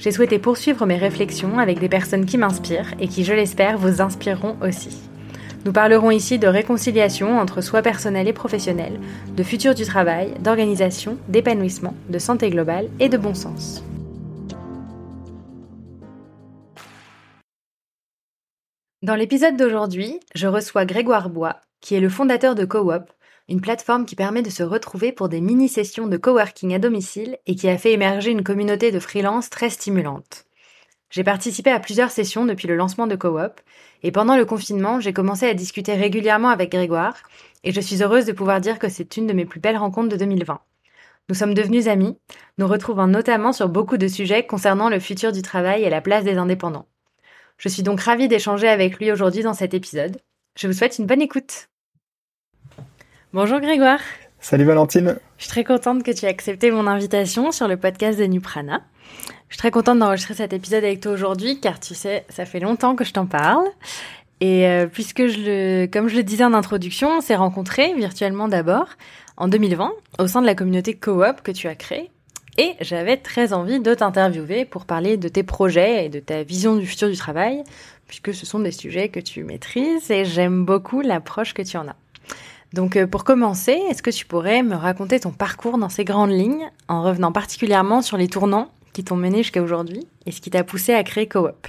J'ai 0.00 0.12
souhaité 0.12 0.38
poursuivre 0.38 0.86
mes 0.86 0.96
réflexions 0.96 1.58
avec 1.58 1.78
des 1.78 1.90
personnes 1.90 2.24
qui 2.24 2.38
m'inspirent 2.38 2.94
et 3.00 3.06
qui, 3.06 3.22
je 3.22 3.34
l'espère, 3.34 3.76
vous 3.76 4.00
inspireront 4.00 4.56
aussi. 4.62 4.96
Nous 5.66 5.74
parlerons 5.74 6.10
ici 6.10 6.38
de 6.38 6.46
réconciliation 6.46 7.38
entre 7.38 7.60
soi 7.60 7.82
personnel 7.82 8.26
et 8.26 8.32
professionnel, 8.32 8.98
de 9.36 9.42
futur 9.42 9.74
du 9.74 9.84
travail, 9.84 10.32
d'organisation, 10.40 11.18
d'épanouissement, 11.28 11.94
de 12.08 12.18
santé 12.18 12.48
globale 12.48 12.88
et 12.98 13.10
de 13.10 13.18
bon 13.18 13.34
sens. 13.34 13.84
Dans 19.02 19.16
l'épisode 19.16 19.58
d'aujourd'hui, 19.58 20.18
je 20.34 20.46
reçois 20.46 20.86
Grégoire 20.86 21.28
Bois, 21.28 21.56
qui 21.82 21.94
est 21.94 22.00
le 22.00 22.08
fondateur 22.08 22.54
de 22.54 22.64
CoOp, 22.64 23.04
une 23.50 23.60
plateforme 23.60 24.06
qui 24.06 24.14
permet 24.14 24.42
de 24.42 24.48
se 24.48 24.62
retrouver 24.62 25.10
pour 25.10 25.28
des 25.28 25.40
mini-sessions 25.40 26.06
de 26.06 26.16
coworking 26.16 26.72
à 26.72 26.78
domicile 26.78 27.36
et 27.46 27.56
qui 27.56 27.68
a 27.68 27.76
fait 27.76 27.92
émerger 27.92 28.30
une 28.30 28.44
communauté 28.44 28.92
de 28.92 29.00
freelance 29.00 29.50
très 29.50 29.70
stimulante. 29.70 30.44
J'ai 31.10 31.24
participé 31.24 31.70
à 31.70 31.80
plusieurs 31.80 32.12
sessions 32.12 32.46
depuis 32.46 32.68
le 32.68 32.76
lancement 32.76 33.08
de 33.08 33.16
CoOp 33.16 33.54
et 34.04 34.12
pendant 34.12 34.36
le 34.36 34.44
confinement, 34.44 35.00
j'ai 35.00 35.12
commencé 35.12 35.46
à 35.46 35.54
discuter 35.54 35.94
régulièrement 35.94 36.50
avec 36.50 36.70
Grégoire 36.70 37.16
et 37.64 37.72
je 37.72 37.80
suis 37.80 38.04
heureuse 38.04 38.24
de 38.24 38.32
pouvoir 38.32 38.60
dire 38.60 38.78
que 38.78 38.88
c'est 38.88 39.16
une 39.16 39.26
de 39.26 39.32
mes 39.32 39.44
plus 39.44 39.58
belles 39.58 39.76
rencontres 39.76 40.10
de 40.10 40.16
2020. 40.16 40.60
Nous 41.28 41.34
sommes 41.34 41.54
devenus 41.54 41.88
amis, 41.88 42.16
nous 42.56 42.68
retrouvons 42.68 43.08
notamment 43.08 43.52
sur 43.52 43.68
beaucoup 43.68 43.96
de 43.96 44.06
sujets 44.06 44.46
concernant 44.46 44.88
le 44.88 45.00
futur 45.00 45.32
du 45.32 45.42
travail 45.42 45.82
et 45.82 45.90
la 45.90 46.00
place 46.00 46.22
des 46.22 46.38
indépendants. 46.38 46.86
Je 47.58 47.68
suis 47.68 47.82
donc 47.82 48.00
ravie 48.00 48.28
d'échanger 48.28 48.68
avec 48.68 48.98
lui 48.98 49.10
aujourd'hui 49.10 49.42
dans 49.42 49.54
cet 49.54 49.74
épisode. 49.74 50.20
Je 50.56 50.68
vous 50.68 50.72
souhaite 50.72 50.98
une 50.98 51.06
bonne 51.06 51.20
écoute. 51.22 51.68
Bonjour 53.32 53.60
Grégoire. 53.60 54.00
Salut 54.40 54.64
Valentine. 54.64 55.16
Je 55.38 55.44
suis 55.44 55.50
très 55.50 55.62
contente 55.62 56.02
que 56.02 56.10
tu 56.10 56.24
aies 56.24 56.28
accepté 56.28 56.72
mon 56.72 56.88
invitation 56.88 57.52
sur 57.52 57.68
le 57.68 57.76
podcast 57.76 58.18
de 58.18 58.24
Nuprana. 58.24 58.80
Je 59.48 59.54
suis 59.54 59.58
très 59.58 59.70
contente 59.70 60.00
d'enregistrer 60.00 60.34
cet 60.34 60.52
épisode 60.52 60.82
avec 60.82 60.98
toi 60.98 61.12
aujourd'hui 61.12 61.60
car 61.60 61.78
tu 61.78 61.94
sais, 61.94 62.24
ça 62.28 62.44
fait 62.44 62.58
longtemps 62.58 62.96
que 62.96 63.04
je 63.04 63.12
t'en 63.12 63.26
parle. 63.26 63.68
Et 64.40 64.66
euh, 64.66 64.88
puisque 64.88 65.28
je 65.28 65.38
le, 65.38 65.86
comme 65.86 66.08
je 66.08 66.16
le 66.16 66.24
disais 66.24 66.42
en 66.42 66.54
introduction, 66.54 67.18
on 67.18 67.20
s'est 67.20 67.36
rencontrés 67.36 67.94
virtuellement 67.94 68.48
d'abord 68.48 68.88
en 69.36 69.46
2020 69.46 69.92
au 70.18 70.26
sein 70.26 70.40
de 70.40 70.46
la 70.46 70.56
communauté 70.56 70.94
Coop 70.94 71.40
que 71.44 71.52
tu 71.52 71.68
as 71.68 71.76
créée. 71.76 72.10
Et 72.58 72.74
j'avais 72.80 73.16
très 73.16 73.52
envie 73.52 73.78
de 73.78 73.94
t'interviewer 73.94 74.64
pour 74.64 74.86
parler 74.86 75.16
de 75.16 75.28
tes 75.28 75.44
projets 75.44 76.04
et 76.04 76.08
de 76.08 76.18
ta 76.18 76.42
vision 76.42 76.74
du 76.74 76.84
futur 76.84 77.08
du 77.08 77.16
travail, 77.16 77.62
puisque 78.08 78.34
ce 78.34 78.44
sont 78.44 78.58
des 78.58 78.72
sujets 78.72 79.08
que 79.08 79.20
tu 79.20 79.44
maîtrises 79.44 80.10
et 80.10 80.24
j'aime 80.24 80.64
beaucoup 80.64 81.00
l'approche 81.00 81.54
que 81.54 81.62
tu 81.62 81.76
en 81.76 81.86
as. 81.86 81.96
Donc 82.72 82.96
euh, 82.96 83.06
pour 83.06 83.24
commencer, 83.24 83.72
est-ce 83.90 84.02
que 84.02 84.10
tu 84.10 84.26
pourrais 84.26 84.62
me 84.62 84.74
raconter 84.74 85.20
ton 85.20 85.30
parcours 85.30 85.78
dans 85.78 85.88
ces 85.88 86.04
grandes 86.04 86.30
lignes, 86.30 86.70
en 86.88 87.02
revenant 87.02 87.32
particulièrement 87.32 88.02
sur 88.02 88.16
les 88.16 88.28
tournants 88.28 88.70
qui 88.92 89.04
t'ont 89.04 89.16
mené 89.16 89.38
jusqu'à 89.38 89.62
aujourd'hui 89.62 90.06
et 90.26 90.32
ce 90.32 90.40
qui 90.40 90.50
t'a 90.50 90.64
poussé 90.64 90.94
à 90.94 91.02
créer 91.02 91.28
Coop? 91.28 91.66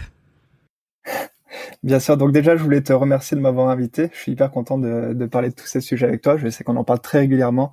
Bien 1.84 2.00
sûr, 2.00 2.16
donc 2.16 2.32
déjà 2.32 2.56
je 2.56 2.64
voulais 2.64 2.82
te 2.82 2.94
remercier 2.94 3.36
de 3.36 3.42
m'avoir 3.42 3.70
invité. 3.70 4.10
Je 4.14 4.20
suis 4.20 4.32
hyper 4.34 4.52
content 4.52 4.78
de, 4.78 5.26
parler 5.26 5.50
de 5.50 5.56
tous 5.56 5.66
ces 5.66 5.82
sujets 5.82 6.06
avec 6.06 6.22
toi. 6.22 6.38
Je 6.38 6.48
sais 6.50 6.64
qu'on 6.64 6.76
en 6.78 6.84
parle 6.84 7.02
très 7.02 7.20
régulièrement, 7.20 7.72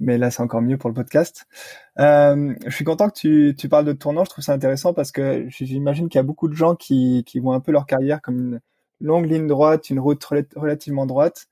mais 0.00 0.18
là 0.18 0.30
c'est 0.30 0.42
encore 0.42 0.62
mieux 0.62 0.78
pour 0.78 0.88
le 0.88 0.94
podcast. 0.94 1.46
Euh, 1.98 2.54
je 2.66 2.74
suis 2.74 2.84
content 2.84 3.10
que 3.10 3.52
tu, 3.52 3.68
parles 3.68 3.84
de 3.84 3.92
tournants. 3.92 4.24
Je 4.24 4.30
trouve 4.30 4.44
ça 4.44 4.54
intéressant 4.54 4.94
parce 4.94 5.12
que 5.12 5.44
j'imagine 5.48 6.08
qu'il 6.08 6.18
y 6.18 6.20
a 6.20 6.24
beaucoup 6.24 6.48
de 6.48 6.54
gens 6.54 6.74
qui, 6.74 7.22
qui 7.26 7.38
voient 7.38 7.54
un 7.54 7.60
peu 7.60 7.72
leur 7.72 7.86
carrière 7.86 8.22
comme 8.22 8.38
une 8.38 8.60
longue 9.00 9.26
ligne 9.26 9.46
droite, 9.46 9.90
une 9.90 10.00
route 10.00 10.22
relativement 10.56 11.06
droite. 11.06 11.46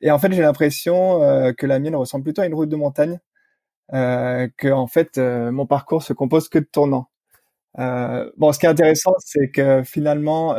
Et 0.00 0.10
en 0.10 0.18
fait, 0.18 0.32
j'ai 0.32 0.42
l'impression 0.42 1.22
euh, 1.22 1.52
que 1.52 1.66
la 1.66 1.78
mienne 1.78 1.96
ressemble 1.96 2.24
plutôt 2.24 2.42
à 2.42 2.46
une 2.46 2.54
route 2.54 2.68
de 2.68 2.76
montagne, 2.76 3.18
euh, 3.94 4.48
que 4.56 4.68
en 4.68 4.86
fait, 4.86 5.18
euh, 5.18 5.50
mon 5.52 5.66
parcours 5.66 6.02
se 6.02 6.12
compose 6.12 6.48
que 6.48 6.58
de 6.58 6.64
tournants. 6.64 7.08
Euh, 7.78 8.30
bon, 8.38 8.52
ce 8.52 8.58
qui 8.58 8.66
est 8.66 8.68
intéressant, 8.70 9.14
c'est 9.20 9.50
que 9.50 9.82
finalement, 9.84 10.52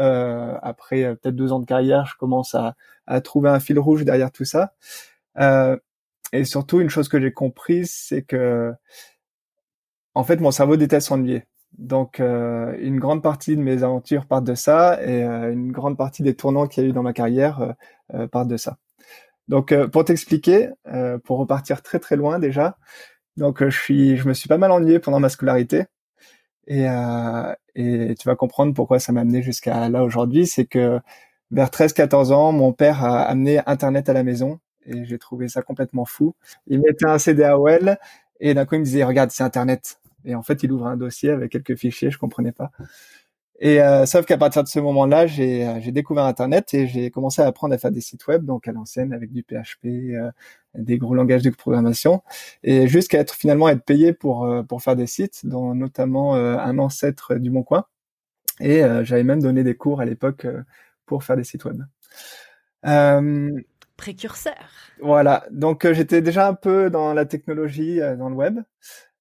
après 0.63 1.15
peut-être 1.17 1.35
deux 1.35 1.51
ans 1.53 1.59
de 1.59 1.65
carrière, 1.65 2.05
je 2.05 2.15
commence 2.17 2.55
à, 2.55 2.75
à, 3.07 3.21
trouver 3.21 3.49
un 3.49 3.59
fil 3.59 3.79
rouge 3.79 4.05
derrière 4.05 4.31
tout 4.31 4.45
ça. 4.45 4.73
et 6.33 6.45
surtout, 6.45 6.81
une 6.81 6.89
chose 6.89 7.09
que 7.09 7.19
j'ai 7.19 7.33
comprise, 7.33 7.91
c'est 7.93 8.23
que 8.23 8.73
en 10.13 10.23
fait, 10.23 10.37
mon 10.37 10.51
cerveau 10.51 10.77
déteste 10.77 11.07
s'ennuyer. 11.07 11.45
Donc, 11.79 12.19
euh, 12.19 12.75
une 12.81 12.99
grande 12.99 13.23
partie 13.23 13.55
de 13.55 13.61
mes 13.61 13.83
aventures 13.83 14.25
partent 14.25 14.43
de 14.43 14.53
ça, 14.55 15.01
et 15.01 15.23
euh, 15.23 15.53
une 15.53 15.71
grande 15.71 15.97
partie 15.97 16.23
des 16.23 16.35
tournants 16.35 16.67
qu'il 16.67 16.83
y 16.83 16.85
a 16.87 16.89
eu 16.89 16.93
dans 16.93 17.03
ma 17.03 17.13
carrière 17.13 17.73
euh, 18.13 18.27
partent 18.27 18.49
de 18.49 18.57
ça. 18.57 18.77
Donc, 19.47 19.71
euh, 19.71 19.87
pour 19.87 20.05
t'expliquer, 20.05 20.69
euh, 20.87 21.17
pour 21.19 21.39
repartir 21.39 21.81
très 21.81 21.99
très 21.99 22.17
loin 22.17 22.39
déjà, 22.39 22.77
donc 23.37 23.63
euh, 23.63 23.69
je 23.71 23.79
suis, 23.79 24.17
je 24.17 24.27
me 24.27 24.33
suis 24.33 24.49
pas 24.49 24.57
mal 24.59 24.71
ennuyé 24.71 24.99
pendant 24.99 25.19
ma 25.21 25.29
scolarité, 25.29 25.85
et, 26.67 26.85
et 27.75 28.15
tu 28.19 28.27
vas 28.27 28.35
comprendre 28.35 28.73
pourquoi 28.75 28.99
ça 28.99 29.11
m'a 29.13 29.21
amené 29.21 29.41
jusqu'à 29.41 29.89
là 29.89 30.03
aujourd'hui. 30.03 30.47
C'est 30.47 30.65
que 30.65 30.99
vers 31.51 31.69
13-14 31.69 32.31
ans, 32.33 32.51
mon 32.51 32.73
père 32.73 33.03
a 33.03 33.23
amené 33.23 33.61
Internet 33.65 34.09
à 34.09 34.13
la 34.13 34.23
maison, 34.23 34.59
et 34.85 35.05
j'ai 35.05 35.17
trouvé 35.19 35.47
ça 35.49 35.61
complètement 35.63 36.05
fou. 36.05 36.35
Il 36.67 36.81
mettait 36.81 37.07
un 37.07 37.17
CD 37.19 37.43
AOL, 37.43 37.97
et 38.39 38.53
d'un 38.53 38.65
coup 38.65 38.75
il 38.75 38.79
me 38.81 38.85
disait 38.85 39.03
regarde 39.03 39.31
c'est 39.31 39.43
Internet. 39.43 39.99
Et 40.25 40.35
en 40.35 40.43
fait, 40.43 40.63
il 40.63 40.71
ouvre 40.71 40.87
un 40.87 40.97
dossier 40.97 41.29
avec 41.29 41.51
quelques 41.51 41.75
fichiers, 41.75 42.11
je 42.11 42.17
comprenais 42.17 42.51
pas. 42.51 42.71
Et 43.61 43.81
euh, 43.81 44.05
sauf 44.05 44.25
qu'à 44.25 44.37
partir 44.37 44.63
de 44.63 44.69
ce 44.69 44.79
moment-là, 44.79 45.27
j'ai 45.27 45.67
euh, 45.67 45.91
découvert 45.91 46.23
Internet 46.23 46.73
et 46.73 46.87
j'ai 46.87 47.11
commencé 47.11 47.41
à 47.41 47.47
apprendre 47.47 47.73
à 47.73 47.77
faire 47.77 47.91
des 47.91 47.99
sites 47.99 48.25
web, 48.27 48.45
donc 48.45 48.67
à 48.69 48.71
l'ancienne 48.71 49.11
avec 49.11 49.33
du 49.33 49.43
PHP, 49.43 49.85
euh, 49.85 50.31
des 50.75 50.97
gros 50.97 51.13
langages 51.13 51.41
de 51.41 51.49
programmation, 51.49 52.23
et 52.63 52.87
jusqu'à 52.87 53.19
être 53.19 53.33
finalement 53.33 53.67
être 53.67 53.83
payé 53.83 54.13
pour 54.13 54.49
pour 54.67 54.81
faire 54.81 54.95
des 54.95 55.07
sites, 55.07 55.45
dont 55.45 55.75
notamment 55.75 56.35
un 56.35 56.77
ancêtre 56.77 57.35
du 57.35 57.49
Bon 57.49 57.63
Coin. 57.63 57.85
Et 58.61 58.81
j'avais 59.03 59.23
même 59.23 59.41
donné 59.41 59.63
des 59.63 59.75
cours 59.75 59.99
à 59.99 60.05
l'époque 60.05 60.45
pour 61.05 61.23
faire 61.23 61.35
des 61.35 61.43
sites 61.43 61.65
web. 61.65 61.81
Précurseur. 63.97 64.69
Voilà, 65.01 65.45
donc 65.49 65.91
j'étais 65.91 66.21
déjà 66.21 66.47
un 66.47 66.53
peu 66.53 66.89
dans 66.89 67.13
la 67.13 67.25
technologie, 67.25 67.99
dans 68.17 68.29
le 68.29 68.35
web. 68.35 68.59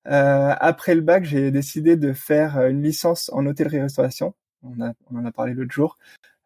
Euh, 0.07 0.55
après 0.59 0.95
le 0.95 1.01
bac, 1.03 1.25
j'ai 1.25 1.51
décidé 1.51 1.97
de 1.97 2.13
faire 2.13 2.59
euh, 2.59 2.69
une 2.69 2.83
licence 2.83 3.31
en 3.33 3.45
hôtellerie-restauration. 3.47 4.35
On, 4.63 4.81
a, 4.81 4.93
on 5.11 5.19
en 5.19 5.25
a 5.25 5.33
parlé 5.33 5.55
l'autre 5.55 5.73
jour. 5.73 5.99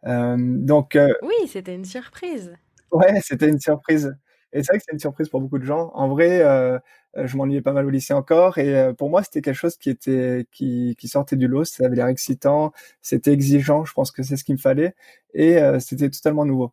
Euh, 0.06 0.36
donc 0.38 0.96
euh, 0.96 1.12
oui, 1.22 1.48
c'était 1.48 1.74
une 1.74 1.84
surprise. 1.84 2.54
Ouais, 2.90 3.20
c'était 3.22 3.48
une 3.48 3.60
surprise. 3.60 4.16
Et 4.52 4.62
c'est 4.62 4.72
vrai 4.72 4.78
que 4.78 4.84
c'est 4.86 4.92
une 4.92 4.98
surprise 4.98 5.28
pour 5.28 5.40
beaucoup 5.40 5.58
de 5.58 5.64
gens. 5.64 5.90
En 5.94 6.08
vrai, 6.08 6.42
euh, 6.42 6.78
je 7.16 7.36
m'ennuyais 7.36 7.62
pas 7.62 7.72
mal 7.72 7.86
au 7.86 7.90
lycée 7.90 8.12
encore, 8.12 8.58
et 8.58 8.92
pour 8.98 9.08
moi, 9.08 9.22
c'était 9.22 9.40
quelque 9.40 9.54
chose 9.56 9.76
qui 9.76 9.88
était 9.90 10.46
qui, 10.52 10.94
qui 10.98 11.08
sortait 11.08 11.36
du 11.36 11.48
lot. 11.48 11.64
Ça 11.64 11.86
avait 11.86 11.96
l'air 11.96 12.08
excitant, 12.08 12.72
c'était 13.00 13.32
exigeant. 13.32 13.84
Je 13.84 13.92
pense 13.94 14.10
que 14.10 14.22
c'est 14.22 14.36
ce 14.36 14.44
qu'il 14.44 14.56
me 14.56 14.60
fallait, 14.60 14.94
et 15.34 15.58
c'était 15.80 16.10
totalement 16.10 16.44
nouveau. 16.44 16.72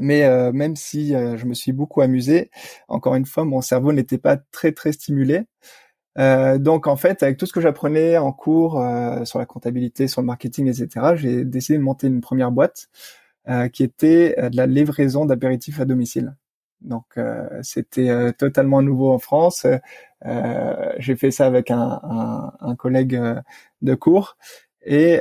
Mais 0.00 0.24
euh, 0.24 0.52
même 0.52 0.76
si 0.76 1.14
euh, 1.14 1.36
je 1.36 1.46
me 1.46 1.54
suis 1.54 1.72
beaucoup 1.72 2.00
amusé, 2.00 2.50
encore 2.88 3.14
une 3.14 3.26
fois, 3.26 3.44
mon 3.44 3.60
cerveau 3.60 3.92
n'était 3.92 4.18
pas 4.18 4.36
très 4.36 4.72
très 4.72 4.92
stimulé. 4.92 5.44
Euh, 6.18 6.58
donc 6.58 6.86
en 6.86 6.96
fait, 6.96 7.22
avec 7.22 7.38
tout 7.38 7.46
ce 7.46 7.52
que 7.52 7.60
j'apprenais 7.60 8.18
en 8.18 8.32
cours 8.32 8.80
euh, 8.80 9.24
sur 9.24 9.38
la 9.38 9.46
comptabilité, 9.46 10.08
sur 10.08 10.20
le 10.22 10.26
marketing, 10.26 10.68
etc., 10.68 11.16
j'ai 11.16 11.44
décidé 11.44 11.78
de 11.78 11.82
monter 11.82 12.06
une 12.08 12.20
première 12.20 12.52
boîte 12.52 12.88
qui 13.72 13.82
était 13.82 14.36
de 14.50 14.56
la 14.56 14.66
livraison 14.66 15.24
d'apéritifs 15.26 15.80
à 15.80 15.84
domicile. 15.84 16.36
Donc 16.80 17.18
c'était 17.62 18.32
totalement 18.34 18.82
nouveau 18.82 19.12
en 19.12 19.18
France. 19.18 19.66
j'ai 20.98 21.16
fait 21.16 21.32
ça 21.32 21.46
avec 21.46 21.72
un, 21.72 22.00
un, 22.04 22.52
un 22.60 22.76
collègue 22.76 23.20
de 23.82 23.94
cours 23.96 24.36
et, 24.84 25.18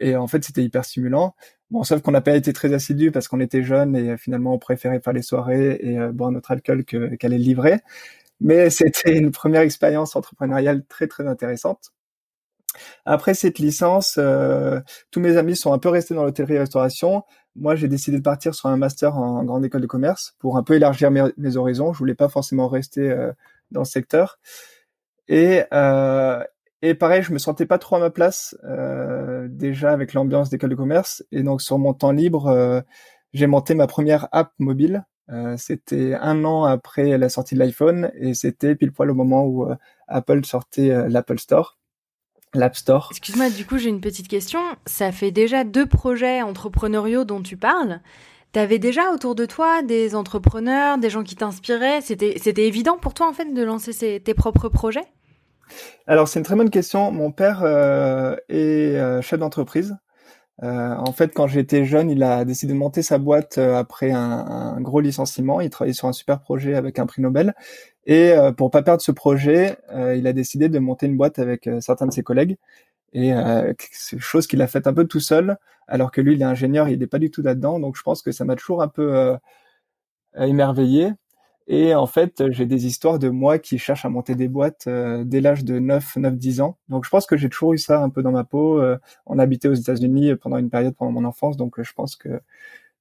et 0.00 0.16
en 0.16 0.26
fait 0.26 0.42
c'était 0.42 0.64
hyper 0.64 0.84
stimulant. 0.84 1.36
Bon, 1.70 1.82
sauf 1.82 2.00
qu'on 2.00 2.12
n'a 2.12 2.22
pas 2.22 2.34
été 2.34 2.52
très 2.54 2.72
assidu 2.72 3.10
parce 3.10 3.28
qu'on 3.28 3.40
était 3.40 3.62
jeunes 3.62 3.94
et 3.94 4.10
euh, 4.10 4.16
finalement 4.16 4.54
on 4.54 4.58
préférait 4.58 5.00
faire 5.00 5.12
les 5.12 5.22
soirées 5.22 5.78
et 5.82 5.98
euh, 5.98 6.12
boire 6.12 6.30
notre 6.30 6.50
alcool 6.50 6.84
qu'aller 6.84 7.38
le 7.38 7.44
livrer. 7.44 7.80
Mais 8.40 8.70
c'était 8.70 9.16
une 9.18 9.32
première 9.32 9.62
expérience 9.62 10.16
entrepreneuriale 10.16 10.84
très 10.86 11.08
très 11.08 11.26
intéressante. 11.26 11.92
Après 13.04 13.34
cette 13.34 13.58
licence, 13.58 14.16
euh, 14.18 14.80
tous 15.10 15.20
mes 15.20 15.36
amis 15.36 15.56
sont 15.56 15.72
un 15.72 15.78
peu 15.78 15.88
restés 15.90 16.14
dans 16.14 16.24
l'hôtellerie-restauration. 16.24 17.24
Moi, 17.56 17.74
j'ai 17.76 17.88
décidé 17.88 18.18
de 18.18 18.22
partir 18.22 18.54
sur 18.54 18.68
un 18.68 18.76
master 18.76 19.16
en 19.16 19.44
grande 19.44 19.64
école 19.64 19.80
de 19.82 19.86
commerce 19.86 20.36
pour 20.38 20.56
un 20.56 20.62
peu 20.62 20.74
élargir 20.74 21.10
mes, 21.10 21.24
mes 21.36 21.56
horizons. 21.56 21.92
Je 21.92 21.98
voulais 21.98 22.14
pas 22.14 22.28
forcément 22.28 22.68
rester 22.68 23.14
dans 23.72 23.80
le 23.80 23.86
secteur. 23.86 24.38
Et, 25.28 25.62
Et 26.82 26.94
pareil, 26.94 27.22
je 27.22 27.32
me 27.32 27.38
sentais 27.38 27.66
pas 27.66 27.78
trop 27.78 27.96
à 27.96 27.98
ma 27.98 28.10
place 28.10 28.56
déjà 29.48 29.92
avec 29.92 30.14
l'ambiance 30.14 30.50
d'école 30.50 30.70
de 30.70 30.74
commerce. 30.76 31.24
Et 31.32 31.42
donc 31.42 31.60
sur 31.60 31.78
mon 31.78 31.92
temps 31.92 32.12
libre, 32.12 32.84
j'ai 33.32 33.46
monté 33.46 33.74
ma 33.74 33.86
première 33.86 34.28
app 34.32 34.52
mobile. 34.58 35.04
c'était 35.56 36.14
un 36.14 36.44
an 36.44 36.64
après 36.64 37.18
la 37.18 37.28
sortie 37.28 37.54
de 37.56 37.60
l'iPhone 37.60 38.12
et 38.14 38.34
c'était 38.34 38.76
pile 38.76 38.92
poil 38.92 39.10
au 39.10 39.14
moment 39.14 39.44
où 39.44 39.66
Apple 40.06 40.44
sortait 40.44 41.08
l'Apple 41.08 41.38
Store 41.38 41.78
l'App 42.54 42.76
Store. 42.76 43.08
Excuse-moi, 43.10 43.50
du 43.50 43.66
coup, 43.66 43.78
j'ai 43.78 43.88
une 43.88 44.00
petite 44.00 44.28
question. 44.28 44.60
Ça 44.86 45.12
fait 45.12 45.30
déjà 45.30 45.64
deux 45.64 45.86
projets 45.86 46.42
entrepreneuriaux 46.42 47.24
dont 47.24 47.42
tu 47.42 47.56
parles. 47.56 48.00
T'avais 48.52 48.78
déjà 48.78 49.12
autour 49.12 49.34
de 49.34 49.44
toi 49.44 49.82
des 49.82 50.14
entrepreneurs, 50.14 50.98
des 50.98 51.10
gens 51.10 51.22
qui 51.22 51.36
t'inspiraient? 51.36 52.00
C'était, 52.00 52.36
c'était 52.42 52.66
évident 52.66 52.96
pour 52.96 53.12
toi 53.12 53.28
en 53.28 53.32
fait 53.32 53.52
de 53.52 53.62
lancer 53.62 54.20
tes 54.20 54.34
propres 54.34 54.68
projets? 54.68 55.06
Alors 56.06 56.28
c'est 56.28 56.38
une 56.38 56.44
très 56.44 56.56
bonne 56.56 56.70
question. 56.70 57.10
Mon 57.12 57.32
père 57.32 57.62
euh, 57.62 58.36
est 58.48 58.96
euh, 58.96 59.22
chef 59.22 59.38
d'entreprise. 59.38 59.96
Euh, 60.62 60.94
en 60.96 61.12
fait, 61.12 61.32
quand 61.34 61.46
j'étais 61.46 61.84
jeune, 61.84 62.10
il 62.10 62.22
a 62.22 62.44
décidé 62.44 62.72
de 62.72 62.78
monter 62.78 63.02
sa 63.02 63.18
boîte 63.18 63.58
après 63.58 64.10
un, 64.10 64.80
gros 64.80 65.00
licenciement. 65.00 65.60
Il 65.60 65.70
travaillait 65.70 65.94
sur 65.94 66.08
un 66.08 66.12
super 66.12 66.40
projet 66.40 66.74
avec 66.74 66.98
un 66.98 67.06
prix 67.06 67.22
Nobel 67.22 67.54
et 68.06 68.32
pour 68.56 68.70
pas 68.70 68.82
perdre 68.82 69.02
ce 69.02 69.12
projet, 69.12 69.76
il 69.94 70.26
a 70.26 70.32
décidé 70.32 70.68
de 70.68 70.78
monter 70.78 71.06
une 71.06 71.16
boîte 71.16 71.38
avec 71.38 71.68
certains 71.80 72.06
de 72.06 72.12
ses 72.12 72.22
collègues. 72.22 72.56
Et 73.12 73.32
c'est 73.92 74.18
chose 74.18 74.46
qu'il 74.48 74.62
a 74.62 74.66
fait 74.66 74.86
un 74.88 74.94
peu 74.94 75.06
tout 75.06 75.20
seul, 75.20 75.58
alors 75.86 76.10
que 76.10 76.20
lui, 76.20 76.34
il 76.34 76.42
est 76.42 76.44
ingénieur, 76.44 76.88
il 76.88 76.98
n'est 76.98 77.06
pas 77.06 77.18
du 77.18 77.30
tout 77.30 77.42
là-dedans. 77.42 77.78
Donc 77.78 77.96
je 77.96 78.02
pense 78.02 78.22
que 78.22 78.32
ça 78.32 78.44
m'a 78.44 78.56
toujours 78.56 78.82
un 78.82 78.88
peu 78.88 79.36
émerveillé. 80.36 81.12
Et 81.68 81.94
en 81.94 82.06
fait, 82.06 82.50
j'ai 82.50 82.66
des 82.66 82.86
histoires 82.86 83.18
de 83.18 83.28
moi 83.28 83.58
qui 83.58 83.78
cherche 83.78 84.04
à 84.04 84.08
monter 84.08 84.34
des 84.34 84.48
boîtes 84.48 84.88
dès 84.88 85.40
l'âge 85.40 85.64
de 85.64 85.78
9, 85.78 86.16
9, 86.16 86.36
10 86.36 86.60
ans. 86.62 86.78
Donc 86.88 87.04
je 87.04 87.10
pense 87.10 87.26
que 87.26 87.36
j'ai 87.36 87.48
toujours 87.50 87.74
eu 87.74 87.78
ça 87.78 88.02
un 88.02 88.10
peu 88.10 88.22
dans 88.22 88.32
ma 88.32 88.44
peau. 88.44 88.82
on 89.26 89.38
habitait 89.38 89.68
aux 89.68 89.74
États-Unis 89.74 90.34
pendant 90.36 90.56
une 90.58 90.70
période 90.70 90.94
pendant 90.96 91.12
mon 91.12 91.24
enfance, 91.24 91.56
donc 91.58 91.80
je 91.82 91.92
pense 91.92 92.16
que 92.16 92.40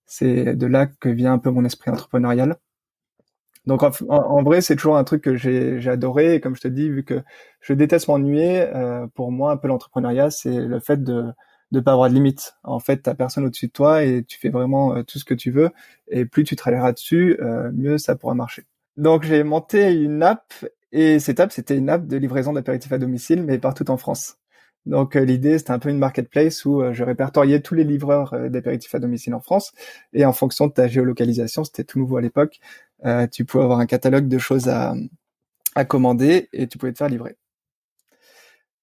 c'est 0.05 0.55
de 0.55 0.67
là 0.67 0.87
que 0.87 1.09
vient 1.09 1.33
un 1.33 1.39
peu 1.39 1.51
mon 1.51 1.65
esprit 1.65 1.91
entrepreneurial. 1.91 2.57
Donc 3.67 3.83
en, 3.83 4.43
vrai, 4.43 4.61
c'est 4.61 4.77
toujours 4.77 4.97
un 4.97 5.03
truc 5.03 5.21
que 5.21 5.35
j'ai 5.35 5.89
adoré. 5.89 6.35
Et 6.35 6.41
comme 6.41 6.55
je 6.55 6.61
te 6.61 6.69
dis, 6.69 6.89
vu 6.89 7.03
que 7.03 7.21
je 7.59 7.73
déteste 7.73 8.07
m'ennuyer, 8.07 8.61
euh, 8.61 9.07
pour 9.13 9.31
moi, 9.31 9.51
un 9.51 9.57
peu 9.57 9.67
l'entrepreneuriat, 9.67 10.31
c'est 10.31 10.55
le 10.55 10.79
fait 10.79 11.03
de 11.03 11.25
ne 11.71 11.79
pas 11.79 11.93
avoir 11.93 12.09
de 12.09 12.15
limite. 12.15 12.55
En 12.63 12.79
fait, 12.79 12.97
t'as 12.97 13.13
personne 13.13 13.45
au-dessus 13.45 13.67
de 13.67 13.71
toi 13.71 14.03
et 14.03 14.23
tu 14.23 14.39
fais 14.39 14.49
vraiment 14.49 14.95
euh, 14.95 15.03
tout 15.03 15.19
ce 15.19 15.25
que 15.25 15.33
tu 15.33 15.51
veux. 15.51 15.69
Et 16.09 16.25
plus 16.25 16.43
tu 16.43 16.55
travailleras 16.55 16.93
dessus, 16.93 17.37
euh, 17.41 17.71
mieux 17.73 17.97
ça 17.97 18.15
pourra 18.15 18.33
marcher. 18.35 18.63
Donc 18.95 19.23
j'ai 19.23 19.43
monté 19.43 19.91
une 19.93 20.23
app 20.23 20.53
et 20.91 21.19
cette 21.19 21.39
app, 21.39 21.51
c'était 21.51 21.77
une 21.77 21.89
app 21.89 22.07
de 22.07 22.17
livraison 22.17 22.53
d'apéritifs 22.53 22.91
à 22.91 22.97
domicile, 22.97 23.43
mais 23.43 23.59
partout 23.59 23.89
en 23.91 23.97
France. 23.97 24.37
Donc 24.85 25.15
l'idée, 25.15 25.57
c'était 25.57 25.71
un 25.71 25.79
peu 25.79 25.89
une 25.89 25.97
marketplace 25.99 26.63
où 26.63 26.81
je 26.93 27.03
répertoriais 27.03 27.59
tous 27.59 27.75
les 27.75 27.83
livreurs 27.83 28.33
d'apéritifs 28.49 28.95
à 28.95 28.99
domicile 28.99 29.33
en 29.35 29.41
France 29.41 29.73
et 30.13 30.25
en 30.25 30.31
fonction 30.31 30.67
de 30.67 30.71
ta 30.71 30.87
géolocalisation, 30.87 31.65
c'était 31.65 31.83
tout 31.83 31.99
nouveau 31.99 32.15
à 32.15 32.21
l'époque, 32.21 32.61
euh, 33.05 33.27
tu 33.27 33.45
pouvais 33.45 33.63
avoir 33.63 33.79
un 33.79 33.85
catalogue 33.85 34.27
de 34.27 34.37
choses 34.37 34.69
à, 34.69 34.95
à 35.75 35.85
commander 35.85 36.49
et 36.53 36.67
tu 36.67 36.77
pouvais 36.77 36.93
te 36.93 36.97
faire 36.97 37.09
livrer. 37.09 37.37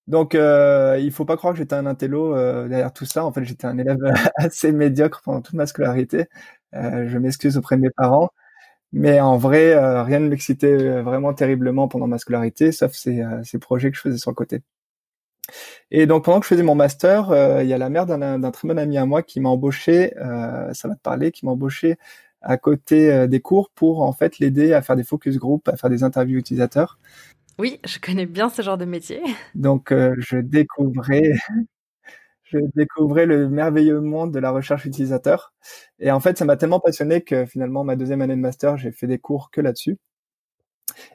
Donc, 0.07 0.35
euh, 0.35 0.99
il 1.01 1.11
faut 1.13 1.25
pas 1.25 1.37
croire 1.37 1.55
que 1.55 1.59
j'étais 1.59 1.75
un 1.75 1.87
intello 1.87 2.37
euh, 2.37 2.69
derrière 2.69 2.93
tout 2.93 3.07
ça. 3.07 3.25
En 3.25 3.33
fait, 3.33 3.45
j'étais 3.45 3.67
un 3.67 3.79
élève 3.79 3.99
assez 4.37 4.71
médiocre 4.73 5.23
pendant 5.25 5.41
toute 5.41 5.55
ma 5.55 5.67
scolarité. 5.67 6.27
Euh, 6.75 7.09
je 7.09 7.19
m'excuse 7.19 7.57
auprès 7.57 7.77
de 7.77 7.83
mes 7.83 7.91
parents, 7.91 8.31
mais 8.93 9.21
en 9.21 9.39
vrai, 9.39 9.75
euh, 9.75 10.03
rien 10.05 10.21
ne 10.21 10.29
m'excitait 10.29 11.03
vraiment 11.03 11.35
terriblement 11.35 11.89
pendant 11.89 12.09
ma 12.09 12.19
scolarité, 12.19 12.73
sauf 12.73 12.93
ces, 12.95 13.25
ces, 13.45 13.59
projets 13.59 13.91
que 13.91 13.97
je 13.97 14.03
faisais 14.03 14.19
sur 14.19 14.31
le 14.31 14.37
côté. 14.37 14.63
Et 15.91 16.07
donc, 16.07 16.25
pendant 16.25 16.41
que 16.41 16.45
je 16.47 16.49
faisais 16.51 16.63
mon 16.63 16.75
master, 16.75 17.61
il 17.63 17.69
y 17.69 17.73
a 17.73 17.79
la 17.79 17.91
mère 17.91 18.07
d'un 18.07 18.51
très 18.51 18.69
bon 18.69 18.79
ami 18.79 18.99
à 18.99 19.07
moi 19.07 19.23
qui 19.23 19.41
m'a 19.41 19.51
embauché. 19.51 20.13
ça 20.17 20.89
va 20.89 20.95
te 20.97 21.01
parler, 21.03 21.33
qui 21.33 21.47
m'a 21.47 21.53
embauché 21.53 21.97
à 22.43 22.57
côté 22.59 23.27
des 23.29 23.41
cours 23.41 23.71
pour 23.71 24.03
en 24.03 24.13
fait 24.13 24.39
l'aider 24.39 24.73
à 24.75 24.83
faire 24.83 24.97
des 24.97 25.05
focus 25.05 25.39
group, 25.39 25.69
à 25.69 25.77
faire 25.77 25.91
des 25.91 26.03
interviews 26.05 26.39
utilisateurs. 26.39 26.99
Oui, 27.59 27.81
je 27.85 27.99
connais 27.99 28.27
bien 28.27 28.49
ce 28.49 28.63
genre 28.63 28.79
de 28.79 28.85
métier. 28.85 29.23
Donc 29.55 29.93
euh, 29.93 30.15
je 30.19 30.39
découvrais 30.39 31.33
je 32.45 32.59
découvrais 32.75 33.27
le 33.27 33.49
merveilleux 33.49 34.01
monde 34.01 34.33
de 34.33 34.39
la 34.41 34.51
recherche 34.51 34.85
utilisateur 34.85 35.53
et 35.99 36.11
en 36.11 36.21
fait 36.21 36.39
ça 36.39 36.45
m'a 36.45 36.57
tellement 36.57 36.81
passionné 36.81 37.23
que 37.23 37.47
finalement 37.47 37.85
ma 37.85 37.97
deuxième 37.97 38.23
année 38.23 38.37
de 38.37 38.41
master, 38.41 38.77
j'ai 38.77 38.93
fait 38.93 39.07
des 39.07 39.19
cours 39.19 39.51
que 39.51 39.61
là-dessus. 39.61 39.99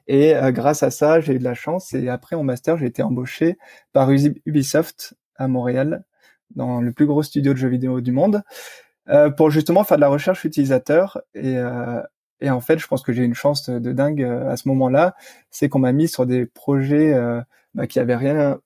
Et 0.08 0.36
euh, 0.36 0.52
grâce 0.52 0.84
à 0.84 0.92
ça, 0.92 1.20
j'ai 1.20 1.34
eu 1.34 1.40
de 1.40 1.44
la 1.44 1.54
chance 1.54 1.94
et 1.94 2.10
après 2.10 2.36
mon 2.36 2.44
master, 2.44 2.78
j'ai 2.78 2.88
été 2.88 3.04
embauché 3.04 3.58
par 3.94 4.10
Ubisoft 4.12 5.16
à 5.36 5.48
Montréal 5.48 6.06
dans 6.56 6.82
le 6.82 6.92
plus 6.94 7.06
gros 7.06 7.24
studio 7.24 7.54
de 7.54 7.58
jeux 7.58 7.70
vidéo 7.70 8.02
du 8.02 8.12
monde 8.12 8.42
euh, 9.10 9.30
pour 9.30 9.52
justement 9.52 9.84
faire 9.84 9.98
de 9.98 10.02
la 10.02 10.10
recherche 10.10 10.46
utilisateur. 10.46 11.22
Et, 11.36 11.58
et 12.42 12.50
en 12.50 12.62
fait, 12.62 12.80
je 12.80 12.88
pense 12.88 13.02
que 13.04 13.12
j'ai 13.12 13.24
une 13.24 13.34
chance 13.34 13.70
de 13.70 13.92
dingue 13.92 14.24
euh, 14.24 14.50
à 14.50 14.58
ce 14.58 14.68
moment-là, 14.70 15.16
c'est 15.52 15.70
qu'on 15.70 15.80
m'a 15.80 15.92
mis 15.92 16.08
sur 16.08 16.26
des 16.26 16.46
projets 16.46 17.14
bah, 17.74 17.88
qui 17.88 18.00
avaient 18.00 18.16
rien 18.16 18.60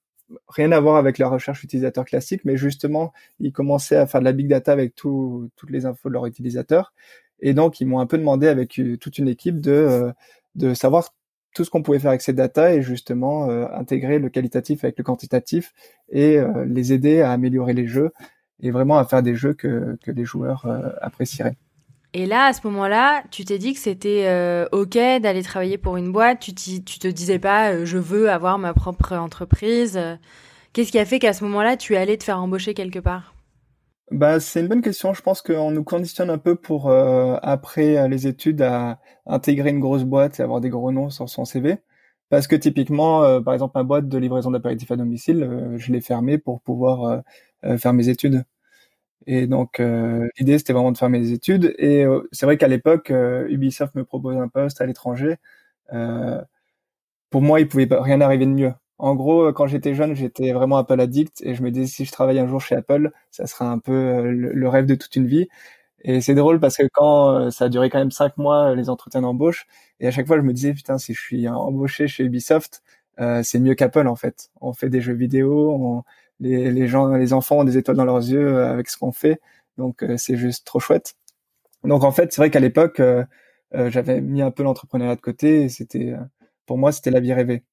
rien 0.47 0.71
à 0.71 0.79
voir 0.79 0.95
avec 0.95 1.19
la 1.19 1.27
recherche 1.27 1.63
utilisateur 1.63 2.05
classique, 2.05 2.41
mais 2.43 2.57
justement, 2.57 3.13
ils 3.39 3.51
commençaient 3.51 3.97
à 3.97 4.07
faire 4.07 4.19
de 4.21 4.25
la 4.25 4.31
big 4.31 4.47
data 4.47 4.71
avec 4.71 4.95
tout, 4.95 5.49
toutes 5.55 5.69
les 5.69 5.85
infos 5.85 6.09
de 6.09 6.13
leurs 6.13 6.25
utilisateurs. 6.25 6.93
Et 7.39 7.53
donc, 7.53 7.81
ils 7.81 7.85
m'ont 7.85 7.99
un 7.99 8.07
peu 8.07 8.17
demandé 8.17 8.47
avec 8.47 8.81
toute 8.99 9.17
une 9.19 9.27
équipe 9.27 9.61
de, 9.61 10.11
de 10.55 10.73
savoir 10.73 11.09
tout 11.53 11.63
ce 11.63 11.69
qu'on 11.69 11.83
pouvait 11.83 11.99
faire 11.99 12.09
avec 12.09 12.21
ces 12.21 12.33
data 12.33 12.73
et 12.73 12.81
justement 12.81 13.47
intégrer 13.73 14.17
le 14.17 14.29
qualitatif 14.29 14.83
avec 14.83 14.97
le 14.97 15.03
quantitatif 15.03 15.73
et 16.09 16.39
les 16.65 16.93
aider 16.93 17.21
à 17.21 17.31
améliorer 17.31 17.73
les 17.73 17.85
jeux 17.85 18.11
et 18.63 18.71
vraiment 18.71 18.97
à 18.97 19.05
faire 19.05 19.21
des 19.21 19.35
jeux 19.35 19.53
que, 19.53 19.97
que 20.01 20.11
les 20.11 20.25
joueurs 20.25 20.65
euh, 20.65 20.89
apprécieraient. 21.01 21.57
Et 22.15 22.27
là, 22.27 22.45
à 22.45 22.53
ce 22.53 22.65
moment-là, 22.67 23.23
tu 23.31 23.43
t'es 23.43 23.57
dit 23.57 23.73
que 23.73 23.79
c'était 23.79 24.27
euh, 24.27 24.67
OK 24.71 24.93
d'aller 24.93 25.41
travailler 25.41 25.79
pour 25.79 25.97
une 25.97 26.11
boîte. 26.11 26.39
Tu, 26.41 26.53
tu 26.53 26.99
te 26.99 27.07
disais 27.07 27.39
pas, 27.39 27.71
euh, 27.71 27.85
je 27.85 27.97
veux 27.97 28.29
avoir 28.29 28.59
ma 28.59 28.75
propre 28.75 29.13
entreprise. 29.15 29.99
Qu'est-ce 30.73 30.91
qui 30.91 30.99
a 30.99 31.05
fait 31.05 31.17
qu'à 31.17 31.33
ce 31.33 31.43
moment-là, 31.45 31.75
tu 31.75 31.95
es 31.95 31.97
allé 31.97 32.17
te 32.19 32.23
faire 32.23 32.39
embaucher 32.39 32.75
quelque 32.75 32.99
part? 32.99 33.33
Bah, 34.11 34.39
c'est 34.39 34.59
une 34.59 34.67
bonne 34.67 34.83
question. 34.83 35.15
Je 35.15 35.23
pense 35.23 35.41
qu'on 35.41 35.71
nous 35.71 35.83
conditionne 35.83 36.29
un 36.29 36.37
peu 36.37 36.55
pour, 36.55 36.91
après 36.91 38.07
les 38.07 38.27
études, 38.27 38.61
à 38.61 38.99
intégrer 39.25 39.71
une 39.71 39.79
grosse 39.79 40.03
boîte 40.03 40.39
et 40.39 40.43
avoir 40.43 40.61
des 40.61 40.69
gros 40.69 40.91
noms 40.91 41.09
sur 41.09 41.29
son 41.29 41.45
CV. 41.45 41.77
Parce 42.29 42.45
que 42.47 42.55
typiquement, 42.55 43.41
par 43.41 43.55
exemple, 43.55 43.73
ma 43.75 43.83
boîte 43.83 44.07
de 44.07 44.17
livraison 44.19 44.51
d'apéritifs 44.51 44.91
à 44.91 44.97
domicile, 44.97 45.75
je 45.77 45.91
l'ai 45.91 46.01
fermée 46.01 46.37
pour 46.37 46.61
pouvoir 46.61 47.23
faire 47.77 47.93
mes 47.93 48.09
études. 48.09 48.43
Et 49.27 49.47
donc 49.47 49.79
euh, 49.79 50.27
l'idée 50.37 50.57
c'était 50.57 50.73
vraiment 50.73 50.91
de 50.91 50.97
faire 50.97 51.09
mes 51.09 51.31
études. 51.31 51.73
Et 51.77 52.05
euh, 52.05 52.27
c'est 52.31 52.45
vrai 52.45 52.57
qu'à 52.57 52.67
l'époque, 52.67 53.11
euh, 53.11 53.47
Ubisoft 53.49 53.95
me 53.95 54.03
propose 54.03 54.37
un 54.37 54.47
poste 54.47 54.81
à 54.81 54.85
l'étranger. 54.85 55.37
pour 57.29 57.41
moi, 57.41 57.59
il 57.59 57.67
pouvait 57.67 57.87
rien 57.91 58.21
arriver 58.21 58.45
de 58.45 58.51
mieux. 58.51 58.73
En 58.99 59.15
gros, 59.15 59.51
quand 59.53 59.67
j'étais 59.67 59.95
jeune, 59.95 60.15
j'étais 60.15 60.53
vraiment 60.53 60.77
Apple 60.77 60.99
addict 60.99 61.41
et 61.43 61.55
je 61.55 61.63
me 61.63 61.71
disais 61.71 61.87
si 61.87 62.05
je 62.05 62.11
travaille 62.11 62.39
un 62.39 62.47
jour 62.47 62.61
chez 62.61 62.75
Apple, 62.75 63.11
ça 63.31 63.47
sera 63.47 63.65
un 63.69 63.79
peu 63.79 64.29
le, 64.31 64.69
rêve 64.69 64.85
de 64.85 64.95
toute 64.95 65.15
une 65.15 65.27
vie. 65.27 65.47
Et 66.03 66.21
c'est 66.21 66.35
drôle 66.35 66.59
parce 66.59 66.77
que 66.77 66.83
quand 66.93 67.51
ça 67.51 67.65
a 67.65 67.69
duré 67.69 67.89
quand 67.89 67.99
même 67.99 68.11
cinq 68.11 68.37
mois 68.37 68.75
les 68.75 68.89
entretiens 68.89 69.21
d'embauche, 69.21 69.67
et 69.99 70.07
à 70.07 70.11
chaque 70.11 70.27
fois 70.27 70.37
je 70.37 70.43
me 70.43 70.53
disais 70.53 70.73
putain 70.73 70.97
si 70.97 71.13
je 71.13 71.21
suis 71.21 71.47
embauché 71.49 72.07
chez 72.07 72.23
Ubisoft, 72.25 72.83
c'est 73.43 73.59
mieux 73.59 73.75
qu'Apple 73.75 74.07
en 74.07 74.15
fait. 74.15 74.51
On 74.61 74.73
fait 74.73 74.89
des 74.89 75.01
jeux 75.01 75.13
vidéo, 75.13 75.71
on, 75.71 76.03
les, 76.43 76.87
gens, 76.87 77.07
les 77.07 77.33
enfants 77.33 77.59
ont 77.59 77.63
des 77.63 77.77
étoiles 77.77 77.97
dans 77.97 78.05
leurs 78.05 78.29
yeux 78.29 78.55
euh, 78.57 78.71
avec 78.71 78.89
ce 78.89 78.97
qu'on 78.97 79.11
fait. 79.11 79.39
Donc 79.77 80.03
euh, 80.03 80.17
c'est 80.17 80.37
juste 80.37 80.65
trop 80.65 80.79
chouette. 80.79 81.15
Donc 81.83 82.03
en 82.03 82.11
fait, 82.11 82.31
c'est 82.31 82.41
vrai 82.41 82.49
qu'à 82.51 82.59
l'époque, 82.59 82.99
euh, 82.99 83.25
j'avais 83.71 84.21
mis 84.21 84.41
un 84.41 84.51
peu 84.51 84.63
l'entrepreneuriat 84.63 85.15
de 85.15 85.21
côté. 85.21 85.69
C'était, 85.69 86.13
pour 86.65 86.77
moi, 86.77 86.91
c'était 86.91 87.11
la 87.11 87.19
vie 87.19 87.33
rêvée. 87.33 87.63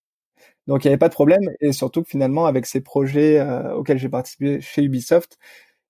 Donc 0.67 0.85
il 0.85 0.89
n'y 0.89 0.93
avait 0.93 0.99
pas 0.99 1.09
de 1.09 1.15
problème. 1.15 1.50
Et 1.61 1.73
surtout 1.73 2.05
finalement, 2.05 2.47
avec 2.47 2.67
ces 2.67 2.81
projets 2.81 3.41
auxquels 3.75 3.99
j'ai 3.99 4.09
participé 4.09 4.61
chez 4.61 4.83
Ubisoft, 4.83 5.39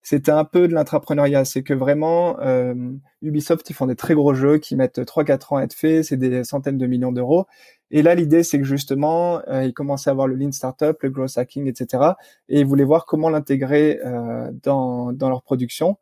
c'était 0.02 0.32
un 0.32 0.44
peu 0.44 0.68
de 0.68 0.74
l'intrapreneuriat. 0.74 1.44
C'est 1.44 1.62
que 1.62 1.74
vraiment, 1.74 2.38
euh, 2.40 2.74
Ubisoft, 3.22 3.68
ils 3.70 3.74
font 3.74 3.86
des 3.86 3.96
très 3.96 4.14
gros 4.14 4.34
jeux 4.34 4.58
qui 4.58 4.76
mettent 4.76 5.00
3-4 5.00 5.54
ans 5.54 5.56
à 5.58 5.64
être 5.64 5.74
faits, 5.74 6.04
c'est 6.04 6.16
des 6.16 6.44
centaines 6.44 6.78
de 6.78 6.86
millions 6.86 7.12
d'euros. 7.12 7.46
Et 7.90 8.02
là, 8.02 8.14
l'idée, 8.14 8.42
c'est 8.42 8.58
que 8.58 8.64
justement, 8.64 9.42
euh, 9.48 9.64
ils 9.64 9.74
commençaient 9.74 10.10
à 10.10 10.12
avoir 10.12 10.26
le 10.26 10.36
lean 10.36 10.52
startup, 10.52 11.02
le 11.02 11.10
growth 11.10 11.36
hacking, 11.36 11.66
etc. 11.66 12.14
Et 12.48 12.60
ils 12.60 12.66
voulaient 12.66 12.84
voir 12.84 13.04
comment 13.06 13.30
l'intégrer 13.30 14.00
euh, 14.04 14.50
dans, 14.62 15.12
dans 15.12 15.28
leur 15.28 15.42
production. 15.42 15.98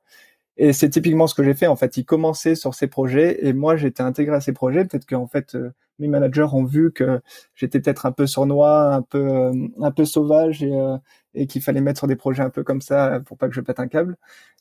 Et 0.59 0.73
c'est 0.73 0.90
typiquement 0.90 1.26
ce 1.26 1.35
que 1.35 1.43
j'ai 1.45 1.55
fait. 1.55 1.67
En 1.67 1.76
fait, 1.76 1.97
ils 1.97 2.05
commençaient 2.05 2.57
sur 2.57 2.75
ces 2.75 2.88
projets 2.88 3.47
et 3.47 3.52
moi, 3.52 3.76
j'étais 3.76 4.02
intégré 4.02 4.37
à 4.37 4.40
ces 4.40 4.52
projets. 4.52 4.85
Peut-être 4.85 5.07
qu'en 5.07 5.26
fait, 5.28 5.57
mes 5.99 6.09
managers 6.09 6.47
ont 6.52 6.64
vu 6.64 6.93
que 6.93 7.21
j'étais 7.55 7.81
peut-être 7.81 8.07
un 8.07 8.12
peu 8.12 8.26
sournois, 8.26 8.95
un 8.95 9.02
peu, 9.02 9.19
euh, 9.19 9.52
un 9.81 9.90
peu 9.90 10.05
sauvage 10.05 10.62
et, 10.62 10.73
euh, 10.73 10.97
et 11.35 11.47
qu'il 11.47 11.62
fallait 11.62 11.81
mettre 11.81 11.99
sur 11.99 12.07
des 12.09 12.17
projets 12.17 12.43
un 12.43 12.50
peu 12.50 12.64
comme 12.64 12.81
ça 12.81 13.21
pour 13.26 13.37
pas 13.38 13.49
que 13.49 13.55
je 13.55 13.61
pète 13.61 13.81
un 13.81 13.88
câble. 13.88 14.17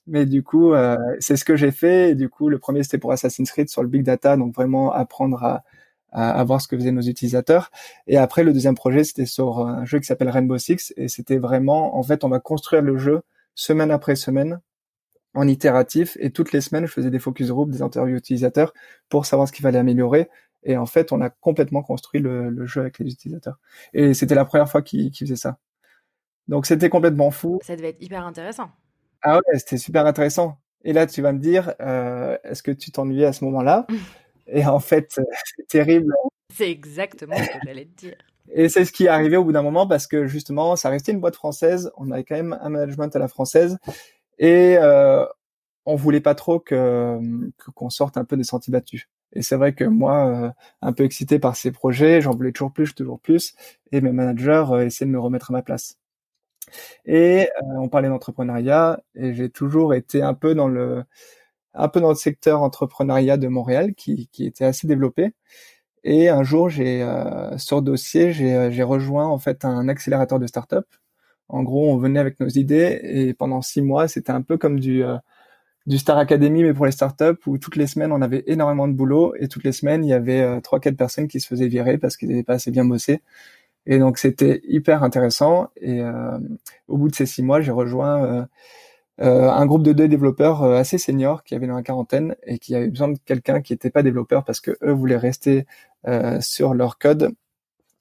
Mais 0.08 0.26
du 0.26 0.42
coup, 0.44 0.74
c'est 1.20 1.36
ce 1.36 1.44
que 1.44 1.58
j'ai 1.58 1.72
fait. 1.72 2.12
Et 2.12 2.16
du 2.16 2.30
coup, 2.30 2.50
le 2.50 2.60
premier, 2.60 2.84
c'était 2.84 2.98
pour 2.98 3.12
Assassin's 3.12 3.52
Creed 3.52 3.70
sur 3.70 3.84
le 3.84 3.90
big 3.90 4.04
data. 4.04 4.38
Donc 4.38 4.56
vraiment 4.56 4.94
apprendre 4.94 5.44
à, 5.44 5.64
à, 6.12 6.44
voir 6.44 6.62
ce 6.62 6.68
que 6.68 6.78
faisaient 6.78 6.92
nos 6.92 7.02
utilisateurs. 7.02 7.72
Et 8.08 8.18
après, 8.18 8.44
le 8.44 8.54
deuxième 8.54 8.76
projet, 8.76 9.04
c'était 9.04 9.26
sur 9.26 9.60
un 9.60 9.86
jeu 9.86 10.00
qui 10.00 10.06
s'appelle 10.06 10.30
Rainbow 10.30 10.58
Six, 10.58 10.94
et 10.98 11.08
c'était 11.08 11.38
vraiment, 11.38 11.98
en 11.98 12.04
fait, 12.04 12.24
on 12.24 12.30
va 12.30 12.40
construire 12.40 12.82
le 12.82 12.98
jeu 12.98 13.22
semaine 13.56 13.92
après 13.92 14.16
semaine 14.16 14.60
en 15.34 15.48
itératif, 15.48 16.18
et 16.20 16.32
toutes 16.32 16.52
les 16.52 16.62
semaines, 16.62 16.88
je 16.88 16.92
faisais 16.92 17.12
des 17.12 17.20
focus 17.20 17.50
group, 17.50 17.70
des 17.70 17.82
interviews 17.84 18.18
utilisateurs 18.18 18.74
pour 19.10 19.26
savoir 19.26 19.48
ce 19.48 19.54
qu'il 19.54 19.64
fallait 19.64 19.78
améliorer. 19.78 20.30
Et 20.68 20.76
en 20.76 20.86
fait, 20.86 21.14
on 21.14 21.22
a 21.22 21.30
complètement 21.30 21.82
construit 21.82 22.20
le, 22.20 22.66
jeu 22.66 22.82
avec 22.82 23.00
les 23.00 23.12
utilisateurs. 23.12 23.58
Et 23.94 24.14
c'était 24.14 24.36
la 24.36 24.44
première 24.44 24.70
fois 24.70 24.82
qu'ils 24.82 25.16
faisaient 25.16 25.38
ça. 25.38 25.58
Donc 26.50 26.66
c'était 26.66 26.90
complètement 26.90 27.32
fou. 27.32 27.60
Ça 27.64 27.78
devait 27.78 27.90
être 27.90 28.02
hyper 28.04 28.26
intéressant. 28.26 28.70
Ah 29.22 29.38
ouais, 29.38 29.58
c'était 29.58 29.78
super 29.78 30.06
intéressant. 30.06 30.60
Et 30.84 30.92
là, 30.92 31.08
tu 31.08 31.22
vas 31.22 31.32
me 31.32 31.40
dire, 31.40 31.74
euh, 31.80 32.38
est-ce 32.44 32.62
que 32.62 32.72
tu 32.72 32.92
t'ennuyais 32.92 33.26
à 33.26 33.34
ce 33.34 33.46
moment-là? 33.46 33.88
Et 34.48 34.66
en 34.66 34.80
fait, 34.80 35.08
c'est 35.56 35.68
terrible. 35.68 36.14
C'est 36.54 36.70
exactement 36.70 37.38
ce 37.38 37.48
que 37.48 37.60
j'allais 37.66 37.86
te 37.86 37.96
dire. 37.96 38.16
Et 38.52 38.68
c'est 38.68 38.84
ce 38.84 38.92
qui 38.92 39.06
est 39.06 39.10
arrivé 39.10 39.38
au 39.38 39.46
bout 39.46 39.54
d'un 39.54 39.64
moment 39.64 39.88
parce 39.88 40.06
que 40.06 40.28
justement, 40.28 40.76
ça 40.76 40.90
restait 40.90 41.14
une 41.14 41.22
boîte 41.22 41.36
française. 41.36 41.92
On 41.96 42.12
avait 42.12 42.26
quand 42.26 42.36
même 42.36 42.58
un 42.62 42.70
management 42.70 43.14
à 43.16 43.20
la 43.20 43.30
française 43.30 43.78
et 44.38 44.78
euh, 44.78 45.26
on 45.86 45.96
voulait 45.96 46.22
pas 46.22 46.36
trop 46.36 46.60
que 46.60 47.20
qu'on 47.74 47.90
sorte 47.90 48.18
un 48.18 48.26
peu 48.26 48.36
des 48.36 48.44
sentiers 48.44 48.72
battus. 48.72 49.10
Et 49.34 49.42
c'est 49.42 49.56
vrai 49.56 49.74
que 49.74 49.84
moi, 49.84 50.28
euh, 50.28 50.52
un 50.82 50.94
peu 50.94 51.04
excité 51.04 51.40
par 51.40 51.56
ces 51.56 51.72
projets, 51.72 52.22
j'en 52.22 52.32
voulais 52.32 52.52
toujours 52.52 52.74
plus, 52.74 52.96
toujours 52.96 53.20
plus, 53.20 53.56
et 53.92 54.02
mes 54.02 54.12
managers 54.12 54.66
euh, 54.72 54.86
essayaient 54.86 55.08
de 55.08 55.12
me 55.12 55.20
remettre 55.20 55.52
à 55.52 55.54
ma 55.54 55.62
place. 55.62 55.98
Et 57.06 57.50
euh, 57.62 57.64
on 57.80 57.90
parlait 57.90 58.10
d'entrepreneuriat, 58.10 59.02
et 59.16 59.34
j'ai 59.34 59.50
toujours 59.50 59.94
été 59.94 60.22
un 60.22 60.34
peu 60.34 60.56
dans 60.56 60.68
le 60.68 61.04
un 61.74 61.90
peu 61.90 62.02
dans 62.02 62.10
le 62.10 62.16
secteur 62.16 62.62
entrepreneuriat 62.64 63.38
de 63.38 63.48
Montréal, 63.48 63.94
qui, 63.96 64.30
qui 64.32 64.46
était 64.48 64.66
assez 64.66 64.88
développé. 64.88 65.34
Et 66.04 66.30
un 66.30 66.44
jour, 66.44 66.70
j'ai 66.70 67.06
sur 67.58 67.82
dossier, 67.84 68.34
j'ai 68.34 68.84
rejoint 68.84 69.28
en 69.28 69.40
fait 69.40 69.66
un 69.66 69.88
accélérateur 69.90 70.40
de 70.40 70.48
start-up. 70.48 70.88
En 71.50 71.64
gros, 71.64 71.92
on 71.92 71.98
venait 71.98 72.20
avec 72.20 72.40
nos 72.40 72.50
idées, 72.50 73.00
et 73.04 73.34
pendant 73.36 73.62
six 73.62 73.82
mois, 73.82 74.08
c'était 74.08 74.32
un 74.32 74.42
peu 74.42 74.58
comme 74.58 74.80
du 74.80 75.04
du 75.88 75.98
Star 75.98 76.18
Academy, 76.18 76.64
mais 76.64 76.74
pour 76.74 76.86
les 76.86 76.92
startups, 76.92 77.40
où 77.48 77.58
toutes 77.58 77.78
les 77.78 77.88
semaines, 77.88 78.12
on 78.12 78.22
avait 78.22 78.44
énormément 78.48 78.88
de 78.90 78.94
boulot, 78.94 79.34
et 79.40 79.48
toutes 79.48 79.64
les 79.64 79.72
semaines, 79.72 80.04
il 80.04 80.10
y 80.10 80.14
avait 80.14 80.42
euh, 80.42 80.60
trois, 80.60 80.82
quatre 80.82 80.98
personnes 80.98 81.30
qui 81.30 81.40
se 81.40 81.48
faisaient 81.48 81.70
virer 81.70 81.98
parce 81.98 82.18
qu'ils 82.18 82.28
n'étaient 82.28 82.44
pas 82.44 82.56
assez 82.56 82.72
bien 82.72 82.86
bossés. 82.86 83.22
Et 83.86 84.00
donc, 84.00 84.18
c'était 84.18 84.62
hyper 84.66 85.04
intéressant. 85.04 85.70
Et 85.78 86.02
euh, 86.02 86.38
au 86.90 86.98
bout 86.98 87.10
de 87.10 87.16
ces 87.16 87.26
six 87.26 87.42
mois, 87.42 87.62
j'ai 87.62 87.72
rejoint 87.72 88.48
euh, 89.22 89.50
un 89.50 89.66
groupe 89.66 89.84
de 89.84 89.94
deux 89.94 90.10
développeurs 90.10 90.64
assez 90.64 90.98
seniors 90.98 91.44
qui 91.44 91.56
avaient 91.56 91.68
dans 91.68 91.76
la 91.76 91.84
quarantaine 91.84 92.36
et 92.46 92.60
qui 92.60 92.76
avaient 92.76 92.90
besoin 92.90 93.10
de 93.10 93.18
quelqu'un 93.26 93.62
qui 93.62 93.74
n'était 93.74 93.90
pas 93.90 94.04
développeur 94.04 94.44
parce 94.44 94.60
que 94.60 94.72
eux 94.84 94.92
voulaient 94.92 95.18
rester 95.18 95.66
sur 96.42 96.74
leur 96.74 97.00
code 97.00 97.34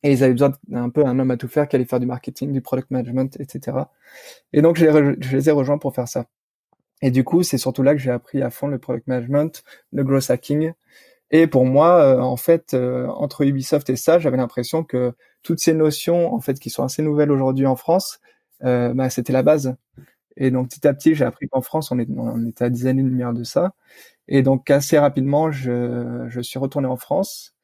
et 0.02 0.12
ils 0.12 0.24
avaient 0.24 0.32
besoin 0.32 0.52
d'un 0.68 0.90
peu 0.90 1.06
un 1.06 1.18
homme 1.18 1.30
à 1.30 1.36
tout 1.36 1.48
faire 1.48 1.68
qui 1.68 1.76
allait 1.76 1.84
faire 1.84 2.00
du 2.00 2.06
marketing, 2.06 2.52
du 2.52 2.60
product 2.60 2.90
management, 2.90 3.38
etc. 3.40 3.78
Et 4.52 4.62
donc 4.62 4.76
je 4.76 5.36
les 5.36 5.48
ai 5.48 5.52
rejoints 5.52 5.78
pour 5.78 5.94
faire 5.94 6.08
ça. 6.08 6.26
Et 7.02 7.10
du 7.10 7.24
coup, 7.24 7.42
c'est 7.42 7.58
surtout 7.58 7.82
là 7.82 7.94
que 7.94 8.00
j'ai 8.00 8.10
appris 8.10 8.42
à 8.42 8.50
fond 8.50 8.68
le 8.68 8.78
product 8.78 9.06
management, 9.06 9.62
le 9.92 10.04
growth 10.04 10.30
hacking. 10.30 10.72
Et 11.30 11.46
pour 11.46 11.64
moi, 11.66 12.00
euh, 12.00 12.20
en 12.20 12.36
fait, 12.36 12.74
euh, 12.74 13.06
entre 13.08 13.42
Ubisoft 13.44 13.90
et 13.90 13.96
ça, 13.96 14.18
j'avais 14.18 14.36
l'impression 14.36 14.84
que 14.84 15.12
toutes 15.42 15.60
ces 15.60 15.74
notions, 15.74 16.32
en 16.34 16.40
fait, 16.40 16.58
qui 16.58 16.70
sont 16.70 16.84
assez 16.84 17.02
nouvelles 17.02 17.30
aujourd'hui 17.32 17.66
en 17.66 17.76
France, 17.76 18.20
euh, 18.64 18.94
bah, 18.94 19.10
c'était 19.10 19.32
la 19.32 19.42
base. 19.42 19.76
Et 20.36 20.50
donc 20.50 20.68
petit 20.70 20.86
à 20.86 20.94
petit, 20.94 21.14
j'ai 21.14 21.24
appris 21.24 21.48
qu'en 21.48 21.62
France, 21.62 21.90
on, 21.92 21.98
est, 21.98 22.08
on 22.16 22.46
était 22.46 22.64
à 22.64 22.70
10 22.70 22.86
années-lumière 22.88 23.32
de 23.34 23.44
ça. 23.44 23.74
Et 24.28 24.42
donc 24.42 24.70
assez 24.70 24.98
rapidement, 24.98 25.50
je, 25.52 26.26
je 26.28 26.40
suis 26.40 26.58
retourné 26.58 26.88
en 26.88 26.96
France. 26.96 27.54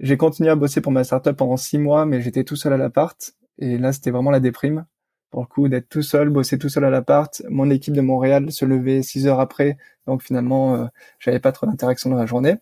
J'ai 0.00 0.16
continué 0.16 0.50
à 0.50 0.56
bosser 0.56 0.80
pour 0.80 0.92
ma 0.92 1.04
startup 1.04 1.36
pendant 1.36 1.56
six 1.56 1.78
mois, 1.78 2.06
mais 2.06 2.20
j'étais 2.20 2.44
tout 2.44 2.56
seul 2.56 2.72
à 2.72 2.76
l'appart. 2.76 3.34
Et 3.58 3.78
là, 3.78 3.92
c'était 3.92 4.10
vraiment 4.10 4.30
la 4.30 4.40
déprime 4.40 4.86
pour 5.34 5.42
le 5.42 5.48
coup 5.48 5.68
d'être 5.68 5.88
tout 5.88 6.02
seul, 6.02 6.30
bosser 6.30 6.58
tout 6.58 6.68
seul 6.68 6.84
à 6.84 6.90
l'appart. 6.90 7.42
Mon 7.50 7.68
équipe 7.68 7.92
de 7.92 8.00
Montréal 8.00 8.52
se 8.52 8.64
levait 8.64 9.02
six 9.02 9.26
heures 9.26 9.40
après, 9.40 9.78
donc 10.06 10.22
finalement 10.22 10.76
euh, 10.76 10.86
j'avais 11.18 11.40
pas 11.40 11.50
trop 11.50 11.66
d'interaction 11.66 12.08
dans 12.08 12.16
la 12.16 12.24
journée. 12.24 12.54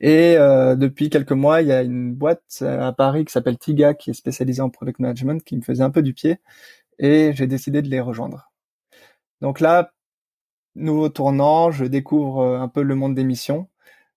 Et 0.00 0.36
euh, 0.36 0.74
depuis 0.74 1.10
quelques 1.10 1.30
mois, 1.30 1.62
il 1.62 1.68
y 1.68 1.72
a 1.72 1.82
une 1.82 2.12
boîte 2.12 2.62
à 2.62 2.92
Paris 2.92 3.24
qui 3.24 3.30
s'appelle 3.30 3.56
Tiga, 3.56 3.94
qui 3.94 4.10
est 4.10 4.14
spécialisée 4.14 4.62
en 4.62 4.68
product 4.68 4.98
management, 4.98 5.44
qui 5.44 5.56
me 5.56 5.62
faisait 5.62 5.84
un 5.84 5.90
peu 5.90 6.02
du 6.02 6.12
pied, 6.12 6.40
et 6.98 7.30
j'ai 7.34 7.46
décidé 7.46 7.82
de 7.82 7.88
les 7.88 8.00
rejoindre. 8.00 8.50
Donc 9.40 9.60
là, 9.60 9.92
nouveau 10.74 11.08
tournant, 11.08 11.70
je 11.70 11.84
découvre 11.84 12.40
euh, 12.40 12.60
un 12.60 12.66
peu 12.68 12.82
le 12.82 12.96
monde 12.96 13.14
des 13.14 13.24
missions, 13.24 13.68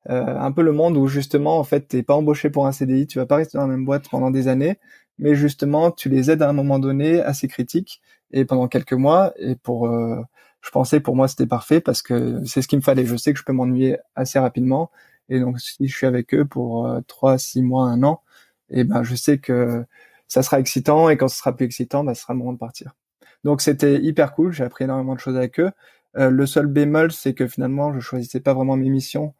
euh, 0.09 0.37
un 0.39 0.51
peu 0.51 0.63
le 0.63 0.71
monde 0.71 0.97
où 0.97 1.07
justement, 1.07 1.59
en 1.59 1.63
fait, 1.63 1.81
t'es 1.87 2.03
pas 2.03 2.15
embauché 2.15 2.49
pour 2.49 2.65
un 2.67 2.71
CDI, 2.71 3.05
tu 3.07 3.19
vas 3.19 3.27
pas 3.27 3.35
rester 3.37 3.57
dans 3.59 3.67
la 3.67 3.75
même 3.75 3.85
boîte 3.85 4.09
pendant 4.09 4.31
des 4.31 4.47
années, 4.47 4.79
mais 5.21 5.35
justement 5.35 5.91
tu 5.91 6.09
les 6.09 6.31
aides 6.31 6.41
à 6.41 6.49
un 6.49 6.53
moment 6.53 6.79
donné 6.79 7.21
assez 7.21 7.47
critique 7.47 8.01
et 8.31 8.43
pendant 8.45 8.67
quelques 8.67 8.93
mois. 8.93 9.33
Et 9.37 9.55
pour 9.55 9.87
euh, 9.87 10.21
je 10.61 10.71
pensais 10.71 10.99
pour 10.99 11.15
moi 11.15 11.27
c'était 11.29 11.47
parfait 11.47 11.79
parce 11.79 12.01
que 12.01 12.43
c'est 12.45 12.61
ce 12.61 12.67
qu'il 12.67 12.79
me 12.79 12.83
fallait. 12.83 13.05
Je 13.05 13.15
sais 13.15 13.31
que 13.33 13.39
je 13.39 13.45
peux 13.45 13.53
m'ennuyer 13.53 13.97
assez 14.15 14.39
rapidement. 14.39 14.91
Et 15.29 15.39
donc 15.39 15.59
si 15.61 15.87
je 15.87 15.95
suis 15.95 16.07
avec 16.07 16.33
eux 16.33 16.45
pour 16.45 16.87
euh, 16.87 17.01
trois 17.07 17.37
six 17.37 17.61
mois 17.61 17.85
un 17.85 18.03
an 18.03 18.21
et 18.69 18.83
ben 18.83 19.03
je 19.03 19.15
sais 19.15 19.37
que 19.37 19.85
ça 20.27 20.43
sera 20.43 20.59
excitant. 20.59 21.09
Et 21.09 21.17
quand 21.17 21.27
ce 21.29 21.37
sera 21.37 21.55
plus 21.55 21.65
excitant 21.65 22.03
ben, 22.03 22.13
ce 22.15 22.23
sera 22.23 22.33
le 22.33 22.39
moment 22.39 22.53
de 22.53 22.57
partir. 22.57 22.95
Donc 23.43 23.61
c'était 23.61 24.01
hyper 24.01 24.33
cool. 24.33 24.51
J'ai 24.53 24.63
appris 24.63 24.85
énormément 24.85 25.15
de 25.15 25.19
choses 25.19 25.37
avec 25.37 25.59
eux. 25.59 25.71
Euh, 26.17 26.29
le 26.29 26.45
seul 26.47 26.67
bémol 26.67 27.11
c'est 27.11 27.33
que 27.33 27.47
finalement 27.47 27.93
je 27.93 27.99
choisissais 27.99 28.39
pas 28.41 28.53
vraiment 28.53 28.75
mes 28.75 28.89
missions. 28.89 29.35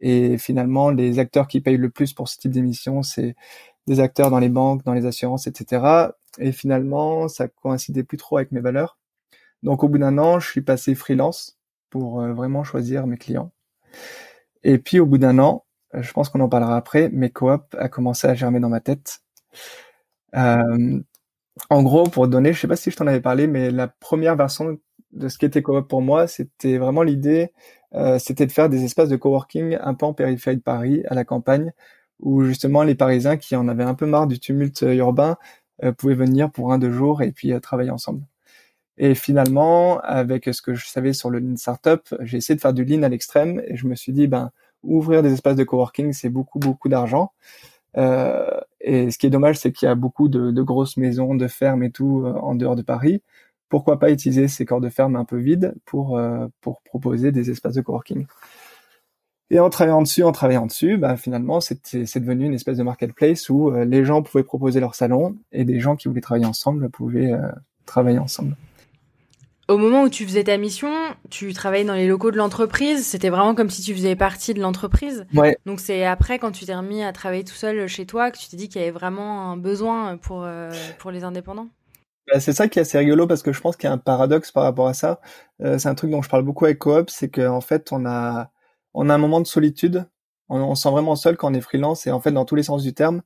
Et 0.00 0.38
finalement 0.38 0.90
les 0.90 1.18
acteurs 1.18 1.48
qui 1.48 1.60
payent 1.60 1.76
le 1.78 1.90
plus 1.90 2.12
pour 2.14 2.28
ce 2.28 2.38
type 2.38 2.52
d'émission 2.52 3.02
c'est 3.02 3.36
des 3.86 4.00
acteurs 4.00 4.30
dans 4.30 4.38
les 4.38 4.48
banques, 4.48 4.84
dans 4.84 4.94
les 4.94 5.06
assurances, 5.06 5.46
etc. 5.46 6.12
Et 6.38 6.52
finalement, 6.52 7.28
ça 7.28 7.48
coïncidait 7.48 8.02
plus 8.02 8.18
trop 8.18 8.36
avec 8.38 8.52
mes 8.52 8.60
valeurs. 8.60 8.98
Donc 9.62 9.84
au 9.84 9.88
bout 9.88 9.98
d'un 9.98 10.18
an, 10.18 10.38
je 10.40 10.48
suis 10.48 10.60
passé 10.60 10.94
freelance 10.94 11.58
pour 11.90 12.20
euh, 12.20 12.32
vraiment 12.32 12.64
choisir 12.64 13.06
mes 13.06 13.16
clients. 13.16 13.52
Et 14.64 14.78
puis 14.78 15.00
au 15.00 15.06
bout 15.06 15.18
d'un 15.18 15.38
an, 15.38 15.64
euh, 15.94 16.02
je 16.02 16.12
pense 16.12 16.28
qu'on 16.28 16.40
en 16.40 16.48
parlera 16.48 16.76
après, 16.76 17.08
mes 17.10 17.30
coop 17.30 17.74
a 17.78 17.88
commencé 17.88 18.26
à 18.26 18.34
germer 18.34 18.60
dans 18.60 18.68
ma 18.68 18.80
tête. 18.80 19.20
Euh, 20.36 21.00
en 21.70 21.82
gros, 21.82 22.04
pour 22.04 22.28
donner, 22.28 22.52
je 22.52 22.60
sais 22.60 22.68
pas 22.68 22.76
si 22.76 22.90
je 22.90 22.96
t'en 22.96 23.06
avais 23.06 23.20
parlé, 23.20 23.46
mais 23.46 23.70
la 23.70 23.88
première 23.88 24.36
version 24.36 24.78
de 25.12 25.28
ce 25.28 25.38
qu'était 25.38 25.62
coop 25.62 25.88
pour 25.88 26.02
moi, 26.02 26.26
c'était 26.26 26.78
vraiment 26.78 27.02
l'idée, 27.02 27.52
c'était 28.18 28.44
de 28.44 28.52
faire 28.52 28.68
des 28.68 28.84
espaces 28.84 29.08
de 29.08 29.16
coworking 29.16 29.78
un 29.80 29.94
peu 29.94 30.04
en 30.04 30.12
périphérie 30.12 30.58
de 30.58 30.62
Paris, 30.62 31.02
à 31.08 31.14
la 31.14 31.24
campagne, 31.24 31.72
où 32.20 32.44
justement 32.44 32.82
les 32.82 32.94
Parisiens 32.94 33.36
qui 33.36 33.56
en 33.56 33.68
avaient 33.68 33.84
un 33.84 33.94
peu 33.94 34.06
marre 34.06 34.26
du 34.26 34.38
tumulte 34.38 34.82
euh, 34.82 34.94
urbain 34.94 35.36
euh, 35.84 35.92
pouvaient 35.92 36.14
venir 36.14 36.50
pour 36.50 36.72
un 36.72 36.78
deux 36.78 36.90
jours 36.92 37.22
et 37.22 37.32
puis 37.32 37.52
euh, 37.52 37.60
travailler 37.60 37.90
ensemble. 37.90 38.22
Et 38.98 39.14
finalement, 39.14 40.00
avec 40.00 40.46
ce 40.52 40.62
que 40.62 40.74
je 40.74 40.86
savais 40.86 41.12
sur 41.12 41.30
le 41.30 41.38
Lean 41.38 41.56
Startup, 41.56 42.02
j'ai 42.20 42.38
essayé 42.38 42.56
de 42.56 42.60
faire 42.60 42.72
du 42.72 42.84
Lean 42.84 43.02
à 43.02 43.10
l'extrême 43.10 43.62
et 43.66 43.76
je 43.76 43.86
me 43.86 43.94
suis 43.94 44.12
dit, 44.12 44.26
ben, 44.26 44.52
ouvrir 44.82 45.22
des 45.22 45.34
espaces 45.34 45.56
de 45.56 45.64
coworking, 45.64 46.12
c'est 46.14 46.30
beaucoup, 46.30 46.58
beaucoup 46.58 46.88
d'argent. 46.88 47.32
Euh, 47.98 48.60
et 48.80 49.10
ce 49.10 49.18
qui 49.18 49.26
est 49.26 49.30
dommage, 49.30 49.58
c'est 49.58 49.72
qu'il 49.72 49.86
y 49.86 49.90
a 49.90 49.94
beaucoup 49.94 50.28
de, 50.28 50.50
de, 50.50 50.62
grosses 50.62 50.96
maisons, 50.96 51.34
de 51.34 51.48
fermes 51.48 51.82
et 51.82 51.90
tout 51.90 52.24
en 52.26 52.54
dehors 52.54 52.76
de 52.76 52.82
Paris. 52.82 53.22
Pourquoi 53.68 53.98
pas 53.98 54.10
utiliser 54.10 54.48
ces 54.48 54.64
corps 54.64 54.80
de 54.80 54.90
ferme 54.90 55.16
un 55.16 55.24
peu 55.24 55.38
vides 55.38 55.74
pour, 55.86 56.20
pour 56.60 56.82
proposer 56.82 57.32
des 57.32 57.50
espaces 57.50 57.74
de 57.74 57.82
coworking? 57.82 58.26
Et 59.50 59.60
en 59.60 59.70
travaillant 59.70 60.02
dessus, 60.02 60.24
en 60.24 60.32
travaillant 60.32 60.66
dessus, 60.66 60.96
bah, 60.96 61.16
finalement, 61.16 61.60
c'est 61.60 61.78
devenu 62.18 62.46
une 62.46 62.54
espèce 62.54 62.78
de 62.78 62.82
marketplace 62.82 63.48
où 63.48 63.70
euh, 63.70 63.84
les 63.84 64.04
gens 64.04 64.22
pouvaient 64.22 64.44
proposer 64.44 64.80
leur 64.80 64.94
salon 64.94 65.36
et 65.52 65.64
des 65.64 65.78
gens 65.78 65.94
qui 65.94 66.08
voulaient 66.08 66.20
travailler 66.20 66.46
ensemble 66.46 66.90
pouvaient 66.90 67.32
euh, 67.32 67.52
travailler 67.84 68.18
ensemble. 68.18 68.56
Au 69.68 69.78
moment 69.78 70.02
où 70.02 70.08
tu 70.08 70.24
faisais 70.24 70.44
ta 70.44 70.56
mission, 70.58 70.92
tu 71.30 71.52
travaillais 71.52 71.84
dans 71.84 71.94
les 71.94 72.06
locaux 72.06 72.30
de 72.30 72.36
l'entreprise. 72.36 73.04
C'était 73.04 73.30
vraiment 73.30 73.54
comme 73.54 73.70
si 73.70 73.82
tu 73.82 73.94
faisais 73.94 74.14
partie 74.14 74.54
de 74.54 74.60
l'entreprise. 74.60 75.26
Ouais. 75.34 75.56
Donc 75.66 75.80
c'est 75.80 76.04
après, 76.04 76.38
quand 76.38 76.52
tu 76.52 76.66
t'es 76.66 76.74
remis 76.74 77.02
à 77.02 77.12
travailler 77.12 77.42
tout 77.42 77.54
seul 77.54 77.88
chez 77.88 78.06
toi, 78.06 78.30
que 78.30 78.38
tu 78.38 78.48
t'es 78.48 78.56
dit 78.56 78.68
qu'il 78.68 78.80
y 78.80 78.84
avait 78.84 78.92
vraiment 78.92 79.50
un 79.50 79.56
besoin 79.56 80.18
pour 80.18 80.44
euh, 80.44 80.70
pour 80.98 81.10
les 81.10 81.24
indépendants? 81.24 81.66
Bah, 82.32 82.38
c'est 82.38 82.52
ça 82.52 82.68
qui 82.68 82.78
est 82.78 82.82
assez 82.82 82.98
rigolo 82.98 83.26
parce 83.26 83.42
que 83.42 83.52
je 83.52 83.60
pense 83.60 83.76
qu'il 83.76 83.88
y 83.88 83.90
a 83.90 83.92
un 83.92 83.98
paradoxe 83.98 84.52
par 84.52 84.62
rapport 84.62 84.86
à 84.86 84.94
ça. 84.94 85.20
c'est 85.60 85.88
un 85.88 85.94
truc 85.96 86.10
dont 86.10 86.22
je 86.22 86.28
parle 86.28 86.44
beaucoup 86.44 86.64
avec 86.64 86.78
Coop, 86.78 87.10
c'est 87.10 87.28
qu'en 87.28 87.60
fait 87.60 87.88
on 87.92 88.06
a 88.06 88.50
on 88.96 89.10
a 89.10 89.14
un 89.14 89.18
moment 89.18 89.40
de 89.40 89.46
solitude. 89.46 90.06
On, 90.48 90.60
on, 90.60 90.74
sent 90.74 90.90
vraiment 90.90 91.16
seul 91.16 91.36
quand 91.36 91.50
on 91.50 91.54
est 91.54 91.60
freelance 91.60 92.06
et 92.06 92.10
en 92.10 92.20
fait 92.20 92.32
dans 92.32 92.44
tous 92.44 92.56
les 92.56 92.62
sens 92.64 92.82
du 92.82 92.94
terme, 92.94 93.22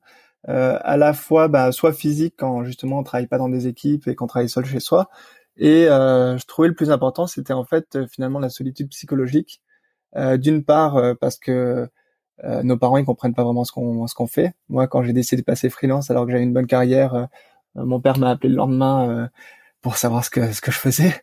euh, 0.49 0.77
à 0.81 0.97
la 0.97 1.13
fois 1.13 1.47
bah, 1.47 1.71
soit 1.71 1.93
physique 1.93 2.35
quand 2.37 2.63
justement 2.63 2.99
on 2.99 3.03
travaille 3.03 3.27
pas 3.27 3.37
dans 3.37 3.49
des 3.49 3.67
équipes 3.67 4.07
et 4.07 4.15
qu'on 4.15 4.27
travaille 4.27 4.49
seul 4.49 4.65
chez 4.65 4.79
soi. 4.79 5.09
Et 5.57 5.87
euh, 5.87 6.37
je 6.37 6.45
trouvais 6.45 6.67
le 6.67 6.75
plus 6.75 6.91
important, 6.91 7.27
c'était 7.27 7.53
en 7.53 7.65
fait 7.65 7.95
euh, 7.95 8.07
finalement 8.07 8.39
la 8.39 8.49
solitude 8.49 8.89
psychologique. 8.89 9.61
Euh, 10.17 10.37
D'une 10.37 10.63
part 10.63 10.97
euh, 10.97 11.13
parce 11.19 11.37
que 11.37 11.87
nos 12.63 12.75
parents 12.75 12.97
ils 12.97 13.05
comprennent 13.05 13.35
pas 13.35 13.43
vraiment 13.43 13.63
ce 13.63 13.71
qu'on 13.71 14.07
ce 14.07 14.15
qu'on 14.15 14.27
fait. 14.27 14.53
Moi 14.67 14.87
quand 14.87 15.03
j'ai 15.03 15.13
décidé 15.13 15.41
de 15.41 15.45
passer 15.45 15.69
freelance 15.69 16.09
alors 16.09 16.25
que 16.25 16.31
j'avais 16.31 16.43
une 16.43 16.53
bonne 16.53 16.67
carrière, 16.67 17.27
mon 17.75 18.01
père 18.01 18.17
m'a 18.17 18.31
appelé 18.31 18.49
le 18.49 18.55
lendemain 18.55 19.29
pour 19.81 19.95
savoir 19.97 20.25
ce 20.25 20.31
que 20.31 20.51
ce 20.51 20.59
que 20.61 20.71
je 20.71 20.77
faisais. 20.79 21.13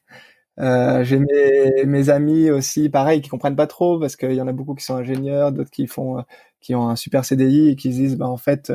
Euh, 0.60 1.04
j'ai 1.04 1.18
mes, 1.18 1.84
mes, 1.86 2.10
amis 2.10 2.50
aussi, 2.50 2.88
pareil, 2.88 3.20
qui 3.20 3.28
comprennent 3.28 3.56
pas 3.56 3.66
trop 3.66 3.98
parce 4.00 4.16
qu'il 4.16 4.32
y 4.32 4.40
en 4.40 4.48
a 4.48 4.52
beaucoup 4.52 4.74
qui 4.74 4.84
sont 4.84 4.96
ingénieurs, 4.96 5.52
d'autres 5.52 5.70
qui 5.70 5.86
font 5.86 6.24
qui 6.60 6.74
ont 6.74 6.88
un 6.88 6.96
super 6.96 7.24
CDI 7.24 7.70
et 7.70 7.76
qui 7.76 7.92
se 7.92 7.98
disent 7.98 8.16
bah 8.16 8.26
en 8.28 8.36
fait 8.36 8.72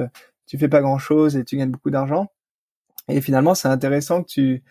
tu 0.47 0.57
fais 0.57 0.69
pas 0.69 0.81
grand 0.81 0.97
chose 0.99 1.35
et 1.35 1.43
tu 1.43 1.57
gagnes 1.57 1.71
beaucoup 1.71 1.89
d'argent. 1.89 2.27
Et 3.09 3.21
finalement 3.21 3.55
c'est 3.55 3.67
intéressant 3.67 4.23
que 4.23 4.29
tu 4.29 4.63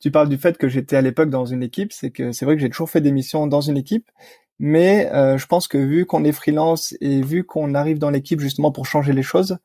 tu 0.00 0.10
parles 0.10 0.28
du 0.28 0.38
fait 0.38 0.58
que 0.58 0.68
j'étais 0.68 0.96
à 0.96 1.00
l'époque 1.02 1.30
dans 1.30 1.46
une 1.46 1.62
équipe, 1.62 1.92
c'est 1.92 2.10
que 2.10 2.32
c'est 2.32 2.44
vrai 2.44 2.56
que 2.56 2.62
j'ai 2.62 2.70
toujours 2.70 2.90
fait 2.90 3.00
des 3.00 3.12
missions 3.12 3.46
dans 3.46 3.60
une 3.60 3.76
équipe, 3.76 4.10
mais 4.58 5.10
euh, 5.12 5.38
je 5.38 5.46
pense 5.46 5.68
que 5.68 5.78
vu 5.78 6.06
qu'on 6.06 6.24
est 6.24 6.32
freelance 6.32 6.94
et 7.00 7.22
vu 7.22 7.44
qu'on 7.44 7.74
arrive 7.74 7.98
dans 7.98 8.10
l'équipe 8.10 8.40
justement 8.40 8.72
pour 8.72 8.86
changer 8.86 9.12
les 9.12 9.22
choses, 9.22 9.58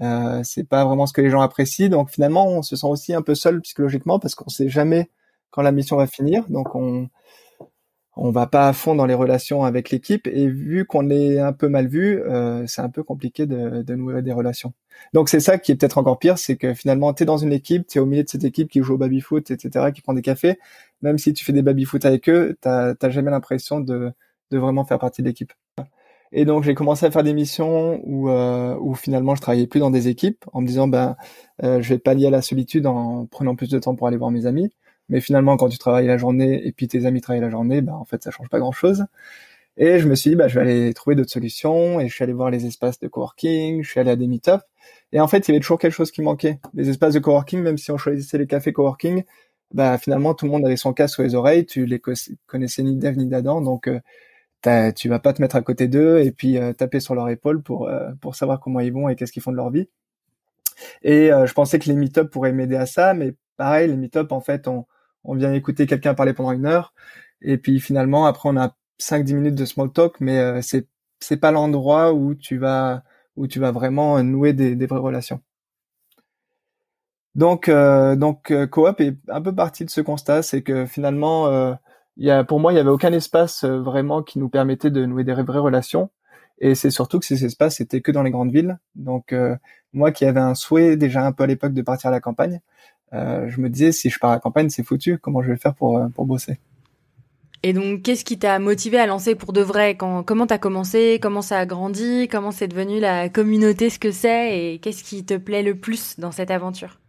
euh, 0.00 0.40
c'est 0.44 0.64
pas 0.68 0.84
vraiment 0.84 1.06
ce 1.06 1.12
que 1.12 1.20
les 1.20 1.30
gens 1.30 1.40
apprécient. 1.40 1.88
Donc 1.88 2.10
finalement, 2.10 2.48
on 2.48 2.62
se 2.62 2.76
sent 2.76 2.86
aussi 2.86 3.14
un 3.14 3.22
peu 3.22 3.34
seul 3.34 3.60
psychologiquement 3.62 4.18
parce 4.18 4.34
qu'on 4.34 4.50
sait 4.50 4.68
jamais 4.68 5.10
quand 5.54 5.62
la 5.62 5.70
mission 5.70 5.96
va 5.96 6.08
finir. 6.08 6.44
Donc 6.48 6.74
on 6.74 7.08
on 8.16 8.30
va 8.30 8.46
pas 8.46 8.68
à 8.68 8.72
fond 8.72 8.94
dans 8.94 9.06
les 9.06 9.14
relations 9.14 9.64
avec 9.64 9.90
l'équipe 9.90 10.26
et 10.28 10.46
vu 10.48 10.84
qu'on 10.84 11.10
est 11.10 11.38
un 11.40 11.52
peu 11.52 11.68
mal 11.68 11.88
vu, 11.88 12.22
euh, 12.22 12.64
c'est 12.66 12.80
un 12.80 12.88
peu 12.88 13.02
compliqué 13.02 13.46
de, 13.46 13.82
de 13.82 13.94
nouer 13.96 14.22
des 14.22 14.32
relations. 14.32 14.72
Donc 15.12 15.28
c'est 15.28 15.40
ça 15.40 15.58
qui 15.58 15.72
est 15.72 15.74
peut-être 15.74 15.98
encore 15.98 16.18
pire, 16.18 16.38
c'est 16.38 16.56
que 16.56 16.74
finalement 16.74 17.12
tu 17.12 17.24
es 17.24 17.26
dans 17.26 17.38
une 17.38 17.52
équipe, 17.52 17.86
tu 17.88 17.98
es 17.98 18.00
au 18.00 18.06
milieu 18.06 18.22
de 18.22 18.28
cette 18.28 18.44
équipe 18.44 18.70
qui 18.70 18.82
joue 18.82 18.94
au 18.94 18.98
baby-foot, 18.98 19.50
etc., 19.50 19.86
qui 19.92 20.00
prend 20.00 20.14
des 20.14 20.22
cafés. 20.22 20.58
Même 21.02 21.18
si 21.18 21.32
tu 21.32 21.44
fais 21.44 21.52
des 21.52 21.62
baby-foot 21.62 22.04
avec 22.04 22.28
eux, 22.28 22.56
t'as 22.60 22.94
jamais 23.10 23.30
l'impression 23.32 23.80
de, 23.80 24.12
de 24.50 24.58
vraiment 24.58 24.84
faire 24.84 24.98
partie 24.98 25.22
de 25.22 25.28
l'équipe. 25.28 25.52
Et 26.32 26.44
donc 26.44 26.64
j'ai 26.64 26.74
commencé 26.74 27.06
à 27.06 27.10
faire 27.10 27.22
des 27.22 27.34
missions 27.34 28.00
où, 28.04 28.28
euh, 28.28 28.76
où 28.80 28.94
finalement 28.94 29.34
je 29.36 29.40
travaillais 29.40 29.68
plus 29.68 29.80
dans 29.80 29.90
des 29.90 30.08
équipes 30.08 30.44
en 30.52 30.60
me 30.62 30.66
disant 30.66 30.88
ben 30.88 31.16
euh, 31.62 31.80
je 31.80 31.88
vais 31.90 31.98
pallier 31.98 32.26
à 32.26 32.30
la 32.30 32.42
solitude 32.42 32.86
en 32.86 33.26
prenant 33.26 33.54
plus 33.54 33.70
de 33.70 33.78
temps 33.78 33.94
pour 33.94 34.08
aller 34.08 34.16
voir 34.16 34.32
mes 34.32 34.46
amis. 34.46 34.70
Mais 35.08 35.20
finalement, 35.20 35.56
quand 35.56 35.68
tu 35.68 35.78
travailles 35.78 36.06
la 36.06 36.18
journée 36.18 36.66
et 36.66 36.72
puis 36.72 36.88
tes 36.88 37.06
amis 37.06 37.20
travaillent 37.20 37.42
la 37.42 37.50
journée, 37.50 37.82
bah, 37.82 37.94
en 37.94 38.04
fait, 38.04 38.22
ça 38.22 38.30
change 38.30 38.48
pas 38.48 38.58
grand 38.58 38.72
chose. 38.72 39.04
Et 39.76 39.98
je 39.98 40.08
me 40.08 40.14
suis 40.14 40.30
dit, 40.30 40.36
bah, 40.36 40.48
je 40.48 40.54
vais 40.54 40.60
aller 40.60 40.94
trouver 40.94 41.16
d'autres 41.16 41.32
solutions 41.32 41.98
et 42.00 42.08
je 42.08 42.14
suis 42.14 42.22
allé 42.22 42.32
voir 42.32 42.50
les 42.50 42.66
espaces 42.66 43.00
de 43.00 43.08
coworking, 43.08 43.82
je 43.82 43.90
suis 43.90 44.00
allé 44.00 44.10
à 44.10 44.16
des 44.16 44.28
meet 44.28 44.50
Et 45.12 45.20
en 45.20 45.26
fait, 45.28 45.48
il 45.48 45.52
y 45.52 45.54
avait 45.54 45.60
toujours 45.60 45.78
quelque 45.78 45.92
chose 45.92 46.12
qui 46.12 46.22
manquait. 46.22 46.60
Les 46.74 46.88
espaces 46.90 47.14
de 47.14 47.18
coworking, 47.18 47.60
même 47.60 47.78
si 47.78 47.90
on 47.90 47.98
choisissait 47.98 48.38
les 48.38 48.46
cafés 48.46 48.72
coworking, 48.72 49.24
bah, 49.72 49.98
finalement, 49.98 50.34
tout 50.34 50.46
le 50.46 50.52
monde 50.52 50.64
avait 50.66 50.76
son 50.76 50.92
casque 50.92 51.14
sur 51.14 51.22
les 51.24 51.34
oreilles, 51.34 51.66
tu 51.66 51.86
les 51.86 52.00
connaissais 52.46 52.82
ni 52.84 52.96
d'Eve 52.96 53.16
ni 53.18 53.26
d'Adam, 53.26 53.60
donc, 53.60 53.88
euh, 53.88 54.92
tu 54.92 55.08
vas 55.08 55.18
pas 55.18 55.32
te 55.32 55.42
mettre 55.42 55.56
à 55.56 55.62
côté 55.62 55.88
d'eux 55.88 56.20
et 56.20 56.32
puis 56.32 56.58
euh, 56.58 56.72
taper 56.72 57.00
sur 57.00 57.14
leur 57.14 57.28
épaule 57.28 57.62
pour, 57.62 57.88
euh, 57.88 58.12
pour 58.20 58.34
savoir 58.34 58.60
comment 58.60 58.80
ils 58.80 58.92
vont 58.92 59.08
et 59.08 59.16
qu'est-ce 59.16 59.32
qu'ils 59.32 59.42
font 59.42 59.52
de 59.52 59.56
leur 59.56 59.70
vie. 59.70 59.88
Et 61.02 61.28
je 61.28 61.52
pensais 61.52 61.78
que 61.78 61.86
les 61.88 61.94
meet 61.94 62.22
pourraient 62.24 62.52
m'aider 62.52 62.76
à 62.76 62.86
ça, 62.86 63.14
mais 63.14 63.34
pareil, 63.56 63.88
les 63.88 63.96
meet 63.96 64.16
en 64.16 64.40
fait, 64.40 64.66
on, 64.68 64.86
on 65.24 65.34
vient 65.34 65.52
écouter 65.52 65.86
quelqu'un 65.86 66.14
parler 66.14 66.34
pendant 66.34 66.52
une 66.52 66.66
heure, 66.66 66.94
et 67.42 67.58
puis 67.58 67.80
finalement 67.80 68.26
après 68.26 68.48
on 68.48 68.56
a 68.56 68.74
5-10 69.00 69.34
minutes 69.34 69.54
de 69.54 69.64
small 69.64 69.90
talk, 69.92 70.16
mais 70.20 70.38
euh, 70.38 70.60
c'est 70.62 70.88
c'est 71.20 71.36
pas 71.38 71.52
l'endroit 71.52 72.12
où 72.12 72.34
tu 72.34 72.58
vas 72.58 73.02
où 73.36 73.46
tu 73.46 73.58
vas 73.60 73.72
vraiment 73.72 74.22
nouer 74.22 74.52
des, 74.52 74.86
vraies 74.86 74.98
relations. 74.98 75.40
Donc 77.34 77.68
euh, 77.68 78.16
donc 78.16 78.50
euh, 78.50 78.66
Coop 78.66 79.00
est 79.00 79.16
un 79.28 79.42
peu 79.42 79.54
parti 79.54 79.84
de 79.84 79.90
ce 79.90 80.00
constat, 80.00 80.42
c'est 80.42 80.62
que 80.62 80.86
finalement 80.86 81.48
il 82.16 82.26
y 82.26 82.30
a 82.30 82.44
pour 82.44 82.60
moi 82.60 82.72
il 82.72 82.76
y 82.76 82.78
avait 82.78 82.90
aucun 82.90 83.12
espace 83.12 83.64
vraiment 83.64 84.22
qui 84.22 84.38
nous 84.38 84.48
permettait 84.48 84.90
de 84.90 85.04
nouer 85.06 85.24
des 85.24 85.32
vraies 85.34 85.58
relations. 85.58 86.10
Et 86.58 86.76
c'est 86.76 86.90
surtout 86.90 87.18
que 87.18 87.26
ces 87.26 87.44
espaces 87.44 87.80
étaient 87.80 88.00
que 88.00 88.12
dans 88.12 88.22
les 88.22 88.30
grandes 88.30 88.52
villes. 88.52 88.78
Donc 88.94 89.34
moi 89.92 90.12
qui 90.12 90.24
avais 90.24 90.40
un 90.40 90.54
souhait 90.54 90.96
déjà 90.96 91.26
un 91.26 91.32
peu 91.32 91.44
à 91.44 91.46
l'époque 91.46 91.74
de 91.74 91.82
partir 91.82 92.08
à 92.08 92.10
la 92.12 92.20
campagne, 92.20 92.60
euh, 93.14 93.48
je 93.48 93.60
me 93.60 93.68
disais 93.70 93.92
si 93.92 94.10
je 94.10 94.18
pars 94.18 94.30
à 94.30 94.34
la 94.34 94.40
campagne, 94.40 94.68
c'est 94.70 94.82
foutu. 94.82 95.18
Comment 95.18 95.42
je 95.42 95.50
vais 95.52 95.56
faire 95.56 95.74
pour 95.74 95.98
euh, 95.98 96.08
pour 96.08 96.26
bosser? 96.26 96.58
Et 97.62 97.72
donc, 97.72 98.02
qu'est-ce 98.02 98.24
qui 98.24 98.38
t'a 98.38 98.58
motivé 98.58 98.98
à 98.98 99.06
lancer 99.06 99.34
pour 99.34 99.54
de 99.54 99.62
vrai? 99.62 99.96
Quand, 99.96 100.22
Comment 100.22 100.46
t'as 100.46 100.58
commencé? 100.58 101.18
Comment 101.22 101.40
ça 101.40 101.58
a 101.58 101.66
grandi? 101.66 102.28
Comment 102.30 102.50
c'est 102.50 102.68
devenu 102.68 103.00
la 103.00 103.30
communauté, 103.30 103.88
ce 103.88 103.98
que 103.98 104.10
c'est? 104.10 104.58
Et 104.58 104.78
qu'est-ce 104.80 105.02
qui 105.02 105.24
te 105.24 105.34
plaît 105.36 105.62
le 105.62 105.74
plus 105.74 106.18
dans 106.18 106.32
cette 106.32 106.50
aventure? 106.50 107.00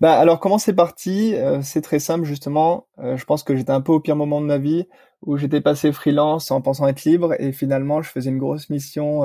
Bah 0.00 0.18
alors 0.18 0.40
comment 0.40 0.58
c'est 0.58 0.72
parti? 0.74 1.34
Euh, 1.36 1.60
C'est 1.62 1.80
très 1.80 2.00
simple 2.00 2.24
justement. 2.24 2.86
je 2.98 3.24
pense 3.24 3.44
que 3.44 3.54
j'étais 3.54 3.70
un 3.70 3.80
peu 3.80 3.92
au 3.92 4.00
pire 4.00 4.16
moment 4.16 4.40
de 4.40 4.46
ma 4.46 4.58
vie 4.58 4.86
où 5.22 5.36
j'étais 5.36 5.60
passé 5.60 5.92
freelance 5.92 6.50
en 6.50 6.60
pensant 6.60 6.88
être 6.88 7.04
libre. 7.04 7.34
Et 7.38 7.52
finalement 7.52 8.02
je 8.02 8.10
faisais 8.10 8.30
une 8.30 8.38
grosse 8.38 8.68
mission 8.68 9.22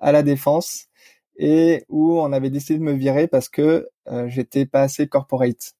à 0.00 0.12
la 0.12 0.22
défense 0.22 0.89
et 1.40 1.86
où 1.88 2.20
on 2.20 2.32
avait 2.32 2.50
décidé 2.50 2.78
de 2.78 2.84
me 2.84 2.92
virer 2.92 3.26
parce 3.26 3.48
que 3.48 3.88
euh, 4.08 4.28
j'étais 4.28 4.66
pas 4.66 4.82
assez 4.82 5.08
corporate. 5.08 5.74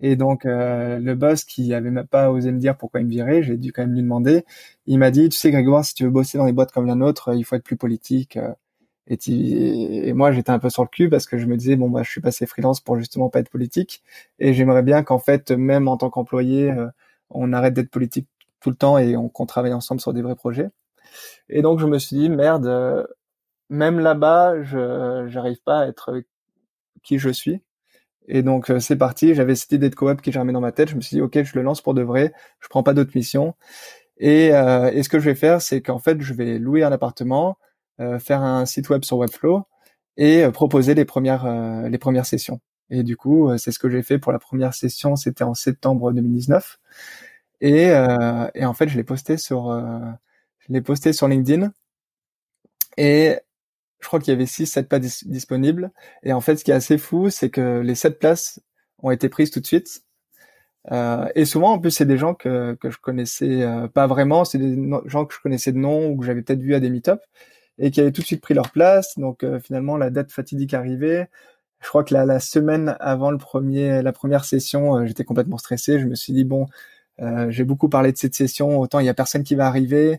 Et 0.00 0.16
donc 0.16 0.46
euh, 0.46 0.98
le 1.00 1.14
boss 1.16 1.44
qui 1.44 1.74
avait 1.74 1.90
même 1.90 2.06
pas 2.06 2.30
osé 2.30 2.52
me 2.52 2.58
dire 2.60 2.76
pourquoi 2.76 3.00
il 3.00 3.06
me 3.06 3.10
virait, 3.10 3.42
j'ai 3.42 3.56
dû 3.56 3.72
quand 3.72 3.82
même 3.82 3.94
lui 3.94 4.02
demander. 4.02 4.44
Il 4.86 4.98
m'a 4.98 5.10
dit, 5.10 5.28
tu 5.28 5.38
sais 5.38 5.50
Grégoire, 5.50 5.84
si 5.84 5.94
tu 5.94 6.04
veux 6.04 6.10
bosser 6.10 6.38
dans 6.38 6.46
des 6.46 6.52
boîtes 6.52 6.72
comme 6.72 6.86
la 6.86 6.94
nôtre, 6.94 7.34
il 7.34 7.44
faut 7.44 7.56
être 7.56 7.64
plus 7.64 7.76
politique. 7.76 8.36
Euh. 8.36 8.52
Et, 9.08 10.08
et 10.08 10.12
moi 10.14 10.32
j'étais 10.32 10.50
un 10.50 10.58
peu 10.58 10.70
sur 10.70 10.82
le 10.82 10.88
cul 10.88 11.08
parce 11.08 11.26
que 11.26 11.38
je 11.38 11.46
me 11.46 11.56
disais 11.56 11.76
bon 11.76 11.88
bah 11.90 12.02
je 12.02 12.10
suis 12.10 12.20
passé 12.20 12.44
freelance 12.46 12.80
pour 12.80 12.96
justement 12.98 13.28
pas 13.30 13.38
être 13.40 13.50
politique 13.50 14.02
et 14.40 14.52
j'aimerais 14.52 14.82
bien 14.82 15.04
qu'en 15.04 15.20
fait 15.20 15.52
même 15.52 15.86
en 15.86 15.96
tant 15.96 16.10
qu'employé 16.10 16.74
on 17.30 17.52
arrête 17.52 17.74
d'être 17.74 17.90
politique 17.90 18.26
tout 18.60 18.70
le 18.70 18.76
temps 18.76 18.98
et 18.98 19.14
qu'on 19.32 19.46
travaille 19.46 19.72
ensemble 19.74 20.00
sur 20.00 20.12
des 20.12 20.22
vrais 20.22 20.34
projets. 20.34 20.70
Et 21.48 21.62
donc 21.62 21.78
je 21.78 21.86
me 21.86 21.98
suis 22.00 22.16
dit 22.16 22.28
merde, 22.28 22.66
même 23.70 23.98
là-bas, 24.00 24.62
je 24.62 25.26
j'arrive 25.28 25.62
pas 25.62 25.80
à 25.80 25.86
être 25.86 26.22
qui 27.02 27.18
je 27.18 27.30
suis. 27.30 27.62
Et 28.28 28.42
donc 28.42 28.70
euh, 28.70 28.80
c'est 28.80 28.96
parti. 28.96 29.34
J'avais 29.34 29.54
cette 29.54 29.72
idée 29.72 29.90
de 29.90 29.94
coop 29.94 30.20
qui 30.22 30.32
germait 30.32 30.52
dans 30.52 30.60
ma 30.60 30.72
tête. 30.72 30.90
Je 30.90 30.96
me 30.96 31.00
suis 31.00 31.16
dit 31.16 31.22
ok, 31.22 31.42
je 31.42 31.54
le 31.56 31.62
lance 31.62 31.80
pour 31.82 31.94
de 31.94 32.02
vrai. 32.02 32.32
Je 32.60 32.68
prends 32.68 32.82
pas 32.82 32.94
d'autres 32.94 33.12
missions. 33.14 33.54
Et, 34.18 34.54
euh, 34.54 34.90
et, 34.92 35.02
ce 35.02 35.08
que 35.10 35.20
je 35.20 35.26
vais 35.26 35.34
faire, 35.34 35.62
c'est 35.62 35.82
qu'en 35.82 35.98
fait, 35.98 36.20
je 36.22 36.34
vais 36.34 36.58
louer 36.58 36.82
un 36.84 36.92
appartement, 36.92 37.58
euh, 38.00 38.18
faire 38.18 38.42
un 38.42 38.66
site 38.66 38.88
web 38.90 39.04
sur 39.04 39.18
Webflow 39.18 39.64
et 40.16 40.46
proposer 40.52 40.94
les 40.94 41.04
premières 41.04 41.46
les 41.90 41.98
premières 41.98 42.26
sessions. 42.26 42.60
Et 42.90 43.02
du 43.02 43.16
coup, 43.16 43.56
c'est 43.58 43.72
ce 43.72 43.78
que 43.78 43.90
j'ai 43.90 44.02
fait 44.02 44.18
pour 44.18 44.32
la 44.32 44.38
première 44.38 44.74
session. 44.74 45.16
C'était 45.16 45.44
en 45.44 45.54
septembre 45.54 46.12
2019. 46.12 46.78
Et, 47.60 47.88
et 48.54 48.64
en 48.64 48.74
fait, 48.74 48.88
je 48.88 48.96
l'ai 48.96 49.04
posté 49.04 49.36
sur 49.36 49.70
je 50.60 50.72
l'ai 50.72 50.80
posté 50.82 51.12
sur 51.12 51.28
LinkedIn. 51.28 51.72
Et 52.96 53.36
je 54.06 54.08
crois 54.08 54.20
qu'il 54.20 54.32
y 54.32 54.36
avait 54.36 54.46
6 54.46 54.66
7 54.66 54.88
places 54.88 55.26
disponibles. 55.26 55.90
Et 56.22 56.32
en 56.32 56.40
fait 56.40 56.56
ce 56.56 56.64
qui 56.64 56.70
est 56.70 56.74
assez 56.74 56.96
fou 56.96 57.28
c'est 57.28 57.50
que 57.50 57.80
les 57.80 57.96
7 57.96 58.20
places 58.20 58.60
ont 59.02 59.10
été 59.10 59.28
prises 59.28 59.50
tout 59.50 59.58
de 59.60 59.66
suite. 59.66 60.02
Euh, 60.92 61.26
et 61.34 61.44
souvent 61.44 61.72
en 61.72 61.78
plus 61.80 61.90
c'est 61.90 62.04
des 62.06 62.18
gens 62.18 62.34
que 62.34 62.74
que 62.80 62.90
je 62.90 62.98
connaissais 62.98 63.62
euh, 63.62 63.88
pas 63.88 64.06
vraiment. 64.06 64.44
C'est 64.44 64.58
des 64.58 64.76
gens 65.06 65.24
que 65.26 65.34
je 65.34 65.40
connaissais 65.40 65.72
de 65.72 65.78
nom 65.78 66.08
ou 66.10 66.16
que 66.18 66.24
j'avais 66.26 66.42
peut-être 66.42 66.60
vu 66.62 66.74
à 66.74 66.80
des 66.80 66.90
meet-up 66.90 67.20
et 67.78 67.90
qui 67.90 68.00
avaient 68.00 68.12
tout 68.12 68.22
de 68.22 68.26
suite 68.26 68.40
pris 68.42 68.54
leur 68.54 68.70
place. 68.70 69.18
Donc 69.18 69.42
euh, 69.44 69.58
finalement 69.60 69.96
la 69.96 70.10
date 70.10 70.30
fatidique 70.32 70.74
arrivait. 70.74 71.28
Je 71.80 71.88
crois 71.88 72.04
que 72.04 72.14
la, 72.14 72.24
la 72.26 72.40
semaine 72.40 72.96
avant 73.00 73.30
le 73.32 73.38
premier 73.38 74.02
la 74.02 74.12
première 74.12 74.44
session 74.44 74.98
euh, 74.98 75.06
j'étais 75.06 75.24
complètement 75.24 75.58
stressé. 75.58 75.98
Je 76.00 76.06
me 76.06 76.14
suis 76.14 76.32
dit 76.32 76.44
bon 76.44 76.66
j'ai 77.48 77.64
beaucoup 77.64 77.88
parlé 77.88 78.12
de 78.12 78.18
cette 78.18 78.34
session. 78.34 78.78
Autant 78.80 79.00
il 79.00 79.06
y 79.06 79.08
a 79.08 79.14
personne 79.14 79.42
qui 79.42 79.54
va 79.56 79.66
arriver. 79.66 80.14
euh, 80.14 80.18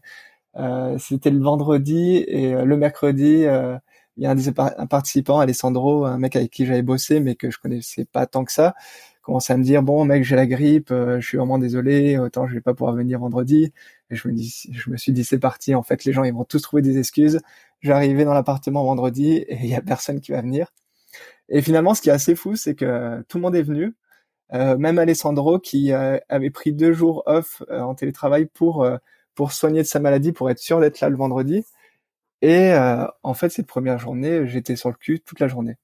c'était 1.00 1.30
le 1.30 1.40
vendredi 1.40 2.24
et 2.28 2.54
euh, 2.54 2.66
le 2.66 2.78
mercredi, 2.78 3.46
euh, 3.46 3.78
il 4.18 4.24
y 4.24 4.26
a 4.26 4.32
un 4.32 4.36
des 4.36 4.52
participants, 4.90 5.40
Alessandro, 5.40 6.06
un 6.06 6.18
mec 6.18 6.36
avec 6.36 6.52
qui 6.52 6.66
j'avais 6.66 6.82
bossé 6.82 7.20
mais 7.20 7.36
que 7.36 7.52
je 7.52 7.60
connaissais 7.60 8.06
pas 8.06 8.26
tant 8.26 8.44
que 8.44 8.52
ça, 8.52 8.74
commençait 9.22 9.54
à 9.54 9.58
me 9.58 9.64
dire 9.64 9.84
bon 9.84 10.06
mec 10.06 10.24
j'ai 10.24 10.36
la 10.36 10.48
grippe, 10.48 10.90
je 10.90 11.20
suis 11.22 11.38
vraiment 11.38 11.60
désolé, 11.60 12.18
autant 12.18 12.48
je 12.48 12.56
vais 12.56 12.62
pas 12.62 12.74
pouvoir 12.74 12.96
venir 12.96 13.20
vendredi. 13.20 13.72
Et 14.10 14.16
je 14.16 14.28
me 14.28 14.34
dis, 14.34 14.70
je 14.72 14.90
me 14.90 14.98
suis 14.98 15.12
dit 15.12 15.24
c'est 15.24 15.40
parti. 15.40 15.76
En 15.76 15.84
fait 15.84 16.06
les 16.06 16.14
gens 16.14 16.24
ils 16.24 16.34
vont 16.34 16.46
tous 16.46 16.62
trouver 16.62 16.82
des 16.82 16.98
excuses. 16.98 17.40
J'arrivais 17.82 18.26
dans 18.26 18.34
l'appartement 18.34 18.84
vendredi 18.84 19.34
et 19.34 19.58
il 19.62 19.68
y 19.68 19.76
a 19.76 19.82
personne 19.82 20.22
qui 20.22 20.32
va 20.32 20.42
venir. 20.42 20.74
Et 21.50 21.62
finalement 21.62 21.94
ce 21.94 22.02
qui 22.02 22.10
est 22.10 22.14
assez 22.14 22.36
fou 22.36 22.56
c'est 22.56 22.76
que 22.76 23.22
tout 23.30 23.38
le 23.38 23.44
monde 23.44 23.56
est 23.56 23.64
venu. 23.64 23.96
Euh, 24.54 24.78
même 24.78 24.98
Alessandro 24.98 25.60
qui 25.60 25.92
avait 25.94 26.50
pris 26.52 26.74
deux 26.74 26.94
jours 26.94 27.24
off 27.28 27.62
en 27.70 27.96
télétravail 27.96 28.48
pour 28.48 28.88
pour 29.38 29.54
soigner 29.54 29.84
de 29.84 29.88
sa 29.88 30.00
maladie, 30.00 30.34
pour 30.34 30.50
être 30.50 30.60
sûr 30.60 30.82
d'être 30.82 31.00
là 31.00 31.10
le 31.10 31.16
vendredi. 31.16 31.64
Et 32.42 32.74
euh, 32.74 33.06
en 33.24 33.34
fait, 33.36 33.50
cette 33.50 33.68
première 33.68 34.00
journée, 34.00 34.48
j'étais 34.48 34.76
sur 34.76 34.90
le 34.90 34.96
cul 34.96 35.22
toute 35.22 35.40
la 35.40 35.48
journée. 35.48 35.78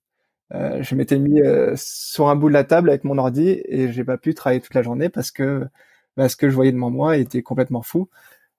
Euh, 0.53 0.83
je 0.83 0.95
m'étais 0.95 1.19
mis 1.19 1.41
euh, 1.41 1.73
sur 1.77 2.29
un 2.29 2.35
bout 2.35 2.49
de 2.49 2.53
la 2.53 2.63
table 2.65 2.89
avec 2.89 3.03
mon 3.05 3.17
ordi 3.17 3.61
et 3.65 3.91
j'ai 3.91 4.03
pas 4.03 4.17
pu 4.17 4.33
travailler 4.35 4.61
toute 4.61 4.75
la 4.75 4.83
journée 4.83 5.09
parce 5.09 5.31
que 5.31 5.67
bah, 6.17 6.29
ce 6.29 6.35
que 6.37 6.49
je 6.49 6.55
voyais 6.55 6.71
devant 6.71 6.91
moi 6.91 7.17
était 7.17 7.43
complètement 7.43 7.83
fou. 7.83 8.09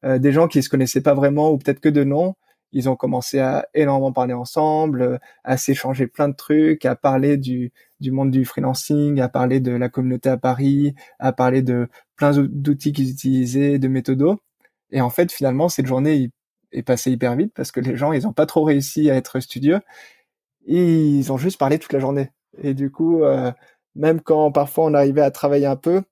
des 0.04 0.32
gens 0.32 0.48
qui 0.48 0.62
se 0.62 0.68
connaissaient 0.68 1.02
pas 1.02 1.14
vraiment 1.14 1.50
ou 1.52 1.58
peut-être 1.58 1.80
que 1.80 1.88
de 1.88 2.04
nom, 2.04 2.36
ils 2.72 2.88
ont 2.88 2.96
commencé 2.96 3.40
à 3.40 3.66
énormément 3.74 4.12
parler 4.12 4.34
ensemble, 4.34 5.20
à 5.44 5.56
s'échanger 5.56 6.06
plein 6.08 6.28
de 6.28 6.36
trucs, 6.36 6.84
à 6.86 6.96
parler 6.96 7.36
du, 7.36 7.72
du 8.00 8.10
monde 8.12 8.30
du 8.30 8.44
freelancing, 8.44 9.20
à 9.20 9.28
parler 9.28 9.60
de 9.60 9.72
la 9.72 9.88
communauté 9.88 10.28
à 10.30 10.36
Paris, 10.38 10.94
à 11.18 11.32
parler 11.32 11.62
de 11.62 11.88
plein 12.16 12.32
d'outils 12.32 12.92
qu'ils 12.92 13.10
utilisaient, 13.10 13.78
de 13.78 13.88
méthodos. 13.88 14.38
Et 14.94 15.00
en 15.00 15.10
fait, 15.10 15.32
finalement, 15.32 15.68
cette 15.68 15.86
journée 15.86 16.30
est 16.72 16.82
passée 16.82 17.10
hyper 17.10 17.36
vite 17.36 17.52
parce 17.54 17.72
que 17.72 17.80
les 17.80 17.96
gens, 17.96 18.12
ils 18.12 18.26
ont 18.26 18.32
pas 18.32 18.46
trop 18.46 18.62
réussi 18.64 19.10
à 19.10 19.16
être 19.16 19.40
studieux. 19.40 19.80
Ils 20.66 21.30
ont 21.32 21.36
juste 21.36 21.58
parlé 21.58 21.78
toute 21.78 21.92
la 21.92 21.98
journée. 21.98 22.30
Et 22.62 22.74
du 22.74 22.90
coup, 22.90 23.24
euh, 23.24 23.52
même 23.96 24.20
quand 24.20 24.52
parfois 24.52 24.86
on 24.86 24.94
arrivait 24.94 25.20
à 25.22 25.30
travailler 25.32 25.66
un 25.66 25.76
peu, 25.76 26.02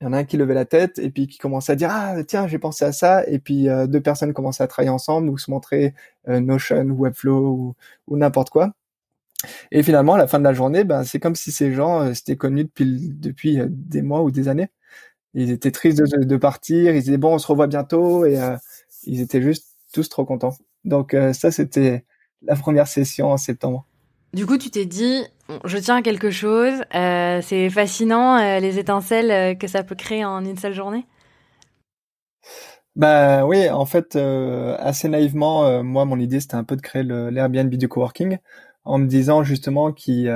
il 0.00 0.04
y 0.04 0.06
en 0.08 0.12
a 0.12 0.18
un 0.18 0.24
qui 0.24 0.36
levait 0.36 0.54
la 0.54 0.64
tête 0.64 0.98
et 0.98 1.10
puis 1.10 1.26
qui 1.26 1.38
commençait 1.38 1.72
à 1.72 1.76
dire 1.76 1.88
ah 1.90 2.14
tiens 2.24 2.46
j'ai 2.48 2.58
pensé 2.58 2.84
à 2.84 2.92
ça 2.92 3.26
et 3.26 3.38
puis 3.38 3.68
euh, 3.68 3.86
deux 3.86 4.00
personnes 4.00 4.32
commençaient 4.34 4.64
à 4.64 4.66
travailler 4.66 4.90
ensemble 4.90 5.28
ou 5.30 5.38
se 5.38 5.50
montrer 5.50 5.94
euh, 6.28 6.40
Notion 6.40 6.84
ou 6.90 7.04
Webflow 7.04 7.74
ou, 8.08 8.16
n'importe 8.16 8.50
quoi 8.50 8.74
et 9.70 9.82
finalement 9.82 10.14
à 10.14 10.18
la 10.18 10.26
fin 10.26 10.38
de 10.40 10.44
la 10.44 10.52
journée 10.52 10.84
ben 10.84 11.04
c'est 11.04 11.20
comme 11.20 11.36
si 11.36 11.52
ces 11.52 11.72
gens 11.72 12.12
s'étaient 12.14 12.36
connus 12.36 12.64
depuis 12.64 13.10
depuis 13.14 13.60
des 13.68 14.02
mois 14.02 14.22
ou 14.22 14.30
des 14.30 14.48
années 14.48 14.68
ils 15.34 15.50
étaient 15.50 15.70
tristes 15.70 15.98
de, 15.98 16.24
de, 16.24 16.36
partir 16.36 16.94
ils 16.94 17.02
disaient 17.02 17.18
bon 17.18 17.34
on 17.34 17.38
se 17.38 17.46
revoit 17.46 17.66
bientôt 17.66 18.24
et 18.24 18.38
ils 19.04 19.20
étaient 19.20 19.42
juste 19.42 19.66
tous 19.92 20.08
trop 20.08 20.24
contents 20.24 20.56
donc 20.84 21.16
ça 21.32 21.50
c'était 21.50 22.04
la 22.42 22.56
première 22.56 22.88
session 22.88 23.32
en 23.32 23.36
septembre 23.36 23.86
du 24.34 24.46
coup, 24.46 24.58
tu 24.58 24.68
t'es 24.68 24.84
dit, 24.84 25.22
je 25.64 25.78
tiens 25.78 25.96
à 25.96 26.02
quelque 26.02 26.32
chose. 26.32 26.82
Euh, 26.92 27.40
c'est 27.40 27.70
fascinant 27.70 28.36
euh, 28.36 28.58
les 28.58 28.80
étincelles 28.80 29.30
euh, 29.30 29.54
que 29.54 29.68
ça 29.68 29.84
peut 29.84 29.94
créer 29.94 30.24
en 30.24 30.44
une 30.44 30.56
seule 30.56 30.74
journée. 30.74 31.06
Bah 32.96 33.46
oui, 33.46 33.70
en 33.70 33.86
fait, 33.86 34.16
assez 34.16 35.08
naïvement, 35.08 35.82
moi, 35.82 36.04
mon 36.04 36.18
idée 36.18 36.38
c'était 36.38 36.54
un 36.54 36.62
peu 36.62 36.76
de 36.76 36.80
créer 36.80 37.02
l'Airbnb 37.02 37.74
du 37.74 37.88
coworking, 37.88 38.38
en 38.84 38.98
me 38.98 39.06
disant 39.06 39.42
justement 39.42 39.92
qu'il 39.92 40.28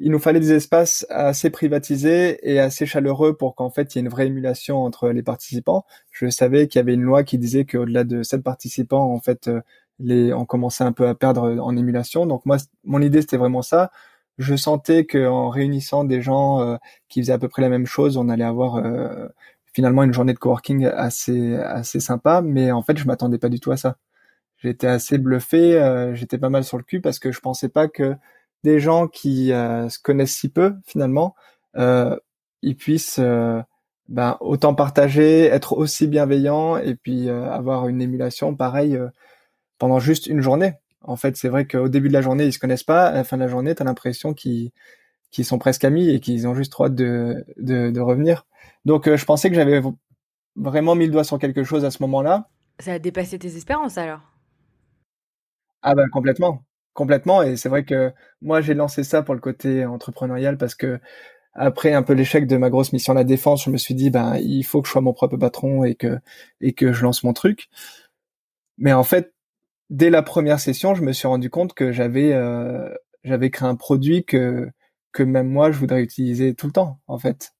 il 0.00 0.10
nous 0.10 0.18
fallait 0.18 0.40
des 0.40 0.52
espaces 0.52 1.06
assez 1.10 1.50
privatisés 1.50 2.38
et 2.42 2.58
assez 2.58 2.86
chaleureux 2.86 3.36
pour 3.36 3.54
qu'en 3.54 3.70
fait 3.70 3.94
il 3.94 3.98
y 3.98 4.00
ait 4.00 4.04
une 4.04 4.08
vraie 4.08 4.26
émulation 4.26 4.82
entre 4.82 5.10
les 5.10 5.22
participants. 5.22 5.84
Je 6.10 6.28
savais 6.30 6.68
qu'il 6.68 6.78
y 6.78 6.82
avait 6.82 6.94
une 6.94 7.02
loi 7.02 7.22
qui 7.24 7.38
disait 7.38 7.64
qu'au-delà 7.66 8.04
de 8.04 8.22
sept 8.22 8.42
participants, 8.42 9.12
en 9.12 9.20
fait, 9.20 9.50
les, 10.00 10.32
on 10.32 10.44
commençait 10.46 10.84
un 10.84 10.92
peu 10.92 11.06
à 11.08 11.14
perdre 11.14 11.58
en 11.60 11.76
émulation. 11.76 12.26
Donc 12.26 12.46
moi, 12.46 12.56
mon 12.84 13.00
idée 13.02 13.20
c'était 13.20 13.36
vraiment 13.36 13.62
ça. 13.62 13.90
Je 14.38 14.56
sentais 14.56 15.04
qu'en 15.06 15.50
réunissant 15.50 16.04
des 16.04 16.22
gens 16.22 16.60
euh, 16.62 16.76
qui 17.08 17.20
faisaient 17.20 17.32
à 17.34 17.38
peu 17.38 17.48
près 17.48 17.62
la 17.62 17.68
même 17.68 17.86
chose, 17.86 18.16
on 18.16 18.28
allait 18.28 18.44
avoir 18.44 18.76
euh, 18.76 19.28
finalement 19.74 20.02
une 20.02 20.14
journée 20.14 20.32
de 20.32 20.38
coworking 20.38 20.86
assez 20.86 21.56
assez 21.56 22.00
sympa. 22.00 22.40
Mais 22.42 22.72
en 22.72 22.82
fait, 22.82 22.96
je 22.98 23.06
m'attendais 23.06 23.38
pas 23.38 23.48
du 23.50 23.60
tout 23.60 23.72
à 23.72 23.76
ça. 23.76 23.96
J'étais 24.58 24.86
assez 24.88 25.18
bluffé, 25.18 25.80
euh, 25.80 26.14
j'étais 26.14 26.38
pas 26.38 26.50
mal 26.50 26.64
sur 26.64 26.78
le 26.78 26.84
cul 26.84 27.00
parce 27.00 27.18
que 27.18 27.32
je 27.32 27.40
pensais 27.40 27.68
pas 27.68 27.88
que 27.88 28.14
des 28.64 28.80
gens 28.80 29.08
qui 29.08 29.48
se 29.48 29.98
connaissent 29.98 30.36
si 30.36 30.48
peu 30.48 30.74
finalement, 30.86 31.34
ils 31.74 32.76
puissent 32.76 33.20
ben, 34.08 34.36
autant 34.40 34.74
partager, 34.74 35.44
être 35.46 35.74
aussi 35.74 36.06
bienveillants 36.06 36.76
et 36.76 36.94
puis 36.94 37.28
avoir 37.28 37.88
une 37.88 38.02
émulation 38.02 38.54
pareille 38.54 38.98
pendant 39.78 39.98
juste 39.98 40.26
une 40.26 40.40
journée. 40.40 40.74
En 41.02 41.16
fait, 41.16 41.36
c'est 41.36 41.48
vrai 41.48 41.66
qu'au 41.66 41.88
début 41.88 42.08
de 42.08 42.12
la 42.12 42.20
journée, 42.20 42.44
ils 42.44 42.52
se 42.52 42.58
connaissent 42.58 42.84
pas. 42.84 43.06
À 43.06 43.14
la 43.14 43.24
fin 43.24 43.38
de 43.38 43.42
la 43.42 43.48
journée, 43.48 43.74
tu 43.74 43.82
as 43.82 43.86
l'impression 43.86 44.34
qu'ils 44.34 44.72
sont 45.42 45.58
presque 45.58 45.84
amis 45.84 46.10
et 46.10 46.20
qu'ils 46.20 46.46
ont 46.46 46.54
juste 46.54 46.72
trop 46.72 46.84
hâte 46.84 46.94
de, 46.94 47.44
de, 47.56 47.90
de 47.90 48.00
revenir. 48.00 48.46
Donc, 48.84 49.08
euh, 49.08 49.16
je 49.16 49.24
pensais 49.24 49.48
que 49.48 49.56
j'avais 49.56 49.80
vraiment 50.56 50.94
mis 50.94 51.06
le 51.06 51.12
doigt 51.12 51.24
sur 51.24 51.38
quelque 51.38 51.64
chose 51.64 51.84
à 51.86 51.90
ce 51.90 52.02
moment-là. 52.02 52.50
Ça 52.78 52.92
a 52.92 52.98
dépassé 52.98 53.38
tes 53.38 53.56
espérances 53.56 53.96
alors? 53.96 54.20
Ah 55.82 55.94
ben 55.94 56.08
complètement, 56.10 56.62
complètement. 56.94 57.42
Et 57.42 57.56
c'est 57.56 57.68
vrai 57.68 57.84
que 57.84 58.12
moi, 58.42 58.60
j'ai 58.60 58.74
lancé 58.74 59.04
ça 59.04 59.22
pour 59.22 59.34
le 59.34 59.40
côté 59.40 59.84
entrepreneurial 59.86 60.58
parce 60.58 60.74
que 60.74 61.00
après 61.54 61.92
un 61.94 62.02
peu 62.02 62.12
l'échec 62.14 62.46
de 62.46 62.56
ma 62.56 62.70
grosse 62.70 62.92
mission 62.92 63.12
la 63.14 63.24
défense, 63.24 63.64
je 63.64 63.70
me 63.70 63.76
suis 63.76 63.94
dit 63.94 64.10
ben 64.10 64.36
il 64.38 64.62
faut 64.64 64.82
que 64.82 64.88
je 64.88 64.92
sois 64.92 65.02
mon 65.02 65.12
propre 65.12 65.36
patron 65.36 65.84
et 65.84 65.94
que 65.96 66.18
et 66.60 66.72
que 66.74 66.92
je 66.92 67.02
lance 67.02 67.24
mon 67.24 67.32
truc. 67.32 67.68
Mais 68.78 68.92
en 68.92 69.04
fait, 69.04 69.34
dès 69.90 70.10
la 70.10 70.22
première 70.22 70.60
session, 70.60 70.94
je 70.94 71.02
me 71.02 71.12
suis 71.12 71.28
rendu 71.28 71.50
compte 71.50 71.74
que 71.74 71.92
j'avais 71.92 72.32
euh, 72.34 72.88
j'avais 73.24 73.50
créé 73.50 73.68
un 73.68 73.76
produit 73.76 74.24
que 74.24 74.70
que 75.12 75.22
même 75.22 75.48
moi 75.48 75.70
je 75.72 75.78
voudrais 75.78 76.02
utiliser 76.02 76.54
tout 76.54 76.66
le 76.66 76.72
temps 76.72 77.00
en 77.08 77.18
fait. 77.18 77.52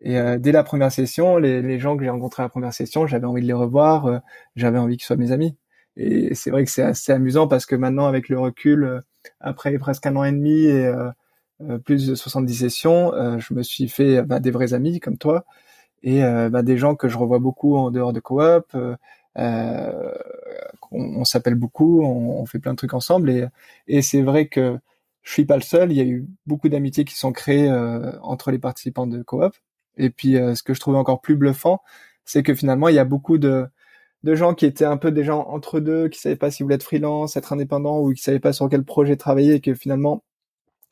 Et 0.00 0.18
euh, 0.18 0.38
dès 0.38 0.52
la 0.52 0.64
première 0.64 0.92
session, 0.92 1.38
les, 1.38 1.62
les 1.62 1.78
gens 1.78 1.96
que 1.96 2.04
j'ai 2.04 2.10
rencontrés 2.10 2.42
à 2.42 2.46
la 2.46 2.50
première 2.50 2.74
session, 2.74 3.06
j'avais 3.06 3.26
envie 3.26 3.42
de 3.42 3.46
les 3.46 3.52
revoir, 3.54 4.06
euh, 4.06 4.18
j'avais 4.56 4.78
envie 4.78 4.96
qu'ils 4.98 5.06
soient 5.06 5.16
mes 5.16 5.32
amis. 5.32 5.56
Et 5.96 6.34
c'est 6.34 6.50
vrai 6.50 6.64
que 6.64 6.70
c'est 6.70 6.82
assez 6.82 7.12
amusant 7.12 7.48
parce 7.48 7.66
que 7.66 7.74
maintenant, 7.74 8.06
avec 8.06 8.28
le 8.28 8.38
recul, 8.38 9.00
après 9.40 9.76
presque 9.78 10.06
un 10.06 10.16
an 10.16 10.24
et 10.24 10.32
demi 10.32 10.66
et 10.66 10.92
plus 11.84 12.06
de 12.06 12.14
70 12.14 12.54
sessions, 12.54 13.12
je 13.38 13.54
me 13.54 13.62
suis 13.62 13.88
fait 13.88 14.22
bah, 14.22 14.40
des 14.40 14.50
vrais 14.50 14.74
amis 14.74 15.00
comme 15.00 15.16
toi 15.16 15.44
et 16.02 16.20
bah, 16.20 16.62
des 16.62 16.76
gens 16.76 16.94
que 16.96 17.08
je 17.08 17.16
revois 17.16 17.38
beaucoup 17.38 17.76
en 17.76 17.90
dehors 17.90 18.12
de 18.12 18.20
coop. 18.20 18.76
Euh, 19.38 20.14
on, 20.90 21.24
s'appelle 21.24 21.56
beaucoup, 21.56 22.02
on, 22.02 22.46
fait 22.46 22.58
plein 22.58 22.72
de 22.72 22.76
trucs 22.76 22.94
ensemble 22.94 23.30
et, 23.30 23.46
et 23.86 24.02
c'est 24.02 24.22
vrai 24.22 24.48
que 24.48 24.78
je 25.22 25.32
suis 25.32 25.44
pas 25.44 25.56
le 25.56 25.62
seul. 25.62 25.92
Il 25.92 25.98
y 25.98 26.00
a 26.00 26.04
eu 26.04 26.26
beaucoup 26.46 26.68
d'amitiés 26.68 27.04
qui 27.04 27.16
sont 27.16 27.32
créées 27.32 27.68
euh, 27.68 28.12
entre 28.22 28.50
les 28.50 28.58
participants 28.58 29.06
de 29.06 29.22
coop. 29.22 29.54
Et 29.98 30.10
puis, 30.10 30.36
euh, 30.36 30.54
ce 30.54 30.62
que 30.62 30.74
je 30.74 30.80
trouvais 30.80 30.98
encore 30.98 31.20
plus 31.20 31.36
bluffant, 31.36 31.82
c'est 32.24 32.42
que 32.42 32.54
finalement, 32.54 32.88
il 32.88 32.94
y 32.94 32.98
a 32.98 33.04
beaucoup 33.04 33.38
de, 33.38 33.66
de 34.26 34.34
gens 34.34 34.54
qui 34.54 34.66
étaient 34.66 34.84
un 34.84 34.96
peu 34.96 35.12
des 35.12 35.22
gens 35.22 35.46
entre 35.48 35.78
deux, 35.78 36.08
qui 36.08 36.18
savaient 36.18 36.36
pas 36.36 36.50
s'ils 36.50 36.64
voulaient 36.64 36.74
être 36.74 36.82
freelance, 36.82 37.36
être 37.36 37.52
indépendant 37.52 38.00
ou 38.00 38.12
qui 38.12 38.20
savaient 38.20 38.40
pas 38.40 38.52
sur 38.52 38.68
quel 38.68 38.82
projet 38.84 39.16
travailler 39.16 39.54
et 39.54 39.60
que 39.60 39.72
finalement, 39.72 40.24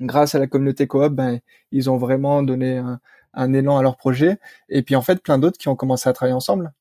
grâce 0.00 0.36
à 0.36 0.38
la 0.38 0.46
communauté 0.46 0.86
coop, 0.86 1.12
ben, 1.12 1.40
ils 1.72 1.90
ont 1.90 1.96
vraiment 1.96 2.44
donné 2.44 2.80
un, 3.34 3.52
élan 3.52 3.76
à 3.76 3.82
leur 3.82 3.96
projet. 3.96 4.38
Et 4.68 4.82
puis, 4.82 4.94
en 4.94 5.02
fait, 5.02 5.20
plein 5.20 5.38
d'autres 5.38 5.58
qui 5.58 5.68
ont 5.68 5.74
commencé 5.74 6.08
à 6.08 6.12
travailler 6.12 6.34
ensemble. 6.34 6.72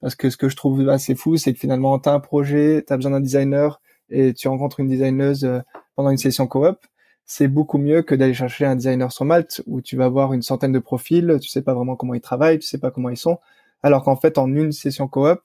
Parce 0.00 0.16
que 0.16 0.30
ce 0.30 0.36
que 0.36 0.48
je 0.48 0.56
trouve 0.56 0.88
assez 0.88 1.14
fou, 1.14 1.36
c'est 1.36 1.52
que 1.52 1.60
finalement, 1.60 1.96
tu 2.00 2.08
as 2.08 2.12
un 2.12 2.20
projet, 2.20 2.84
tu 2.84 2.92
as 2.92 2.96
besoin 2.96 3.12
d'un 3.12 3.20
designer 3.20 3.80
et 4.08 4.34
tu 4.34 4.48
rencontres 4.48 4.80
une 4.80 4.88
designeuse 4.88 5.44
euh, 5.44 5.60
pendant 5.94 6.10
une 6.10 6.18
session 6.18 6.48
coop. 6.48 6.78
C'est 7.24 7.46
beaucoup 7.46 7.78
mieux 7.78 8.02
que 8.02 8.16
d'aller 8.16 8.34
chercher 8.34 8.64
un 8.64 8.74
designer 8.74 9.12
sur 9.12 9.24
Malte 9.24 9.62
où 9.66 9.80
tu 9.80 9.96
vas 9.96 10.06
avoir 10.06 10.32
une 10.32 10.42
centaine 10.42 10.72
de 10.72 10.80
profils, 10.80 11.38
tu 11.40 11.48
sais 11.48 11.62
pas 11.62 11.74
vraiment 11.74 11.94
comment 11.94 12.14
ils 12.14 12.20
travaillent, 12.20 12.58
tu 12.58 12.66
sais 12.66 12.78
pas 12.78 12.90
comment 12.90 13.10
ils 13.10 13.16
sont. 13.16 13.38
Alors 13.84 14.02
qu'en 14.02 14.16
fait, 14.16 14.38
en 14.38 14.52
une 14.52 14.72
session 14.72 15.06
coop, 15.06 15.40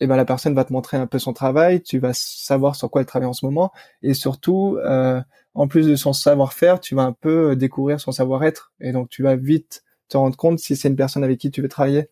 eh 0.00 0.06
ben 0.06 0.16
la 0.16 0.24
personne 0.24 0.54
va 0.54 0.64
te 0.64 0.72
montrer 0.72 0.96
un 0.96 1.06
peu 1.06 1.18
son 1.18 1.32
travail, 1.32 1.82
tu 1.82 1.98
vas 1.98 2.12
savoir 2.12 2.76
sur 2.76 2.90
quoi 2.90 3.00
elle 3.00 3.06
travaille 3.06 3.28
en 3.28 3.32
ce 3.32 3.44
moment, 3.44 3.72
et 4.02 4.14
surtout, 4.14 4.78
euh, 4.84 5.20
en 5.54 5.68
plus 5.68 5.86
de 5.86 5.96
son 5.96 6.12
savoir-faire, 6.12 6.80
tu 6.80 6.94
vas 6.94 7.02
un 7.02 7.12
peu 7.12 7.56
découvrir 7.56 8.00
son 8.00 8.12
savoir-être, 8.12 8.72
et 8.80 8.92
donc 8.92 9.08
tu 9.08 9.22
vas 9.22 9.36
vite 9.36 9.82
te 10.08 10.16
rendre 10.16 10.36
compte 10.36 10.58
si 10.58 10.76
c'est 10.76 10.88
une 10.88 10.96
personne 10.96 11.24
avec 11.24 11.38
qui 11.38 11.50
tu 11.50 11.62
veux 11.62 11.68
travailler 11.68 12.08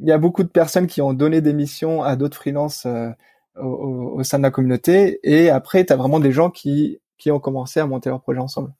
il 0.00 0.08
y 0.08 0.12
a 0.12 0.18
beaucoup 0.18 0.42
de 0.42 0.48
personnes 0.48 0.86
qui 0.86 1.02
ont 1.02 1.12
donné 1.12 1.40
des 1.40 1.52
missions 1.52 2.02
à 2.02 2.16
d'autres 2.16 2.36
freelances 2.36 2.86
euh, 2.86 3.10
au, 3.56 4.14
au, 4.16 4.22
sein 4.22 4.38
de 4.38 4.42
la 4.42 4.50
communauté. 4.50 5.20
Et 5.22 5.50
après, 5.50 5.84
tu 5.84 5.92
as 5.92 5.96
vraiment 5.96 6.20
des 6.20 6.32
gens 6.32 6.50
qui, 6.50 6.98
qui 7.18 7.30
ont 7.30 7.38
commencé 7.38 7.80
à 7.80 7.86
monter 7.86 8.08
leur 8.08 8.20
projet 8.20 8.40
ensemble. 8.40 8.72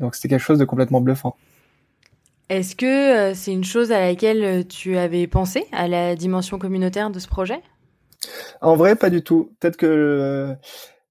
Donc 0.00 0.14
c'était 0.14 0.28
quelque 0.28 0.42
chose 0.42 0.58
de 0.58 0.64
complètement 0.64 1.00
bluffant. 1.00 1.36
Est-ce 2.48 2.74
que 2.74 2.86
euh, 3.30 3.34
c'est 3.34 3.52
une 3.52 3.64
chose 3.64 3.92
à 3.92 4.00
laquelle 4.00 4.44
euh, 4.44 4.62
tu 4.64 4.98
avais 4.98 5.26
pensé, 5.26 5.64
à 5.72 5.86
la 5.86 6.16
dimension 6.16 6.58
communautaire 6.58 7.10
de 7.10 7.20
ce 7.20 7.28
projet? 7.28 7.62
En 8.60 8.76
vrai, 8.76 8.96
pas 8.96 9.10
du 9.10 9.22
tout. 9.22 9.52
Peut-être 9.60 9.76
que 9.76 10.54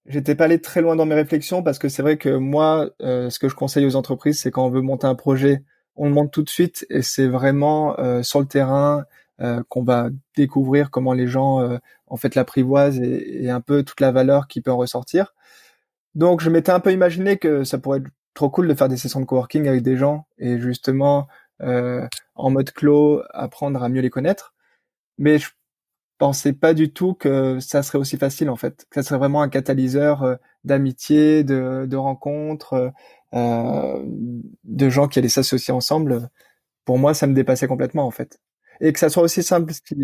j'étais 0.05 0.35
pas 0.35 0.45
allé 0.45 0.61
très 0.61 0.81
loin 0.81 0.95
dans 0.95 1.05
mes 1.05 1.15
réflexions 1.15 1.63
parce 1.63 1.79
que 1.79 1.89
c'est 1.89 2.01
vrai 2.01 2.17
que 2.17 2.29
moi, 2.29 2.89
ce 2.99 3.37
que 3.39 3.49
je 3.49 3.55
conseille 3.55 3.85
aux 3.85 3.95
entreprises, 3.95 4.39
c'est 4.39 4.51
quand 4.51 4.65
on 4.65 4.69
veut 4.69 4.81
monter 4.81 5.07
un 5.07 5.15
projet, 5.15 5.63
on 5.95 6.05
le 6.05 6.13
monte 6.13 6.31
tout 6.31 6.43
de 6.43 6.49
suite 6.49 6.85
et 6.89 7.01
c'est 7.01 7.27
vraiment 7.27 7.95
sur 8.23 8.39
le 8.39 8.45
terrain 8.45 9.05
euh, 9.41 9.63
qu'on 9.69 9.81
va 9.81 10.09
découvrir 10.37 10.91
comment 10.91 11.13
les 11.13 11.25
gens 11.25 11.61
euh, 11.61 11.79
en 12.05 12.15
fait 12.15 12.35
l'apprivoisent 12.35 12.99
et, 12.99 13.43
et, 13.43 13.49
un 13.49 13.61
peu 13.61 13.81
toute 13.81 13.99
la 13.99 14.11
valeur 14.11 14.47
qui 14.47 14.61
peut 14.61 14.71
en 14.71 14.77
ressortir. 14.77 15.33
Donc 16.13 16.41
je 16.41 16.49
m'étais 16.51 16.71
un 16.71 16.79
peu 16.79 16.91
imaginé 16.91 17.37
que 17.37 17.63
ça 17.63 17.79
pourrait 17.79 17.99
être 17.99 18.09
trop 18.35 18.51
cool 18.51 18.67
de 18.67 18.73
faire 18.75 18.87
des 18.87 18.97
sessions 18.97 19.19
de 19.19 19.25
coworking 19.25 19.67
avec 19.67 19.81
des 19.81 19.97
gens 19.97 20.27
et 20.37 20.59
justement 20.59 21.27
euh, 21.63 22.07
en 22.35 22.51
mode 22.51 22.71
clos 22.71 23.23
apprendre 23.31 23.81
à 23.81 23.89
mieux 23.89 24.01
les 24.01 24.11
connaître. 24.11 24.53
Mais 25.17 25.39
je 25.39 25.49
pensais 26.21 26.53
pas 26.53 26.75
du 26.75 26.93
tout 26.93 27.15
que 27.15 27.59
ça 27.59 27.81
serait 27.83 27.97
aussi 27.97 28.15
facile 28.17 28.51
en 28.51 28.55
fait, 28.55 28.85
que 28.91 29.01
ça 29.01 29.09
serait 29.09 29.17
vraiment 29.19 29.41
un 29.41 29.49
catalyseur 29.49 30.23
euh, 30.23 30.35
d'amitié, 30.65 31.43
de, 31.43 31.87
de 31.89 31.97
rencontres, 31.97 32.93
euh, 33.33 34.05
de 34.63 34.89
gens 34.89 35.07
qui 35.07 35.17
allaient 35.19 35.29
s'associer 35.29 35.73
ensemble. 35.73 36.29
Pour 36.85 36.99
moi, 36.99 37.13
ça 37.15 37.27
me 37.27 37.33
dépassait 37.35 37.67
complètement 37.67 38.05
en 38.07 38.11
fait 38.11 38.39
et 38.81 38.93
que 38.93 38.99
ça 38.99 39.09
soit 39.09 39.23
aussi 39.23 39.43
simple. 39.43 39.73
Ce 39.73 39.81
qui, 39.81 39.95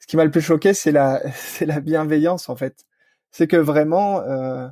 ce 0.00 0.06
qui 0.06 0.16
m'a 0.16 0.24
le 0.24 0.30
plus 0.32 0.40
choqué, 0.42 0.74
c'est 0.74 0.92
la, 0.92 1.22
c'est 1.34 1.66
la 1.66 1.80
bienveillance 1.80 2.48
en 2.48 2.56
fait. 2.56 2.84
C'est 3.32 3.48
que 3.48 3.56
vraiment, 3.56 4.20
euh, 4.22 4.68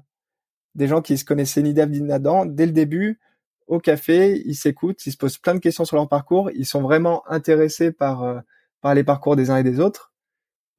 des 0.75 0.89
gens 0.89 1.03
qui 1.03 1.19
se 1.19 1.25
connaissaient 1.25 1.63
ni 1.63 1.75
d'Ave 1.75 1.91
ni 1.91 2.01
d'Adam, 2.03 2.47
dès 2.47 2.67
le 2.67 2.73
début, 2.73 3.21
au 3.69 3.81
café, 3.81 4.43
ils 4.47 4.57
s'écoutent, 4.57 5.07
ils 5.07 5.13
se 5.13 5.17
posent 5.19 5.39
plein 5.39 5.55
de 5.55 5.61
questions 5.61 5.85
sur 5.85 5.97
leur 5.97 6.09
parcours, 6.09 6.51
ils 6.53 6.67
sont 6.67 6.83
vraiment 6.83 7.23
intéressés 7.31 7.93
par 7.93 8.25
euh, 8.25 8.41
par 8.83 8.95
les 8.95 9.05
parcours 9.05 9.37
des 9.37 9.51
uns 9.51 9.59
et 9.59 9.65
des 9.65 9.81
autres. 9.81 10.10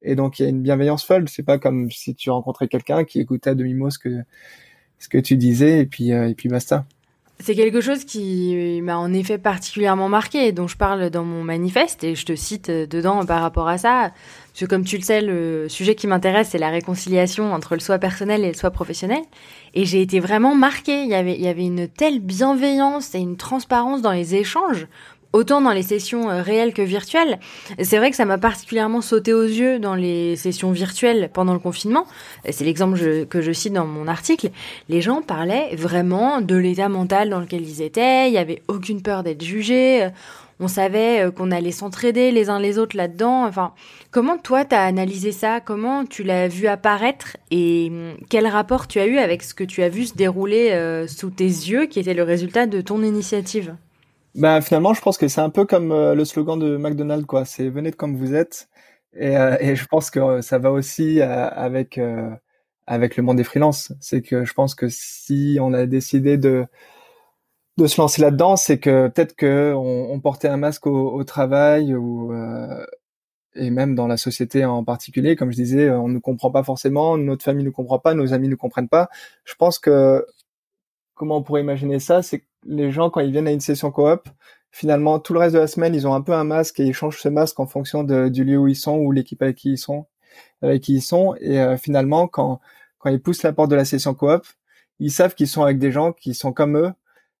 Et 0.02 0.14
donc 0.14 0.38
il 0.38 0.42
y 0.42 0.46
a 0.46 0.48
une 0.48 0.62
bienveillance 0.62 1.04
folle. 1.04 1.28
C'est 1.28 1.42
pas 1.42 1.58
comme 1.58 1.90
si 1.90 2.14
tu 2.14 2.30
rencontrais 2.30 2.68
quelqu'un 2.68 3.04
qui 3.04 3.20
écoutait 3.20 3.50
à 3.50 3.54
demi 3.54 3.74
mot 3.74 3.90
ce 3.90 3.98
que 3.98 4.22
ce 4.98 5.08
que 5.08 5.18
tu 5.18 5.36
disais 5.36 5.80
et 5.80 5.86
puis 5.86 6.12
euh, 6.12 6.28
et 6.28 6.34
puis 6.34 6.48
basta. 6.48 6.84
C'est 7.44 7.56
quelque 7.56 7.80
chose 7.80 8.04
qui 8.04 8.80
m'a 8.84 8.96
en 8.96 9.12
effet 9.12 9.36
particulièrement 9.36 10.08
marqué, 10.08 10.52
dont 10.52 10.68
je 10.68 10.76
parle 10.76 11.10
dans 11.10 11.24
mon 11.24 11.42
manifeste, 11.42 12.04
et 12.04 12.14
je 12.14 12.24
te 12.24 12.36
cite 12.36 12.68
euh, 12.68 12.86
dedans 12.86 13.26
par 13.26 13.40
rapport 13.40 13.66
à 13.66 13.78
ça. 13.78 14.12
Parce 14.52 14.60
que 14.60 14.64
comme 14.66 14.84
tu 14.84 14.96
le 14.96 15.02
sais, 15.02 15.20
le 15.20 15.68
sujet 15.68 15.96
qui 15.96 16.06
m'intéresse, 16.06 16.50
c'est 16.50 16.58
la 16.58 16.70
réconciliation 16.70 17.52
entre 17.52 17.74
le 17.74 17.80
soi 17.80 17.98
personnel 17.98 18.44
et 18.44 18.48
le 18.48 18.54
soi 18.54 18.70
professionnel. 18.70 19.22
Et 19.74 19.86
j'ai 19.86 20.02
été 20.02 20.20
vraiment 20.20 20.54
marquée. 20.54 21.02
Il 21.02 21.08
y 21.08 21.16
avait, 21.16 21.34
il 21.34 21.40
y 21.40 21.48
avait 21.48 21.66
une 21.66 21.88
telle 21.88 22.20
bienveillance 22.20 23.12
et 23.16 23.18
une 23.18 23.36
transparence 23.36 24.02
dans 24.02 24.12
les 24.12 24.36
échanges 24.36 24.86
autant 25.32 25.60
dans 25.60 25.72
les 25.72 25.82
sessions 25.82 26.30
euh, 26.30 26.42
réelles 26.42 26.72
que 26.72 26.82
virtuelles. 26.82 27.38
C'est 27.82 27.98
vrai 27.98 28.10
que 28.10 28.16
ça 28.16 28.24
m'a 28.24 28.38
particulièrement 28.38 29.00
sauté 29.00 29.32
aux 29.32 29.42
yeux 29.42 29.78
dans 29.78 29.94
les 29.94 30.36
sessions 30.36 30.72
virtuelles 30.72 31.30
pendant 31.32 31.52
le 31.52 31.58
confinement. 31.58 32.06
C'est 32.48 32.64
l'exemple 32.64 33.26
que 33.26 33.40
je 33.40 33.52
cite 33.52 33.72
dans 33.72 33.86
mon 33.86 34.08
article. 34.08 34.50
Les 34.88 35.00
gens 35.00 35.22
parlaient 35.22 35.74
vraiment 35.76 36.40
de 36.40 36.56
l'état 36.56 36.88
mental 36.88 37.30
dans 37.30 37.40
lequel 37.40 37.62
ils 37.62 37.82
étaient. 37.82 38.28
Il 38.28 38.34
y 38.34 38.38
avait 38.38 38.62
aucune 38.68 39.02
peur 39.02 39.22
d'être 39.22 39.42
jugé. 39.42 40.10
On 40.62 40.68
savait 40.68 41.26
euh, 41.26 41.30
qu'on 41.32 41.50
allait 41.50 41.72
s'entraider 41.72 42.30
les 42.30 42.48
uns 42.48 42.60
les 42.60 42.78
autres 42.78 42.96
là-dedans. 42.96 43.44
Enfin, 43.46 43.72
comment 44.12 44.38
toi 44.38 44.64
t'as 44.64 44.84
analysé 44.84 45.32
ça? 45.32 45.60
Comment 45.60 46.04
tu 46.04 46.22
l'as 46.22 46.46
vu 46.46 46.68
apparaître? 46.68 47.36
Et 47.50 47.88
hum, 47.90 48.14
quel 48.30 48.46
rapport 48.46 48.86
tu 48.86 49.00
as 49.00 49.06
eu 49.06 49.18
avec 49.18 49.42
ce 49.42 49.54
que 49.54 49.64
tu 49.64 49.82
as 49.82 49.88
vu 49.88 50.06
se 50.06 50.14
dérouler 50.14 50.70
euh, 50.70 51.08
sous 51.08 51.30
tes 51.30 51.44
yeux, 51.44 51.86
qui 51.86 51.98
était 51.98 52.14
le 52.14 52.22
résultat 52.22 52.66
de 52.66 52.80
ton 52.80 53.02
initiative? 53.02 53.74
Bah 54.34 54.60
finalement, 54.62 54.94
je 54.94 55.02
pense 55.02 55.18
que 55.18 55.28
c'est 55.28 55.40
un 55.40 55.50
peu 55.50 55.66
comme 55.66 55.92
euh, 55.92 56.14
le 56.14 56.24
slogan 56.24 56.58
de 56.58 56.76
McDonald's, 56.76 57.26
quoi. 57.26 57.44
C'est 57.44 57.68
venez 57.68 57.92
comme 57.92 58.16
vous 58.16 58.34
êtes. 58.34 58.68
Et, 59.14 59.36
euh, 59.36 59.56
et 59.60 59.76
je 59.76 59.86
pense 59.86 60.10
que 60.10 60.40
ça 60.40 60.58
va 60.58 60.72
aussi 60.72 61.20
euh, 61.20 61.48
avec 61.50 62.00
avec 62.86 63.16
le 63.16 63.22
monde 63.22 63.36
des 63.36 63.44
freelances. 63.44 63.92
C'est 64.00 64.22
que 64.22 64.44
je 64.44 64.54
pense 64.54 64.74
que 64.74 64.88
si 64.88 65.58
on 65.60 65.72
a 65.74 65.86
décidé 65.86 66.38
de 66.38 66.66
de 67.78 67.86
se 67.86 68.00
lancer 68.00 68.20
là-dedans, 68.22 68.56
c'est 68.56 68.78
que 68.78 69.08
peut-être 69.08 69.34
que 69.34 69.72
on, 69.74 70.12
on, 70.12 70.20
portait 70.20 70.48
un 70.48 70.58
masque 70.58 70.86
au, 70.86 71.10
au 71.12 71.24
travail 71.24 71.94
ou 71.94 72.32
et 73.54 73.70
même 73.70 73.94
dans 73.94 74.06
la 74.06 74.16
société 74.16 74.64
en 74.64 74.84
particulier, 74.84 75.36
comme 75.36 75.50
je 75.50 75.56
disais, 75.56 75.90
on 75.90 76.08
ne 76.08 76.18
comprend 76.18 76.50
pas 76.50 76.62
forcément, 76.62 77.18
notre 77.18 77.44
famille 77.44 77.64
ne 77.64 77.70
comprend 77.70 77.98
pas, 77.98 78.14
nos 78.14 78.32
amis 78.32 78.48
ne 78.48 78.54
comprennent 78.54 78.88
pas. 78.88 79.08
Je 79.44 79.54
pense 79.54 79.78
que 79.78 80.26
comment 81.22 81.36
on 81.36 81.42
pourrait 81.44 81.60
imaginer 81.60 82.00
ça, 82.00 82.20
c'est 82.20 82.42
les 82.64 82.90
gens, 82.90 83.08
quand 83.08 83.20
ils 83.20 83.30
viennent 83.30 83.46
à 83.46 83.52
une 83.52 83.60
session 83.60 83.92
coop, 83.92 84.28
finalement, 84.72 85.20
tout 85.20 85.32
le 85.34 85.38
reste 85.38 85.54
de 85.54 85.60
la 85.60 85.68
semaine, 85.68 85.94
ils 85.94 86.04
ont 86.08 86.14
un 86.14 86.20
peu 86.20 86.32
un 86.32 86.42
masque 86.42 86.80
et 86.80 86.84
ils 86.84 86.94
changent 86.94 87.20
ce 87.20 87.28
masque 87.28 87.60
en 87.60 87.66
fonction 87.68 88.02
du 88.02 88.42
lieu 88.42 88.58
où 88.58 88.66
ils 88.66 88.74
sont 88.74 88.96
ou 88.96 89.12
l'équipe 89.12 89.40
avec 89.40 89.56
qui 89.56 89.70
ils 89.74 89.78
sont. 89.78 90.06
Et 90.64 91.60
euh, 91.60 91.76
finalement, 91.76 92.26
quand, 92.26 92.60
quand 92.98 93.08
ils 93.08 93.22
poussent 93.22 93.44
la 93.44 93.52
porte 93.52 93.70
de 93.70 93.76
la 93.76 93.84
session 93.84 94.14
coop, 94.14 94.44
ils 94.98 95.12
savent 95.12 95.36
qu'ils 95.36 95.46
sont 95.46 95.62
avec 95.62 95.78
des 95.78 95.92
gens 95.92 96.12
qui 96.12 96.34
sont 96.34 96.52
comme 96.52 96.76
eux. 96.76 96.92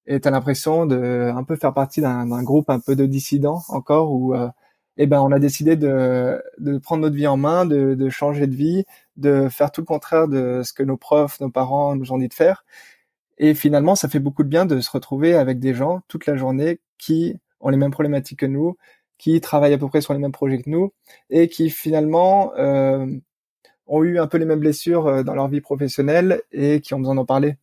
Et 0.06 0.20
t'as 0.20 0.30
l'impression 0.30 0.86
de 0.86 1.32
un 1.34 1.42
peu 1.42 1.56
faire 1.56 1.74
partie 1.74 2.00
d'un 2.00 2.42
groupe 2.44 2.70
un 2.70 2.78
peu 2.78 2.94
de 2.94 3.06
dissidents 3.06 3.62
encore 3.68 4.12
où 4.12 4.32
euh, 4.32 4.48
eh 4.96 5.08
ben 5.08 5.20
on 5.20 5.32
a 5.32 5.40
décidé 5.40 5.74
de, 5.74 6.40
de 6.58 6.78
prendre 6.78 7.02
notre 7.02 7.16
vie 7.16 7.26
en 7.26 7.36
main, 7.36 7.66
de 7.66 8.08
changer 8.10 8.46
de 8.46 8.54
vie, 8.54 8.84
de 9.16 9.48
faire 9.48 9.72
tout 9.72 9.80
le 9.80 9.86
contraire 9.86 10.28
de 10.28 10.62
ce 10.62 10.72
que 10.72 10.84
nos 10.84 10.96
profs, 10.96 11.40
nos 11.40 11.50
parents 11.50 11.96
nous 11.96 12.12
ont 12.12 12.18
dit 12.18 12.28
de 12.28 12.34
faire 12.34 12.64
et 13.38 13.54
finalement, 13.54 13.94
ça 13.94 14.08
fait 14.08 14.18
beaucoup 14.18 14.42
de 14.42 14.48
bien 14.48 14.66
de 14.66 14.80
se 14.80 14.90
retrouver 14.90 15.34
avec 15.34 15.58
des 15.58 15.74
gens 15.74 16.02
toute 16.08 16.26
la 16.26 16.36
journée 16.36 16.80
qui 16.98 17.36
ont 17.60 17.70
les 17.70 17.76
mêmes 17.76 17.90
problématiques 17.90 18.40
que 18.40 18.46
nous, 18.46 18.76
qui 19.18 19.40
travaillent 19.40 19.74
à 19.74 19.78
peu 19.78 19.88
près 19.88 20.00
sur 20.00 20.12
les 20.12 20.18
mêmes 20.18 20.32
projets 20.32 20.60
que 20.62 20.70
nous, 20.70 20.92
et 21.30 21.48
qui 21.48 21.70
finalement 21.70 22.52
euh, 22.56 23.06
ont 23.86 24.02
eu 24.02 24.18
un 24.18 24.26
peu 24.26 24.38
les 24.38 24.44
mêmes 24.44 24.60
blessures 24.60 25.06
euh, 25.06 25.22
dans 25.22 25.34
leur 25.34 25.48
vie 25.48 25.60
professionnelle 25.60 26.42
et 26.52 26.80
qui 26.80 26.94
ont 26.94 26.98
besoin 26.98 27.14
d'en 27.14 27.24
parler. 27.24 27.56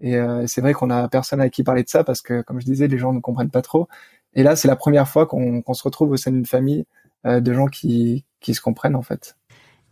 Et 0.00 0.16
euh, 0.16 0.46
c'est 0.46 0.60
vrai 0.60 0.72
qu'on 0.72 0.90
a 0.90 1.08
personne 1.08 1.40
avec 1.40 1.52
qui 1.52 1.62
parler 1.62 1.82
de 1.82 1.88
ça 1.88 2.04
parce 2.04 2.22
que, 2.22 2.42
comme 2.42 2.60
je 2.60 2.66
disais, 2.66 2.88
les 2.88 2.98
gens 2.98 3.12
ne 3.12 3.20
comprennent 3.20 3.50
pas 3.50 3.62
trop. 3.62 3.88
Et 4.34 4.42
là, 4.42 4.54
c'est 4.56 4.68
la 4.68 4.76
première 4.76 5.08
fois 5.08 5.26
qu'on 5.26 5.62
se 5.72 5.82
retrouve 5.82 6.10
au 6.10 6.16
sein 6.16 6.30
d'une 6.30 6.46
famille 6.46 6.84
euh, 7.26 7.40
de 7.40 7.52
gens 7.52 7.66
qui, 7.66 8.24
qui 8.40 8.54
se 8.54 8.60
comprennent 8.60 8.96
en 8.96 9.02
fait. 9.02 9.36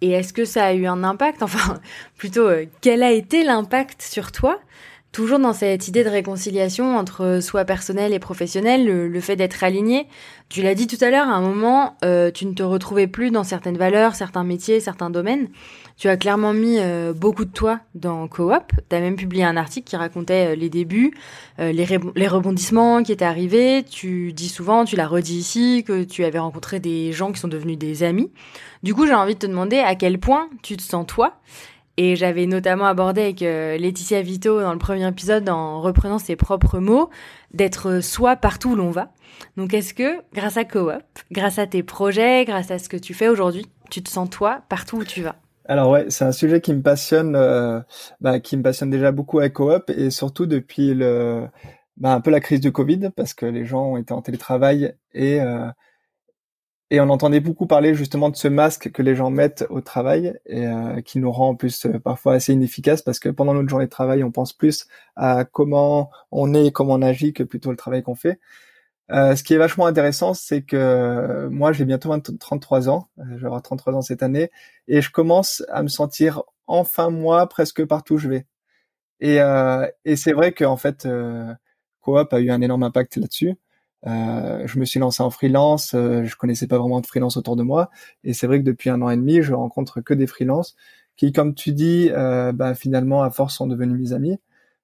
Et 0.00 0.10
est-ce 0.10 0.32
que 0.32 0.44
ça 0.44 0.66
a 0.66 0.74
eu 0.74 0.86
un 0.86 1.02
impact? 1.02 1.42
Enfin, 1.42 1.80
plutôt, 2.16 2.46
euh, 2.46 2.66
quel 2.80 3.02
a 3.02 3.10
été 3.10 3.42
l'impact 3.42 4.02
sur 4.02 4.32
toi? 4.32 4.60
Toujours 5.14 5.38
dans 5.38 5.52
cette 5.52 5.86
idée 5.86 6.02
de 6.02 6.08
réconciliation 6.08 6.96
entre 6.96 7.38
soi 7.40 7.64
personnel 7.64 8.12
et 8.12 8.18
professionnel, 8.18 8.84
le, 8.84 9.20
fait 9.20 9.36
d'être 9.36 9.62
aligné. 9.62 10.08
Tu 10.48 10.60
l'as 10.60 10.74
dit 10.74 10.88
tout 10.88 11.02
à 11.02 11.08
l'heure, 11.08 11.28
à 11.28 11.34
un 11.34 11.40
moment, 11.40 11.96
euh, 12.04 12.32
tu 12.32 12.46
ne 12.46 12.52
te 12.52 12.64
retrouvais 12.64 13.06
plus 13.06 13.30
dans 13.30 13.44
certaines 13.44 13.78
valeurs, 13.78 14.16
certains 14.16 14.42
métiers, 14.42 14.80
certains 14.80 15.10
domaines. 15.10 15.48
Tu 15.96 16.08
as 16.08 16.16
clairement 16.16 16.52
mis 16.52 16.78
euh, 16.80 17.12
beaucoup 17.12 17.44
de 17.44 17.52
toi 17.52 17.78
dans 17.94 18.26
Coop. 18.26 18.72
Tu 18.90 18.96
as 18.96 19.00
même 19.00 19.14
publié 19.14 19.44
un 19.44 19.56
article 19.56 19.88
qui 19.88 19.94
racontait 19.94 20.52
euh, 20.52 20.56
les 20.56 20.68
débuts, 20.68 21.14
les, 21.58 21.86
les, 22.16 22.28
rebondissements 22.28 23.04
qui 23.04 23.12
étaient 23.12 23.24
arrivés. 23.24 23.84
Tu 23.88 24.32
dis 24.32 24.48
souvent, 24.48 24.84
tu 24.84 24.96
l'as 24.96 25.06
redit 25.06 25.38
ici, 25.38 25.84
que 25.86 26.02
tu 26.02 26.24
avais 26.24 26.40
rencontré 26.40 26.80
des 26.80 27.12
gens 27.12 27.30
qui 27.30 27.38
sont 27.38 27.46
devenus 27.46 27.78
des 27.78 28.02
amis. 28.02 28.32
Du 28.82 28.94
coup, 28.94 29.06
j'ai 29.06 29.14
envie 29.14 29.34
de 29.34 29.38
te 29.38 29.46
demander 29.46 29.78
à 29.78 29.94
quel 29.94 30.18
point 30.18 30.48
tu 30.62 30.76
te 30.76 30.82
sens 30.82 31.06
toi 31.06 31.38
et 31.96 32.16
j'avais 32.16 32.46
notamment 32.46 32.86
abordé 32.86 33.22
avec 33.22 33.42
euh, 33.42 33.76
Laetitia 33.76 34.22
Vito 34.22 34.60
dans 34.60 34.72
le 34.72 34.78
premier 34.78 35.06
épisode, 35.06 35.48
en 35.48 35.80
reprenant 35.80 36.18
ses 36.18 36.36
propres 36.36 36.78
mots, 36.78 37.10
d'être 37.52 38.00
soi 38.00 38.36
partout 38.36 38.72
où 38.72 38.76
l'on 38.76 38.90
va. 38.90 39.12
Donc 39.56 39.74
est-ce 39.74 39.94
que, 39.94 40.20
grâce 40.32 40.56
à 40.56 40.64
Coop, 40.64 40.92
grâce 41.30 41.58
à 41.58 41.66
tes 41.66 41.82
projets, 41.82 42.44
grâce 42.44 42.70
à 42.70 42.78
ce 42.78 42.88
que 42.88 42.96
tu 42.96 43.14
fais 43.14 43.28
aujourd'hui, 43.28 43.66
tu 43.90 44.02
te 44.02 44.10
sens 44.10 44.28
toi 44.30 44.62
partout 44.68 44.98
où 44.98 45.04
tu 45.04 45.22
vas? 45.22 45.36
Alors 45.66 45.90
ouais, 45.90 46.06
c'est 46.08 46.24
un 46.24 46.32
sujet 46.32 46.60
qui 46.60 46.74
me 46.74 46.82
passionne, 46.82 47.36
euh, 47.36 47.80
bah, 48.20 48.38
qui 48.40 48.56
me 48.56 48.62
passionne 48.62 48.90
déjà 48.90 49.12
beaucoup 49.12 49.38
avec 49.38 49.54
Coop 49.54 49.90
et 49.90 50.10
surtout 50.10 50.46
depuis 50.46 50.92
le, 50.94 51.46
bah, 51.96 52.12
un 52.12 52.20
peu 52.20 52.30
la 52.30 52.40
crise 52.40 52.60
du 52.60 52.72
Covid 52.72 53.10
parce 53.16 53.34
que 53.34 53.46
les 53.46 53.64
gens 53.64 53.92
ont 53.92 53.96
été 53.96 54.12
en 54.12 54.20
télétravail 54.20 54.94
et 55.14 55.40
euh, 55.40 55.68
et 56.90 57.00
on 57.00 57.08
entendait 57.08 57.40
beaucoup 57.40 57.66
parler 57.66 57.94
justement 57.94 58.28
de 58.28 58.36
ce 58.36 58.48
masque 58.48 58.92
que 58.92 59.02
les 59.02 59.14
gens 59.16 59.30
mettent 59.30 59.66
au 59.70 59.80
travail 59.80 60.38
et 60.46 60.66
euh, 60.66 61.00
qui 61.00 61.18
nous 61.18 61.32
rend 61.32 61.50
en 61.50 61.54
plus 61.56 61.86
euh, 61.86 61.98
parfois 61.98 62.34
assez 62.34 62.52
inefficace 62.52 63.02
parce 63.02 63.18
que 63.18 63.30
pendant 63.30 63.54
notre 63.54 63.68
journée 63.68 63.86
de 63.86 63.90
travail, 63.90 64.22
on 64.22 64.30
pense 64.30 64.52
plus 64.52 64.86
à 65.16 65.44
comment 65.44 66.10
on 66.30 66.54
est 66.54 66.66
et 66.66 66.72
comment 66.72 66.94
on 66.94 67.02
agit 67.02 67.32
que 67.32 67.42
plutôt 67.42 67.70
le 67.70 67.76
travail 67.76 68.02
qu'on 68.02 68.14
fait. 68.14 68.38
Euh, 69.10 69.36
ce 69.36 69.42
qui 69.42 69.54
est 69.54 69.58
vachement 69.58 69.86
intéressant, 69.86 70.34
c'est 70.34 70.62
que 70.62 71.48
moi, 71.50 71.72
j'ai 71.72 71.84
bientôt 71.84 72.10
33 72.18 72.88
ans, 72.88 73.08
je 73.18 73.36
vais 73.36 73.46
avoir 73.46 73.62
33 73.62 73.94
ans 73.94 74.02
cette 74.02 74.22
année, 74.22 74.50
et 74.88 75.02
je 75.02 75.10
commence 75.10 75.62
à 75.68 75.82
me 75.82 75.88
sentir 75.88 76.42
enfin 76.66 77.10
moi 77.10 77.46
presque 77.48 77.84
partout 77.84 78.14
où 78.14 78.18
je 78.18 78.28
vais. 78.28 78.46
Et, 79.20 79.38
et 80.04 80.16
c'est 80.16 80.32
vrai 80.32 80.52
qu'en 80.52 80.76
fait, 80.76 81.06
Coop 82.00 82.32
a 82.32 82.40
eu 82.40 82.50
un 82.50 82.60
énorme 82.62 82.82
impact 82.82 83.16
là-dessus. 83.16 83.54
Euh, 84.06 84.66
je 84.66 84.78
me 84.78 84.84
suis 84.84 85.00
lancé 85.00 85.22
en 85.22 85.30
freelance, 85.30 85.94
euh, 85.94 86.24
je 86.24 86.36
connaissais 86.36 86.66
pas 86.66 86.78
vraiment 86.78 87.00
de 87.00 87.06
freelance 87.06 87.36
autour 87.36 87.56
de 87.56 87.62
moi, 87.62 87.90
et 88.22 88.34
c'est 88.34 88.46
vrai 88.46 88.58
que 88.58 88.64
depuis 88.64 88.90
un 88.90 89.00
an 89.02 89.10
et 89.10 89.16
demi, 89.16 89.42
je 89.42 89.54
rencontre 89.54 90.00
que 90.02 90.12
des 90.12 90.26
freelances 90.26 90.76
qui, 91.16 91.32
comme 91.32 91.54
tu 91.54 91.72
dis, 91.72 92.10
euh, 92.12 92.52
bah, 92.52 92.74
finalement 92.74 93.22
à 93.22 93.30
force 93.30 93.56
sont 93.56 93.66
devenus 93.66 93.98
mes 93.98 94.12
amis, 94.14 94.38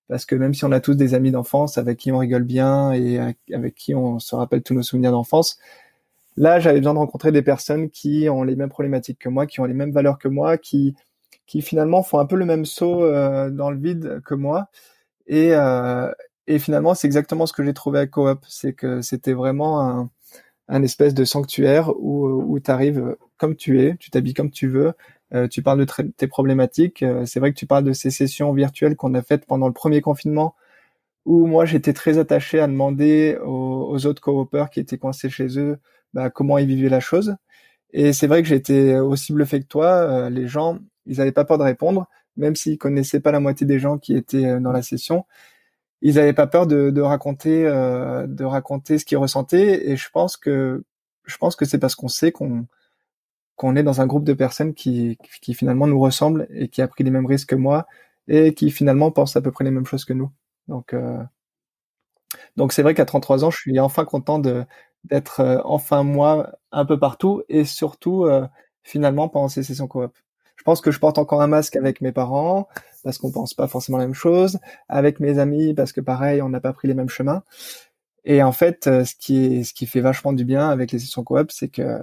parce 0.08 0.24
que 0.24 0.34
même 0.34 0.54
si 0.54 0.64
on 0.64 0.72
a 0.72 0.80
tous 0.80 0.94
des 0.94 1.14
amis 1.14 1.30
d'enfance 1.32 1.76
avec 1.78 1.98
qui 1.98 2.12
on 2.12 2.18
rigole 2.18 2.44
bien 2.44 2.92
et 2.92 3.18
avec 3.52 3.74
qui 3.74 3.94
on 3.94 4.18
se 4.18 4.34
rappelle 4.34 4.62
tous 4.62 4.74
nos 4.74 4.82
souvenirs 4.82 5.12
d'enfance, 5.12 5.58
là 6.36 6.60
j'avais 6.60 6.78
besoin 6.80 6.94
de 6.94 6.98
rencontrer 6.98 7.32
des 7.32 7.42
personnes 7.42 7.90
qui 7.90 8.28
ont 8.30 8.42
les 8.42 8.56
mêmes 8.56 8.70
problématiques 8.70 9.18
que 9.18 9.28
moi, 9.28 9.46
qui 9.46 9.60
ont 9.60 9.66
les 9.66 9.74
mêmes 9.74 9.92
valeurs 9.92 10.18
que 10.18 10.28
moi, 10.28 10.58
qui 10.58 10.94
qui 11.46 11.62
finalement 11.62 12.04
font 12.04 12.20
un 12.20 12.26
peu 12.26 12.36
le 12.36 12.44
même 12.46 12.64
saut 12.64 13.02
euh, 13.04 13.50
dans 13.50 13.70
le 13.70 13.78
vide 13.78 14.22
que 14.24 14.34
moi. 14.34 14.68
Et, 15.26 15.54
euh, 15.54 16.10
et 16.46 16.58
finalement, 16.58 16.94
c'est 16.94 17.06
exactement 17.06 17.46
ce 17.46 17.52
que 17.52 17.64
j'ai 17.64 17.74
trouvé 17.74 18.00
à 18.00 18.06
Coop. 18.06 18.44
C'est 18.48 18.72
que 18.72 19.02
c'était 19.02 19.32
vraiment 19.34 19.80
un, 19.82 20.10
un, 20.68 20.82
espèce 20.82 21.14
de 21.14 21.24
sanctuaire 21.24 21.90
où, 21.98 22.26
où 22.26 22.60
tu 22.60 22.70
arrives 22.70 23.16
comme 23.36 23.56
tu 23.56 23.80
es, 23.82 23.96
tu 23.96 24.10
t'habilles 24.10 24.34
comme 24.34 24.50
tu 24.50 24.68
veux, 24.68 24.92
euh, 25.34 25.48
tu 25.48 25.62
parles 25.62 25.84
de 25.84 26.10
tes 26.16 26.26
problématiques. 26.26 27.02
Euh, 27.02 27.24
c'est 27.26 27.40
vrai 27.40 27.52
que 27.52 27.58
tu 27.58 27.66
parles 27.66 27.84
de 27.84 27.92
ces 27.92 28.10
sessions 28.10 28.52
virtuelles 28.52 28.96
qu'on 28.96 29.14
a 29.14 29.22
faites 29.22 29.46
pendant 29.46 29.66
le 29.68 29.72
premier 29.72 30.00
confinement, 30.00 30.54
où 31.26 31.46
moi 31.46 31.64
j'étais 31.66 31.92
très 31.92 32.18
attaché 32.18 32.60
à 32.60 32.66
demander 32.66 33.38
aux, 33.44 34.06
autres 34.06 34.22
coopeurs 34.22 34.70
qui 34.70 34.80
étaient 34.80 34.98
coincés 34.98 35.30
chez 35.30 35.58
eux 35.58 35.78
bah, 36.14 36.30
comment 36.30 36.58
ils 36.58 36.66
vivaient 36.66 36.88
la 36.88 37.00
chose. 37.00 37.36
Et 37.92 38.12
c'est 38.12 38.26
vrai 38.26 38.42
que 38.42 38.48
j'étais 38.48 38.98
aussi 38.98 39.32
bluffé 39.32 39.60
que 39.60 39.66
toi. 39.66 39.86
Euh, 39.86 40.30
les 40.30 40.46
gens, 40.48 40.78
ils 41.06 41.18
n'avaient 41.18 41.32
pas 41.32 41.44
peur 41.44 41.58
de 41.58 41.64
répondre, 41.64 42.08
même 42.36 42.56
s'ils 42.56 42.78
connaissaient 42.78 43.20
pas 43.20 43.32
la 43.32 43.40
moitié 43.40 43.66
des 43.66 43.78
gens 43.78 43.98
qui 43.98 44.16
étaient 44.16 44.60
dans 44.60 44.72
la 44.72 44.82
session 44.82 45.24
ils 46.02 46.14
n'avaient 46.16 46.32
pas 46.32 46.46
peur 46.46 46.66
de, 46.66 46.90
de 46.90 47.00
raconter 47.00 47.66
euh, 47.66 48.26
de 48.26 48.44
raconter 48.44 48.98
ce 48.98 49.04
qu'ils 49.04 49.18
ressentaient 49.18 49.90
et 49.90 49.96
je 49.96 50.10
pense 50.10 50.36
que 50.36 50.84
je 51.24 51.36
pense 51.36 51.56
que 51.56 51.64
c'est 51.64 51.78
parce 51.78 51.94
qu'on 51.94 52.08
sait 52.08 52.32
qu'on 52.32 52.66
qu'on 53.56 53.76
est 53.76 53.82
dans 53.82 54.00
un 54.00 54.06
groupe 54.06 54.24
de 54.24 54.32
personnes 54.32 54.72
qui, 54.74 55.18
qui 55.42 55.54
finalement 55.54 55.86
nous 55.86 56.00
ressemblent 56.00 56.46
et 56.50 56.68
qui 56.68 56.80
a 56.82 56.88
pris 56.88 57.04
les 57.04 57.10
mêmes 57.10 57.26
risques 57.26 57.50
que 57.50 57.56
moi 57.56 57.86
et 58.28 58.54
qui 58.54 58.70
finalement 58.70 59.10
pensent 59.10 59.36
à 59.36 59.42
peu 59.42 59.50
près 59.52 59.64
les 59.64 59.70
mêmes 59.70 59.86
choses 59.86 60.04
que 60.06 60.14
nous. 60.14 60.30
Donc 60.68 60.94
euh, 60.94 61.22
donc 62.56 62.72
c'est 62.72 62.82
vrai 62.82 62.94
qu'à 62.94 63.04
33 63.04 63.44
ans, 63.44 63.50
je 63.50 63.58
suis 63.58 63.78
enfin 63.80 64.04
content 64.04 64.38
de 64.38 64.64
d'être 65.04 65.40
euh, 65.40 65.60
enfin 65.64 66.02
moi 66.02 66.52
un 66.72 66.84
peu 66.84 66.98
partout 66.98 67.42
et 67.48 67.64
surtout 67.64 68.24
euh, 68.24 68.46
finalement 68.82 69.28
pendant 69.28 69.48
ces 69.48 69.62
sessions 69.62 69.88
coop. 69.88 70.16
Je 70.56 70.62
pense 70.62 70.80
que 70.80 70.90
je 70.90 70.98
porte 71.00 71.18
encore 71.18 71.42
un 71.42 71.46
masque 71.46 71.76
avec 71.76 72.00
mes 72.00 72.12
parents 72.12 72.68
parce 73.02 73.18
qu'on 73.18 73.32
pense 73.32 73.54
pas 73.54 73.66
forcément 73.66 73.98
la 73.98 74.06
même 74.06 74.14
chose, 74.14 74.58
avec 74.88 75.20
mes 75.20 75.38
amis 75.38 75.74
parce 75.74 75.92
que 75.92 76.00
pareil, 76.00 76.42
on 76.42 76.48
n'a 76.48 76.60
pas 76.60 76.72
pris 76.72 76.88
les 76.88 76.94
mêmes 76.94 77.08
chemins. 77.08 77.42
Et 78.24 78.42
en 78.42 78.52
fait, 78.52 78.86
euh, 78.86 79.04
ce 79.04 79.14
qui 79.14 79.44
est, 79.44 79.64
ce 79.64 79.74
qui 79.74 79.86
fait 79.86 80.00
vachement 80.00 80.32
du 80.32 80.44
bien 80.44 80.68
avec 80.68 80.92
les 80.92 80.98
sessions 80.98 81.24
coop, 81.24 81.50
c'est 81.50 81.68
que 81.68 82.00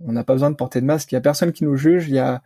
on 0.00 0.12
n'a 0.12 0.24
pas 0.24 0.34
besoin 0.34 0.50
de 0.50 0.56
porter 0.56 0.80
de 0.80 0.86
masque. 0.86 1.12
Il 1.12 1.14
y 1.16 1.18
a 1.18 1.20
personne 1.20 1.52
qui 1.52 1.64
nous 1.64 1.76
juge. 1.76 2.08
Il 2.08 2.14
y 2.14 2.18
a 2.18 2.42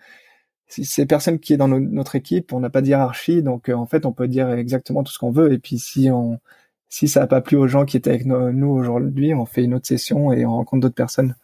c'est 0.68 1.06
personne 1.06 1.38
qui 1.38 1.52
est 1.54 1.56
dans 1.58 1.68
notre 1.68 2.16
équipe. 2.16 2.52
On 2.52 2.60
n'a 2.60 2.70
pas 2.70 2.82
de 2.82 2.88
hiérarchie, 2.88 3.42
donc 3.42 3.68
euh, 3.68 3.74
en 3.74 3.86
fait, 3.86 4.06
on 4.06 4.12
peut 4.12 4.28
dire 4.28 4.50
exactement 4.50 5.04
tout 5.04 5.12
ce 5.12 5.18
qu'on 5.18 5.30
veut. 5.30 5.52
Et 5.52 5.58
puis 5.58 5.78
si 5.78 6.10
on 6.10 6.40
si 6.88 7.08
ça 7.08 7.20
n'a 7.20 7.26
pas 7.26 7.40
plu 7.40 7.56
aux 7.56 7.68
gens 7.68 7.84
qui 7.84 7.96
étaient 7.96 8.10
avec 8.10 8.26
nous 8.26 8.68
aujourd'hui, 8.68 9.34
on 9.34 9.46
fait 9.46 9.64
une 9.64 9.74
autre 9.74 9.86
session 9.86 10.32
et 10.32 10.46
on 10.46 10.52
rencontre 10.52 10.82
d'autres 10.82 10.94
personnes. 10.94 11.36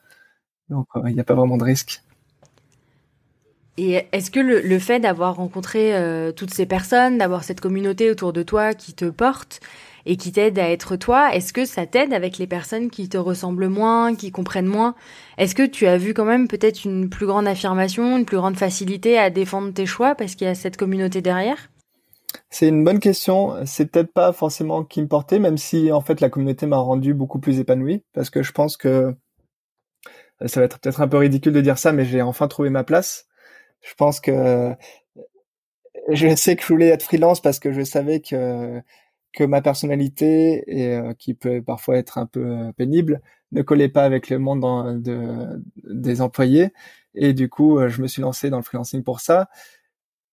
Donc 0.71 0.89
il 1.07 1.15
n'y 1.15 1.21
a 1.21 1.25
pas 1.25 1.35
vraiment 1.35 1.57
de 1.59 1.65
risque. 1.65 2.03
Et 3.79 4.07
est-ce 4.13 4.31
que 4.31 4.41
le, 4.41 4.79
fait 4.79 5.01
d'avoir 5.01 5.37
rencontré 5.37 5.95
toutes 6.37 6.53
ces 6.53 6.67
personnes, 6.67 7.17
d'avoir 7.17 7.43
cette 7.43 7.61
communauté 7.61 8.11
autour 8.11 8.35
de 8.35 8.43
toi 8.43 8.75
qui 8.75 8.93
te 8.93 9.07
porte, 9.07 9.61
et 10.07 10.17
qui 10.17 10.33
t'aide 10.33 10.59
à 10.59 10.71
être 10.71 10.97
toi. 10.97 11.35
Est-ce 11.35 11.53
que 11.53 11.65
ça 11.65 11.87
t'aide 11.87 12.13
avec 12.13 12.39
les 12.39 12.47
personnes 12.47 12.91
qui 12.91 13.09
te 13.09 13.19
ressemblent 13.19 13.69
moins, 13.69 14.15
qui 14.15 14.31
comprennent 14.31 14.67
moins? 14.67 14.95
Est-ce 15.39 15.55
que 15.55 15.67
tu 15.67 15.87
as 15.87 15.97
vu 15.97 16.15
quand 16.15 16.25
même 16.25 16.49
peut-être 16.49 16.85
une 16.85 17.09
plus 17.09 17.27
grande 17.27 17.47
affirmation, 17.47 18.17
une 18.19 18.25
plus 18.25 18.37
grande 18.37 18.57
facilité 18.57 19.19
à 19.19 19.31
défendre 19.31 19.73
tes 19.73 19.87
choix 19.87 20.15
parce 20.15 20.35
qu'il 20.35 20.47
y 20.47 20.51
a 20.51 20.55
cette 20.55 20.77
communauté 20.77 21.21
derrière? 21.21 21.71
C'est 22.51 22.69
une 22.69 22.85
bonne 22.85 22.99
question. 22.99 23.55
C'est 23.67 23.87
peut-être 23.87 24.13
pas 24.13 24.33
forcément 24.33 24.85
qui 24.85 25.03
me 25.03 25.09
portait, 25.09 25.39
même 25.39 25.59
si 25.59 25.93
en 25.93 26.01
fait 26.01 26.21
la 26.21 26.31
communauté 26.31 26.67
m'a 26.67 26.79
rendu 26.79 27.15
beaucoup 27.15 27.39
plus 27.39 27.61
épanoui, 27.61 28.03
parce 28.13 28.31
que 28.31 28.43
je 28.43 28.53
pense 28.53 28.77
que 28.77 29.15
ça 30.47 30.61
va 30.61 30.67
être 30.67 30.81
peut-être 30.81 31.01
un 31.01 31.09
peu 31.09 31.19
ridicule 31.19 31.53
de 31.53 31.61
dire 31.61 31.79
ça, 31.79 31.93
mais 31.93 32.05
j'ai 32.05 32.23
enfin 32.23 32.49
trouvé 32.49 32.71
ma 32.71 32.85
place. 32.85 33.27
Je 33.83 33.95
pense 33.95 34.21
que 34.21 34.75
je 36.09 36.35
sais 36.35 36.57
que 36.57 36.63
je 36.63 36.69
voulais 36.69 36.89
être 36.89 37.03
freelance 37.03 37.41
parce 37.41 37.59
que 37.59 37.73
je 37.73 37.83
savais 37.83 38.21
que 38.21 38.81
que 39.33 39.45
ma 39.45 39.63
personnalité 39.63 40.65
et 40.67 40.95
euh, 40.95 41.15
qui 41.15 41.35
peut 41.35 41.63
parfois 41.63 41.97
être 41.97 42.19
un 42.19 42.27
peu 42.27 42.45
euh, 42.47 42.73
pénible 42.73 43.23
ne 43.53 43.63
collait 43.63 43.89
pas 43.89 44.05
avec 44.05 44.29
le 44.31 44.39
monde 44.39 45.03
de, 45.03 45.63
des 45.85 46.21
employés. 46.21 46.73
Et 47.15 47.33
du 47.33 47.49
coup 47.49 47.79
euh, 47.79 47.89
je 47.89 48.03
me 48.03 48.09
suis 48.09 48.23
lancé 48.23 48.51
dans 48.51 48.59
le 48.59 48.63
freelancing 48.63 49.03
pour 49.03 49.21
ça. 49.21 49.49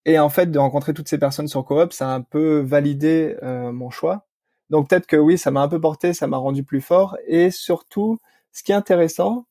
Et 0.06 0.18
en 0.18 0.28
fait 0.30 0.50
de 0.50 0.58
rencontrer 0.58 0.94
toutes 0.94 1.08
ces 1.08 1.18
personnes 1.18 1.48
sur 1.48 1.64
Coop 1.64 1.92
ça 1.92 2.10
a 2.12 2.14
un 2.14 2.22
peu 2.22 2.60
validé 2.60 3.36
mon 3.42 3.90
choix. 3.90 4.26
Donc 4.70 4.88
peut-être 4.90 5.06
que 5.06 5.16
oui 5.16 5.38
ça 5.38 5.50
m'a 5.50 5.62
un 5.62 5.68
peu 5.68 5.80
porté 5.80 6.14
ça 6.14 6.26
m'a 6.26 6.38
rendu 6.38 6.64
plus 6.64 6.80
fort. 6.82 7.16
Et 7.26 7.50
surtout 7.50 8.18
ce 8.52 8.62
qui 8.62 8.72
est 8.72 8.74
intéressant 8.74 9.46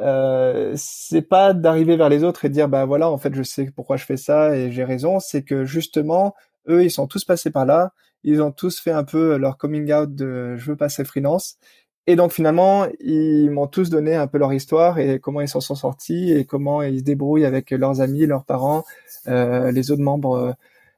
euh, 0.00 0.72
c'est 0.76 1.22
pas 1.22 1.52
d'arriver 1.52 1.96
vers 1.96 2.08
les 2.08 2.24
autres 2.24 2.44
et 2.44 2.48
dire 2.48 2.68
bah 2.68 2.84
voilà 2.86 3.10
en 3.10 3.18
fait 3.18 3.34
je 3.34 3.42
sais 3.42 3.70
pourquoi 3.74 3.96
je 3.96 4.04
fais 4.04 4.16
ça 4.16 4.56
et 4.56 4.72
j'ai 4.72 4.84
raison 4.84 5.20
c'est 5.20 5.42
que 5.42 5.64
justement 5.66 6.34
eux 6.68 6.82
ils 6.84 6.90
sont 6.90 7.06
tous 7.06 7.24
passés 7.24 7.50
par 7.50 7.66
là 7.66 7.92
ils 8.24 8.42
ont 8.42 8.52
tous 8.52 8.80
fait 8.80 8.90
un 8.90 9.04
peu 9.04 9.36
leur 9.36 9.58
coming 9.58 9.92
out 9.92 10.14
de 10.14 10.56
je 10.56 10.70
veux 10.70 10.76
passer 10.76 11.04
freelance. 11.04 11.58
Et 12.06 12.16
donc 12.16 12.32
finalement, 12.32 12.86
ils 13.00 13.50
m'ont 13.50 13.68
tous 13.68 13.88
donné 13.90 14.16
un 14.16 14.26
peu 14.26 14.38
leur 14.38 14.52
histoire 14.52 14.98
et 14.98 15.20
comment 15.20 15.40
ils 15.40 15.48
s'en 15.48 15.60
sont 15.60 15.76
sortis 15.76 16.32
et 16.32 16.44
comment 16.44 16.82
ils 16.82 17.00
se 17.00 17.04
débrouillent 17.04 17.44
avec 17.44 17.70
leurs 17.70 18.00
amis, 18.00 18.26
leurs 18.26 18.44
parents, 18.44 18.84
euh, 19.28 19.70
les 19.70 19.90
autres 19.92 20.02
membres 20.02 20.34
euh, 20.36 20.52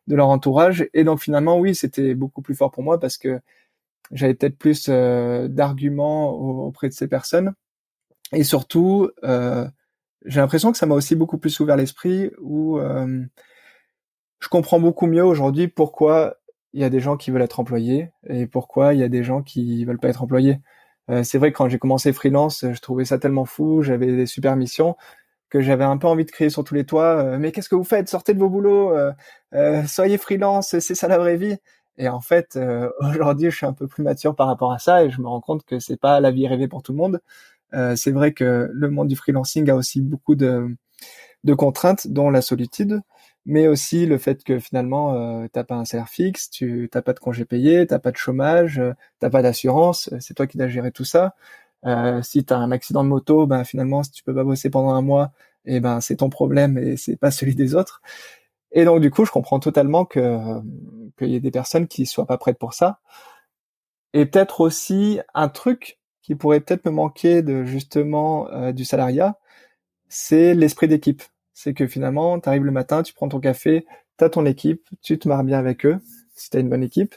de 0.07 0.17
leur 0.17 0.29
entourage. 0.29 0.89
Et 0.95 1.05
donc 1.05 1.21
finalement, 1.21 1.59
oui, 1.59 1.75
c'était 1.75 2.15
beaucoup 2.15 2.43
plus 2.43 2.55
fort 2.55 2.71
pour 2.71 2.83
moi 2.83 2.99
parce 3.01 3.19
que 3.19 3.41
j'avais 4.13 4.35
peut-être 4.35 4.59
plus 4.59 4.87
euh, 4.89 5.49
d'arguments 5.49 6.33
auprès 6.33 6.89
de 6.89 6.95
ces 6.95 7.09
personnes. 7.09 7.55
Et 8.35 8.45
surtout, 8.45 9.11
euh, 9.25 9.67
j'ai 10.25 10.41
l'impression 10.41 10.73
que 10.73 10.79
ça 10.79 10.87
m'a 10.87 10.95
aussi 10.95 11.17
beaucoup 11.17 11.39
plus 11.39 11.59
ouvert 11.61 11.77
l'esprit 11.77 12.31
où 12.41 12.79
euh, 12.79 13.25
je 14.41 14.49
comprends 14.49 14.81
beaucoup 14.81 15.07
mieux 15.07 15.25
aujourd'hui 15.25 15.69
pourquoi 15.69 16.37
il 16.75 16.81
y 16.81 16.85
a 16.85 16.91
des 16.91 17.01
gens 17.01 17.17
qui 17.17 17.31
veulent 17.31 17.43
être 17.43 17.61
employés 17.61 18.11
et 18.29 18.47
pourquoi 18.47 18.95
il 18.95 19.01
y 19.01 19.05
a 19.05 19.09
des 19.09 19.23
gens 19.23 19.43
qui 19.43 19.85
veulent 19.85 20.01
pas 20.01 20.09
être 20.09 20.23
employés. 20.23 20.59
Euh, 21.11 21.23
c'est 21.23 21.39
vrai 21.39 21.53
que 21.53 21.59
quand 21.59 21.69
j'ai 21.69 21.79
commencé 21.79 22.13
freelance, 22.13 22.65
je 22.71 22.81
trouvais 22.81 23.05
ça 23.05 23.19
tellement 23.19 23.45
fou, 23.45 23.83
j'avais 23.83 24.07
des 24.07 24.27
super 24.27 24.57
missions 24.57 24.97
que 25.51 25.61
j'avais 25.61 25.85
un 25.85 25.99
peu 25.99 26.09
envie 26.09 26.25
de 26.25 26.31
crier 26.31 26.51
sur 26.51 26.65
tous 26.65 26.75
les 26.75 26.85
toits. 26.85 27.19
Euh, 27.23 27.39
mais 27.39 27.53
qu'est-ce 27.53 27.69
que 27.69 27.77
vous 27.77 27.85
faites? 27.85 28.09
Sortez 28.09 28.35
de 28.35 28.41
vos 28.41 28.49
boulots, 28.49 28.93
euh, 29.55 29.87
soyez 29.87 30.19
freelance, 30.19 30.77
c'est 30.79 30.95
ça 30.95 31.09
la 31.09 31.19
vraie 31.19 31.37
vie. 31.37 31.57
Et 31.97 32.09
en 32.09 32.21
fait, 32.21 32.59
aujourd'hui, 33.01 33.51
je 33.51 33.57
suis 33.57 33.67
un 33.67 33.73
peu 33.73 33.87
plus 33.87 34.03
mature 34.03 34.35
par 34.35 34.49
rapport 34.49 34.73
à 34.73 34.79
ça 34.79 35.05
et 35.05 35.11
je 35.11 35.21
me 35.21 35.29
rends 35.29 35.41
compte 35.41 35.65
que 35.65 35.79
c'est 35.79 35.99
pas 36.01 36.21
la 36.21 36.31
vie 36.33 36.49
rêvée 36.49 36.69
pour 36.69 36.83
tout 36.83 36.93
le 36.93 36.99
monde. 36.99 37.21
C'est 37.97 38.13
vrai 38.13 38.33
que 38.33 38.71
le 38.73 38.91
monde 38.91 39.09
du 39.09 39.17
freelancing 39.17 39.69
a 39.71 39.75
aussi 39.75 40.01
beaucoup 40.01 40.35
de, 40.35 40.69
de 41.45 41.55
contraintes, 41.55 42.07
dont 42.09 42.31
la 42.31 42.43
solitude 42.43 43.03
mais 43.47 43.69
aussi 43.69 44.07
le 44.07 44.19
fait 44.19 44.43
que 44.45 44.59
finalement 44.59 45.15
euh, 45.15 45.47
t'as 45.53 45.65
pas 45.65 45.75
un 45.77 45.85
salaire 45.85 46.09
fixe, 46.09 46.51
tu 46.51 46.89
t'as 46.91 47.03
pas 47.03 47.13
de 47.13 47.19
congé 47.19 47.45
payé, 47.45 47.87
t'as 47.87 47.99
pas 47.99 48.11
de 48.11 48.17
chômage, 48.17 48.79
euh, 48.79 48.93
t'as 49.19 49.31
pas 49.31 49.43
d'assurance, 49.43 50.11
euh, 50.13 50.19
c'est 50.21 50.35
toi 50.35 50.47
qui 50.47 50.59
dois 50.59 50.69
gérer 50.69 50.93
tout 50.93 51.05
ça. 51.05 51.35
Euh, 51.87 52.23
si 52.23 52.45
t'as 52.45 52.57
un 52.57 52.71
accident 52.73 53.05
de 53.05 53.09
moto, 53.11 53.47
ben 53.47 53.65
finalement 53.65 54.03
si 54.03 54.11
tu 54.13 54.25
peux 54.25 54.35
pas 54.35 54.45
bosser 54.45 54.71
pendant 54.71 54.95
un 54.95 55.03
mois, 55.03 55.33
et 55.67 55.77
eh 55.77 55.81
ben 55.81 56.01
c'est 56.01 56.17
ton 56.17 56.31
problème 56.31 56.79
et 56.79 56.97
c'est 56.97 57.17
pas 57.17 57.31
celui 57.31 57.55
des 57.55 57.75
autres. 57.75 58.03
Et 58.73 58.85
donc 58.85 59.01
du 59.01 59.11
coup, 59.11 59.25
je 59.25 59.31
comprends 59.33 59.61
totalement 59.61 60.05
que 60.05 60.61
qu'il 61.19 61.29
y 61.31 61.37
ait 61.37 61.41
des 61.41 61.51
personnes 61.51 61.89
qui 61.89 62.07
soient 62.07 62.27
pas 62.27 62.39
prêtes 62.39 62.59
pour 62.59 62.75
ça. 62.75 63.01
Et 64.15 64.27
peut-être 64.27 64.61
aussi 64.61 65.21
un 65.35 65.49
truc 65.49 65.99
qui 66.25 66.35
pourrait 66.35 66.61
peut-être 66.61 66.87
me 66.87 66.91
manquer 66.91 67.43
de 67.43 67.65
justement 67.65 68.51
euh, 68.51 68.73
du 68.73 68.85
salariat, 68.85 69.39
c'est 70.09 70.55
l'esprit 70.55 70.89
d'équipe 70.89 71.23
c'est 71.55 71.73
que 71.73 71.87
finalement, 71.87 72.39
tu 72.41 72.49
arrives 72.49 72.65
le 72.65 72.73
matin, 72.73 73.03
tu 73.03 73.15
prends 73.15 73.29
ton 73.29 73.41
café, 73.41 73.87
tu 74.19 74.25
as 74.25 74.29
ton 74.29 74.45
équipe, 74.45 74.87
tu 75.03 75.19
te 75.19 75.29
marres 75.29 75.45
bien 75.45 75.59
avec 75.59 75.87
eux, 75.87 75.99
si 76.35 76.51
tu 76.51 76.57
as 76.57 76.61
une 76.61 76.69
bonne 76.69 76.83
équipe. 76.83 77.15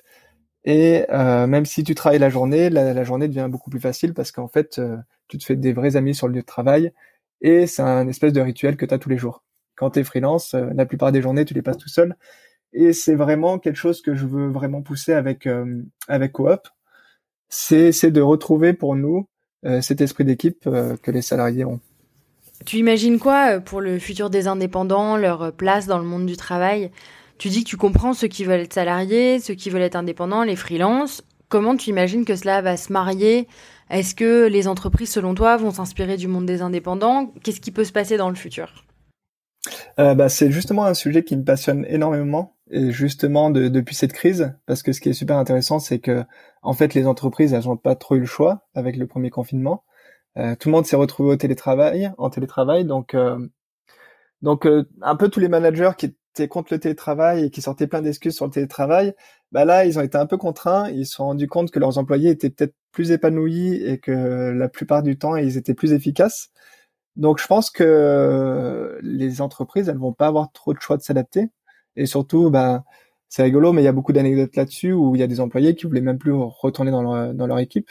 Et 0.64 1.06
euh, 1.12 1.48
même 1.48 1.66
si 1.66 1.84
tu 1.84 1.96
travailles 1.96 2.20
la 2.20 2.30
journée, 2.30 2.70
la, 2.70 3.04
journée 3.04 3.28
devient 3.28 3.48
beaucoup 3.50 3.70
plus 3.70 3.80
facile 3.80 4.14
parce 4.14 4.32
qu'en 4.32 4.48
fait, 4.48 4.80
euh, 4.80 4.98
tu 5.28 5.38
te 5.38 5.46
fais 5.46 5.56
des 5.56 5.74
vrais 5.74 5.96
amis 5.96 6.16
sur 6.16 6.28
le 6.28 6.36
lieu 6.36 6.42
de 6.42 6.46
travail 6.46 6.94
et 7.42 7.68
c'est 7.68 7.82
un 7.82 8.08
espèce 8.08 8.34
de 8.34 8.42
rituel 8.42 8.78
que 8.78 8.86
tu 8.86 8.94
as 8.94 9.00
tous 9.00 9.10
les 9.10 9.18
jours. 9.18 9.44
Quand 9.76 9.92
tu 9.92 10.00
es 10.00 10.04
freelance, 10.04 10.54
la 10.56 10.86
plupart 10.86 11.12
des 11.12 11.22
journées, 11.22 11.46
tu 11.46 11.54
les 11.54 11.62
passes 11.62 11.78
tout 11.78 11.90
seul. 11.90 12.16
Et 12.74 12.94
c'est 12.94 13.16
vraiment 13.16 13.60
quelque 13.60 13.76
chose 13.78 14.02
que 14.02 14.16
je 14.16 14.26
veux 14.26 14.50
vraiment 14.50 14.82
pousser 14.82 15.14
avec 15.14 15.48
avec 16.08 16.32
Coop. 16.34 16.68
C'est 17.50 17.92
c'est 17.92 18.12
de 18.12 18.22
retrouver 18.22 18.74
pour 18.74 18.96
nous 18.96 19.28
cet 19.82 20.02
esprit 20.02 20.24
d'équipe 20.24 20.64
que 20.64 21.12
les 21.12 21.22
salariés 21.22 21.66
ont. 21.66 21.80
Tu 22.66 22.78
imagines 22.78 23.20
quoi 23.20 23.56
euh, 23.56 23.60
pour 23.60 23.82
le 23.82 24.00
futur 24.00 24.30
des 24.30 24.48
indépendants, 24.48 25.16
leur 25.16 25.42
euh, 25.44 25.52
place 25.52 25.86
dans 25.86 26.00
le 26.00 26.04
monde 26.04 26.26
du 26.26 26.38
travail? 26.38 26.92
Tu 27.38 27.50
dis 27.50 27.64
que 27.64 27.70
tu 27.70 27.78
comprends 27.78 28.14
ceux 28.14 28.28
qui 28.28 28.44
veulent 28.44 28.62
être 28.62 28.74
salariés, 28.74 29.40
ceux 29.40 29.54
qui 29.54 29.70
veulent 29.70 29.84
être 29.84 29.96
indépendants, 29.96 30.44
les 30.44 30.56
freelances. 30.56 31.24
Comment 31.50 31.78
tu 31.78 31.92
imagines 31.92 32.26
que 32.26 32.36
cela 32.36 32.62
va 32.62 32.76
se 32.76 32.92
marier? 32.92 33.48
Est-ce 33.90 34.16
que 34.16 34.48
les 34.48 34.68
entreprises, 34.68 35.12
selon 35.12 35.36
toi, 35.36 35.56
vont 35.56 35.72
s'inspirer 35.72 36.18
du 36.18 36.28
monde 36.28 36.46
des 36.46 36.62
indépendants? 36.62 37.32
Qu'est-ce 37.44 37.62
qui 37.62 37.72
peut 37.72 37.86
se 37.86 37.92
passer 37.92 38.18
dans 38.18 38.30
le 38.30 38.36
futur? 38.36 38.84
Euh, 40.00 40.16
bah, 40.16 40.28
c'est 40.28 40.52
justement 40.52 40.86
un 40.86 40.94
sujet 40.94 41.24
qui 41.24 41.38
me 41.38 41.44
passionne 41.44 41.86
énormément 41.88 42.57
et 42.72 42.92
justement 42.92 43.50
depuis 43.50 43.96
cette 43.96 44.14
crise 44.14 44.54
parce 44.66 44.84
que 44.84 44.92
ce 44.92 45.02
qui 45.02 45.10
est 45.10 45.14
super 45.14 45.38
intéressant 45.38 45.80
c'est 45.80 46.00
que 46.00 46.24
en 46.62 46.74
fait 46.74 46.94
les 46.94 47.08
entreprises 47.08 47.54
elles 47.54 47.66
n'ont 47.66 47.78
pas 47.78 47.96
trop 47.96 48.16
eu 48.16 48.20
le 48.20 48.26
choix 48.26 48.68
avec 48.76 48.98
le 48.98 49.08
premier 49.08 49.30
confinement. 49.30 49.84
Euh, 50.38 50.56
tout 50.56 50.70
le 50.70 50.74
monde 50.74 50.86
s'est 50.86 50.96
retrouvé 50.96 51.32
au 51.32 51.36
télétravail, 51.36 52.12
en 52.18 52.30
télétravail, 52.30 52.86
donc 52.86 53.14
euh, 53.16 53.40
donc 54.42 54.66
euh, 54.68 54.86
un 55.02 55.16
peu 55.16 55.30
tous 55.30 55.40
les 55.40 55.50
managers 55.50 55.92
qui 55.98 56.08
étaient 56.08 56.48
contre 56.48 56.74
le 56.74 56.80
télétravail 56.80 57.46
et 57.46 57.50
qui 57.52 57.62
sortaient 57.62 57.88
plein 57.88 58.02
d'excuses 58.02 58.36
sur 58.36 58.46
le 58.46 58.52
télétravail, 58.52 59.14
bah 59.52 59.66
là 59.66 59.86
ils 59.86 59.98
ont 60.00 60.04
été 60.04 60.18
un 60.18 60.28
peu 60.28 60.38
contraints, 60.38 60.90
ils 60.92 61.06
se 61.08 61.16
sont 61.16 61.26
rendus 61.26 61.48
compte 61.48 61.72
que 61.72 61.80
leurs 61.80 61.98
employés 61.98 62.32
étaient 62.32 62.50
peut-être 62.52 62.76
plus 62.92 63.12
épanouis 63.12 63.76
et 63.84 64.00
que 64.00 64.12
la 64.12 64.70
plupart 64.70 65.04
du 65.04 65.18
temps 65.18 65.36
ils 65.36 65.58
étaient 65.58 65.74
plus 65.74 65.94
efficaces. 65.94 66.50
Donc 67.16 67.40
je 67.42 67.48
pense 67.48 67.72
que 67.72 69.00
les 69.02 69.42
entreprises 69.42 69.90
elles 69.90 69.98
vont 69.98 70.14
pas 70.14 70.28
avoir 70.28 70.52
trop 70.52 70.74
de 70.74 70.80
choix 70.82 70.98
de 70.98 71.02
s'adapter 71.04 71.50
et 71.98 72.06
surtout 72.06 72.50
bah 72.50 72.86
c'est 73.28 73.44
rigolo 73.44 73.74
mais 73.74 73.82
il 73.82 73.86
y 73.86 73.90
a 73.90 73.92
beaucoup 73.92 74.14
d'anecdotes 74.14 74.56
là-dessus 74.56 74.94
où 74.94 75.16
il 75.16 75.20
y 75.20 75.24
a 75.24 75.28
des 75.28 75.42
employés 75.42 75.76
qui 75.76 75.86
voulaient 75.86 76.02
même 76.02 76.18
plus 76.18 76.32
retourner 76.34 76.92
dans 76.92 77.02
leur, 77.02 77.34
dans 77.34 77.48
leur 77.48 77.60
équipe, 77.60 77.90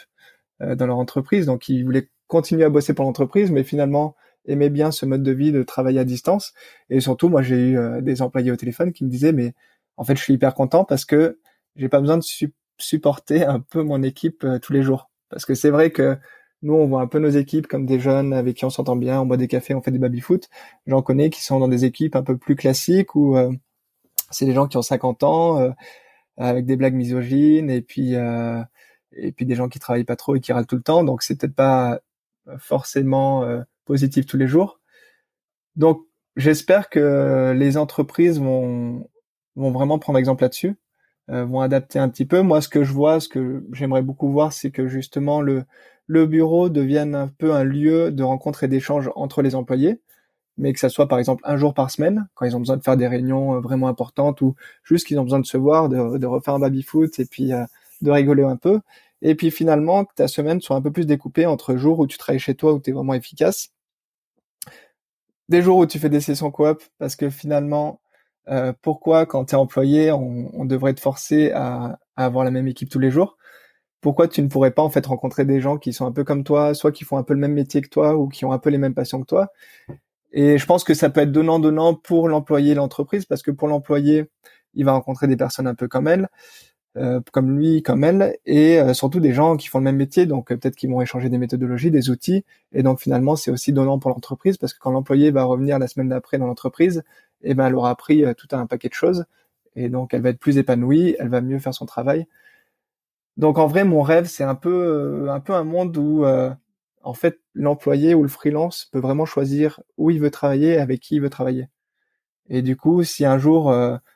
dans 0.61 0.87
leur 0.87 0.97
entreprise, 0.97 1.45
donc 1.45 1.69
ils 1.69 1.85
voulaient 1.85 2.09
continuer 2.27 2.65
à 2.65 2.71
bosser 2.71 2.95
pour 2.95 3.05
l'entreprise, 3.05 3.51
mais 3.51 3.63
finalement 3.63 4.17
aimer 4.47 4.71
bien 4.71 4.91
ce 4.91 5.07
mode 5.07 5.23
de 5.23 5.33
vie 5.33 5.53
de 5.53 5.63
travailler 5.63 6.01
à 6.01 6.05
distance. 6.05 6.55
Et 6.91 7.01
surtout, 7.01 7.29
moi, 7.29 7.43
j'ai 7.43 7.57
eu 7.57 7.79
euh, 7.79 8.01
des 8.01 8.23
employés 8.23 8.51
au 8.51 8.57
téléphone 8.57 8.93
qui 8.93 9.05
me 9.05 9.11
disaient, 9.11 9.33
mais 9.33 9.55
en 9.97 10.05
fait, 10.05 10.17
je 10.17 10.23
suis 10.23 10.35
hyper 10.35 10.55
content 10.55 10.85
parce 10.85 11.05
que 11.05 11.39
j'ai 11.77 11.89
pas 11.89 12.01
besoin 12.01 12.19
de 12.19 12.25
supporter 12.79 13.45
un 13.45 13.61
peu 13.61 13.83
mon 13.83 14.03
équipe 14.03 14.45
euh, 14.45 14.59
tous 14.59 14.73
les 14.73 14.83
jours. 14.83 15.11
Parce 15.31 15.45
que 15.45 15.55
c'est 15.55 15.71
vrai 15.71 15.91
que 15.91 16.17
nous, 16.63 16.75
on 16.75 16.87
voit 16.87 17.03
un 17.03 17.07
peu 17.07 17.19
nos 17.19 17.29
équipes 17.29 17.67
comme 17.67 17.87
des 17.87 18.01
jeunes 18.01 18.33
avec 18.33 18.57
qui 18.57 18.65
on 18.65 18.71
s'entend 18.71 18.97
bien, 18.97 19.21
on 19.21 19.27
boit 19.27 19.37
des 19.37 19.49
cafés, 19.49 19.75
on 19.75 19.83
fait 19.83 19.91
des 19.91 19.99
baby-foot. 19.99 20.49
J'en 20.87 21.03
connais 21.03 21.31
qui 21.31 21.43
sont 21.43 21.59
dans 21.61 21.69
des 21.69 21.85
équipes 21.85 22.17
un 22.17 22.23
peu 22.23 22.37
plus 22.37 22.57
classiques 22.57 23.15
où 23.15 23.37
euh, 23.37 23.51
c'est 24.31 24.47
des 24.47 24.55
gens 24.55 24.67
qui 24.69 24.77
ont 24.77 24.83
50 24.83 25.23
ans, 25.23 25.75
avec 26.37 26.67
des 26.67 26.77
blagues 26.77 26.95
misogynes 26.95 27.71
et 27.71 27.83
puis 27.83 28.15
et 29.17 29.33
puis 29.33 29.47
des 29.47 29.55
gens 29.55 29.69
qui 29.69 29.79
travaillent 29.79 30.05
pas 30.05 30.17
trop 30.17 30.37
et 30.37 30.41
qui 30.41 30.53
râlent 30.53 30.67
tout 30.67 30.77
le 30.77 30.83
temps. 30.83 31.05
Donc 31.05 31.23
c'est 31.23 31.39
peut-être 31.41 31.55
pas 31.55 32.01
forcément 32.59 33.45
euh, 33.45 33.63
positif 33.85 34.27
tous 34.27 34.37
les 34.37 34.47
jours. 34.47 34.81
Donc 35.77 36.03
j'espère 36.37 36.89
que 36.91 37.55
les 37.57 37.77
entreprises 37.77 38.41
vont 38.41 39.09
vont 39.57 39.71
vraiment 39.71 39.99
prendre 39.99 40.19
exemple 40.19 40.43
là-dessus, 40.43 40.77
euh, 41.31 41.45
vont 41.45 41.61
adapter 41.61 41.99
un 41.99 42.09
petit 42.09 42.27
peu. 42.27 42.43
Moi, 42.43 42.61
ce 42.61 42.69
que 42.69 42.85
je 42.85 42.93
vois, 42.93 43.21
ce 43.21 43.29
que 43.29 43.65
j'aimerais 43.73 44.03
beaucoup 44.03 44.31
voir, 44.31 44.53
c'est 44.53 44.71
que 44.71 44.89
justement 44.89 45.41
le 45.41 45.65
le 46.09 46.27
bureau 46.27 46.69
devienne 46.69 47.15
un 47.17 47.29
peu 47.29 47.53
un 47.53 47.65
lieu 47.65 48.13
de 48.13 48.23
rencontre 48.23 48.63
et 48.65 48.69
d'échange 48.69 49.11
entre 49.17 49.43
les 49.43 49.57
employés, 49.57 50.01
mais 50.59 50.73
que 50.73 50.81
ça 50.81 50.89
soit 50.89 51.09
par 51.09 51.19
exemple 51.19 51.43
un 51.47 51.57
jour 51.57 51.75
par 51.75 51.91
semaine, 51.91 52.29
quand 52.35 52.47
ils 52.47 52.57
ont 52.57 52.61
besoin 52.61 52.77
de 52.77 52.83
faire 52.83 52.97
des 52.97 53.09
réunions 53.09 53.57
euh, 53.57 53.61
vraiment 53.61 53.89
importantes 53.89 54.41
ou 54.41 54.55
juste 54.85 55.07
qu'ils 55.07 55.19
ont 55.19 55.25
besoin 55.25 55.41
de 55.41 55.47
se 55.47 55.57
voir, 55.57 55.89
de, 55.89 56.19
de 56.19 56.27
refaire 56.27 56.55
un 56.55 56.59
baby 56.59 56.83
foot 56.83 57.19
et 57.19 57.27
puis 57.27 57.53
de 58.03 58.11
rigoler 58.11 58.45
un 58.45 58.57
peu. 58.57 58.81
Et 59.23 59.35
puis 59.35 59.51
finalement, 59.51 60.05
que 60.05 60.15
ta 60.15 60.29
semaine 60.29 60.61
soit 60.61 60.77
un 60.77 60.83
peu 60.83 60.93
plus 60.93 61.07
découpée 61.07 61.47
entre 61.47 61.77
jours 61.77 61.99
où 62.01 62.07
tu 62.07 62.19
travailles 62.19 62.39
chez 62.39 62.55
toi, 62.55 62.73
où 62.75 62.81
tu 62.81 62.91
es 62.91 62.93
vraiment 62.93 63.15
efficace, 63.15 63.71
des 65.49 65.63
jours 65.63 65.79
où 65.79 65.87
tu 65.87 65.99
fais 65.99 66.09
des 66.09 66.21
sessions 66.21 66.51
coop, 66.51 66.83
parce 66.99 67.17
que 67.17 67.31
finalement, 67.31 68.01
euh, 68.49 68.73
pourquoi 68.83 69.27
quand 69.27 69.47
tu 69.47 69.55
es 69.55 69.59
employé, 69.59 70.13
on, 70.13 70.51
on, 70.55 70.65
devrait 70.65 70.95
te 70.95 71.01
forcer 71.01 71.51
à, 71.53 71.99
à, 72.17 72.25
avoir 72.27 72.45
la 72.45 72.51
même 72.51 72.69
équipe 72.69 72.89
tous 72.89 72.99
les 72.99 73.11
jours? 73.11 73.37
Pourquoi 74.01 74.29
tu 74.29 74.43
ne 74.43 74.49
pourrais 74.49 74.73
pas 74.73 74.83
en 74.83 74.91
fait 74.91 75.07
rencontrer 75.07 75.45
des 75.45 75.61
gens 75.61 75.79
qui 75.79 75.93
sont 75.93 76.07
un 76.07 76.13
peu 76.13 76.25
comme 76.25 76.45
toi, 76.45 76.75
soit 76.75 76.93
qui 76.93 77.05
font 77.05 77.19
un 77.19 77.25
peu 77.25 77.35
le 77.35 77.41
même 77.41 77.55
métier 77.55 77.81
que 77.83 77.89
toi 77.89 78.17
ou 78.17 78.29
qui 78.29 78.45
ont 78.45 78.53
un 78.53 78.59
peu 78.59 78.71
les 78.71 78.79
mêmes 78.79 78.95
passions 78.95 79.21
que 79.21 79.27
toi? 79.27 79.49
Et 80.37 80.59
je 80.59 80.67
pense 80.67 80.85
que 80.85 80.95
ça 80.95 81.11
peut 81.11 81.23
être 81.23 81.33
donnant-donnant 81.33 81.95
pour 81.95 82.29
l'employé 82.29 82.73
et 82.73 82.75
l'entreprise, 82.75 83.25
parce 83.25 83.43
que 83.43 83.51
pour 83.51 83.69
l'employé, 83.69 84.27
il 84.75 84.85
va 84.85 84.93
rencontrer 84.93 85.27
des 85.27 85.37
personnes 85.37 85.67
un 85.67 85.75
peu 85.75 85.89
comme 85.89 86.07
elle. 86.07 86.29
Euh, 86.97 87.21
comme 87.33 87.59
lui, 87.59 87.83
comme 87.83 88.05
elle, 88.05 88.39
et 88.47 88.81
euh, 88.81 88.95
surtout 88.95 89.21
des 89.21 89.35
gens 89.35 89.59
qui 89.59 89.69
font 89.69 89.79
le 89.81 89.85
même 89.85 89.97
métier, 89.97 90.25
donc 90.25 90.51
euh, 90.51 90.57
peut-être 90.57 90.77
qu'ils 90.77 90.89
vont 90.91 91.03
échanger 91.03 91.29
des 91.29 91.37
méthodologies, 91.37 91.91
des 91.91 92.09
outils, 92.09 92.43
et 92.73 92.83
donc 92.83 93.01
finalement 93.01 93.37
c'est 93.37 93.51
aussi 93.51 93.71
donnant 93.75 93.99
pour 93.99 94.11
l'entreprise 94.11 94.57
parce 94.57 94.73
que 94.73 94.79
quand 94.79 94.93
l'employé 94.93 95.31
va 95.31 95.45
revenir 95.45 95.79
la 95.79 95.89
semaine 95.89 96.09
d'après 96.09 96.39
dans 96.39 96.47
l'entreprise, 96.47 97.03
eh 97.43 97.53
ben 97.53 97.67
elle 97.67 97.75
aura 97.75 97.91
appris 97.91 98.25
tout 98.39 98.49
un 98.53 98.67
paquet 98.67 98.89
de 98.89 98.95
choses, 98.95 99.27
et 99.75 99.91
donc 99.91 100.15
elle 100.15 100.23
va 100.23 100.31
être 100.31 100.39
plus 100.39 100.57
épanouie, 100.57 101.17
elle 101.19 101.29
va 101.29 101.43
mieux 101.43 101.59
faire 101.59 101.75
son 101.75 101.85
travail. 101.85 102.27
Donc 103.37 103.59
en 103.59 103.67
vrai, 103.67 103.85
mon 103.85 104.01
rêve 104.01 104.27
c'est 104.27 104.45
un 104.45 104.55
peu 104.55 105.29
un 105.31 105.41
peu 105.41 105.53
un 105.53 105.65
monde 105.65 105.95
où 105.99 106.25
en 107.07 107.15
fait 107.15 107.41
l'employé 107.55 108.15
ou 108.15 108.23
le 108.23 108.29
freelance 108.29 108.89
peut 108.93 108.99
vraiment 108.99 109.27
choisir 109.27 109.81
où 109.97 110.11
il 110.11 110.21
veut 110.21 110.31
travailler, 110.31 110.79
avec 110.79 111.01
qui 111.01 111.17
il 111.17 111.23
veut 111.23 111.31
travailler. 111.31 111.69
Et 112.49 112.63
du 112.63 112.77
coup, 112.77 113.05
si 113.05 113.25
un 113.25 113.39
jour 113.39 113.75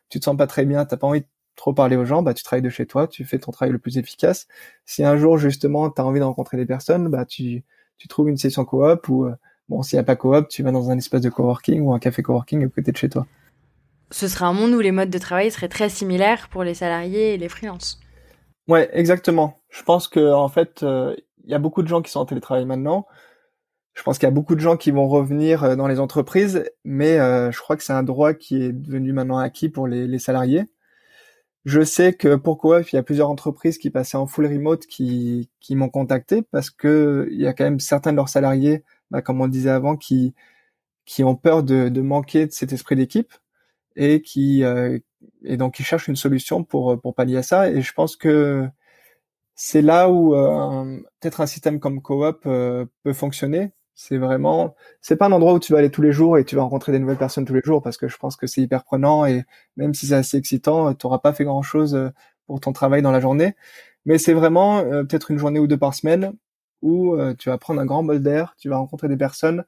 tu 0.09 0.21
te 0.21 0.25
sens 0.25 0.37
pas 0.37 0.47
très 0.47 0.67
bien, 0.67 0.85
t'as 0.85 0.97
pas 0.97 1.07
envie 1.07 1.25
trop 1.57 1.73
parler 1.75 1.97
aux 1.97 2.05
gens, 2.05 2.23
bah 2.23 2.35
tu 2.35 2.43
travailles 2.43 2.63
de 2.63 2.71
chez 2.71 2.87
toi, 2.87 3.07
tu 3.07 3.25
fais 3.25 3.39
ton 3.39 3.53
travail 3.53 3.73
le 3.73 3.79
plus 3.79 3.99
efficace. 3.99 4.49
Si 4.87 5.05
un 5.05 5.17
jour 5.17 5.39
justement 5.39 5.91
tu 5.91 6.01
as 6.01 6.05
envie 6.05 6.19
de 6.19 6.25
rencontrer 6.25 6.57
des 6.57 6.67
personnes, 6.67 7.09
bah 7.09 7.25
tu 7.25 7.65
tu 7.99 8.09
trouves 8.09 8.29
une 8.29 8.39
session 8.39 8.65
coop 8.65 9.09
ou 9.09 9.27
euh, 9.27 9.35
bon 9.69 9.83
s'il 9.83 9.97
y 9.97 10.01
a 10.01 10.05
pas 10.05 10.17
coop, 10.17 10.49
tu 10.49 10.63
vas 10.63 10.73
dans 10.73 10.91
un 10.91 10.99
espace 10.99 11.21
de 11.21 11.29
coworking 11.29 11.83
ou 11.83 11.93
un 11.93 11.99
café 11.99 12.23
coworking 12.23 12.65
à 12.65 12.69
côté 12.69 12.93
de 12.93 12.97
chez 12.97 13.09
toi. 13.09 13.27
Ce 14.11 14.27
serait 14.27 14.47
un 14.47 14.53
monde 14.53 14.73
où 14.73 14.81
les 14.81 14.91
modes 14.91 15.11
de 15.11 15.19
travail 15.19 15.51
seraient 15.51 15.69
très 15.69 15.89
similaires 15.89 16.49
pour 16.49 16.65
les 16.65 16.75
salariés 16.75 17.35
et 17.35 17.37
les 17.37 17.49
freelances. 17.49 18.01
Ouais, 18.67 18.89
exactement. 18.93 19.61
Je 19.69 19.83
pense 19.83 20.09
que 20.09 20.33
en 20.33 20.49
fait, 20.49 20.83
euh, 20.83 21.15
y 21.51 21.55
a 21.55 21.59
beaucoup 21.59 21.83
de 21.83 21.89
gens 21.89 22.03
qui 22.03 22.11
sont 22.11 22.21
en 22.21 22.27
télétravail 22.27 22.67
maintenant. 22.67 23.07
Je 23.95 24.03
pense 24.03 24.19
qu'il 24.19 24.27
y 24.27 24.29
a 24.29 24.33
beaucoup 24.33 24.55
de 24.55 24.61
gens 24.61 24.77
qui 24.77 24.91
vont 24.93 25.09
revenir 25.09 25.65
euh, 25.65 25.77
dans 25.77 25.89
les 25.89 26.01
entreprises, 26.01 26.65
mais 26.85 27.17
je 27.17 27.59
crois 27.59 27.77
que 27.77 27.85
c'est 27.85 27.93
un 27.93 28.03
droit 28.03 28.35
qui 28.35 28.63
est 28.63 28.73
devenu 28.73 29.13
maintenant 29.13 29.39
acquis 29.39 29.69
pour 29.69 29.87
les, 29.87 30.07
les 30.07 30.19
salariés. 30.19 30.67
Je 31.67 31.83
sais 31.83 32.15
que 32.15 32.37
pour 32.37 32.59
il 32.79 32.95
y 32.95 32.99
a 32.99 33.03
plusieurs 33.03 33.29
entreprises 33.29 33.77
qui 33.77 33.91
passaient 33.91 34.17
en 34.17 34.27
full 34.27 34.47
remote 34.47 34.87
qui, 34.87 35.51
qui 35.61 35.77
m'ont 35.77 35.91
contacté 35.91 36.43
parce 36.43 36.71
que 36.71 37.29
il 37.31 37.41
y 37.41 37.47
a 37.47 37.53
quand 37.53 37.65
même 37.65 37.81
certains 37.81 38.13
de 38.13 38.17
leurs 38.17 38.31
salariés, 38.31 38.83
bah, 39.11 39.21
comme 39.21 39.41
on 39.43 39.49
disait 39.49 39.71
avant, 39.71 39.97
qui, 39.97 40.35
qui 41.05 41.25
ont 41.25 41.37
peur 41.37 41.63
de, 41.63 41.91
de 41.91 42.01
manquer 42.03 42.47
de 42.47 42.53
cet 42.53 42.73
esprit 42.73 42.97
d'équipe 42.97 43.33
et 43.97 44.23
qui 44.23 44.65
euh, 44.65 44.99
et 45.45 45.57
donc 45.59 45.81
ils 45.81 45.85
cherchent 45.85 46.09
une 46.09 46.17
solution 46.17 46.65
pour 46.65 47.01
pour 47.01 47.15
pallier 47.15 47.39
à 47.39 47.43
ça. 47.43 47.71
Et 47.71 47.83
je 47.83 47.93
pense 47.93 48.17
que 48.17 48.69
c'est 49.63 49.83
là 49.83 50.09
où 50.11 50.35
euh, 50.35 51.01
peut-être 51.21 51.41
un 51.41 51.47
système 51.47 51.81
comme 51.81 52.03
Coop 52.03 52.43
euh, 52.47 52.87
peut 53.03 53.13
fonctionner 53.13 53.73
c'est 54.01 54.17
vraiment, 54.17 54.75
c'est 55.03 55.17
pas 55.17 55.27
un 55.27 55.33
endroit 55.33 55.53
où 55.53 55.59
tu 55.61 55.75
vas 55.75 55.79
aller 55.81 55.91
tous 55.91 56.01
les 56.01 56.11
jours 56.11 56.39
et 56.39 56.45
tu 56.47 56.57
vas 56.57 56.63
rencontrer 56.63 56.91
des 56.91 56.99
nouvelles 56.99 57.19
personnes 57.19 57.45
tous 57.45 57.53
les 57.53 57.61
jours 57.63 57.83
parce 57.83 57.99
que 57.99 58.09
je 58.09 58.17
pense 58.17 58.35
que 58.35 58.47
c'est 58.47 58.63
hyper 58.63 58.83
prenant 58.83 59.27
et 59.27 59.45
même 59.77 59.93
si 59.93 60.07
c'est 60.07 60.15
assez 60.15 60.39
excitant, 60.39 60.95
tu 60.95 61.07
n'auras 61.07 61.19
pas 61.19 61.35
fait 61.35 61.45
grand 61.45 61.61
chose 61.61 61.95
euh, 61.95 62.09
pour 62.47 62.61
ton 62.61 62.73
travail 62.73 63.03
dans 63.03 63.13
la 63.13 63.21
journée. 63.21 63.55
Mais 64.07 64.17
c'est 64.17 64.33
vraiment 64.33 64.79
euh, 64.79 65.05
peut-être 65.05 65.31
une 65.31 65.39
journée 65.39 65.61
ou 65.61 65.67
deux 65.67 65.77
par 65.77 65.95
semaine 65.95 66.33
où 66.81 67.15
euh, 67.15 67.35
tu 67.35 67.51
vas 67.51 67.59
prendre 67.59 67.79
un 67.81 67.85
grand 67.85 68.03
bol 68.03 68.23
d'air, 68.23 68.55
tu 68.59 68.71
vas 68.71 68.79
rencontrer 68.79 69.09
des 69.09 69.19
personnes, 69.19 69.65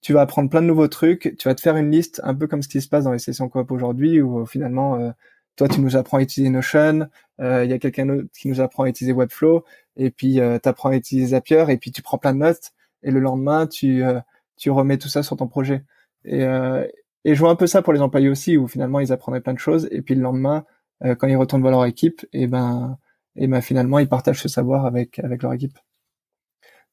tu 0.00 0.12
vas 0.12 0.20
apprendre 0.20 0.48
plein 0.48 0.62
de 0.62 0.68
nouveaux 0.68 0.88
trucs, 0.88 1.34
tu 1.36 1.48
vas 1.48 1.56
te 1.56 1.60
faire 1.60 1.76
une 1.76 1.90
liste 1.90 2.20
un 2.24 2.36
peu 2.36 2.46
comme 2.46 2.62
ce 2.62 2.68
qui 2.68 2.80
se 2.80 2.88
passe 2.88 3.04
dans 3.04 3.12
les 3.12 3.18
sessions 3.18 3.48
coop 3.48 3.72
aujourd'hui 3.72 4.22
où 4.22 4.46
finalement 4.46 5.12
toi 5.56 5.68
tu 5.68 5.80
nous 5.80 5.96
apprends 5.96 6.18
à 6.18 6.22
utiliser 6.22 6.50
Notion, 6.50 7.08
il 7.38 7.70
y 7.70 7.72
a 7.72 7.78
quelqu'un 7.78 8.06
d'autre 8.06 8.28
qui 8.38 8.48
nous 8.48 8.60
apprend 8.60 8.84
à 8.84 8.88
utiliser 8.88 9.12
Webflow 9.12 9.64
et 9.96 10.10
puis 10.10 10.34
tu 10.34 10.68
apprends 10.68 10.90
à 10.90 10.96
utiliser 10.96 11.28
Zapier 11.28 11.64
et 11.68 11.76
puis 11.76 11.90
tu 11.90 12.02
prends 12.02 12.18
plein 12.18 12.32
de 12.32 12.38
notes 12.38 12.72
et 13.02 13.10
le 13.10 13.20
lendemain 13.20 13.66
tu 13.66 14.02
euh, 14.04 14.20
tu 14.56 14.70
remets 14.70 14.98
tout 14.98 15.08
ça 15.08 15.22
sur 15.22 15.36
ton 15.36 15.48
projet. 15.48 15.84
Et, 16.24 16.44
euh, 16.44 16.86
et 17.24 17.34
je 17.34 17.40
vois 17.40 17.50
un 17.50 17.56
peu 17.56 17.66
ça 17.66 17.82
pour 17.82 17.92
les 17.92 18.00
employés 18.00 18.28
aussi, 18.28 18.56
où 18.56 18.68
finalement 18.68 19.00
ils 19.00 19.12
apprendraient 19.12 19.40
plein 19.40 19.54
de 19.54 19.58
choses, 19.58 19.88
et 19.90 20.02
puis 20.02 20.14
le 20.14 20.20
lendemain, 20.22 20.64
euh, 21.04 21.14
quand 21.14 21.28
ils 21.28 21.36
retournent 21.36 21.62
voir 21.62 21.72
leur 21.72 21.86
équipe, 21.86 22.26
et 22.32 22.46
ben, 22.46 22.98
et 23.36 23.46
ben 23.46 23.60
finalement 23.62 23.98
ils 23.98 24.08
partagent 24.08 24.42
ce 24.42 24.48
savoir 24.48 24.86
avec 24.86 25.18
avec 25.20 25.42
leur 25.42 25.52
équipe. 25.54 25.78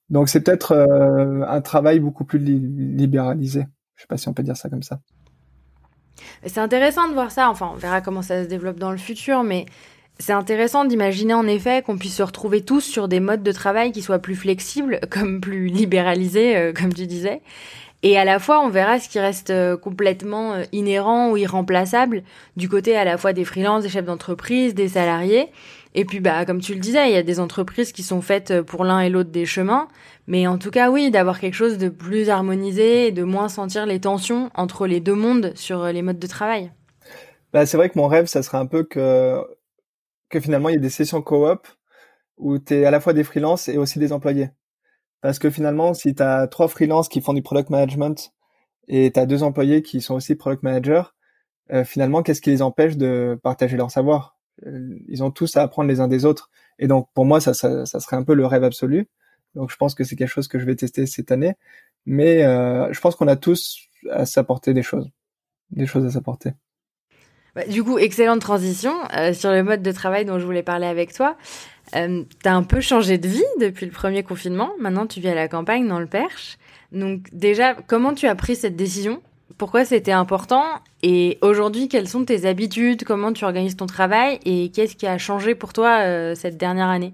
Donc 0.10 0.30
c'est 0.30 0.42
peut-être 0.42 0.74
un 1.48 1.62
travail 1.62 2.00
beaucoup 2.00 2.24
plus 2.24 2.40
libéralisé. 2.40 3.66
Je 3.96 4.04
sais 4.04 4.08
pas 4.08 4.18
si 4.18 4.30
on 4.30 4.34
peut 4.34 4.44
dire 4.44 4.56
ça 4.56 4.70
comme 4.70 4.84
ça. 4.84 5.02
C'est 6.46 6.60
intéressant 6.60 7.08
de 7.08 7.14
voir 7.14 7.32
ça. 7.32 7.50
Enfin, 7.50 7.72
on 7.74 7.78
verra 7.78 8.02
comment 8.02 8.22
ça 8.22 8.44
se 8.44 8.48
développe 8.50 8.78
dans 8.78 8.92
le 8.92 8.98
futur, 8.98 9.44
mais 9.44 9.66
c'est 10.20 10.34
intéressant 10.34 10.86
d'imaginer 10.86 11.34
en 11.34 11.48
effet 11.48 11.84
qu'on 11.84 11.98
puisse 11.98 12.16
se 12.16 12.24
retrouver 12.24 12.62
tous 12.62 12.82
sur 12.82 13.08
des 13.08 13.20
modes 13.20 13.44
de 13.44 13.52
travail 13.52 13.92
qui 13.92 14.02
soient 14.02 14.20
plus 14.20 14.36
flexibles, 14.36 15.00
comme 15.10 15.42
plus 15.42 15.68
libéralisés, 15.68 16.58
euh, 16.58 16.74
comme 16.74 16.94
tu 16.94 17.06
disais. 17.06 17.42
Et 18.04 18.18
à 18.18 18.26
la 18.26 18.40
fois, 18.40 18.62
on 18.62 18.70
verra 18.70 19.00
ce 19.00 19.10
qui 19.10 19.20
reste 19.20 19.50
euh, 19.50 19.76
complètement 19.76 20.54
euh, 20.54 20.64
inhérent 20.72 21.32
ou 21.32 21.38
irremplaçable 21.38 22.24
du 22.56 22.70
côté 22.70 22.96
à 22.96 23.04
la 23.04 23.18
fois 23.18 23.34
des 23.34 23.44
freelances, 23.44 23.84
des 23.84 23.90
chefs 23.90 24.06
d'entreprise, 24.06 24.76
des 24.76 24.90
salariés. 24.90 25.48
Et 26.00 26.06
puis, 26.06 26.20
bah, 26.20 26.46
comme 26.46 26.62
tu 26.62 26.76
le 26.76 26.80
disais, 26.80 27.10
il 27.10 27.14
y 27.16 27.18
a 27.18 27.24
des 27.24 27.40
entreprises 27.40 27.92
qui 27.92 28.04
sont 28.04 28.22
faites 28.22 28.62
pour 28.62 28.84
l'un 28.84 29.00
et 29.00 29.10
l'autre 29.10 29.32
des 29.32 29.48
chemins. 29.48 29.88
Mais 30.28 30.46
en 30.46 30.60
tout 30.60 30.70
cas, 30.70 30.92
oui, 30.92 31.10
d'avoir 31.10 31.40
quelque 31.40 31.56
chose 31.56 31.80
de 31.80 31.90
plus 31.90 32.30
harmonisé 32.30 33.08
et 33.08 33.12
de 33.12 33.24
moins 33.24 33.50
sentir 33.50 33.88
les 33.88 34.00
tensions 34.00 34.52
entre 34.54 34.86
les 34.86 35.00
deux 35.00 35.16
mondes 35.16 35.54
sur 35.56 35.88
les 35.88 36.04
modes 36.04 36.20
de 36.20 36.28
travail. 36.28 36.72
Bah, 37.52 37.66
c'est 37.66 37.78
vrai 37.78 37.90
que 37.90 37.98
mon 37.98 38.06
rêve, 38.06 38.28
ça 38.28 38.44
serait 38.44 38.60
un 38.60 38.68
peu 38.68 38.84
que 38.84 39.44
finalement 40.40 40.70
il 40.70 40.76
y 40.76 40.78
a 40.78 40.82
des 40.82 40.92
sessions 40.92 41.24
coop 41.24 41.68
où 42.38 42.60
tu 42.60 42.76
es 42.76 42.86
à 42.86 42.92
la 42.92 43.00
fois 43.00 43.14
des 43.14 43.24
freelances 43.24 43.68
et 43.68 43.80
aussi 43.80 43.98
des 43.98 44.14
employés. 44.14 44.52
Parce 45.22 45.40
que 45.40 45.50
finalement, 45.50 45.96
si 45.96 46.14
tu 46.14 46.22
as 46.22 46.46
trois 46.46 46.68
freelances 46.68 47.10
qui 47.10 47.22
font 47.22 47.34
du 47.34 47.42
product 47.42 47.72
management 47.72 48.34
et 48.88 49.12
tu 49.12 49.26
deux 49.26 49.42
employés 49.42 49.82
qui 49.82 50.02
sont 50.02 50.14
aussi 50.14 50.36
product 50.36 50.62
managers, 50.62 51.06
euh, 51.72 51.84
finalement, 51.84 52.22
qu'est-ce 52.22 52.42
qui 52.42 52.52
les 52.52 52.62
empêche 52.62 52.98
de 52.98 53.40
partager 53.42 53.78
leur 53.78 53.90
savoir? 53.90 54.37
euh, 54.37 54.37
Ils 54.66 55.24
ont 55.24 55.32
tous 55.32 55.56
à 55.58 55.62
apprendre 55.62 55.90
les 55.90 56.00
uns 56.00 56.08
des 56.08 56.26
autres. 56.26 56.50
Et 56.80 56.88
donc, 56.88 57.10
pour 57.14 57.26
moi, 57.26 57.40
ça, 57.40 57.54
ça, 57.54 57.86
ça 57.86 58.00
serait 58.00 58.16
un 58.16 58.24
peu 58.24 58.34
le 58.34 58.46
rêve 58.46 58.64
absolu. 58.64 59.08
Donc, 59.56 59.72
je 59.72 59.76
pense 59.76 59.96
que 59.96 60.04
c'est 60.04 60.16
quelque 60.16 60.30
chose 60.30 60.48
que 60.48 60.60
je 60.60 60.66
vais 60.66 60.76
tester 60.76 61.06
cette 61.06 61.32
année. 61.32 61.56
Mais 62.06 62.44
euh, 62.44 62.92
je 62.94 63.00
pense 63.02 63.16
qu'on 63.16 63.28
a 63.28 63.36
tous 63.36 63.80
à 64.10 64.26
s'apporter 64.26 64.74
des 64.74 64.84
choses, 64.84 65.10
des 65.72 65.86
choses 65.86 66.06
à 66.06 66.12
s'apporter. 66.12 66.54
Bah, 67.56 67.66
du 67.66 67.84
coup, 67.84 67.98
excellente 67.98 68.42
transition 68.42 68.94
euh, 69.16 69.34
sur 69.34 69.52
le 69.52 69.64
mode 69.64 69.82
de 69.82 69.92
travail 69.92 70.26
dont 70.26 70.38
je 70.38 70.46
voulais 70.46 70.64
parler 70.64 70.86
avec 70.86 71.14
toi. 71.14 71.38
Euh, 71.96 72.24
tu 72.42 72.48
as 72.48 72.56
un 72.56 72.64
peu 72.64 72.82
changé 72.82 73.18
de 73.18 73.28
vie 73.28 73.44
depuis 73.60 73.86
le 73.86 73.92
premier 73.92 74.24
confinement. 74.24 74.72
Maintenant, 74.80 75.08
tu 75.08 75.20
vis 75.20 75.30
à 75.30 75.36
la 75.36 75.48
campagne, 75.48 75.88
dans 75.88 76.00
le 76.00 76.06
Perche. 76.06 76.58
Donc 76.92 77.28
déjà, 77.34 77.74
comment 77.74 78.14
tu 78.14 78.28
as 78.28 78.36
pris 78.36 78.56
cette 78.56 78.76
décision? 78.76 79.22
Pourquoi 79.58 79.86
c'était 79.86 80.12
important 80.12 80.64
Et 81.02 81.38
aujourd'hui, 81.42 81.88
quelles 81.88 82.08
sont 82.08 82.26
tes 82.26 82.46
habitudes 82.46 83.04
Comment 83.04 83.34
tu 83.34 83.44
organises 83.46 83.76
ton 83.76 83.88
travail 83.88 84.40
Et 84.46 84.70
qu'est-ce 84.70 84.96
qui 84.96 85.08
a 85.08 85.18
changé 85.18 85.56
pour 85.56 85.74
toi 85.74 86.02
euh, 86.02 86.36
cette 86.36 86.58
dernière 86.58 86.88
année? 86.88 87.14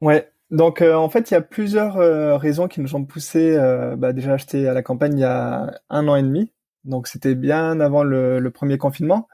Ouais, 0.00 0.30
donc 0.50 0.82
en 0.82 1.08
fait, 1.08 1.30
il 1.30 1.34
y 1.34 1.36
a 1.36 1.42
plusieurs 1.42 1.94
raisons 2.40 2.68
qui 2.68 2.80
nous 2.80 2.96
ont 2.96 3.04
poussé 3.04 3.56
bah, 3.96 4.12
déjà 4.12 4.34
acheter 4.34 4.66
à 4.66 4.74
la 4.74 4.82
campagne 4.82 5.16
il 5.18 5.20
y 5.20 5.24
a 5.24 5.80
un 5.90 6.08
an 6.08 6.16
et 6.16 6.22
demi. 6.22 6.50
Donc 6.84 7.06
c'était 7.06 7.34
bien 7.34 7.80
avant 7.80 8.02
le, 8.02 8.50
premier 8.50 8.78
confinement. 8.78 9.28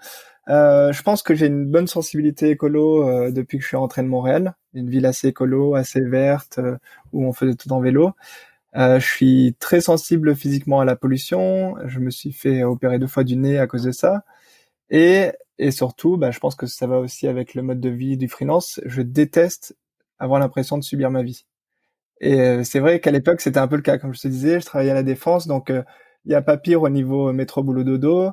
Euh, 0.49 0.93
je 0.93 1.03
pense 1.03 1.23
que 1.23 1.35
j'ai 1.35 1.47
une 1.47 1.71
bonne 1.71 1.87
sensibilité 1.87 2.51
écolo 2.51 3.07
euh, 3.07 3.31
depuis 3.31 3.59
que 3.59 3.63
je 3.63 3.69
suis 3.69 3.77
rentré 3.77 4.03
de 4.03 4.09
Montréal, 4.09 4.55
une 4.73 4.89
ville 4.89 5.05
assez 5.05 5.29
écolo, 5.29 5.75
assez 5.75 6.01
verte, 6.01 6.59
euh, 6.59 6.79
où 7.13 7.27
on 7.27 7.33
faisait 7.33 7.55
tout 7.55 7.71
en 7.71 7.81
vélo. 7.81 8.13
Je 8.75 8.99
suis 9.01 9.57
très 9.59 9.81
sensible 9.81 10.35
physiquement 10.37 10.81
à 10.81 10.85
la 10.85 10.97
pollution. 10.97 11.77
Je 11.87 12.01
me 12.01 12.11
suis 12.11 12.33
fait 12.33 12.65
opérer 12.65 12.99
deux 12.99 13.07
fois 13.07 13.25
du 13.25 13.37
nez 13.37 13.59
à 13.59 13.67
cause 13.67 13.83
de 13.85 13.93
ça. 13.93 14.25
Et, 14.91 15.33
et 15.59 15.71
surtout, 15.71 16.17
bah, 16.17 16.31
je 16.31 16.39
pense 16.41 16.55
que 16.57 16.67
ça 16.67 16.87
va 16.87 16.99
aussi 16.99 17.29
avec 17.29 17.55
le 17.55 17.63
mode 17.63 17.81
de 17.81 17.91
vie 17.91 18.17
du 18.17 18.29
freelance. 18.29 18.81
Je 18.87 19.03
déteste 19.03 19.77
avoir 20.19 20.41
l'impression 20.41 20.79
de 20.79 20.85
subir 20.85 21.11
ma 21.11 21.23
vie. 21.23 21.47
Et 22.21 22.65
c'est 22.65 22.81
vrai 22.81 23.01
qu'à 23.01 23.11
l'époque, 23.13 23.41
c'était 23.41 23.59
un 23.61 23.69
peu 23.69 23.77
le 23.77 23.83
cas. 23.83 23.99
Comme 23.99 24.15
je 24.15 24.21
te 24.21 24.29
disais, 24.29 24.61
je 24.61 24.67
travaillais 24.67 24.91
à 24.91 24.95
la 24.95 25.03
défense, 25.03 25.47
donc 25.47 25.73
il 26.25 26.33
y 26.33 26.35
a 26.35 26.43
pas 26.43 26.59
pire 26.59 26.83
au 26.83 26.89
niveau 26.89 27.33
métro 27.33 27.63
boulot 27.63 27.85
dodo. 27.85 28.33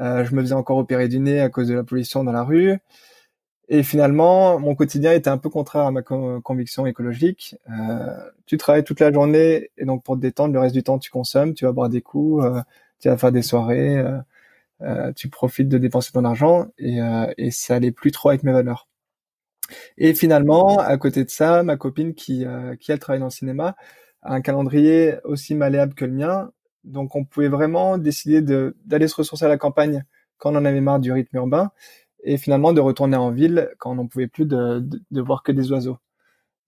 Euh, 0.00 0.24
je 0.24 0.34
me 0.34 0.42
faisais 0.42 0.54
encore 0.54 0.78
opérer 0.78 1.08
du 1.08 1.18
nez 1.18 1.40
à 1.40 1.48
cause 1.48 1.68
de 1.68 1.74
la 1.74 1.84
pollution 1.84 2.24
dans 2.24 2.32
la 2.32 2.44
rue. 2.44 2.78
Et 3.68 3.82
finalement, 3.82 4.58
mon 4.58 4.74
quotidien 4.74 5.12
était 5.12 5.30
un 5.30 5.38
peu 5.38 5.48
contraire 5.48 5.86
à 5.86 5.90
ma 5.90 6.02
conviction 6.02 6.84
écologique. 6.86 7.56
Euh, 7.70 8.16
tu 8.46 8.58
travailles 8.58 8.84
toute 8.84 9.00
la 9.00 9.12
journée 9.12 9.70
et 9.78 9.84
donc 9.84 10.02
pour 10.02 10.16
te 10.16 10.20
détendre, 10.20 10.52
le 10.52 10.60
reste 10.60 10.74
du 10.74 10.82
temps 10.82 10.98
tu 10.98 11.10
consommes, 11.10 11.54
tu 11.54 11.64
vas 11.64 11.72
boire 11.72 11.88
des 11.88 12.02
coups, 12.02 12.44
euh, 12.44 12.60
tu 13.00 13.08
vas 13.08 13.16
faire 13.16 13.32
des 13.32 13.42
soirées, 13.42 14.04
euh, 14.82 15.12
tu 15.14 15.28
profites 15.28 15.68
de 15.68 15.78
dépenser 15.78 16.12
ton 16.12 16.24
argent 16.24 16.66
et, 16.78 16.98
ça 17.50 17.76
allait 17.76 17.92
plus 17.92 18.10
trop 18.10 18.30
avec 18.30 18.42
mes 18.42 18.52
valeurs. 18.52 18.88
Et 19.96 20.12
finalement, 20.14 20.78
à 20.80 20.96
côté 20.98 21.24
de 21.24 21.30
ça, 21.30 21.62
ma 21.62 21.76
copine 21.76 22.14
qui, 22.14 22.44
qui 22.80 22.92
elle 22.92 22.98
travaille 22.98 23.20
dans 23.20 23.26
le 23.26 23.30
cinéma, 23.30 23.76
a 24.22 24.34
un 24.34 24.40
calendrier 24.42 25.14
aussi 25.24 25.54
malléable 25.54 25.94
que 25.94 26.04
le 26.04 26.12
mien. 26.12 26.50
Donc 26.84 27.14
on 27.16 27.24
pouvait 27.24 27.48
vraiment 27.48 27.96
décider 27.96 28.42
de, 28.42 28.76
d'aller 28.84 29.08
se 29.08 29.14
ressourcer 29.16 29.44
à 29.44 29.48
la 29.48 29.58
campagne 29.58 30.04
quand 30.38 30.52
on 30.52 30.56
en 30.56 30.64
avait 30.64 30.80
marre 30.80 30.98
du 31.00 31.12
rythme 31.12 31.36
urbain 31.36 31.70
et 32.22 32.36
finalement 32.38 32.72
de 32.72 32.80
retourner 32.80 33.16
en 33.16 33.30
ville 33.30 33.70
quand 33.78 33.92
on 33.92 33.94
n'en 33.96 34.06
pouvait 34.06 34.28
plus 34.28 34.46
de, 34.46 34.84
de, 35.10 35.20
voir 35.20 35.42
que 35.42 35.52
des 35.52 35.72
oiseaux. 35.72 35.98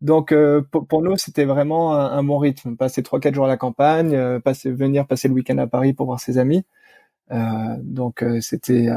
Donc 0.00 0.32
euh, 0.32 0.62
pour, 0.62 1.02
nous, 1.02 1.16
c'était 1.16 1.44
vraiment 1.44 1.94
un, 1.94 2.22
bon 2.24 2.38
rythme. 2.38 2.76
Passer 2.76 3.02
trois 3.02 3.20
quatre 3.20 3.34
jours 3.34 3.46
à 3.46 3.48
la 3.48 3.56
campagne, 3.56 4.14
euh, 4.14 4.40
passer 4.40 4.70
venir 4.70 5.06
passer 5.06 5.28
le 5.28 5.34
week-end 5.34 5.58
à 5.58 5.66
Paris 5.66 5.94
pour 5.94 6.06
voir 6.06 6.20
ses 6.20 6.38
amis. 6.38 6.64
Euh, 7.32 7.76
donc 7.80 8.24
c'était 8.40 8.88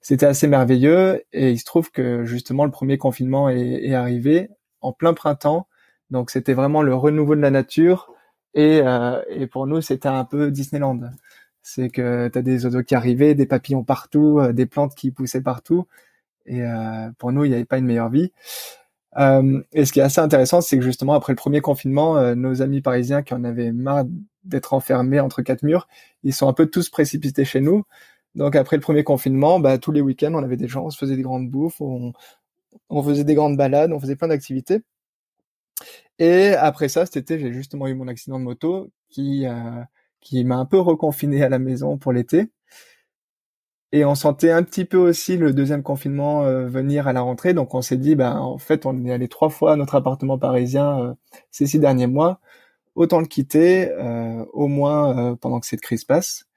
c'était 0.00 0.26
assez 0.26 0.48
merveilleux 0.48 1.22
et 1.32 1.50
il 1.50 1.58
se 1.58 1.64
trouve 1.64 1.90
que 1.90 2.24
justement 2.24 2.64
le 2.64 2.70
premier 2.70 2.98
confinement 2.98 3.48
est, 3.50 3.84
est 3.84 3.94
arrivé 3.94 4.50
en 4.80 4.92
plein 4.92 5.14
printemps. 5.14 5.66
Donc 6.10 6.30
c'était 6.30 6.54
vraiment 6.54 6.82
le 6.82 6.94
renouveau 6.94 7.34
de 7.36 7.40
la 7.40 7.50
nature 7.50 8.12
et, 8.54 8.82
et 9.30 9.46
pour 9.46 9.66
nous 9.66 9.80
c'était 9.80 10.08
un 10.08 10.24
peu 10.24 10.50
Disneyland 10.50 11.00
c'est 11.68 11.90
que 11.90 12.28
tu 12.28 12.38
as 12.38 12.42
des 12.42 12.64
oiseaux 12.64 12.82
qui 12.82 12.94
arrivaient, 12.94 13.34
des 13.34 13.44
papillons 13.44 13.84
partout, 13.84 14.38
euh, 14.38 14.52
des 14.54 14.64
plantes 14.64 14.94
qui 14.94 15.10
poussaient 15.10 15.42
partout. 15.42 15.86
Et 16.46 16.62
euh, 16.62 17.10
pour 17.18 17.30
nous, 17.30 17.44
il 17.44 17.50
n'y 17.50 17.54
avait 17.54 17.66
pas 17.66 17.76
une 17.76 17.84
meilleure 17.84 18.08
vie. 18.08 18.32
Euh, 19.18 19.62
et 19.72 19.84
ce 19.84 19.92
qui 19.92 20.00
est 20.00 20.02
assez 20.02 20.20
intéressant, 20.20 20.62
c'est 20.62 20.78
que 20.78 20.84
justement 20.84 21.12
après 21.12 21.32
le 21.34 21.36
premier 21.36 21.60
confinement, 21.60 22.34
nos 22.34 22.62
amis 22.62 22.80
parisiens 22.80 23.22
qui 23.22 23.34
en 23.34 23.44
avaient 23.44 23.72
marre 23.72 24.04
d'être 24.44 24.72
enfermés 24.72 25.20
entre 25.20 25.42
quatre 25.42 25.62
murs, 25.62 25.88
ils 26.22 26.32
sont 26.32 26.48
un 26.48 26.54
peu 26.54 26.66
tous 26.66 26.88
précipités 26.88 27.44
chez 27.44 27.60
nous. 27.60 27.84
Donc 28.34 28.56
après 28.56 28.76
le 28.76 28.82
premier 28.82 29.04
confinement, 29.04 29.60
bah, 29.60 29.76
tous 29.78 29.92
les 29.92 30.00
week-ends, 30.00 30.32
on 30.34 30.42
avait 30.42 30.56
des 30.56 30.68
gens, 30.68 30.86
on 30.86 30.90
se 30.90 30.98
faisait 30.98 31.16
des 31.16 31.22
grandes 31.22 31.50
bouffes, 31.50 31.80
on, 31.82 32.12
on 32.88 33.02
faisait 33.02 33.24
des 33.24 33.34
grandes 33.34 33.58
balades, 33.58 33.92
on 33.92 34.00
faisait 34.00 34.16
plein 34.16 34.28
d'activités. 34.28 34.80
Et 36.18 36.54
après 36.54 36.88
ça, 36.88 37.04
cet 37.04 37.18
été, 37.18 37.38
j'ai 37.38 37.52
justement 37.52 37.88
eu 37.88 37.94
mon 37.94 38.08
accident 38.08 38.38
de 38.38 38.44
moto 38.44 38.90
qui 39.10 39.46
qui 40.20 40.44
m'a 40.44 40.56
un 40.56 40.64
peu 40.66 40.78
reconfiné 40.78 41.42
à 41.42 41.48
la 41.48 41.58
maison 41.58 41.98
pour 41.98 42.12
l'été. 42.12 42.50
Et 43.92 44.04
on 44.04 44.14
sentait 44.14 44.50
un 44.50 44.62
petit 44.62 44.84
peu 44.84 44.98
aussi 44.98 45.38
le 45.38 45.52
deuxième 45.54 45.82
confinement 45.82 46.44
euh, 46.44 46.66
venir 46.68 47.08
à 47.08 47.14
la 47.14 47.22
rentrée, 47.22 47.54
donc 47.54 47.74
on 47.74 47.80
s'est 47.80 47.96
dit, 47.96 48.16
ben 48.16 48.36
en 48.36 48.58
fait, 48.58 48.84
on 48.84 49.04
est 49.04 49.12
allé 49.12 49.28
trois 49.28 49.48
fois 49.48 49.72
à 49.72 49.76
notre 49.76 49.94
appartement 49.94 50.38
parisien 50.38 51.00
euh, 51.00 51.14
ces 51.50 51.66
six 51.66 51.78
derniers 51.78 52.06
mois, 52.06 52.40
autant 52.96 53.20
le 53.20 53.26
quitter, 53.26 53.90
euh, 53.92 54.44
au 54.52 54.68
moins 54.68 55.36
pendant 55.36 55.60
que 55.60 55.66
cette 55.66 55.80
crise 55.80 56.04
passe. 56.04 56.47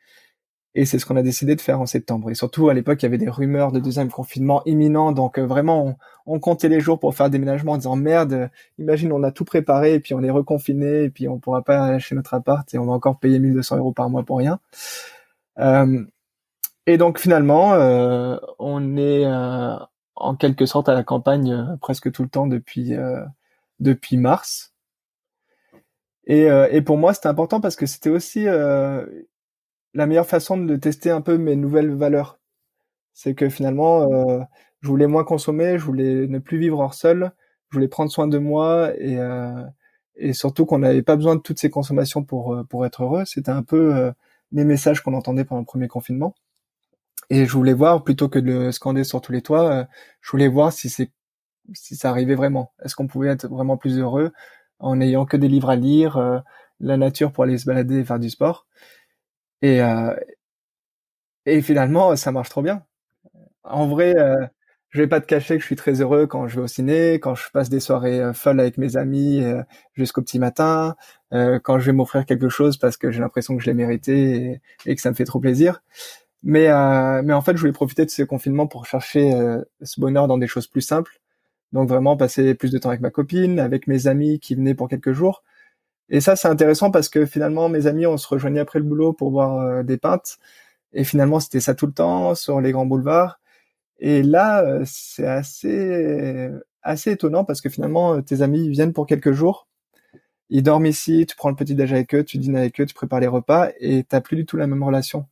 Et 0.74 0.86
c'est 0.86 1.00
ce 1.00 1.06
qu'on 1.06 1.18
a 1.18 1.22
décidé 1.22 1.56
de 1.56 1.62
faire 1.62 1.82
en 1.82 1.86
septembre. 1.86 2.32
Et 2.32 2.36
surtout, 2.36 2.70
à 2.70 2.74
l'époque, 2.74 3.02
il 3.02 3.06
y 3.06 3.08
avait 3.08 3.18
des 3.18 3.30
rumeurs 3.30 3.74
de 3.74 3.80
deuxième 3.80 4.10
confinement 4.10 4.64
imminent. 4.66 5.12
Donc 5.12 5.38
euh, 5.38 5.46
vraiment, 5.46 5.98
on, 6.26 6.40
comptait 6.40 6.70
les 6.70 6.80
jours 6.80 6.98
pour 6.98 7.14
faire 7.14 7.26
le 7.26 7.32
déménagement 7.32 7.74
en 7.74 7.78
disant 7.78 7.98
merde, 7.98 8.50
imagine, 8.80 9.12
on 9.12 9.24
a 9.24 9.32
tout 9.32 9.44
préparé 9.44 9.96
et 9.96 10.00
puis 10.00 10.14
on 10.14 10.24
est 10.24 10.30
reconfiné 10.30 11.04
et 11.04 11.10
puis 11.10 11.28
on 11.28 11.40
pourra 11.40 11.62
pas 11.62 11.92
lâcher 11.92 12.16
notre 12.16 12.34
appart 12.34 12.74
et 12.74 12.78
on 12.78 12.86
va 12.86 12.94
encore 12.94 13.20
payer 13.20 13.40
1200 13.40 13.78
euros 13.78 13.92
par 13.92 14.10
mois 14.10 14.24
pour 14.24 14.38
rien. 14.38 14.60
Euh, 15.60 16.06
et 16.88 16.98
donc 16.98 17.20
finalement, 17.20 17.74
euh, 17.74 18.38
on 18.58 18.96
est 18.98 19.26
en 20.16 20.36
quelque 20.36 20.66
sorte 20.66 20.88
à 20.88 20.94
la 20.94 21.04
campagne 21.04 21.78
presque 21.82 22.12
tout 22.12 22.24
le 22.24 22.30
temps 22.30 22.48
depuis 22.48 22.94
depuis 23.80 24.18
mars. 24.18 24.74
Et, 26.26 26.48
et 26.72 26.82
pour 26.82 26.98
moi, 26.98 27.14
c'était 27.14 27.28
important 27.28 27.62
parce 27.62 27.76
que 27.76 27.86
c'était 27.86 28.10
aussi 28.10 28.48
la 29.94 30.08
meilleure 30.08 30.26
façon 30.28 30.58
de 30.58 30.76
tester 30.76 31.12
un 31.12 31.22
peu 31.22 31.38
mes 31.38 31.56
nouvelles 31.56 31.94
valeurs. 31.94 32.40
C'est 33.14 33.36
que 33.36 33.50
finalement, 33.50 34.04
euh, 34.12 34.40
je 34.82 34.88
voulais 34.88 35.08
moins 35.08 35.24
consommer, 35.24 35.78
je 35.78 35.84
voulais 35.86 36.28
ne 36.28 36.40
plus 36.40 36.58
vivre 36.58 36.80
hors 36.80 36.94
seul, 36.94 37.32
je 37.70 37.78
voulais 37.78 37.88
prendre 37.88 38.12
soin 38.12 38.28
de 38.28 38.38
moi 38.38 38.92
et, 38.98 39.18
euh, 39.18 39.64
surtout 40.34 40.66
qu'on 40.66 40.80
n'avait 40.80 41.02
pas 41.04 41.16
besoin 41.16 41.36
de 41.36 41.42
toutes 41.42 41.60
ces 41.60 41.70
consommations 41.70 42.24
pour, 42.24 42.54
euh, 42.56 42.64
pour 42.64 42.86
être 42.86 43.04
heureux. 43.04 43.26
C'était 43.26 43.52
un 43.52 43.64
peu 43.64 44.14
les 44.52 44.66
messages 44.66 45.02
qu'on 45.02 45.14
entendait 45.14 45.46
pendant 45.46 45.62
le 45.62 45.66
premier 45.66 45.88
confinement. 45.88 46.36
Et 47.30 47.46
je 47.46 47.54
voulais 47.54 47.74
voir, 47.74 48.04
plutôt 48.04 48.30
que 48.30 48.40
de 48.40 48.72
scander 48.72 49.04
sur 49.04 49.22
tous 49.22 49.32
les 49.32 49.42
toits, 49.42 49.88
je 50.22 50.32
voulais 50.32 50.48
voir 50.50 50.74
si 50.74 50.90
c'est 50.90 51.12
si 51.74 51.96
ça 51.96 52.10
arrivait 52.10 52.36
vraiment. 52.36 52.74
Est-ce 52.84 52.96
qu'on 52.96 53.08
pouvait 53.08 53.30
être 53.30 53.48
vraiment 53.48 53.78
plus 53.78 54.00
heureux 54.00 54.32
en 54.80 54.98
n'ayant 54.98 55.26
que 55.26 55.38
des 55.38 55.48
livres 55.48 55.70
à 55.70 55.76
lire, 55.78 56.44
la 56.82 56.98
nature 56.98 57.32
pour 57.32 57.46
aller 57.46 57.58
se 57.58 57.66
balader 57.66 58.00
et 58.00 58.06
faire 58.06 58.20
du 58.20 58.30
sport? 58.30 58.68
Et, 59.62 59.82
euh, 59.82 60.16
et 61.46 61.62
finalement, 61.62 62.16
ça 62.16 62.32
marche 62.32 62.50
trop 62.50 62.62
bien. 62.62 62.84
En 63.64 63.88
vrai, 63.88 64.16
euh, 64.18 64.46
je 64.92 65.00
vais 65.02 65.08
pas 65.08 65.22
te 65.22 65.26
cacher 65.26 65.56
que 65.56 65.62
je 65.62 65.66
suis 65.66 65.76
très 65.78 66.02
heureux 66.02 66.28
quand 66.28 66.48
je 66.48 66.58
vais 66.58 66.64
au 66.64 66.68
ciné, 66.68 67.14
quand 67.16 67.34
je 67.34 67.50
passe 67.52 67.70
des 67.70 67.80
soirées 67.80 68.20
euh, 68.20 68.34
folles 68.34 68.60
avec 68.60 68.78
mes 68.78 68.98
amis 68.98 69.42
euh, 69.42 69.64
jusqu'au 69.94 70.22
petit 70.22 70.38
matin, 70.38 70.96
euh, 71.34 71.60
quand 71.60 71.80
je 71.80 71.86
vais 71.86 71.94
m'offrir 71.94 72.26
quelque 72.26 72.50
chose 72.50 72.78
parce 72.78 72.98
que 72.98 73.10
j'ai 73.10 73.22
l'impression 73.22 73.56
que 73.56 73.64
je 73.64 73.68
l'ai 73.68 73.74
mérité 73.74 74.62
et, 74.86 74.96
que 74.96 75.02
ça 75.02 75.10
me 75.10 75.16
fait 75.16 75.24
trop 75.26 75.40
plaisir. 75.40 75.82
Mais, 76.44 76.70
mais 77.24 77.34
en 77.34 77.42
fait, 77.42 77.56
je 77.56 77.60
voulais 77.60 77.72
profiter 77.72 78.04
de 78.04 78.10
ce 78.10 78.24
confinement 78.24 78.66
pour 78.66 78.88
chercher 78.88 79.32
ce 79.84 80.02
bonheur 80.02 80.28
dans 80.28 80.40
des 80.40 80.48
choses 80.48 80.66
plus 80.66 80.82
simples. 80.82 81.22
Donc 81.72 81.88
vraiment 81.88 82.18
passer 82.18 82.56
plus 82.56 82.72
de 82.72 82.80
temps 82.80 82.90
avec 82.90 83.02
ma 83.02 83.12
copine, 83.12 83.60
avec 83.60 83.86
mes 83.86 84.08
amis 84.08 84.40
qui 84.40 84.56
venaient 84.56 84.74
pour 84.74 84.90
quelques 84.90 85.12
jours, 85.12 85.44
et 86.12 86.20
ça, 86.22 86.36
c'est 86.36 86.50
intéressant 86.50 86.92
parce 86.92 87.10
que 87.10 87.26
finalement, 87.26 87.70
mes 87.70 87.88
amis, 87.88 88.06
on 88.06 88.18
se 88.18 88.28
rejoignait 88.28 88.60
après 88.60 88.80
le 88.80 88.86
boulot 88.86 89.14
pour 89.14 89.32
boire 89.32 89.60
euh, 89.60 89.84
des 89.84 89.98
pintes. 89.98 90.40
Et 90.94 91.06
finalement, 91.06 91.40
c'était 91.40 91.62
ça 91.62 91.76
tout 91.76 91.88
le 91.88 91.94
temps 91.94 92.36
sur 92.36 92.62
les 92.62 92.74
grands 92.74 92.86
boulevards. 92.86 93.40
Et 94.00 94.24
là, 94.24 94.64
euh, 94.66 94.84
c'est 94.86 95.28
assez, 95.28 96.50
assez 96.84 97.12
étonnant 97.12 97.46
parce 97.46 97.62
que 97.62 97.70
finalement, 97.70 98.16
euh, 98.16 98.22
tes 98.22 98.42
amis 98.42 98.70
viennent 98.70 98.94
pour 98.94 99.08
quelques 99.08 99.32
jours. 99.32 99.68
Ils 100.50 100.64
dorment 100.64 100.88
ici, 100.88 101.26
tu 101.28 101.36
prends 101.38 101.50
le 101.50 101.56
petit 101.56 101.76
déj 101.76 101.94
avec 101.94 102.14
eux, 102.16 102.26
tu 102.26 102.38
dînes 102.38 102.58
avec 102.58 102.82
eux, 102.82 102.86
tu 102.86 102.94
prépares 102.94 103.22
les 103.22 103.28
repas 103.28 103.70
et 103.80 104.04
t'as 104.04 104.22
plus 104.22 104.36
du 104.36 104.46
tout 104.46 104.58
la 104.58 104.68
même 104.68 104.84
relation. 104.84 105.28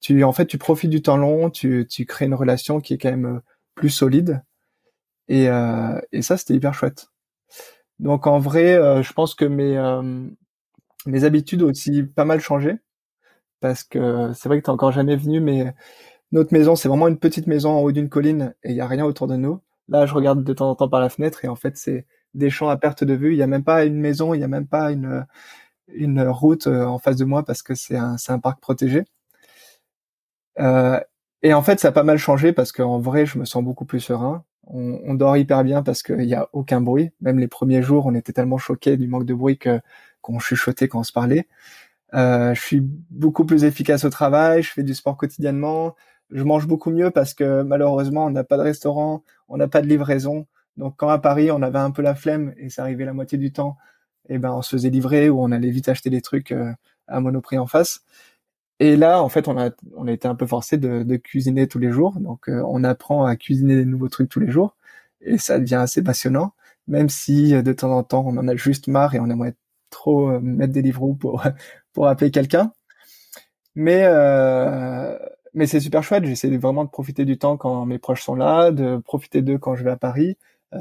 Tu, 0.00 0.24
en 0.24 0.32
fait, 0.32 0.46
tu 0.46 0.58
profites 0.58 0.90
du 0.90 1.02
temps 1.02 1.16
long, 1.18 1.50
tu, 1.50 1.86
tu 1.88 2.04
crées 2.06 2.26
une 2.26 2.34
relation 2.34 2.80
qui 2.80 2.94
est 2.94 2.98
quand 2.98 3.10
même 3.10 3.42
plus 3.76 3.90
solide. 3.90 4.42
Et, 5.28 5.46
et 6.12 6.22
ça, 6.22 6.36
c'était 6.36 6.54
hyper 6.54 6.74
chouette. 6.74 7.08
Donc 8.00 8.26
en 8.26 8.38
vrai, 8.38 8.74
euh, 8.76 9.02
je 9.02 9.12
pense 9.12 9.34
que 9.34 9.44
mes 9.44 9.76
euh, 9.78 10.28
mes 11.06 11.24
habitudes 11.24 11.62
ont 11.62 11.70
aussi 11.70 12.02
pas 12.04 12.24
mal 12.24 12.40
changé 12.40 12.76
parce 13.60 13.84
que 13.84 14.32
c'est 14.34 14.48
vrai 14.48 14.60
que 14.60 14.66
t'es 14.66 14.70
encore 14.70 14.92
jamais 14.92 15.16
venu, 15.16 15.40
mais 15.40 15.74
notre 16.32 16.54
maison 16.54 16.76
c'est 16.76 16.88
vraiment 16.88 17.08
une 17.08 17.18
petite 17.18 17.46
maison 17.48 17.72
en 17.72 17.80
haut 17.82 17.92
d'une 17.92 18.08
colline 18.10 18.54
et 18.64 18.70
il 18.72 18.76
y 18.76 18.82
a 18.82 18.88
rien 18.88 19.04
autour 19.06 19.28
de 19.28 19.36
nous. 19.36 19.60
Là, 19.88 20.06
je 20.06 20.14
regarde 20.14 20.44
de 20.44 20.54
temps 20.54 20.70
en 20.70 20.76
temps 20.76 20.88
par 20.88 21.00
la 21.00 21.10
fenêtre 21.10 21.44
et 21.44 21.48
en 21.48 21.56
fait 21.56 21.76
c'est 21.78 22.06
des 22.34 22.50
champs 22.50 22.68
à 22.70 22.76
perte 22.78 23.04
de 23.04 23.14
vue. 23.14 23.34
Il 23.34 23.38
y 23.38 23.42
a 23.44 23.46
même 23.48 23.64
pas 23.64 23.84
une 23.86 24.00
maison, 24.00 24.34
il 24.34 24.40
y 24.40 24.44
a 24.44 24.48
même 24.48 24.68
pas 24.68 24.92
une 24.92 25.26
une 25.88 26.22
route 26.28 26.68
euh, 26.68 26.84
en 26.86 26.98
face 26.98 27.16
de 27.16 27.24
moi 27.26 27.44
parce 27.44 27.62
que 27.62 27.74
c'est 27.76 27.96
un 27.96 28.18
c'est 28.18 28.32
un 28.32 28.40
parc 28.40 28.60
protégé. 28.60 29.04
Et 31.42 31.52
en 31.54 31.62
fait, 31.62 31.80
ça 31.80 31.88
a 31.88 31.92
pas 31.92 32.02
mal 32.02 32.18
changé 32.18 32.52
parce 32.52 32.72
qu'en 32.72 32.98
vrai, 32.98 33.26
je 33.26 33.38
me 33.38 33.44
sens 33.44 33.62
beaucoup 33.62 33.84
plus 33.84 34.00
serein 34.00 34.44
on, 34.66 35.14
dort 35.14 35.36
hyper 35.36 35.64
bien 35.64 35.82
parce 35.82 36.02
qu'il 36.02 36.16
n'y 36.16 36.34
a 36.34 36.48
aucun 36.52 36.80
bruit. 36.80 37.10
Même 37.20 37.38
les 37.38 37.48
premiers 37.48 37.82
jours, 37.82 38.06
on 38.06 38.14
était 38.14 38.32
tellement 38.32 38.58
choqués 38.58 38.96
du 38.96 39.06
manque 39.06 39.24
de 39.24 39.34
bruit 39.34 39.58
que 39.58 39.80
qu'on 40.22 40.38
chuchotait 40.40 40.88
quand 40.88 41.00
on 41.00 41.04
se 41.04 41.12
parlait. 41.12 41.46
Euh, 42.14 42.54
je 42.54 42.60
suis 42.60 42.80
beaucoup 43.10 43.44
plus 43.44 43.64
efficace 43.64 44.04
au 44.04 44.10
travail, 44.10 44.62
je 44.62 44.72
fais 44.72 44.82
du 44.82 44.94
sport 44.94 45.16
quotidiennement, 45.16 45.94
je 46.30 46.42
mange 46.42 46.66
beaucoup 46.66 46.90
mieux 46.90 47.10
parce 47.10 47.34
que 47.34 47.62
malheureusement 47.62 48.26
on 48.26 48.30
n'a 48.30 48.44
pas 48.44 48.56
de 48.56 48.62
restaurant, 48.62 49.22
on 49.48 49.56
n'a 49.56 49.68
pas 49.68 49.82
de 49.82 49.86
livraison. 49.86 50.46
Donc 50.76 50.94
quand 50.96 51.08
à 51.08 51.18
Paris 51.18 51.50
on 51.50 51.62
avait 51.62 51.78
un 51.78 51.90
peu 51.90 52.02
la 52.02 52.14
flemme 52.14 52.54
et 52.56 52.70
ça 52.70 52.82
arrivait 52.82 53.04
la 53.04 53.12
moitié 53.12 53.38
du 53.38 53.52
temps, 53.52 53.76
et 54.28 54.34
eh 54.34 54.38
ben 54.38 54.52
on 54.52 54.62
se 54.62 54.70
faisait 54.70 54.90
livrer 54.90 55.30
ou 55.30 55.40
on 55.42 55.52
allait 55.52 55.70
vite 55.70 55.88
acheter 55.88 56.10
des 56.10 56.22
trucs 56.22 56.52
euh, 56.52 56.72
à 57.06 57.20
Monoprix 57.20 57.58
en 57.58 57.66
face. 57.66 58.02
Et 58.78 58.96
là, 58.96 59.22
en 59.22 59.28
fait, 59.28 59.48
on 59.48 59.56
a, 59.58 59.70
été 60.12 60.28
un 60.28 60.34
peu 60.34 60.46
forcé 60.46 60.76
de, 60.76 61.16
cuisiner 61.16 61.66
tous 61.66 61.78
les 61.78 61.90
jours. 61.90 62.18
Donc, 62.20 62.48
euh, 62.48 62.62
on 62.66 62.84
apprend 62.84 63.24
à 63.24 63.36
cuisiner 63.36 63.76
des 63.76 63.84
nouveaux 63.84 64.08
trucs 64.08 64.28
tous 64.28 64.40
les 64.40 64.50
jours. 64.50 64.76
Et 65.22 65.38
ça 65.38 65.58
devient 65.58 65.76
assez 65.76 66.02
passionnant, 66.02 66.52
même 66.88 67.08
si 67.08 67.54
euh, 67.54 67.62
de 67.62 67.72
temps 67.72 67.92
en 67.96 68.02
temps, 68.02 68.24
on 68.26 68.36
en 68.36 68.48
a 68.48 68.56
juste 68.56 68.88
marre 68.88 69.14
et 69.14 69.20
on 69.20 69.30
aimerait 69.30 69.54
trop 69.90 70.30
euh, 70.30 70.40
mettre 70.40 70.72
des 70.74 70.82
livres 70.82 71.14
pour, 71.14 71.42
pour 71.94 72.08
appeler 72.08 72.30
quelqu'un. 72.30 72.72
Mais, 73.74 74.06
mais 75.54 75.66
c'est 75.66 75.80
super 75.80 76.02
chouette. 76.02 76.24
J'essaie 76.24 76.54
vraiment 76.56 76.84
de 76.84 76.90
profiter 76.90 77.24
du 77.26 77.38
temps 77.38 77.56
quand 77.58 77.84
mes 77.86 77.98
proches 77.98 78.22
sont 78.22 78.34
là, 78.34 78.70
de 78.70 78.98
profiter 78.98 79.42
d'eux 79.42 79.58
quand 79.58 79.74
je 79.76 79.84
vais 79.84 79.90
à 79.90 79.96
Paris. 79.96 80.38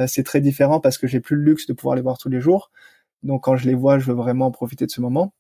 c'est 0.08 0.24
très 0.24 0.42
différent 0.42 0.80
parce 0.80 0.98
que 0.98 1.08
j'ai 1.08 1.20
plus 1.20 1.36
le 1.36 1.44
luxe 1.44 1.68
de 1.68 1.74
pouvoir 1.74 1.96
les 1.96 2.02
voir 2.02 2.18
tous 2.18 2.30
les 2.30 2.40
jours. 2.42 2.72
Donc, 3.24 3.44
quand 3.44 3.58
je 3.58 3.68
les 3.68 3.74
vois, 3.76 4.00
je 4.00 4.06
veux 4.06 4.14
vraiment 4.14 4.52
profiter 4.52 4.86
de 4.86 4.92
ce 4.92 5.02
moment. 5.02 5.34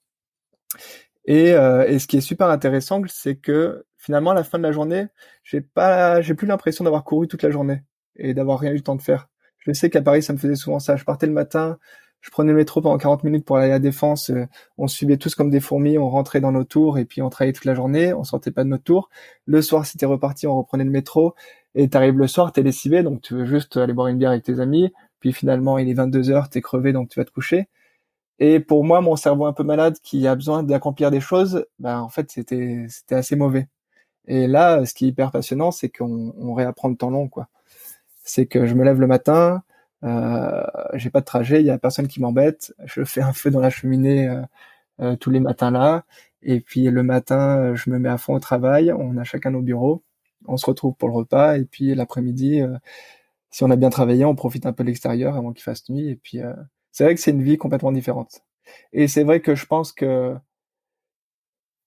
Et, 1.25 1.53
euh, 1.53 1.87
et, 1.87 1.99
ce 1.99 2.07
qui 2.07 2.17
est 2.17 2.21
super 2.21 2.49
intéressant, 2.49 3.01
c'est 3.07 3.35
que 3.35 3.85
finalement, 3.97 4.31
à 4.31 4.33
la 4.35 4.43
fin 4.43 4.57
de 4.57 4.63
la 4.63 4.71
journée, 4.71 5.07
j'ai 5.43 5.61
pas, 5.61 6.21
j'ai 6.21 6.35
plus 6.35 6.47
l'impression 6.47 6.83
d'avoir 6.83 7.03
couru 7.03 7.27
toute 7.27 7.43
la 7.43 7.49
journée 7.51 7.83
et 8.15 8.33
d'avoir 8.33 8.59
rien 8.59 8.71
eu 8.71 8.75
le 8.75 8.81
temps 8.81 8.95
de 8.95 9.01
faire. 9.01 9.27
Je 9.59 9.71
sais 9.73 9.89
qu'à 9.89 10.01
Paris, 10.01 10.21
ça 10.21 10.33
me 10.33 10.37
faisait 10.37 10.55
souvent 10.55 10.79
ça. 10.79 10.95
Je 10.95 11.03
partais 11.03 11.25
le 11.25 11.33
matin, 11.33 11.79
je 12.21 12.29
prenais 12.31 12.51
le 12.51 12.57
métro 12.57 12.81
pendant 12.81 12.97
40 12.97 13.23
minutes 13.23 13.45
pour 13.45 13.57
aller 13.57 13.67
à 13.67 13.69
la 13.69 13.79
Défense. 13.79 14.31
Euh, 14.31 14.47
on 14.77 14.87
suivait 14.87 15.17
tous 15.17 15.35
comme 15.35 15.49
des 15.49 15.59
fourmis, 15.59 15.97
on 15.97 16.09
rentrait 16.09 16.41
dans 16.41 16.51
nos 16.51 16.63
tours 16.63 16.97
et 16.99 17.05
puis 17.05 17.21
on 17.21 17.29
travaillait 17.29 17.53
toute 17.53 17.65
la 17.65 17.75
journée. 17.75 18.13
On 18.13 18.23
sortait 18.23 18.51
pas 18.51 18.63
de 18.63 18.69
notre 18.69 18.83
tour. 18.83 19.09
Le 19.45 19.61
soir, 19.61 19.85
c'était 19.85 20.05
reparti, 20.05 20.47
on 20.47 20.55
reprenait 20.57 20.83
le 20.83 20.91
métro. 20.91 21.35
Et 21.75 21.89
t'arrives 21.89 22.17
le 22.17 22.27
soir, 22.27 22.51
t'es 22.51 22.63
lessivé, 22.63 23.03
donc 23.03 23.21
tu 23.21 23.33
veux 23.35 23.45
juste 23.45 23.77
aller 23.77 23.93
boire 23.93 24.07
une 24.07 24.17
bière 24.17 24.31
avec 24.31 24.43
tes 24.43 24.59
amis. 24.59 24.91
Puis 25.19 25.33
finalement, 25.33 25.77
il 25.77 25.89
est 25.89 25.93
22 25.93 26.31
heures, 26.31 26.49
t'es 26.49 26.61
crevé, 26.61 26.93
donc 26.93 27.09
tu 27.09 27.19
vas 27.19 27.25
te 27.25 27.31
coucher. 27.31 27.67
Et 28.39 28.59
pour 28.59 28.83
moi, 28.83 29.01
mon 29.01 29.15
cerveau 29.15 29.45
un 29.45 29.53
peu 29.53 29.63
malade 29.63 29.97
qui 30.03 30.27
a 30.27 30.35
besoin 30.35 30.63
d'accomplir 30.63 31.11
des 31.11 31.21
choses, 31.21 31.65
bah, 31.79 32.01
en 32.01 32.09
fait, 32.09 32.31
c'était, 32.31 32.85
c'était 32.89 33.15
assez 33.15 33.35
mauvais. 33.35 33.69
Et 34.27 34.47
là, 34.47 34.85
ce 34.85 34.93
qui 34.93 35.05
est 35.05 35.09
hyper 35.09 35.31
passionnant, 35.31 35.71
c'est 35.71 35.89
qu'on 35.89 36.33
on 36.37 36.53
réapprend 36.53 36.89
le 36.89 36.95
temps 36.97 37.09
long, 37.11 37.29
quoi. 37.29 37.49
C'est 38.23 38.47
que 38.47 38.67
je 38.67 38.75
me 38.75 38.83
lève 38.85 38.99
le 39.01 39.07
matin, 39.07 39.63
euh, 40.03 40.63
j'ai 40.93 41.09
pas 41.09 41.21
de 41.21 41.25
trajet, 41.25 41.61
il 41.61 41.65
y 41.67 41.69
a 41.71 41.77
personne 41.79 42.07
qui 42.07 42.21
m'embête, 42.21 42.73
je 42.85 43.03
fais 43.03 43.21
un 43.21 43.33
feu 43.33 43.51
dans 43.51 43.59
la 43.61 43.69
cheminée 43.69 44.27
euh, 44.27 44.41
euh, 45.01 45.15
tous 45.17 45.31
les 45.31 45.39
matins 45.39 45.71
là, 45.71 46.05
et 46.43 46.61
puis 46.61 46.85
le 46.85 47.03
matin, 47.03 47.75
je 47.75 47.89
me 47.89 47.99
mets 47.99 48.09
à 48.09 48.17
fond 48.17 48.35
au 48.35 48.39
travail, 48.39 48.91
on 48.93 49.17
a 49.17 49.23
chacun 49.23 49.51
nos 49.51 49.61
bureaux, 49.61 50.03
on 50.47 50.57
se 50.57 50.65
retrouve 50.67 50.95
pour 50.95 51.09
le 51.09 51.15
repas, 51.15 51.57
et 51.57 51.65
puis 51.65 51.95
l'après-midi, 51.95 52.61
si 53.51 53.63
on 53.63 53.71
a 53.71 53.75
bien 53.77 53.89
travaillé, 53.89 54.25
on 54.25 54.35
profite 54.35 54.65
un 54.65 54.73
peu 54.73 54.83
de 54.83 54.89
l'extérieur 54.89 55.35
avant 55.37 55.53
qu'il 55.53 55.63
fasse 55.63 55.89
nuit, 55.89 56.09
et 56.09 56.15
puis 56.15 56.41
c'est 56.95 57.03
vrai 57.03 57.13
que 57.13 57.19
c'est 57.19 57.31
une 57.31 57.43
vie 57.43 57.57
complètement 57.57 57.91
différente. 57.91 58.41
Et 58.93 59.09
c'est 59.09 59.25
vrai 59.25 59.41
que 59.41 59.53
je 59.53 59.65
pense 59.65 59.91
que 59.91 60.33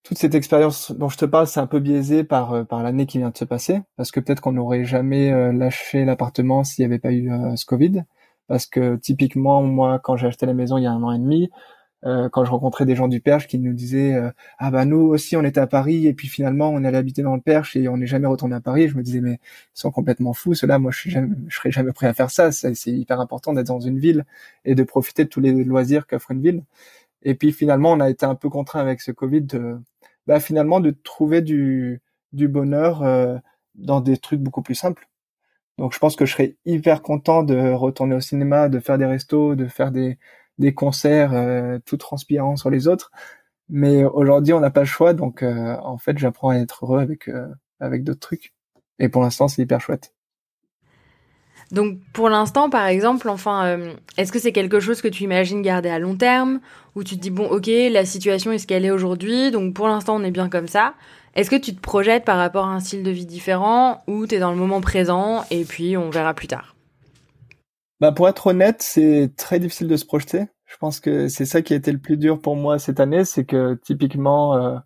toute 0.03 0.19
cette 0.19 0.35
expérience 0.35 0.93
dont 0.93 1.09
je 1.09 1.17
te 1.17 1.25
parle, 1.25 1.47
c'est 1.47 1.61
un 1.61 1.67
peu 1.67 1.81
biaisé 1.81 2.25
par 2.25 2.53
euh, 2.53 2.65
par 2.65 2.83
l'année 2.83 3.07
qui 3.07 3.17
vient 3.17 3.31
de 3.31 3.37
se 3.37 3.47
passer, 3.47 3.81
parce 3.97 4.11
que 4.11 4.21
peut-être 4.21 4.43
qu'on 4.43 4.53
n'aurait 4.53 4.85
jamais 4.85 5.33
euh, 5.33 5.51
lâché 5.51 6.05
l'appartement 6.05 6.63
s'il 6.63 6.83
n'y 6.83 6.93
avait 6.93 6.99
pas 6.99 7.13
eu 7.13 7.33
euh, 7.33 7.57
ce 7.57 7.65
Covid. 7.65 8.05
Parce 8.49 8.67
que 8.67 8.97
typiquement, 8.97 9.63
moi, 9.63 9.99
quand 9.99 10.17
j'ai 10.17 10.27
acheté 10.27 10.45
la 10.45 10.53
maison 10.53 10.77
il 10.77 10.85
y 10.85 10.87
a 10.87 10.93
un 10.93 11.03
an 11.03 11.13
et 11.13 11.19
demi, 11.19 11.51
quand 12.03 12.45
je 12.45 12.51
rencontrais 12.51 12.87
des 12.87 12.95
gens 12.95 13.09
du 13.09 13.21
Perche 13.21 13.49
qui 13.49 13.59
nous 13.59 13.73
disaient 13.73 14.17
ah 14.59 14.71
bah 14.71 14.85
nous 14.85 14.99
aussi 14.99 15.37
on 15.37 15.45
était 15.45 15.61
à 15.61 15.67
Paris 15.67 16.07
et 16.07 16.15
puis 16.15 16.29
finalement 16.29 16.71
on 16.71 16.85
allait 16.85 16.97
habiter 16.99 17.23
dans 17.23 17.35
le 17.35 17.41
Perche 17.41 17.77
et 17.77 17.89
on 17.89 17.97
n'est 17.97 18.07
jamais 18.07 18.29
retourné 18.29 18.55
à 18.55 18.61
Paris. 18.61 18.89
Je 18.89 18.97
me 18.97 19.03
disais 19.03 19.21
mais 19.21 19.41
ils 19.75 19.81
sont 19.81 19.91
complètement 19.91 20.33
fous. 20.33 20.55
Cela, 20.55 20.79
moi 20.79 20.93
je 20.93 20.99
suis 20.99 21.11
jamais, 21.11 21.35
serais 21.51 21.73
jamais 21.73 21.93
prêt 21.93 22.07
à 22.07 22.15
faire 22.15 22.31
ça. 22.31 22.53
C'est 22.53 22.93
hyper 22.93 23.21
important 23.21 23.53
d'être 23.53 23.67
dans 23.67 23.81
une 23.81 23.99
ville 23.99 24.25
et 24.65 24.75
de 24.75 24.83
profiter 24.85 25.25
de 25.25 25.29
tous 25.29 25.41
les 25.41 25.53
loisirs 25.65 26.07
qu'offre 26.07 26.31
une 26.31 26.43
ville. 26.43 26.63
Et 27.23 27.35
puis 27.35 27.53
finalement 27.53 27.93
on 27.93 28.01
a 28.01 28.11
été 28.11 28.27
un 28.27 28.35
peu 28.37 28.49
contraint 28.51 28.81
avec 28.81 29.01
ce 29.01 29.13
Covid 29.13 29.43
de 29.43 29.79
bah, 30.27 30.41
finalement 30.41 30.81
de 30.81 30.91
trouver 30.91 31.43
du, 31.43 32.01
du 32.33 32.49
bonheur 32.49 33.03
euh, 33.03 33.39
dans 33.75 34.01
des 34.01 34.19
trucs 34.19 34.41
beaucoup 34.41 34.63
plus 34.63 34.75
simples. 34.75 35.09
Donc 35.79 35.95
je 35.95 35.99
pense 35.99 36.17
que 36.17 36.27
je 36.27 36.33
serais 36.33 36.57
hyper 36.67 37.03
content 37.03 37.43
de 37.43 37.73
retourner 37.73 38.17
au 38.17 38.21
cinéma, 38.21 38.69
de 38.69 38.81
faire 38.81 38.99
des 38.99 39.07
restos, 39.07 39.55
de 39.57 39.67
faire 39.69 39.93
des, 39.93 40.19
des 40.59 40.75
concerts 40.75 41.33
euh, 41.33 41.79
tout 41.85 41.97
transpirant 41.97 42.57
sur 42.57 42.71
les 42.71 42.89
autres. 42.89 43.11
Mais 43.69 44.05
aujourd'hui, 44.05 44.55
on 44.55 44.61
n'a 44.61 44.71
pas 44.71 44.81
le 44.81 44.87
choix, 44.87 45.15
donc 45.15 45.43
euh, 45.43 45.77
en 45.83 45.99
fait, 45.99 46.19
j'apprends 46.19 46.51
à 46.51 46.57
être 46.57 46.85
heureux 46.85 47.01
avec 47.01 47.31
avec 47.81 48.05
d'autres 48.05 48.21
trucs. 48.21 48.55
Et 48.99 49.09
pour 49.09 49.23
l'instant, 49.23 49.49
c'est 49.49 49.63
hyper 49.63 49.81
chouette. 49.81 50.15
Donc 51.71 51.99
pour 52.15 52.29
l'instant, 52.31 52.71
par 52.71 52.87
exemple, 52.87 53.29
enfin, 53.29 53.67
euh, 53.67 53.93
est-ce 54.17 54.33
que 54.33 54.39
c'est 54.39 54.53
quelque 54.53 54.81
chose 54.81 55.03
que 55.03 55.09
tu 55.09 55.25
imagines 55.25 55.61
garder 55.61 55.91
à 55.91 55.99
long 55.99 56.17
terme? 56.17 56.61
Ou 56.95 57.05
tu 57.05 57.17
te 57.17 57.21
dis 57.21 57.31
bon, 57.31 57.47
ok, 57.47 57.69
la 57.91 58.05
situation 58.05 58.53
est 58.53 58.59
ce 58.59 58.67
qu'elle 58.67 58.85
est 58.85 58.91
aujourd'hui, 58.91 59.51
donc 59.51 59.75
pour 59.75 59.87
l'instant 59.87 60.17
on 60.17 60.25
est 60.25 60.31
bien 60.31 60.49
comme 60.49 60.69
ça. 60.69 60.95
Est-ce 61.35 61.51
que 61.51 61.57
tu 61.57 61.75
te 61.75 61.81
projettes 61.81 62.25
par 62.25 62.39
rapport 62.39 62.67
à 62.67 62.71
un 62.71 62.81
style 62.81 63.03
de 63.03 63.11
vie 63.11 63.27
différent? 63.27 64.03
Ou 64.09 64.27
tu 64.27 64.37
es 64.37 64.39
dans 64.39 64.51
le 64.51 64.57
moment 64.57 64.81
présent? 64.81 65.45
Et 65.51 65.65
puis 65.65 65.97
on 65.97 66.11
verra 66.11 66.33
plus 66.35 66.49
tard 66.49 66.78
Bah 68.01 68.13
pour 68.13 68.29
être 68.29 68.47
honnête, 68.49 68.83
c'est 68.83 69.33
très 69.37 69.59
difficile 69.59 69.89
de 69.89 69.97
se 69.97 70.05
projeter. 70.07 70.47
Je 70.67 70.77
pense 70.77 71.01
que 71.01 71.29
c'est 71.29 71.47
ça 71.47 71.63
qui 71.63 71.73
a 71.73 71.77
été 71.77 71.91
le 71.91 71.99
plus 71.99 72.17
dur 72.17 72.41
pour 72.41 72.55
moi 72.57 72.79
cette 72.79 73.01
année, 73.01 73.25
c'est 73.25 73.45
que 73.45 73.75
typiquement 73.75 74.57
euh, 74.57 74.79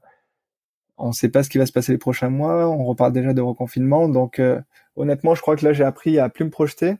on 0.98 1.08
ne 1.08 1.12
sait 1.12 1.28
pas 1.28 1.42
ce 1.42 1.50
qui 1.50 1.58
va 1.58 1.66
se 1.66 1.72
passer 1.72 1.92
les 1.92 1.98
prochains 1.98 2.30
mois, 2.30 2.68
on 2.68 2.84
reparle 2.84 3.12
déjà 3.12 3.32
de 3.34 3.40
reconfinement, 3.40 4.08
donc 4.08 4.38
euh, 4.38 4.60
honnêtement, 4.96 5.34
je 5.34 5.42
crois 5.42 5.56
que 5.56 5.64
là, 5.64 5.72
j'ai 5.72 5.84
appris 5.84 6.18
à 6.18 6.28
plus 6.28 6.44
me 6.44 6.50
projeter. 6.50 6.96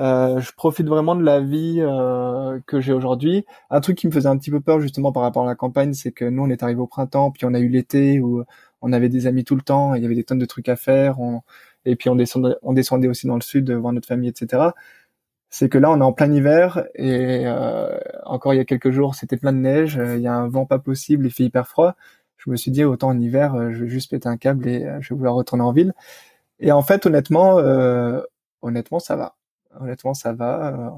Euh, 0.00 0.40
je 0.40 0.52
profite 0.52 0.88
vraiment 0.88 1.14
de 1.14 1.22
la 1.22 1.40
vie 1.40 1.76
euh, 1.80 2.58
que 2.66 2.80
j'ai 2.80 2.92
aujourd'hui. 2.92 3.44
Un 3.70 3.80
truc 3.80 3.98
qui 3.98 4.08
me 4.08 4.12
faisait 4.12 4.28
un 4.28 4.36
petit 4.36 4.50
peu 4.50 4.60
peur 4.60 4.80
justement 4.80 5.12
par 5.12 5.22
rapport 5.22 5.44
à 5.44 5.46
la 5.46 5.54
campagne, 5.54 5.94
c'est 5.94 6.12
que 6.12 6.24
nous 6.24 6.42
on 6.42 6.50
est 6.50 6.62
arrivé 6.62 6.80
au 6.80 6.88
printemps, 6.88 7.30
puis 7.30 7.46
on 7.46 7.54
a 7.54 7.60
eu 7.60 7.68
l'été 7.68 8.20
où 8.20 8.44
on 8.82 8.92
avait 8.92 9.08
des 9.08 9.26
amis 9.28 9.44
tout 9.44 9.54
le 9.56 9.62
temps, 9.62 9.94
il 9.94 10.02
y 10.02 10.06
avait 10.06 10.16
des 10.16 10.24
tonnes 10.24 10.38
de 10.40 10.46
trucs 10.46 10.68
à 10.68 10.76
faire, 10.76 11.16
et 11.84 11.96
puis 11.96 12.10
on 12.10 12.16
descendait, 12.16 12.56
on 12.62 12.72
descendait 12.72 13.08
aussi 13.08 13.26
dans 13.28 13.36
le 13.36 13.42
sud 13.42 13.70
voir 13.70 13.92
notre 13.92 14.08
famille, 14.08 14.28
etc. 14.28 14.70
C'est 15.50 15.68
que 15.68 15.78
là 15.78 15.90
on 15.90 15.98
est 16.00 16.04
en 16.04 16.12
plein 16.12 16.32
hiver 16.32 16.84
et 16.94 17.42
euh, 17.46 17.98
encore 18.24 18.52
il 18.54 18.56
y 18.58 18.60
a 18.60 18.64
quelques 18.64 18.90
jours 18.90 19.14
c'était 19.14 19.36
plein 19.36 19.52
de 19.52 19.58
neige, 19.58 20.00
il 20.16 20.20
y 20.20 20.26
a 20.26 20.34
un 20.34 20.48
vent 20.48 20.66
pas 20.66 20.78
possible, 20.78 21.26
il 21.26 21.32
fait 21.32 21.44
hyper 21.44 21.68
froid. 21.68 21.94
Je 22.36 22.50
me 22.50 22.56
suis 22.56 22.70
dit 22.70 22.84
autant 22.84 23.08
en 23.08 23.18
hiver, 23.20 23.72
je 23.72 23.84
vais 23.84 23.88
juste 23.88 24.10
péter 24.10 24.28
un 24.28 24.36
câble 24.36 24.68
et 24.68 24.80
je 25.00 25.14
vais 25.14 25.16
vouloir 25.16 25.34
retourner 25.34 25.64
en 25.64 25.72
ville. 25.72 25.94
Et 26.60 26.72
en 26.72 26.82
fait, 26.82 27.06
honnêtement, 27.06 27.58
euh, 27.58 28.20
honnêtement, 28.62 28.98
ça 28.98 29.16
va. 29.16 29.36
Honnêtement, 29.80 30.14
ça 30.14 30.32
va. 30.32 30.74
Euh, 30.74 30.90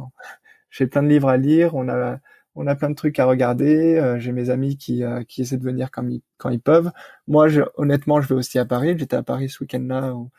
j'ai 0.70 0.86
plein 0.86 1.02
de 1.02 1.08
livres 1.08 1.28
à 1.28 1.36
lire. 1.36 1.74
On 1.74 1.88
a, 1.88 2.18
on 2.54 2.66
a 2.66 2.74
plein 2.76 2.90
de 2.90 2.94
trucs 2.94 3.18
à 3.18 3.26
regarder. 3.26 3.96
Euh, 3.96 4.18
j'ai 4.18 4.32
mes 4.32 4.50
amis 4.50 4.76
qui, 4.76 5.04
euh, 5.04 5.22
qui 5.24 5.42
essaient 5.42 5.58
de 5.58 5.64
venir 5.64 5.90
quand 5.90 6.06
ils, 6.08 6.22
quand 6.38 6.50
ils 6.50 6.60
peuvent. 6.60 6.92
Moi, 7.26 7.48
honnêtement, 7.76 8.20
je 8.20 8.28
vais 8.28 8.34
aussi 8.36 8.58
à 8.58 8.64
Paris. 8.64 8.94
J'étais 8.98 9.16
à 9.16 9.22
Paris 9.22 9.48
ce 9.48 9.62
week-end-là 9.64 10.14
où, 10.14 10.30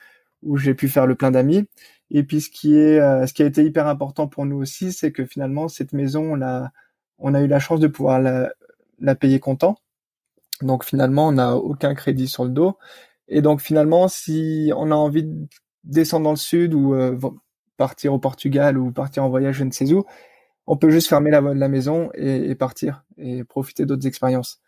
où 0.43 0.57
j'ai 0.57 0.73
pu 0.75 0.87
faire 0.89 1.07
le 1.07 1.15
plein 1.15 1.31
d'amis. 1.31 1.67
Et 2.11 2.23
puis, 2.23 2.41
ce 2.41 2.49
qui 2.49 2.75
est, 2.75 2.99
ce 3.27 3.33
qui 3.33 3.43
a 3.43 3.45
été 3.45 3.63
hyper 3.63 3.87
important 3.87 4.27
pour 4.27 4.45
nous 4.45 4.57
aussi, 4.57 4.91
c'est 4.91 5.11
que 5.11 5.25
finalement, 5.25 5.67
cette 5.67 5.93
maison, 5.93 6.33
on 6.33 6.41
a, 6.41 6.71
on 7.19 7.33
a 7.33 7.41
eu 7.41 7.47
la 7.47 7.59
chance 7.59 7.79
de 7.79 7.87
pouvoir 7.87 8.19
la, 8.19 8.51
la 8.99 9.15
payer 9.15 9.39
comptant. 9.39 9.77
Donc 10.61 10.83
finalement, 10.83 11.27
on 11.27 11.33
n'a 11.33 11.55
aucun 11.55 11.95
crédit 11.95 12.27
sur 12.27 12.43
le 12.43 12.49
dos. 12.51 12.77
Et 13.27 13.41
donc 13.41 13.61
finalement, 13.61 14.07
si 14.07 14.71
on 14.75 14.91
a 14.91 14.95
envie 14.95 15.23
de 15.23 15.47
descendre 15.83 16.25
dans 16.25 16.31
le 16.31 16.37
sud 16.37 16.73
ou 16.73 16.93
euh, 16.93 17.17
partir 17.77 18.13
au 18.13 18.19
Portugal 18.19 18.77
ou 18.77 18.91
partir 18.91 19.23
en 19.23 19.29
voyage 19.29 19.55
je 19.57 19.63
ne 19.63 19.71
sais 19.71 19.91
où, 19.93 20.03
on 20.67 20.77
peut 20.77 20.89
juste 20.89 21.07
fermer 21.07 21.31
la, 21.31 21.41
la 21.41 21.67
maison 21.67 22.11
et, 22.13 22.53
partir 22.55 23.03
et 23.17 23.43
profiter 23.43 23.85
d'autres 23.85 24.05
expériences. 24.05 24.61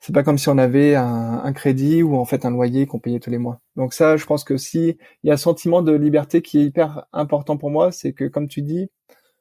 C'est 0.00 0.12
pas 0.12 0.22
comme 0.22 0.38
si 0.38 0.48
on 0.50 0.58
avait 0.58 0.94
un, 0.96 1.40
un, 1.42 1.52
crédit 1.52 2.02
ou 2.02 2.16
en 2.16 2.26
fait 2.26 2.44
un 2.44 2.50
loyer 2.50 2.86
qu'on 2.86 2.98
payait 2.98 3.20
tous 3.20 3.30
les 3.30 3.38
mois. 3.38 3.60
Donc 3.76 3.94
ça, 3.94 4.16
je 4.18 4.26
pense 4.26 4.44
que 4.44 4.58
si 4.58 4.98
il 5.22 5.28
y 5.28 5.30
a 5.30 5.34
un 5.34 5.38
sentiment 5.38 5.80
de 5.80 5.92
liberté 5.92 6.42
qui 6.42 6.58
est 6.60 6.64
hyper 6.64 7.06
important 7.12 7.56
pour 7.56 7.70
moi, 7.70 7.90
c'est 7.90 8.12
que 8.12 8.26
comme 8.26 8.48
tu 8.48 8.60
dis, 8.60 8.90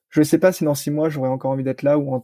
je 0.09 0.21
sais 0.21 0.37
pas 0.37 0.51
si 0.51 0.63
dans 0.63 0.75
six 0.75 0.91
mois 0.91 1.09
j'aurais 1.09 1.29
encore 1.29 1.51
envie 1.51 1.63
d'être 1.63 1.81
là 1.81 1.97
ou 1.97 2.23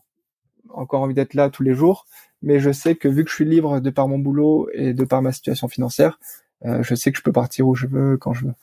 encore 0.70 1.02
envie 1.02 1.14
d'être 1.14 1.34
là 1.34 1.50
tous 1.50 1.64
les 1.64 1.74
jours, 1.74 2.06
mais 2.42 2.60
je 2.60 2.72
sais 2.72 2.96
que 2.96 3.08
vu 3.08 3.24
que 3.24 3.30
je 3.30 3.36
suis 3.36 3.46
libre 3.46 3.80
de 3.80 3.90
par 3.90 4.08
mon 4.08 4.20
boulot 4.20 4.70
et 4.74 4.94
de 4.94 5.04
par 5.04 5.22
ma 5.22 5.32
situation 5.32 5.68
financière, 5.68 6.20
euh, 6.66 6.84
je 6.84 6.96
sais 6.96 7.12
que 7.12 7.18
je 7.18 7.24
peux 7.24 7.32
partir 7.32 7.68
où 7.68 7.76
je 7.76 7.88
veux 7.88 8.18
quand 8.18 8.34
je 8.34 8.46
veux. 8.46 8.54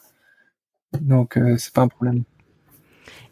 Donc 1.01 1.37
euh, 1.37 1.57
c'est 1.59 1.73
pas 1.75 1.83
un 1.83 1.89
problème. 1.89 2.25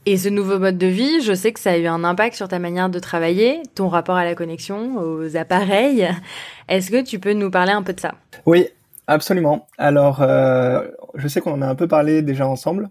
Et 0.07 0.19
ce 0.19 0.29
nouveau 0.29 0.59
mode 0.59 0.77
de 0.77 0.87
vie, 0.87 1.23
je 1.23 1.33
sais 1.33 1.53
que 1.53 1.61
ça 1.61 1.73
a 1.73 1.77
eu 1.79 1.87
un 1.87 2.05
impact 2.05 2.37
sur 2.37 2.47
ta 2.47 2.59
manière 2.59 2.91
de 2.91 2.99
travailler, 2.99 3.63
ton 3.75 3.89
rapport 3.89 4.17
à 4.17 4.25
la 4.25 4.35
connexion, 4.35 4.99
aux 4.99 5.37
appareils. 5.37 6.09
Est-ce 6.69 6.91
que 6.91 7.03
tu 7.03 7.19
peux 7.19 7.33
nous 7.33 7.51
parler 7.51 7.73
un 7.73 7.83
peu 7.83 7.95
de 7.95 8.01
ça? 8.01 8.15
Oui, 8.45 8.69
absolument. 9.07 9.67
Alors, 9.79 10.21
euh, 10.21 10.87
je 11.15 11.27
sais 11.27 11.41
qu'on 11.41 11.53
en 11.53 11.63
a 11.63 11.67
un 11.67 11.75
peu 11.75 11.89
parlé 11.89 12.21
déjà 12.21 12.47
ensemble. 12.47 12.91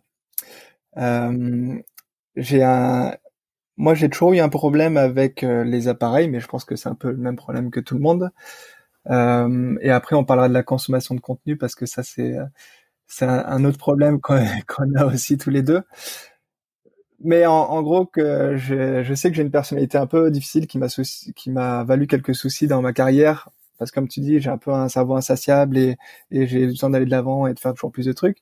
Euh, 0.98 1.76
j'ai 2.36 2.64
un, 2.64 3.16
moi, 3.78 3.94
j'ai 3.94 4.10
toujours 4.10 4.34
eu 4.34 4.40
un 4.40 4.50
problème 4.50 4.98
avec 4.98 5.44
euh, 5.44 5.64
les 5.64 5.88
appareils, 5.88 6.30
mais 6.30 6.40
je 6.40 6.48
pense 6.48 6.66
que 6.66 6.76
c'est 6.76 6.90
un 6.90 6.96
peu 6.96 7.12
le 7.12 7.18
même 7.18 7.36
problème 7.36 7.70
que 7.70 7.80
tout 7.80 7.94
le 7.94 8.02
monde. 8.02 8.32
Euh, 9.10 9.76
et 9.82 9.92
après, 9.92 10.16
on 10.16 10.26
parlera 10.26 10.48
de 10.50 10.54
la 10.54 10.64
consommation 10.64 11.14
de 11.14 11.20
contenu 11.20 11.58
parce 11.58 11.76
que 11.76 11.86
ça, 11.86 12.02
c'est 12.02 12.36
c'est 13.08 13.26
un, 13.26 13.64
autre 13.66 13.78
problème 13.78 14.20
qu'on 14.22 14.96
a 14.96 15.06
aussi 15.06 15.38
tous 15.38 15.50
les 15.52 15.62
deux. 15.62 15.82
Mais 17.22 17.46
en, 17.46 17.54
en 17.54 17.82
gros, 17.82 18.06
que 18.06 18.58
je, 18.58 19.04
je 19.04 19.14
sais 19.14 19.30
que 19.30 19.36
j'ai 19.36 19.44
une 19.44 19.52
personnalité 19.52 19.98
un 19.98 20.08
peu 20.08 20.32
difficile 20.32 20.68
qui 20.68 20.78
m'a 20.78 20.88
qui 21.36 21.52
m'a 21.52 21.84
valu 21.84 22.08
quelques 22.08 22.36
soucis 22.36 22.68
dans 22.68 22.82
ma 22.82 22.94
carrière 22.94 23.50
parce 23.78 23.92
que 23.92 23.96
comme 23.96 24.08
tu 24.08 24.22
dis, 24.22 24.40
j'ai 24.40 24.50
un 24.50 24.58
peu 24.58 24.72
un 24.72 24.88
cerveau 24.90 25.16
insatiable 25.16 25.78
et, 25.78 25.98
et 26.32 26.48
j'ai 26.48 26.68
besoin 26.68 26.90
d'aller 26.90 27.06
de 27.06 27.12
l'avant 27.12 27.48
et 27.48 27.54
de 27.54 27.60
faire 27.60 27.74
toujours 27.74 27.92
plus 27.92 28.06
de 28.06 28.14
trucs. 28.14 28.38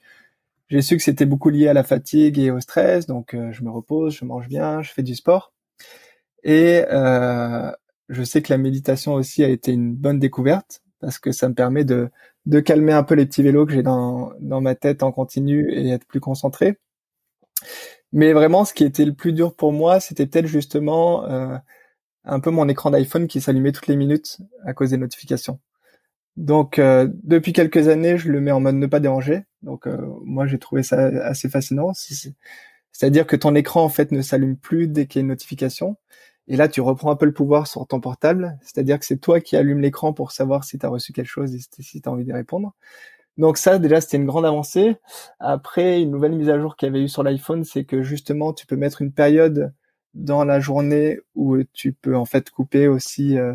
J'ai 0.70 0.82
su 0.82 0.98
que 0.98 1.04
c'était 1.04 1.26
beaucoup 1.26 1.50
lié 1.50 1.68
à 1.68 1.74
la 1.74 1.84
fatigue 1.84 2.40
et 2.40 2.52
au 2.52 2.60
stress, 2.62 3.06
donc 3.08 3.34
euh, 3.34 3.52
je 3.52 3.64
me 3.64 3.70
repose, 3.72 4.16
je 4.16 4.26
mange 4.26 4.48
bien, 4.48 4.82
je 4.84 4.92
fais 4.92 5.04
du 5.04 5.16
sport. 5.16 5.54
Et 6.44 6.84
euh, 6.92 7.72
je 8.10 8.24
sais 8.24 8.42
que 8.42 8.54
la 8.54 8.58
méditation 8.58 9.14
aussi 9.14 9.44
a 9.44 9.50
été 9.50 9.72
une 9.74 9.96
bonne 9.96 10.20
découverte 10.20 10.82
parce 11.00 11.20
que 11.20 11.32
ça 11.32 11.50
me 11.50 11.54
permet 11.56 11.86
de, 11.86 12.10
de 12.46 12.60
calmer 12.60 12.94
un 12.94 13.04
peu 13.04 13.16
les 13.16 13.26
petits 13.26 13.44
vélos 13.44 13.66
que 13.66 13.74
j'ai 13.74 13.84
dans, 13.84 14.34
dans 14.40 14.62
ma 14.62 14.76
tête 14.76 15.04
en 15.04 15.12
continu 15.12 15.72
et 15.74 15.90
être 15.92 16.06
plus 16.08 16.20
concentré. 16.20 16.78
Mais 18.14 18.34
vraiment, 18.34 18.66
ce 18.66 18.74
qui 18.74 18.84
était 18.84 19.06
le 19.06 19.14
plus 19.14 19.34
dur 19.34 19.56
pour 19.56 19.72
moi, 19.74 20.00
c'était 20.00 20.26
peut-être 20.26 20.48
justement 20.48 21.26
euh, 21.26 21.58
un 22.26 22.40
peu 22.40 22.52
mon 22.52 22.68
écran 22.68 22.92
d'iPhone 22.92 23.28
qui 23.28 23.42
s'allumait 23.42 23.72
toutes 23.72 23.88
les 23.88 23.96
minutes 23.96 24.40
à 24.66 24.74
cause 24.74 24.92
des 24.92 24.98
notifications. 24.98 25.60
Donc 26.38 26.80
euh, 26.80 27.08
depuis 27.24 27.54
quelques 27.54 27.88
années, 27.88 28.18
je 28.18 28.30
le 28.32 28.42
mets 28.42 28.52
en 28.52 28.60
mode 28.60 28.76
ne 28.76 28.88
pas 28.88 29.00
déranger. 29.00 29.44
Donc 29.64 29.88
euh, 29.88 29.98
moi 30.24 30.48
j'ai 30.48 30.60
trouvé 30.60 30.84
ça 30.84 30.98
assez 31.24 31.50
fascinant. 31.50 31.94
C'est-à-dire 32.92 33.28
que 33.28 33.36
ton 33.36 33.56
écran 33.56 33.84
en 33.84 33.90
fait 33.90 34.12
ne 34.12 34.22
s'allume 34.22 34.58
plus 34.58 34.88
dès 34.88 35.08
qu'il 35.08 35.20
y 35.20 35.22
a 35.22 35.24
une 35.24 35.28
notification. 35.28 35.98
Et 36.48 36.58
là 36.58 36.68
tu 36.68 36.82
reprends 36.82 37.12
un 37.12 37.16
peu 37.16 37.26
le 37.26 37.34
pouvoir 37.34 37.68
sur 37.68 37.86
ton 37.88 38.00
portable. 38.02 38.58
C'est-à-dire 38.62 39.00
que 39.00 39.06
c'est 39.06 39.18
toi 39.18 39.42
qui 39.42 39.58
allumes 39.58 39.82
l'écran 39.82 40.14
pour 40.14 40.32
savoir 40.32 40.64
si 40.64 40.80
tu 40.80 40.86
as 40.86 40.90
reçu 40.90 41.14
quelque 41.14 41.28
chose 41.28 41.54
et 41.56 41.60
si 41.82 42.02
tu 42.02 42.10
as 42.10 42.12
envie 42.12 42.26
d'y 42.26 42.34
répondre. 42.34 42.74
Donc 43.38 43.58
ça, 43.58 43.80
déjà, 43.80 44.02
c'était 44.02 44.18
une 44.18 44.26
grande 44.26 44.46
avancée. 44.46 44.98
Après, 45.40 46.02
une 46.02 46.12
nouvelle 46.12 46.34
mise 46.34 46.50
à 46.50 46.60
jour 46.60 46.76
qu'il 46.76 46.88
y 46.88 46.90
avait 46.90 47.04
eu 47.04 47.08
sur 47.10 47.24
l'iPhone, 47.24 47.64
c'est 47.64 47.86
que 47.86 48.04
justement, 48.04 48.54
tu 48.54 48.66
peux 48.66 48.76
mettre 48.76 49.02
une 49.02 49.12
période 49.14 49.74
dans 50.14 50.44
la 50.44 50.60
journée 50.60 51.20
où 51.36 51.64
tu 51.74 51.94
peux 51.94 52.16
en 52.16 52.26
fait 52.26 52.50
couper 52.50 52.88
aussi, 52.88 53.38
euh, 53.38 53.54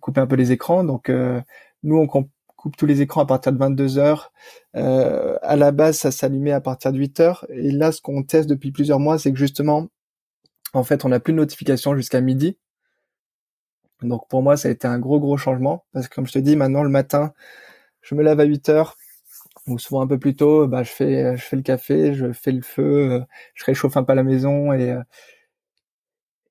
couper 0.00 0.20
un 0.20 0.26
peu 0.26 0.36
les 0.36 0.52
écrans. 0.52 0.84
Donc 0.84 1.08
euh, 1.08 1.40
nous, 1.82 1.96
on 1.96 2.06
coupe 2.06 2.76
tous 2.76 2.86
les 2.86 3.00
écrans 3.00 3.22
à 3.22 3.26
partir 3.26 3.52
de 3.52 3.58
22 3.58 3.98
heures. 3.98 4.32
Euh, 4.76 5.38
à 5.42 5.56
la 5.56 5.72
base, 5.72 5.98
ça 5.98 6.10
s'allumait 6.10 6.52
à 6.52 6.60
partir 6.60 6.92
de 6.92 6.98
8 6.98 7.20
heures. 7.20 7.46
Et 7.50 7.70
là, 7.70 7.92
ce 7.92 8.00
qu'on 8.00 8.22
teste 8.22 8.48
depuis 8.48 8.72
plusieurs 8.72 9.00
mois, 9.00 9.18
c'est 9.18 9.32
que 9.32 9.38
justement, 9.38 9.88
en 10.74 10.84
fait, 10.84 11.04
on 11.04 11.08
n'a 11.08 11.20
plus 11.20 11.32
de 11.32 11.38
notification 11.38 11.96
jusqu'à 11.96 12.20
midi. 12.20 12.58
Donc 14.02 14.28
pour 14.28 14.42
moi, 14.42 14.56
ça 14.56 14.68
a 14.68 14.70
été 14.70 14.86
un 14.86 14.98
gros 14.98 15.18
gros 15.18 15.36
changement 15.36 15.84
parce 15.92 16.08
que 16.08 16.14
comme 16.14 16.26
je 16.26 16.32
te 16.32 16.38
dis, 16.38 16.56
maintenant 16.56 16.82
le 16.82 16.88
matin, 16.88 17.32
je 18.08 18.14
me 18.14 18.22
lève 18.22 18.40
à 18.40 18.44
8 18.44 18.68
heures 18.70 18.96
ou 19.66 19.78
souvent 19.78 20.00
un 20.02 20.06
peu 20.06 20.18
plus 20.18 20.34
tôt, 20.36 20.66
bah 20.66 20.82
je 20.82 20.90
fais 20.90 21.36
je 21.36 21.42
fais 21.42 21.56
le 21.56 21.62
café, 21.62 22.14
je 22.14 22.32
fais 22.32 22.52
le 22.52 22.62
feu, 22.62 23.22
je 23.54 23.64
réchauffe 23.64 23.96
un 23.96 24.04
peu 24.04 24.14
la 24.14 24.22
maison 24.24 24.72
et 24.72 24.96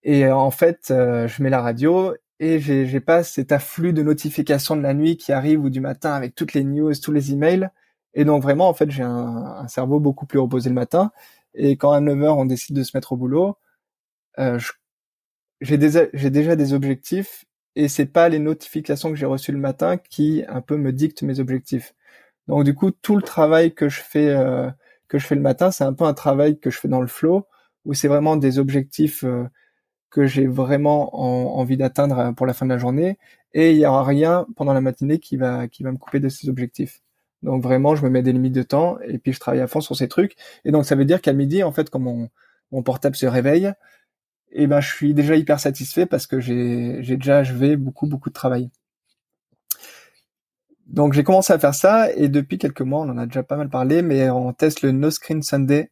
et 0.03 0.30
en 0.32 0.51
fait, 0.51 0.86
je 0.89 1.43
mets 1.43 1.49
la 1.49 1.62
radio 1.62 2.14
et 2.39 2.60
j'ai 2.60 2.86
j'ai 2.86 2.99
pas 2.99 3.24
cet 3.24 3.51
afflux 3.51 3.93
de 3.93 4.03
notifications 4.03 4.76
de 4.76 4.82
la 4.82 4.93
nuit 4.93 5.18
qui 5.18 5.32
arrive 5.34 5.64
ou 5.64 5.70
du 5.70 5.82
matin 5.82 6.14
avec 6.14 6.36
toutes 6.36 6.53
les 6.53 6.64
news, 6.64 6.93
tous 6.95 7.12
les 7.12 7.34
emails. 7.34 7.70
Et 8.14 8.26
donc 8.26 8.41
vraiment 8.43 8.70
en 8.70 8.74
fait, 8.74 8.89
j'ai 8.91 9.03
un, 9.03 9.68
cerveau 9.68 9.99
beaucoup 9.99 10.26
plus 10.26 10.39
reposé 10.39 10.70
le 10.70 10.76
matin 10.76 11.12
et 11.55 11.78
quand 11.78 11.91
à 11.91 12.01
9 12.01 12.22
heures 12.24 12.38
on 12.38 12.45
décide 12.45 12.76
de 12.76 12.84
se 12.84 12.95
mettre 12.95 13.14
au 13.14 13.18
boulot, 13.18 13.58
euh, 14.39 14.60
j'ai 15.62 15.78
déjà 15.78 16.55
des 16.55 16.74
objectifs 16.74 17.45
et 17.78 17.88
c'est 17.90 18.08
pas 18.08 18.28
les 18.28 18.40
notifications 18.40 19.12
que 19.12 19.16
j'ai 19.16 19.28
reçues 19.28 19.52
le 19.52 19.60
matin 19.60 19.98
qui 19.98 20.44
un 20.50 20.62
peu 20.62 20.78
me 20.78 20.92
dictent 20.92 21.22
mes 21.22 21.40
objectifs. 21.40 21.94
Donc 22.48 22.64
du 22.64 22.74
coup, 22.76 22.92
tout 22.92 23.16
le 23.16 23.22
travail 23.22 23.74
que 23.74 23.88
je 23.90 24.02
fais 24.02 24.30
euh, 24.30 24.70
que 25.08 25.20
je 25.20 25.28
fais 25.28 25.36
le 25.36 25.42
matin, 25.42 25.72
c'est 25.72 25.84
un 25.84 25.94
peu 25.94 26.06
un 26.06 26.14
travail 26.16 26.60
que 26.60 26.72
je 26.72 26.80
fais 26.80 26.88
dans 26.88 27.02
le 27.02 27.08
flow 27.08 27.48
où 27.86 27.94
c'est 27.94 28.08
vraiment 28.08 28.36
des 28.38 28.60
objectifs 28.60 29.24
euh, 29.24 29.46
que 30.10 30.26
j'ai 30.28 30.48
vraiment 30.48 31.16
envie 31.60 31.78
d'atteindre 31.78 32.20
euh, 32.20 32.32
pour 32.34 32.48
la 32.48 32.54
fin 32.54 32.66
de 32.66 32.72
la 32.72 32.80
journée 32.80 33.20
et 33.54 33.72
il 33.72 33.78
y 33.78 33.86
aura 33.86 34.04
rien 34.04 34.48
pendant 34.56 34.74
la 34.74 34.82
matinée 34.82 35.20
qui 35.20 35.38
va 35.38 35.68
qui 35.68 35.84
va 35.84 35.92
me 35.92 35.98
couper 35.98 36.20
de 36.20 36.30
ces 36.30 36.50
objectifs. 36.50 37.02
Donc 37.44 37.64
vraiment, 37.64 37.96
je 37.96 38.04
me 38.04 38.10
mets 38.10 38.24
des 38.24 38.34
limites 38.34 38.56
de 38.56 38.64
temps 38.64 38.98
et 39.02 39.20
puis 39.20 39.34
je 39.34 39.40
travaille 39.40 39.62
à 39.62 39.68
fond 39.68 39.82
sur 39.82 39.96
ces 39.96 40.08
trucs. 40.08 40.36
Et 40.66 40.72
donc 40.72 40.86
ça 40.86 40.96
veut 40.96 41.06
dire 41.06 41.22
qu'à 41.22 41.34
midi, 41.34 41.64
en 41.64 41.72
fait, 41.72 41.90
quand 41.90 42.00
mon, 42.00 42.30
portable 42.84 43.16
se 43.16 43.26
réveille, 43.28 43.72
eh 44.52 44.68
ben 44.68 44.80
je 44.82 44.93
suis 44.93 45.14
déjà 45.14 45.36
hyper 45.36 45.60
satisfait 45.60 46.06
parce 46.06 46.28
que 46.28 46.39
j'ai 46.39 47.02
déjà 47.02 47.39
achevé 47.39 47.76
beaucoup 47.78 48.08
beaucoup 48.08 48.30
de 48.30 48.34
travail. 48.34 48.70
Donc 50.88 51.14
j'ai 51.14 51.24
commencé 51.24 51.52
à 51.54 51.60
faire 51.60 51.76
ça 51.76 52.12
et 52.14 52.30
depuis 52.30 52.58
quelques 52.58 52.82
mois, 52.82 53.02
on 53.02 53.10
en 53.10 53.18
a 53.18 53.26
déjà 53.26 53.43
pas 53.43 53.58
mal 53.58 53.70
parlé, 53.70 54.02
mais 54.02 54.30
on 54.30 54.54
teste 54.54 54.82
le 54.82 54.91
No 54.91 55.12
Screen 55.12 55.43
Sunday. 55.43 55.91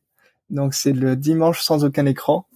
Donc 0.50 0.74
c'est 0.74 0.94
le 0.94 1.16
dimanche 1.16 1.62
sans 1.62 1.84
aucun 1.84 2.06
écran. 2.06 2.48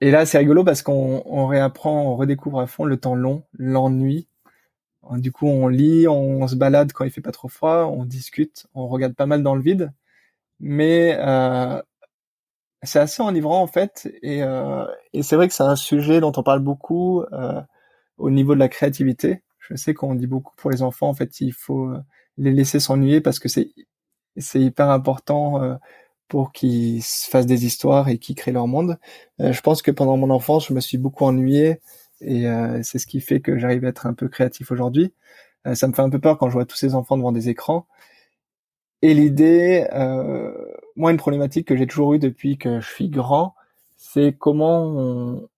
Et 0.00 0.10
là 0.10 0.26
c'est 0.26 0.38
rigolo 0.38 0.64
parce 0.64 0.82
qu'on 0.82 1.22
on 1.26 1.46
réapprend, 1.46 2.02
on 2.12 2.16
redécouvre 2.16 2.60
à 2.60 2.66
fond 2.66 2.84
le 2.84 2.96
temps 2.98 3.14
long, 3.14 3.44
l'ennui. 3.58 4.28
Du 5.12 5.30
coup 5.32 5.46
on 5.46 5.68
lit, 5.68 6.08
on 6.08 6.48
se 6.48 6.56
balade 6.56 6.92
quand 6.92 7.04
il 7.04 7.10
fait 7.12 7.20
pas 7.20 7.32
trop 7.32 7.48
froid, 7.48 7.84
on 7.86 8.04
discute, 8.04 8.66
on 8.74 8.88
regarde 8.88 9.14
pas 9.14 9.26
mal 9.26 9.42
dans 9.42 9.54
le 9.54 9.62
vide. 9.62 9.92
Mais 10.60 11.16
euh, 11.20 11.80
c'est 12.82 12.98
assez 13.00 13.22
enivrant 13.22 13.62
en 13.62 13.66
fait, 13.66 14.08
et, 14.22 14.42
euh, 14.42 14.86
et 15.12 15.22
c'est 15.22 15.36
vrai 15.36 15.48
que 15.48 15.54
c'est 15.54 15.62
un 15.62 15.76
sujet 15.76 16.20
dont 16.20 16.32
on 16.36 16.42
parle 16.42 16.60
beaucoup 16.60 17.22
euh, 17.32 17.60
au 18.18 18.30
niveau 18.30 18.54
de 18.54 18.60
la 18.60 18.68
créativité. 18.68 19.42
Je 19.58 19.74
sais 19.76 19.94
qu'on 19.94 20.14
dit 20.14 20.26
beaucoup 20.26 20.54
pour 20.56 20.70
les 20.70 20.82
enfants, 20.82 21.08
en 21.08 21.14
fait, 21.14 21.40
il 21.40 21.52
faut 21.52 21.86
euh, 21.90 22.00
les 22.38 22.52
laisser 22.52 22.80
s'ennuyer 22.80 23.20
parce 23.20 23.38
que 23.38 23.48
c'est 23.48 23.70
c'est 24.38 24.60
hyper 24.60 24.90
important 24.90 25.78
pour 26.28 26.52
qu'ils 26.52 27.02
fassent 27.02 27.46
des 27.46 27.64
histoires 27.66 28.08
et 28.10 28.18
qu'ils 28.18 28.34
créent 28.36 28.52
leur 28.52 28.66
monde. 28.66 28.98
Je 29.38 29.60
pense 29.62 29.80
que 29.82 29.90
pendant 29.90 30.18
mon 30.18 30.28
enfance, 30.30 30.68
je 30.68 30.74
me 30.74 30.80
suis 30.80 30.98
beaucoup 30.98 31.24
ennuyé 31.24 31.80
et 32.20 32.44
c'est 32.82 32.98
ce 32.98 33.06
qui 33.06 33.20
fait 33.22 33.40
que 33.40 33.58
j'arrive 33.58 33.86
à 33.86 33.88
être 33.88 34.06
un 34.06 34.12
peu 34.14 34.28
créatif 34.28 34.70
aujourd'hui. 34.72 35.14
ça 35.74 35.88
me 35.88 35.94
fait 35.94 36.02
un 36.02 36.10
peu 36.10 36.18
peur 36.20 36.36
quand 36.38 36.48
je 36.48 36.52
vois 36.54 36.66
tous 36.66 36.76
ces 36.76 36.94
enfants 36.94 37.16
devant 37.16 37.32
des 37.32 37.48
écrans. 37.48 37.86
Et 39.02 39.14
l'idée, 39.14 39.86
euh, 39.92 40.52
moi, 40.96 41.10
une 41.10 41.16
problématique 41.18 41.68
que 41.68 41.76
j'ai 41.76 41.86
toujours 41.86 42.14
eue 42.14 42.18
depuis 42.18 42.58
que 42.58 42.80
je 42.80 42.88
suis 42.88 43.08
grand, 43.08 43.54
c'est 43.96 44.34
comment 44.38 45.48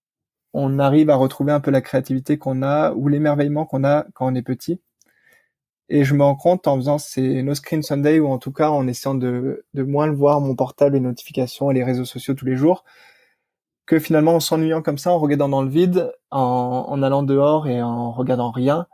on, 0.55 0.79
arrive 0.79 1.11
à 1.11 1.17
retrouver 1.17 1.53
un 1.53 1.61
peu 1.61 1.71
la 1.71 1.81
créativité 1.81 2.39
qu'on 2.39 2.63
a 2.63 2.93
ou 2.93 3.09
l'émerveillement 3.09 3.67
qu'on 3.67 3.85
a 3.85 4.07
quand 4.15 4.27
on 4.33 4.35
est 4.35 4.43
petit. 4.43 4.81
Et 5.89 6.05
je 6.05 6.15
me 6.15 6.23
rends 6.23 6.37
compte 6.37 6.67
en 6.67 6.77
faisant 6.77 6.99
ces 6.99 7.43
No 7.43 7.55
Screen 7.55 7.83
Sunday 7.83 8.21
ou 8.21 8.29
en 8.29 8.39
tout 8.39 8.53
cas 8.53 8.71
en 8.71 8.87
essayant 8.87 9.15
de, 9.15 9.65
de 9.75 9.83
moins 9.83 10.07
le 10.07 10.15
voir 10.15 10.41
mon 10.41 10.55
portable, 10.55 10.95
les 10.95 11.01
notifications 11.01 11.71
et 11.71 11.75
les 11.75 11.85
réseaux 11.85 12.05
sociaux 12.05 12.35
tous 12.35 12.45
les 12.45 12.57
jours, 12.57 12.85
que 13.87 13.99
finalement 13.99 14.35
en 14.35 14.41
s'ennuyant 14.41 14.83
comme 14.83 14.99
ça, 14.99 15.13
en 15.13 15.19
regardant 15.19 15.49
dans 15.49 15.63
le 15.63 15.71
vide, 15.71 16.13
en, 16.31 16.87
en 16.89 17.03
allant 17.03 17.23
dehors 17.23 17.69
et 17.69 17.83
en 17.83 18.13
regardant 18.13 18.51
rien, 18.51 18.87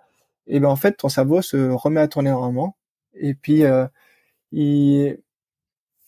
et 0.47 0.61
ben 0.61 0.69
en 0.69 0.77
fait 0.77 0.97
ton 0.99 1.09
cerveau 1.09 1.43
se 1.43 1.71
remet 1.71 2.01
à 2.01 2.09
tourner 2.09 2.31
normalement. 2.31 2.77
Et 3.15 3.35
puis 3.35 3.65
euh, 3.65 3.87
il, 4.53 5.19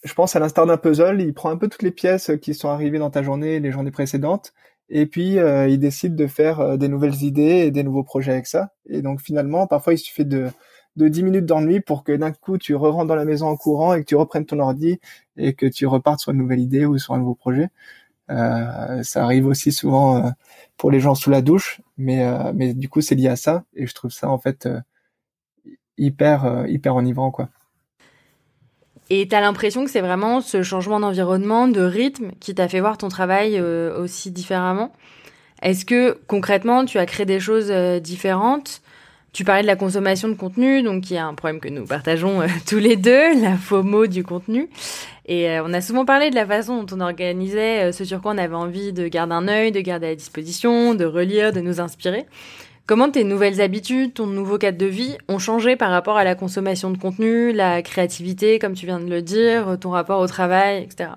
je 0.07 0.15
pense 0.15 0.37
à 0.37 0.39
l'instar 0.41 0.67
d'un 0.67 0.77
puzzle, 0.77 1.21
il 1.21 1.35
prend 1.35 1.51
un 1.51 1.57
peu 1.57 1.69
toutes 1.69 1.83
les 1.83 1.91
pièces 1.91 2.31
qui 2.41 2.55
sont 2.55 2.69
arrivées 2.69 2.99
dans 2.99 3.11
ta 3.11 3.23
journée, 3.23 3.61
les 3.61 3.73
journées 3.73 3.91
précédentes, 3.91 4.55
et 4.89 5.07
puis 5.07 5.39
euh, 5.39 5.69
il 5.69 5.79
décide 5.79 6.15
de 6.17 6.27
faire 6.27 6.61
euh, 6.61 6.77
des 6.77 6.89
nouvelles 6.89 7.23
idées 7.23 7.65
et 7.67 7.71
des 7.71 7.83
nouveaux 7.83 8.05
projets 8.05 8.33
avec 8.33 8.47
ça. 8.47 8.73
Et 8.89 9.03
donc 9.03 9.21
finalement, 9.21 9.67
parfois 9.67 9.95
il 9.95 9.99
suffit 9.99 10.25
de 10.25 10.49
de 10.97 11.09
10 11.09 11.25
minutes 11.25 11.45
d'ennui 11.47 11.81
pour 11.81 12.05
que 12.05 12.13
d'un 12.13 12.33
coup 12.33 12.57
tu 12.59 12.75
re 12.75 12.91
rentres 12.93 13.07
dans 13.09 13.17
la 13.17 13.27
maison 13.27 13.49
en 13.49 13.57
courant 13.57 13.93
et 13.95 14.01
que 14.01 14.07
tu 14.07 14.17
reprennes 14.17 14.47
ton 14.47 14.61
ordi 14.61 14.99
et 15.37 15.53
que 15.55 15.67
tu 15.67 15.87
repartes 15.87 16.21
sur 16.21 16.33
une 16.33 16.39
nouvelle 16.39 16.61
idée 16.61 16.87
ou 16.87 16.99
sur 16.99 17.15
un 17.15 17.19
nouveau 17.19 17.35
projet. 17.35 17.69
Euh, 18.31 19.03
ça 19.03 19.25
arrive 19.25 19.47
aussi 19.47 19.73
souvent 19.73 20.27
euh, 20.27 20.31
pour 20.79 20.91
les 20.91 21.01
gens 21.01 21.15
sous 21.15 21.31
la 21.31 21.43
douche, 21.43 21.81
mais 21.99 22.25
mais 22.55 22.75
du 22.75 22.89
coup 22.89 23.01
c'est 23.03 23.15
lié 23.17 23.29
à 23.29 23.37
ça 23.37 23.65
et 23.75 23.87
je 23.87 23.95
trouve 23.95 24.11
ça 24.13 24.31
en 24.31 24.39
fait 24.39 24.69
hyper 25.99 26.67
hyper 26.69 26.97
enivrant 26.97 27.31
quoi. 27.31 27.49
Et 29.09 29.29
t'as 29.29 29.41
l'impression 29.41 29.85
que 29.85 29.91
c'est 29.91 30.01
vraiment 30.01 30.41
ce 30.41 30.63
changement 30.63 30.99
d'environnement, 30.99 31.69
de 31.69 31.81
rythme, 31.81 32.33
qui 32.41 32.55
t'a 32.55 32.69
fait 32.69 32.81
voir 32.81 32.99
ton 32.99 33.09
travail 33.09 33.57
euh, 33.57 33.97
aussi 34.03 34.31
différemment. 34.33 34.93
Est-ce 35.63 35.85
que 35.85 36.19
concrètement, 36.27 36.85
tu 36.85 36.99
as 36.99 37.07
créé 37.07 37.25
des 37.25 37.39
choses 37.39 37.69
euh, 37.71 38.01
différentes? 38.01 38.83
Tu 39.33 39.45
parlais 39.45 39.63
de 39.63 39.67
la 39.67 39.77
consommation 39.77 40.29
de 40.29 40.35
contenu, 40.35 40.83
donc 40.83 41.11
y 41.11 41.19
a 41.19 41.27
un 41.27 41.35
problème 41.35 41.61
que 41.61 41.69
nous 41.69 41.85
partageons 41.85 42.41
euh, 42.41 42.47
tous 42.67 42.79
les 42.79 42.97
deux, 42.97 43.41
la 43.41 43.57
FOMO 43.57 44.09
du 44.09 44.25
contenu. 44.25 44.69
Et 45.29 45.59
on 45.61 45.73
a 45.73 45.81
souvent 45.81 46.05
parlé 46.05 46.31
de 46.31 46.37
la 46.37 46.47
façon 46.47 46.85
dont 46.85 46.97
on 46.97 47.01
organisait 47.01 47.91
ce 47.91 48.05
sur 48.05 48.23
quoi 48.23 48.33
on 48.33 48.39
avait 48.39 48.55
envie 48.55 48.93
de 48.93 49.09
garder 49.09 49.35
un 49.35 49.49
œil, 49.49 49.73
de 49.73 49.81
garder 49.81 50.07
à 50.07 50.15
disposition, 50.15 50.95
de 50.95 51.05
relire, 51.05 51.53
de 51.53 51.61
nous 51.61 51.81
inspirer. 51.81 52.27
Comment 52.87 53.11
tes 53.11 53.25
nouvelles 53.25 53.61
habitudes, 53.61 54.15
ton 54.15 54.29
nouveau 54.29 54.59
cadre 54.59 54.79
de 54.79 54.87
vie 54.87 55.19
ont 55.29 55.41
changé 55.41 55.75
par 55.75 55.91
rapport 55.91 56.17
à 56.17 56.23
la 56.23 56.37
consommation 56.37 56.91
de 56.93 56.97
contenu, 56.97 57.53
la 57.53 57.83
créativité, 57.83 58.61
comme 58.61 58.75
tu 58.75 58.87
viens 58.87 59.01
de 59.01 59.11
le 59.11 59.23
dire, 59.23 59.77
ton 59.81 59.91
rapport 59.91 60.21
au 60.21 60.29
travail, 60.29 60.85
etc. 60.85 61.11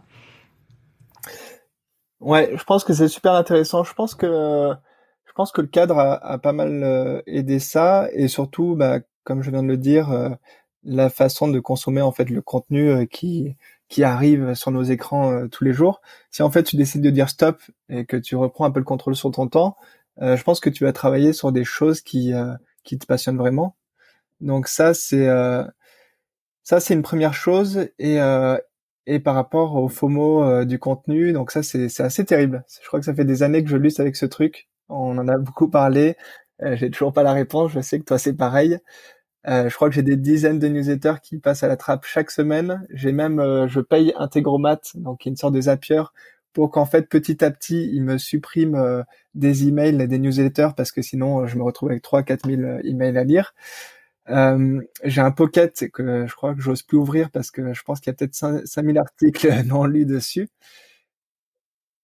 Ouais, 2.19 2.51
je 2.55 2.63
pense 2.63 2.83
que 2.83 2.93
c'est 2.93 3.07
super 3.07 3.33
intéressant. 3.33 3.83
Je 3.83 3.93
pense 3.93 4.15
que 4.15 4.71
je 5.25 5.31
pense 5.35 5.51
que 5.51 5.61
le 5.61 5.67
cadre 5.67 5.99
a, 5.99 6.37
pas 6.39 6.53
mal 6.53 6.83
euh, 6.83 7.21
aidé 7.27 7.59
ça 7.59 8.09
et 8.13 8.27
surtout, 8.27 8.75
bah, 8.75 8.99
comme 9.23 9.43
je 9.43 9.51
viens 9.51 9.61
de 9.63 9.67
le 9.67 9.77
dire, 9.77 10.11
euh, 10.11 10.29
la 10.83 11.09
façon 11.09 11.47
de 11.47 11.59
consommer 11.59 12.01
en 12.01 12.11
fait 12.11 12.29
le 12.31 12.41
contenu 12.41 12.89
euh, 12.89 13.05
qui 13.05 13.55
qui 13.89 14.03
arrive 14.03 14.53
sur 14.53 14.71
nos 14.71 14.83
écrans 14.83 15.47
tous 15.47 15.63
les 15.63 15.73
jours. 15.73 16.01
Si 16.29 16.43
en 16.43 16.51
fait 16.51 16.63
tu 16.63 16.75
décides 16.77 17.01
de 17.01 17.09
dire 17.09 17.29
stop 17.29 17.59
et 17.89 18.05
que 18.05 18.17
tu 18.17 18.35
reprends 18.35 18.65
un 18.65 18.71
peu 18.71 18.79
le 18.79 18.85
contrôle 18.85 19.15
sur 19.15 19.31
ton 19.31 19.47
temps, 19.47 19.77
euh, 20.21 20.35
je 20.37 20.43
pense 20.43 20.59
que 20.59 20.69
tu 20.69 20.83
vas 20.83 20.93
travailler 20.93 21.33
sur 21.33 21.51
des 21.51 21.63
choses 21.63 22.01
qui 22.01 22.33
euh, 22.33 22.53
qui 22.83 22.97
te 22.97 23.05
passionnent 23.05 23.37
vraiment. 23.37 23.75
Donc 24.41 24.67
ça 24.67 24.93
c'est 24.93 25.27
euh, 25.27 25.63
ça 26.63 26.79
c'est 26.79 26.93
une 26.93 27.01
première 27.03 27.33
chose 27.33 27.87
et 27.99 28.17
et 29.07 29.19
par 29.19 29.35
rapport 29.35 29.75
au 29.75 29.89
FOMO 29.89 30.65
du 30.65 30.79
contenu, 30.79 31.33
donc 31.33 31.51
ça 31.51 31.63
c'est 31.63 31.89
c'est 31.89 32.03
assez 32.03 32.25
terrible. 32.25 32.63
Je 32.81 32.87
crois 32.87 32.99
que 32.99 33.05
ça 33.05 33.13
fait 33.15 33.25
des 33.25 33.43
années 33.43 33.63
que 33.63 33.69
je 33.69 33.77
lutte 33.77 33.99
avec 33.99 34.15
ce 34.15 34.25
truc. 34.25 34.69
On 34.89 35.17
en 35.17 35.27
a 35.27 35.37
beaucoup 35.37 35.69
parlé. 35.69 36.15
j'ai 36.61 36.91
toujours 36.91 37.13
pas 37.13 37.23
la 37.23 37.33
réponse. 37.33 37.71
Je 37.71 37.81
sais 37.81 37.99
que 37.99 38.05
toi 38.05 38.19
c'est 38.19 38.33
pareil. 38.33 38.79
Euh, 39.47 39.69
je 39.69 39.75
crois 39.75 39.89
que 39.89 39.95
j'ai 39.95 40.03
des 40.03 40.17
dizaines 40.17 40.59
de 40.59 40.67
newsletters 40.67 41.21
qui 41.23 41.39
passent 41.39 41.63
à 41.63 41.67
la 41.67 41.77
trappe 41.77 42.05
chaque 42.05 42.31
semaine. 42.31 42.85
J'ai 42.91 43.11
même, 43.13 43.67
je 43.67 43.79
paye 43.79 44.13
Integromat, 44.17 44.81
donc 44.95 45.25
une 45.25 45.37
sorte 45.37 45.53
de 45.53 45.61
Zapier, 45.61 46.03
pour 46.53 46.71
qu'en 46.71 46.85
fait 46.85 47.09
petit 47.09 47.43
à 47.43 47.51
petit 47.51 47.89
il 47.93 48.03
me 48.03 48.17
supprime 48.17 48.75
euh, 48.75 49.03
des 49.35 49.67
emails 49.67 50.01
et 50.01 50.07
des 50.07 50.19
newsletters 50.19 50.69
parce 50.75 50.91
que 50.91 51.01
sinon 51.01 51.47
je 51.47 51.57
me 51.57 51.63
retrouve 51.63 51.89
avec 51.89 52.01
3 52.03 52.23
4 52.23 52.47
000 52.49 52.61
emails 52.83 53.17
à 53.17 53.23
lire. 53.23 53.53
Euh, 54.29 54.81
j'ai 55.03 55.21
un 55.21 55.31
pocket 55.31 55.89
que 55.91 56.27
je 56.27 56.35
crois 56.35 56.53
que 56.55 56.61
j'ose 56.61 56.83
plus 56.83 56.97
ouvrir 56.97 57.31
parce 57.31 57.51
que 57.51 57.73
je 57.73 57.83
pense 57.83 57.99
qu'il 57.99 58.11
y 58.11 58.13
a 58.13 58.17
peut-être 58.17 58.35
5000 58.67 58.97
articles 58.99 59.47
non 59.65 59.85
lus 59.85 60.05
dessus. 60.05 60.49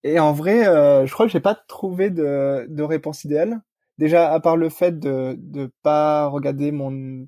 Et 0.03 0.19
en 0.19 0.33
vrai, 0.33 0.67
euh, 0.67 1.05
je 1.05 1.13
crois 1.13 1.25
que 1.25 1.31
j'ai 1.31 1.39
pas 1.39 1.55
trouvé 1.55 2.09
de, 2.11 2.65
de 2.69 2.83
réponse 2.83 3.23
idéale. 3.23 3.61
Déjà, 3.97 4.31
à 4.31 4.39
part 4.39 4.57
le 4.57 4.69
fait 4.69 4.99
de 4.99 5.35
de 5.39 5.71
pas 5.83 6.27
regarder 6.27 6.71
mon 6.71 7.27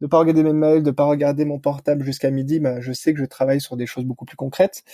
de 0.00 0.06
pas 0.06 0.18
regarder 0.18 0.42
mes 0.42 0.52
mails, 0.52 0.82
de 0.82 0.90
pas 0.90 1.04
regarder 1.04 1.44
mon 1.44 1.58
portable 1.58 2.04
jusqu'à 2.04 2.30
midi, 2.30 2.60
bah, 2.60 2.80
je 2.80 2.92
sais 2.92 3.14
que 3.14 3.20
je 3.20 3.24
travaille 3.24 3.60
sur 3.60 3.76
des 3.76 3.86
choses 3.86 4.04
beaucoup 4.04 4.24
plus 4.24 4.36
concrètes. 4.36 4.84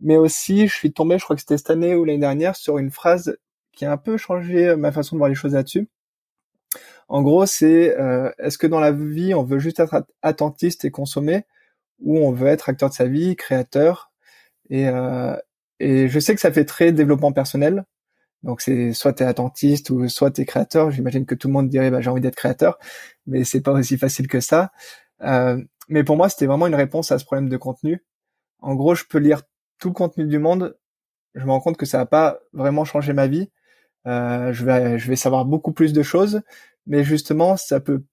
Mais 0.00 0.16
aussi, 0.16 0.68
je 0.68 0.74
suis 0.74 0.92
tombé, 0.92 1.18
je 1.18 1.24
crois 1.24 1.36
que 1.36 1.42
c'était 1.42 1.58
cette 1.58 1.70
année 1.70 1.94
ou 1.94 2.04
l'année 2.04 2.18
dernière, 2.18 2.56
sur 2.56 2.78
une 2.78 2.90
phrase 2.90 3.36
qui 3.72 3.84
a 3.84 3.92
un 3.92 3.96
peu 3.98 4.16
changé 4.16 4.76
ma 4.76 4.92
façon 4.92 5.16
de 5.16 5.18
voir 5.18 5.28
les 5.28 5.34
choses 5.34 5.54
là-dessus. 5.54 5.88
En 7.08 7.22
gros, 7.22 7.46
c'est 7.46 7.96
euh, 7.98 8.30
est-ce 8.38 8.58
que 8.58 8.66
dans 8.66 8.80
la 8.80 8.92
vie, 8.92 9.34
on 9.34 9.44
veut 9.44 9.58
juste 9.58 9.80
être 9.80 10.04
attentiste 10.22 10.84
et 10.84 10.90
consommer, 10.90 11.44
ou 12.00 12.18
on 12.18 12.32
veut 12.32 12.48
être 12.48 12.68
acteur 12.68 12.90
de 12.90 12.94
sa 12.94 13.06
vie, 13.06 13.36
créateur 13.36 14.12
et, 14.70 14.88
euh, 14.88 15.36
et 15.80 16.08
je 16.08 16.20
sais 16.20 16.34
que 16.34 16.40
ça 16.40 16.52
fait 16.52 16.64
très 16.64 16.92
développement 16.92 17.32
personnel. 17.32 17.84
Donc 18.42 18.60
c'est 18.60 18.92
soit 18.92 19.12
t'es 19.14 19.24
attentiste 19.24 19.90
ou 19.90 20.08
soit 20.08 20.30
t'es 20.30 20.44
créateur. 20.44 20.90
J'imagine 20.90 21.26
que 21.26 21.34
tout 21.34 21.48
le 21.48 21.54
monde 21.54 21.68
dirait 21.68 21.90
bah, 21.90 22.00
j'ai 22.00 22.10
envie 22.10 22.20
d'être 22.20 22.36
créateur, 22.36 22.78
mais 23.26 23.44
c'est 23.44 23.60
pas 23.60 23.72
aussi 23.72 23.98
facile 23.98 24.28
que 24.28 24.40
ça. 24.40 24.72
Euh, 25.22 25.62
mais 25.88 26.04
pour 26.04 26.16
moi, 26.16 26.28
c'était 26.28 26.46
vraiment 26.46 26.66
une 26.66 26.74
réponse 26.74 27.12
à 27.12 27.18
ce 27.18 27.24
problème 27.24 27.48
de 27.48 27.56
contenu. 27.56 28.04
En 28.60 28.74
gros, 28.74 28.94
je 28.94 29.04
peux 29.04 29.18
lire 29.18 29.42
tout 29.78 29.88
le 29.88 29.94
contenu 29.94 30.26
du 30.26 30.38
monde. 30.38 30.76
Je 31.34 31.44
me 31.44 31.50
rends 31.50 31.60
compte 31.60 31.76
que 31.76 31.86
ça 31.86 31.98
va 31.98 32.06
pas 32.06 32.40
vraiment 32.52 32.84
changer 32.84 33.12
ma 33.12 33.26
vie. 33.26 33.50
Euh, 34.06 34.52
je 34.52 34.64
vais 34.64 34.98
je 34.98 35.08
vais 35.08 35.16
savoir 35.16 35.44
beaucoup 35.44 35.72
plus 35.72 35.92
de 35.92 36.02
choses, 36.02 36.42
mais 36.86 37.04
justement, 37.04 37.56
ça 37.56 37.80
peut 37.80 38.04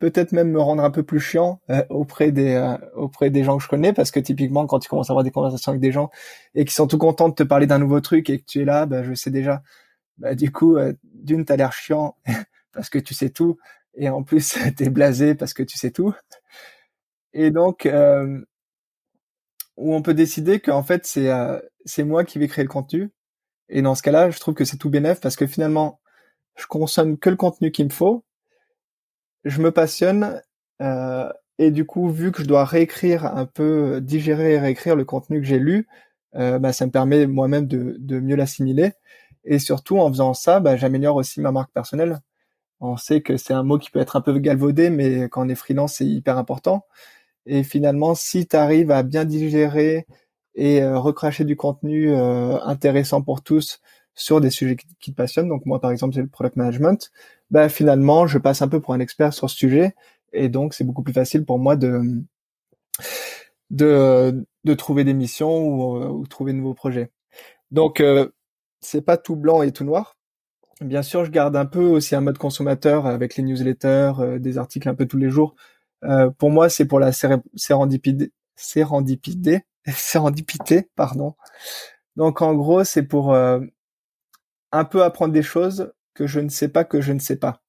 peut-être 0.00 0.32
même 0.32 0.50
me 0.50 0.60
rendre 0.60 0.82
un 0.82 0.90
peu 0.90 1.04
plus 1.04 1.20
chiant 1.20 1.60
euh, 1.70 1.84
auprès 1.90 2.32
des 2.32 2.54
euh, 2.54 2.76
auprès 2.94 3.30
des 3.30 3.44
gens 3.44 3.58
que 3.58 3.62
je 3.62 3.68
connais 3.68 3.92
parce 3.92 4.10
que 4.10 4.18
typiquement 4.18 4.66
quand 4.66 4.80
tu 4.80 4.88
commences 4.88 5.10
à 5.10 5.12
avoir 5.12 5.24
des 5.24 5.30
conversations 5.30 5.70
avec 5.70 5.82
des 5.82 5.92
gens 5.92 6.10
et 6.54 6.64
qui 6.64 6.74
sont 6.74 6.86
tout 6.88 6.98
contents 6.98 7.28
de 7.28 7.34
te 7.34 7.42
parler 7.42 7.66
d'un 7.66 7.78
nouveau 7.78 8.00
truc 8.00 8.30
et 8.30 8.40
que 8.40 8.44
tu 8.44 8.62
es 8.62 8.64
là 8.64 8.86
bah, 8.86 9.04
je 9.04 9.14
sais 9.14 9.30
déjà. 9.30 9.62
Bah, 10.18 10.34
du 10.34 10.50
coup 10.52 10.76
euh, 10.76 10.94
d'une 11.04 11.44
t'as 11.44 11.56
l'air 11.56 11.72
chiant 11.72 12.16
parce 12.72 12.88
que 12.90 12.98
tu 12.98 13.14
sais 13.14 13.30
tout 13.30 13.58
et 13.94 14.08
en 14.08 14.22
plus 14.24 14.58
t'es 14.76 14.88
blasé 14.90 15.34
parce 15.34 15.54
que 15.54 15.62
tu 15.62 15.78
sais 15.78 15.90
tout. 15.92 16.14
Et 17.34 17.50
donc 17.50 17.86
euh, 17.86 18.40
où 19.76 19.94
on 19.94 20.02
peut 20.02 20.14
décider 20.14 20.60
qu'en 20.60 20.82
fait 20.82 21.06
c'est 21.06 21.30
c'est 21.84 22.04
moi 22.04 22.24
qui 22.24 22.38
vais 22.38 22.48
créer 22.48 22.64
le 22.64 22.70
contenu. 22.70 23.10
Et 23.68 23.82
dans 23.82 23.94
ce 23.94 24.02
cas-là 24.02 24.30
je 24.30 24.40
trouve 24.40 24.54
que 24.54 24.64
c'est 24.64 24.78
tout 24.78 24.90
bénéf 24.90 25.20
parce 25.20 25.36
que 25.36 25.46
finalement 25.46 26.00
je 26.56 26.66
consomme 26.66 27.18
que 27.18 27.30
le 27.30 27.36
contenu 27.36 27.70
qu'il 27.70 27.86
me 27.86 27.90
faut 27.90 28.24
je 29.44 29.60
me 29.60 29.70
passionne 29.70 30.42
euh, 30.80 31.30
et 31.58 31.70
du 31.70 31.84
coup, 31.84 32.08
vu 32.10 32.32
que 32.32 32.42
je 32.42 32.48
dois 32.48 32.64
réécrire 32.64 33.26
un 33.26 33.46
peu, 33.46 34.00
digérer 34.00 34.54
et 34.54 34.58
réécrire 34.58 34.96
le 34.96 35.04
contenu 35.04 35.40
que 35.40 35.46
j'ai 35.46 35.58
lu, 35.58 35.86
euh, 36.36 36.58
bah, 36.58 36.72
ça 36.72 36.86
me 36.86 36.90
permet 36.90 37.26
moi-même 37.26 37.66
de, 37.66 38.20
mieux 38.20 38.36
l'assimiler. 38.36 38.92
Et 39.44 39.58
surtout, 39.58 39.98
en 39.98 40.08
faisant 40.08 40.34
ça, 40.34 40.60
bah, 40.60 40.76
j'améliore 40.76 41.16
aussi 41.16 41.40
ma 41.40 41.52
marque 41.52 41.72
personnelle. 41.72 42.20
On 42.80 42.96
sait 42.96 43.20
que 43.22 43.36
c'est 43.36 43.52
un 43.54 43.62
mot 43.62 43.78
qui 43.78 43.90
peut 43.90 44.00
être 44.00 44.16
un 44.16 44.22
peu 44.22 44.38
galvaudé, 44.38 44.90
mais 44.90 45.28
quand 45.28 45.46
on 45.46 45.48
est 45.50 45.54
freelance, 45.54 45.94
c'est 45.96 46.06
hyper 46.06 46.38
important. 46.38 46.86
Et 47.46 47.62
finalement, 47.64 48.14
si 48.14 48.46
tu 48.46 48.56
arrives 48.56 48.90
à 48.90 49.02
bien 49.02 49.24
digérer 49.24 50.06
et 50.54 50.82
euh, 50.82 50.98
recracher 50.98 51.44
du 51.44 51.56
contenu 51.56 52.14
intéressant 52.14 53.22
pour 53.22 53.42
tous 53.42 53.80
sur 54.14 54.40
des 54.40 54.50
sujets 54.50 54.76
qui, 54.76 55.12
te 55.12 55.16
passionnent, 55.16 55.48
donc 55.48 55.66
moi 55.66 55.80
par 55.80 55.90
exemple 55.92 56.14
c'est 56.14 56.20
le 56.20 56.28
product 56.28 56.56
management, 56.56 57.10
bah 57.50 57.68
finalement 57.68 58.26
je 58.26 58.38
passe 58.38 58.62
un 58.62 58.68
peu 58.68 58.80
pour 58.80 58.94
un 58.94 59.00
expert 59.00 59.32
sur 59.32 59.50
ce 59.50 59.56
sujet 59.56 59.94
et 60.32 60.48
donc 60.48 60.74
c'est 60.74 60.84
beaucoup 60.84 61.02
plus 61.02 61.12
facile 61.12 61.44
pour 61.44 61.58
moi 61.58 61.76
de 61.76 62.02
de, 63.70 64.46
de 64.64 64.74
trouver 64.74 65.04
des 65.04 65.14
missions 65.14 65.58
ou, 65.58 66.20
ou 66.20 66.26
trouver 66.26 66.52
de 66.52 66.58
nouveaux 66.58 66.74
projets. 66.74 67.10
Donc 67.70 68.00
euh, 68.00 68.28
c'est 68.80 69.02
pas 69.02 69.16
tout 69.16 69.36
blanc 69.36 69.62
et 69.62 69.72
tout 69.72 69.84
noir. 69.84 70.16
Bien 70.80 71.02
sûr, 71.02 71.24
je 71.24 71.30
garde 71.30 71.56
un 71.56 71.66
peu 71.66 71.84
aussi 71.84 72.14
un 72.16 72.22
mode 72.22 72.38
consommateur 72.38 73.06
avec 73.06 73.36
les 73.36 73.42
newsletters, 73.42 74.12
euh, 74.20 74.38
des 74.38 74.58
articles 74.58 74.88
un 74.88 74.94
peu 74.94 75.06
tous 75.06 75.18
les 75.18 75.28
jours. 75.30 75.54
Euh, 76.04 76.30
pour 76.30 76.50
moi, 76.50 76.70
c'est 76.70 76.86
pour 76.86 77.00
la 77.00 77.12
sérendipité, 77.12 78.32
sérendipité, 78.56 79.62
sérendipité, 79.86 80.88
pardon. 80.96 81.34
Donc 82.16 82.42
en 82.42 82.54
gros, 82.54 82.84
c'est 82.84 83.02
pour 83.02 83.34
euh, 83.34 83.60
un 84.72 84.84
peu 84.84 85.04
apprendre 85.04 85.32
des 85.34 85.42
choses 85.42 85.92
que 86.14 86.26
je 86.26 86.40
ne 86.40 86.48
sais 86.48 86.68
pas 86.68 86.84
que 86.84 87.00
je 87.00 87.12
ne 87.12 87.18
sais 87.20 87.36
pas. 87.36 87.62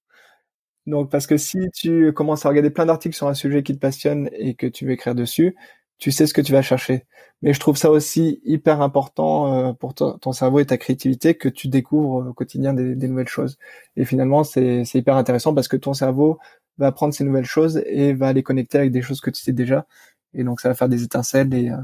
Donc, 0.88 1.12
parce 1.12 1.28
que 1.28 1.38
si 1.38 1.70
tu 1.74 2.12
commences 2.14 2.46
à 2.46 2.50
regarder 2.50 2.72
plein 2.72 2.86
d'articles 2.88 3.16
sur 3.16 3.28
un 3.28 3.34
sujet 3.34 3.64
qui 3.64 3.74
te 3.74 3.80
passionne 3.80 4.30
et 4.34 4.56
que 4.56 4.66
tu 4.68 4.86
veux 4.86 4.92
écrire 4.92 5.16
dessus, 5.16 5.56
tu 6.00 6.12
sais 6.12 6.26
ce 6.28 6.34
que 6.34 6.42
tu 6.42 6.52
vas 6.52 6.64
chercher. 6.64 7.06
Mais 7.44 7.54
je 7.54 7.60
trouve 7.60 7.78
ça 7.78 7.92
aussi 7.92 8.42
hyper 8.44 8.82
important 8.82 9.70
euh, 9.70 9.74
pour 9.74 9.94
ton 9.94 10.32
cerveau 10.34 10.60
et 10.60 10.66
ta 10.66 10.78
créativité 10.78 11.36
que 11.36 11.50
tu 11.50 11.68
découvres 11.68 12.30
au 12.30 12.34
quotidien 12.34 12.74
des, 12.74 12.96
nouvelles 13.08 13.28
choses. 13.28 13.58
Et 13.96 14.06
finalement, 14.06 14.44
c'est 14.44 14.84
hyper 14.96 15.16
intéressant 15.16 15.54
parce 15.54 15.68
que 15.68 15.78
ton 15.78 15.94
cerveau 15.94 16.40
va 16.78 16.88
apprendre 16.88 17.14
ces 17.14 17.24
nouvelles 17.24 17.46
choses 17.46 17.84
et 17.86 18.14
va 18.14 18.34
les 18.34 18.44
connecter 18.44 18.80
avec 18.80 18.92
des 18.92 19.02
choses 19.04 19.22
que 19.22 19.30
tu 19.30 19.42
sais 19.42 19.54
déjà. 19.54 19.86
Et 20.34 20.44
donc, 20.44 20.62
ça 20.62 20.70
va 20.70 20.76
faire 20.76 20.90
des 20.90 21.04
étincelles 21.04 21.54
et, 21.54 21.70
euh, 21.70 21.78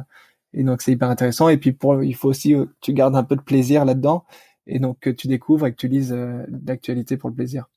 et 0.54 0.64
donc 0.64 0.82
c'est 0.82 0.92
hyper 0.92 1.10
intéressant. 1.10 1.50
Et 1.50 1.58
puis, 1.58 1.74
pour, 1.74 2.04
il 2.04 2.16
faut 2.16 2.30
aussi 2.30 2.54
que 2.54 2.70
tu 2.82 2.94
gardes 2.94 3.16
un 3.16 3.24
peu 3.24 3.36
de 3.36 3.42
plaisir 3.42 3.86
là-dedans 3.86 4.26
et 4.68 4.80
donc 4.80 5.00
que 5.00 5.10
tu 5.10 5.28
découvres 5.28 5.68
et 5.68 5.72
que 5.72 5.78
tu 5.78 5.88
lises 5.88 6.14
euh, 6.14 6.44
d'actualité 6.48 7.18
pour 7.18 7.30
le 7.30 7.36
plaisir. 7.36 7.70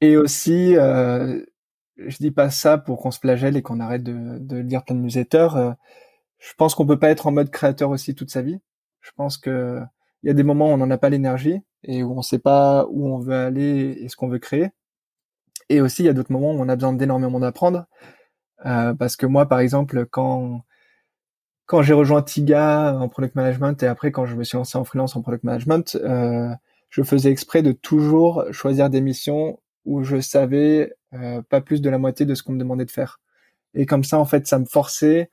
Et 0.00 0.16
aussi, 0.16 0.76
euh, 0.76 1.44
je 1.96 2.16
dis 2.18 2.30
pas 2.30 2.50
ça 2.50 2.78
pour 2.78 3.00
qu'on 3.00 3.10
se 3.10 3.20
flagelle 3.20 3.56
et 3.56 3.62
qu'on 3.62 3.80
arrête 3.80 4.02
de, 4.02 4.38
de 4.38 4.56
lire 4.56 4.84
plein 4.84 4.96
de 4.96 5.00
newsletters. 5.00 5.56
Euh, 5.56 5.72
je 6.38 6.52
pense 6.56 6.74
qu'on 6.74 6.86
peut 6.86 6.98
pas 6.98 7.10
être 7.10 7.26
en 7.26 7.32
mode 7.32 7.50
créateur 7.50 7.90
aussi 7.90 8.14
toute 8.14 8.30
sa 8.30 8.42
vie. 8.42 8.58
Je 9.00 9.10
pense 9.16 9.38
que 9.38 9.80
il 10.22 10.28
y 10.28 10.30
a 10.30 10.34
des 10.34 10.42
moments 10.44 10.70
où 10.70 10.74
on 10.74 10.76
n'en 10.76 10.90
a 10.90 10.98
pas 10.98 11.10
l'énergie 11.10 11.60
et 11.84 12.02
où 12.02 12.16
on 12.16 12.22
sait 12.22 12.38
pas 12.38 12.86
où 12.90 13.08
on 13.08 13.18
veut 13.18 13.34
aller 13.34 13.96
et 14.00 14.08
ce 14.08 14.16
qu'on 14.16 14.28
veut 14.28 14.38
créer. 14.38 14.70
Et 15.68 15.80
aussi, 15.80 16.02
il 16.02 16.06
y 16.06 16.08
a 16.08 16.12
d'autres 16.12 16.32
moments 16.32 16.52
où 16.52 16.60
on 16.60 16.68
a 16.68 16.76
besoin 16.76 16.92
d'énormément 16.92 17.40
d'apprendre. 17.40 17.86
Euh, 18.66 18.94
parce 18.94 19.16
que 19.16 19.26
moi, 19.26 19.46
par 19.46 19.60
exemple, 19.60 20.06
quand 20.06 20.64
quand 21.72 21.80
j'ai 21.80 21.94
rejoint 21.94 22.20
Tiga 22.20 22.98
en 23.00 23.08
product 23.08 23.34
management 23.34 23.82
et 23.82 23.86
après 23.86 24.12
quand 24.12 24.26
je 24.26 24.36
me 24.36 24.44
suis 24.44 24.58
lancé 24.58 24.76
en 24.76 24.84
freelance 24.84 25.16
en 25.16 25.22
product 25.22 25.42
management, 25.42 25.96
euh, 26.04 26.50
je 26.90 27.02
faisais 27.02 27.30
exprès 27.30 27.62
de 27.62 27.72
toujours 27.72 28.44
choisir 28.50 28.90
des 28.90 29.00
missions 29.00 29.58
où 29.86 30.02
je 30.02 30.20
savais 30.20 30.92
euh, 31.14 31.40
pas 31.40 31.62
plus 31.62 31.80
de 31.80 31.88
la 31.88 31.96
moitié 31.96 32.26
de 32.26 32.34
ce 32.34 32.42
qu'on 32.42 32.52
me 32.52 32.58
demandait 32.58 32.84
de 32.84 32.90
faire. 32.90 33.20
Et 33.72 33.86
comme 33.86 34.04
ça, 34.04 34.18
en 34.18 34.26
fait, 34.26 34.46
ça 34.46 34.58
me 34.58 34.66
forçait 34.66 35.30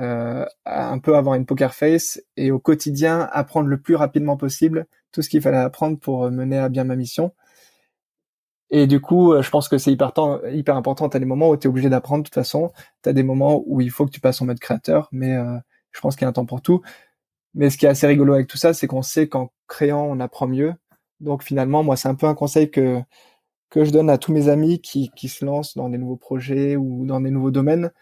euh, 0.00 0.46
un 0.64 0.98
peu 1.00 1.16
avoir 1.16 1.34
une 1.34 1.44
poker 1.44 1.74
face 1.74 2.18
et 2.38 2.50
au 2.50 2.58
quotidien 2.58 3.28
apprendre 3.30 3.68
le 3.68 3.78
plus 3.78 3.94
rapidement 3.94 4.38
possible 4.38 4.86
tout 5.12 5.20
ce 5.20 5.28
qu'il 5.28 5.42
fallait 5.42 5.58
apprendre 5.58 5.98
pour 5.98 6.30
mener 6.30 6.56
à 6.56 6.70
bien 6.70 6.84
ma 6.84 6.96
mission. 6.96 7.34
Et 8.70 8.86
du 8.86 9.02
coup, 9.02 9.34
je 9.38 9.50
pense 9.50 9.68
que 9.68 9.76
c'est 9.76 9.92
hyper, 9.92 10.12
hyper 10.50 10.76
important. 10.76 11.10
Tu 11.10 11.18
as 11.18 11.20
des 11.20 11.26
moments 11.26 11.50
où 11.50 11.58
tu 11.58 11.66
es 11.66 11.68
obligé 11.68 11.90
d'apprendre 11.90 12.22
de 12.22 12.28
toute 12.28 12.34
façon. 12.34 12.72
Tu 13.02 13.10
as 13.10 13.12
des 13.12 13.22
moments 13.22 13.62
où 13.66 13.82
il 13.82 13.90
faut 13.90 14.06
que 14.06 14.10
tu 14.10 14.20
passes 14.20 14.40
en 14.40 14.46
mode 14.46 14.58
créateur. 14.58 15.08
Mais 15.12 15.36
euh, 15.36 15.58
je 15.94 16.00
pense 16.00 16.16
qu'il 16.16 16.24
y 16.24 16.26
a 16.26 16.28
un 16.30 16.32
temps 16.32 16.46
pour 16.46 16.62
tout. 16.62 16.82
Mais 17.54 17.70
ce 17.70 17.78
qui 17.78 17.86
est 17.86 17.88
assez 17.88 18.06
rigolo 18.06 18.34
avec 18.34 18.48
tout 18.48 18.58
ça, 18.58 18.74
c'est 18.74 18.86
qu'on 18.86 19.02
sait 19.02 19.28
qu'en 19.28 19.52
créant, 19.68 20.04
on 20.04 20.20
apprend 20.20 20.48
mieux. 20.48 20.74
Donc 21.20 21.44
finalement, 21.44 21.82
moi, 21.84 21.96
c'est 21.96 22.08
un 22.08 22.14
peu 22.16 22.26
un 22.26 22.34
conseil 22.34 22.70
que 22.70 23.00
que 23.70 23.84
je 23.84 23.90
donne 23.90 24.10
à 24.10 24.18
tous 24.18 24.32
mes 24.32 24.48
amis 24.48 24.80
qui, 24.80 25.10
qui 25.16 25.28
se 25.28 25.44
lancent 25.44 25.76
dans 25.76 25.88
des 25.88 25.98
nouveaux 25.98 26.16
projets 26.16 26.76
ou 26.76 27.06
dans 27.06 27.20
des 27.20 27.30
nouveaux 27.30 27.50
domaines. 27.50 27.92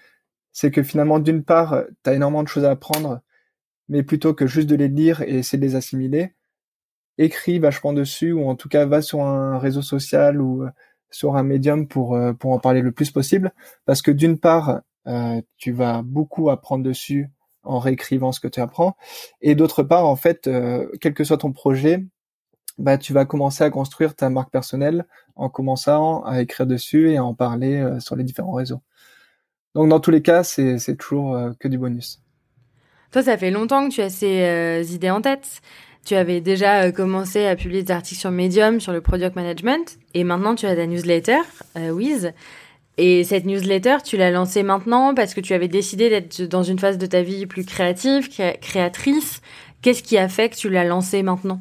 C'est 0.52 0.70
que 0.70 0.82
finalement, 0.82 1.18
d'une 1.20 1.44
part, 1.44 1.84
tu 2.04 2.10
as 2.10 2.14
énormément 2.14 2.42
de 2.42 2.48
choses 2.48 2.64
à 2.64 2.72
apprendre, 2.72 3.20
mais 3.88 4.02
plutôt 4.02 4.34
que 4.34 4.46
juste 4.46 4.68
de 4.68 4.76
les 4.76 4.88
lire 4.88 5.22
et 5.22 5.38
essayer 5.38 5.58
de 5.58 5.64
les 5.66 5.76
assimiler, 5.76 6.34
écris 7.18 7.58
vachement 7.58 7.92
dessus 7.92 8.32
ou 8.32 8.48
en 8.48 8.56
tout 8.56 8.68
cas 8.68 8.86
va 8.86 9.02
sur 9.02 9.22
un 9.22 9.58
réseau 9.58 9.82
social 9.82 10.40
ou 10.40 10.64
euh, 10.64 10.70
sur 11.10 11.36
un 11.36 11.42
médium 11.42 11.86
pour 11.88 12.16
euh, 12.16 12.32
pour 12.32 12.52
en 12.52 12.58
parler 12.58 12.80
le 12.82 12.92
plus 12.92 13.10
possible 13.10 13.52
parce 13.84 14.02
que 14.02 14.10
d'une 14.10 14.38
part 14.38 14.82
euh, 15.06 15.40
tu 15.58 15.72
vas 15.72 16.02
beaucoup 16.02 16.50
apprendre 16.50 16.84
dessus 16.84 17.28
en 17.64 17.78
réécrivant 17.78 18.32
ce 18.32 18.40
que 18.40 18.48
tu 18.48 18.60
apprends. 18.60 18.96
Et 19.40 19.54
d'autre 19.54 19.82
part, 19.82 20.06
en 20.06 20.16
fait, 20.16 20.46
euh, 20.46 20.86
quel 21.00 21.14
que 21.14 21.24
soit 21.24 21.38
ton 21.38 21.52
projet, 21.52 22.04
bah, 22.78 22.98
tu 22.98 23.12
vas 23.12 23.24
commencer 23.24 23.64
à 23.64 23.70
construire 23.70 24.14
ta 24.14 24.30
marque 24.30 24.50
personnelle 24.50 25.06
en 25.36 25.48
commençant 25.48 26.22
à 26.24 26.40
écrire 26.40 26.66
dessus 26.66 27.10
et 27.10 27.16
à 27.16 27.24
en 27.24 27.34
parler 27.34 27.76
euh, 27.76 28.00
sur 28.00 28.16
les 28.16 28.24
différents 28.24 28.52
réseaux. 28.52 28.80
Donc 29.74 29.88
dans 29.88 30.00
tous 30.00 30.10
les 30.10 30.22
cas, 30.22 30.42
c'est, 30.42 30.96
toujours 30.98 31.34
euh, 31.34 31.52
que 31.58 31.68
du 31.68 31.78
bonus. 31.78 32.20
Toi, 33.10 33.22
ça 33.22 33.36
fait 33.38 33.50
longtemps 33.50 33.88
que 33.88 33.94
tu 33.94 34.00
as 34.00 34.10
ces 34.10 34.94
idées 34.94 35.10
en 35.10 35.20
tête. 35.20 35.60
Tu 36.04 36.14
avais 36.14 36.40
déjà 36.40 36.90
commencé 36.90 37.46
à 37.46 37.54
publier 37.54 37.82
des 37.82 37.92
articles 37.92 38.20
sur 38.20 38.32
Medium, 38.32 38.80
sur 38.80 38.92
le 38.92 39.00
product 39.00 39.36
management, 39.36 39.98
et 40.14 40.24
maintenant 40.24 40.56
tu 40.56 40.66
as 40.66 40.74
ta 40.74 40.86
newsletter, 40.86 41.38
Wiz. 41.76 42.32
Et 42.98 43.24
cette 43.24 43.46
newsletter, 43.46 43.98
tu 44.04 44.16
l'as 44.16 44.30
lancée 44.30 44.62
maintenant 44.62 45.14
parce 45.14 45.34
que 45.34 45.40
tu 45.40 45.54
avais 45.54 45.68
décidé 45.68 46.10
d'être 46.10 46.42
dans 46.42 46.62
une 46.62 46.78
phase 46.78 46.98
de 46.98 47.06
ta 47.06 47.22
vie 47.22 47.46
plus 47.46 47.64
créative, 47.64 48.28
créatrice. 48.60 49.40
Qu'est-ce 49.80 50.02
qui 50.02 50.18
a 50.18 50.28
fait 50.28 50.50
que 50.50 50.56
tu 50.56 50.68
l'as 50.68 50.84
lancée 50.84 51.22
maintenant? 51.22 51.60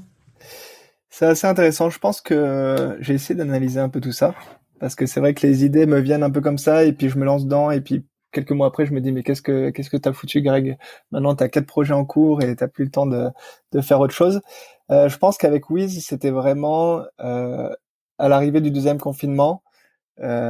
C'est 1.10 1.26
assez 1.26 1.48
intéressant. 1.48 1.90
Je 1.90 2.00
pense 2.00 2.22
que 2.22 2.98
j'ai 3.00 3.14
essayé 3.14 3.36
d'analyser 3.36 3.80
un 3.80 3.90
peu 3.90 4.02
tout 4.02 4.12
ça 4.12 4.36
parce 4.80 4.96
que 4.96 5.06
c'est 5.06 5.20
vrai 5.20 5.34
que 5.34 5.46
les 5.46 5.64
idées 5.64 5.86
me 5.86 6.00
viennent 6.00 6.24
un 6.24 6.32
peu 6.32 6.42
comme 6.42 6.58
ça 6.58 6.84
et 6.84 6.92
puis 6.92 7.08
je 7.08 7.18
me 7.18 7.24
lance 7.24 7.46
dedans 7.46 7.72
et 7.72 7.82
puis 7.82 8.04
quelques 8.32 8.52
mois 8.52 8.68
après 8.68 8.86
je 8.86 8.94
me 8.94 9.00
dis 9.00 9.12
mais 9.12 9.24
qu'est-ce 9.24 9.42
que 9.42 9.70
qu'est-ce 9.70 9.90
que 9.90 9.98
t'as 9.98 10.12
foutu 10.12 10.42
Greg? 10.42 10.78
Maintenant 11.12 11.36
t'as 11.36 11.50
quatre 11.50 11.68
projets 11.68 11.94
en 11.94 12.06
cours 12.06 12.42
et 12.42 12.56
t'as 12.56 12.68
plus 12.68 12.86
le 12.86 12.92
temps 12.92 13.06
de 13.06 13.30
de 13.72 13.82
faire 13.82 14.00
autre 14.00 14.14
chose. 14.14 14.42
Euh, 14.90 15.08
je 15.08 15.18
pense 15.18 15.38
qu'avec 15.38 15.70
Wiz 15.70 16.04
c'était 16.04 16.32
vraiment 16.32 17.04
euh, 17.20 17.70
à 18.18 18.28
l'arrivée 18.28 18.62
du 18.62 18.72
deuxième 18.72 18.98
confinement 18.98 19.62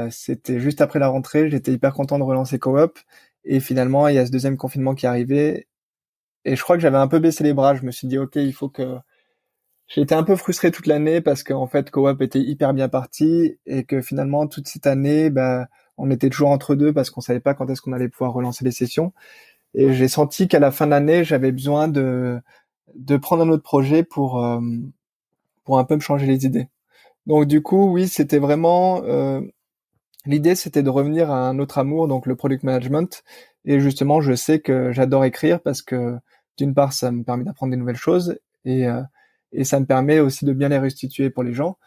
C'était 0.10 0.60
juste 0.60 0.82
après 0.82 1.00
la 1.00 1.08
rentrée. 1.08 1.50
J'étais 1.50 1.72
hyper 1.74 1.94
content 1.94 2.20
de 2.20 2.24
relancer 2.24 2.60
Coop. 2.60 3.00
Et 3.44 3.60
finalement, 3.60 4.08
il 4.08 4.16
y 4.16 4.18
a 4.20 4.26
ce 4.26 4.32
deuxième 4.32 4.58
confinement 4.58 4.96
qui 4.96 5.06
est 5.06 5.10
arrivé. 5.10 5.68
Et 6.46 6.56
je 6.56 6.64
crois 6.64 6.76
que 6.76 6.82
j'avais 6.82 6.98
un 6.98 7.08
peu 7.08 7.20
baissé 7.20 7.44
les 7.44 7.54
bras. 7.54 7.76
Je 7.76 7.84
me 7.84 7.92
suis 7.92 8.08
dit, 8.08 8.18
OK, 8.18 8.36
il 8.36 8.54
faut 8.54 8.70
que... 8.70 8.98
J'étais 9.88 10.16
un 10.16 10.24
peu 10.24 10.38
frustré 10.38 10.72
toute 10.72 10.88
l'année 10.88 11.20
parce 11.22 11.44
qu'en 11.44 11.68
fait, 11.68 11.92
Coop 11.92 12.22
était 12.22 12.40
hyper 12.40 12.74
bien 12.74 12.88
parti 12.90 13.58
et 13.66 13.84
que 13.84 14.02
finalement, 14.02 14.48
toute 14.48 14.68
cette 14.70 14.88
année, 14.88 15.30
bah, 15.30 15.68
on 15.98 16.10
était 16.12 16.30
toujours 16.30 16.50
entre 16.52 16.76
deux 16.76 16.94
parce 16.94 17.10
qu'on 17.10 17.22
savait 17.22 17.42
pas 17.42 17.54
quand 17.54 17.70
est-ce 17.70 17.82
qu'on 17.82 17.92
allait 17.94 18.08
pouvoir 18.10 18.34
relancer 18.34 18.64
les 18.64 18.72
sessions. 18.72 19.14
Et 19.74 19.94
j'ai 19.94 20.08
senti 20.08 20.48
qu'à 20.48 20.60
la 20.60 20.72
fin 20.72 20.86
de 20.86 20.92
l'année, 20.92 21.24
j'avais 21.26 21.52
besoin 21.52 21.88
de, 21.90 22.40
de 22.96 23.18
prendre 23.18 23.44
un 23.44 23.50
autre 23.50 23.64
projet 23.64 24.04
pour, 24.04 24.46
euh, 24.46 24.62
pour 25.66 25.80
un 25.80 25.84
peu 25.84 25.96
me 25.96 26.02
changer 26.02 26.26
les 26.26 26.46
idées. 26.46 26.68
Donc 27.28 27.46
du 27.46 27.62
coup, 27.62 27.92
oui, 27.92 28.08
c'était 28.08 28.40
vraiment 28.40 29.04
euh, 29.06 29.42
l'idée, 30.26 30.56
c'était 30.56 30.84
de 30.84 30.90
revenir 30.90 31.32
à 31.32 31.48
un 31.50 31.60
autre 31.60 31.78
amour, 31.78 32.08
donc 32.08 32.26
le 32.26 32.36
product 32.36 32.64
management. 32.64 33.24
Et 33.66 33.80
justement, 33.80 34.22
je 34.22 34.34
sais 34.34 34.60
que 34.60 34.92
j'adore 34.92 35.26
écrire 35.26 35.62
parce 35.62 35.82
que 35.82 36.18
d'une 36.58 36.74
part, 36.74 36.94
ça 36.94 37.12
me 37.12 37.24
permet 37.24 37.44
d'apprendre 37.44 37.72
des 37.72 37.78
nouvelles 37.78 37.96
choses 37.96 38.40
et 38.66 38.88
euh, 38.88 39.02
et 39.54 39.64
ça 39.64 39.80
me 39.80 39.86
permet 39.86 40.20
aussi 40.20 40.46
de 40.46 40.54
bien 40.54 40.70
les 40.70 40.78
restituer 40.78 41.30
pour 41.30 41.44
les 41.44 41.54
gens. 41.54 41.78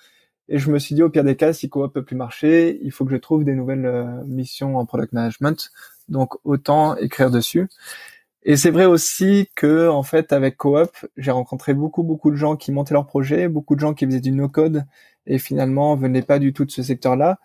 Et 0.48 0.58
je 0.58 0.70
me 0.70 0.78
suis 0.78 0.94
dit, 0.94 1.02
au 1.02 1.08
pire 1.08 1.24
des 1.24 1.36
cas, 1.36 1.52
si 1.52 1.70
Coop 1.70 1.92
peut 1.92 2.04
plus 2.04 2.16
marcher, 2.16 2.78
il 2.82 2.92
faut 2.92 3.04
que 3.04 3.10
je 3.10 3.16
trouve 3.16 3.44
des 3.44 3.54
nouvelles 3.54 3.86
euh, 3.86 4.22
missions 4.24 4.76
en 4.76 4.84
product 4.84 5.12
management. 5.14 5.70
Donc 6.08 6.34
autant 6.44 6.96
écrire 6.96 7.30
dessus. 7.30 7.68
Et 8.44 8.56
c'est 8.56 8.70
vrai 8.70 8.84
aussi 8.84 9.48
que 9.54 9.88
en 9.88 10.02
fait 10.02 10.32
avec 10.32 10.56
Coop, 10.56 10.90
j'ai 11.16 11.30
rencontré 11.30 11.74
beaucoup 11.74 12.02
beaucoup 12.02 12.30
de 12.30 12.36
gens 12.36 12.56
qui 12.56 12.72
montaient 12.72 12.94
leurs 12.94 13.06
projets, 13.06 13.48
beaucoup 13.48 13.74
de 13.74 13.80
gens 13.80 13.94
qui 13.94 14.04
faisaient 14.06 14.20
du 14.20 14.32
no-code 14.32 14.84
et 15.26 15.38
finalement 15.38 15.96
venaient 15.96 16.22
pas 16.22 16.38
du 16.38 16.52
tout 16.52 16.64
de 16.64 16.70
ce 16.70 16.82
secteur-là. 16.82 17.38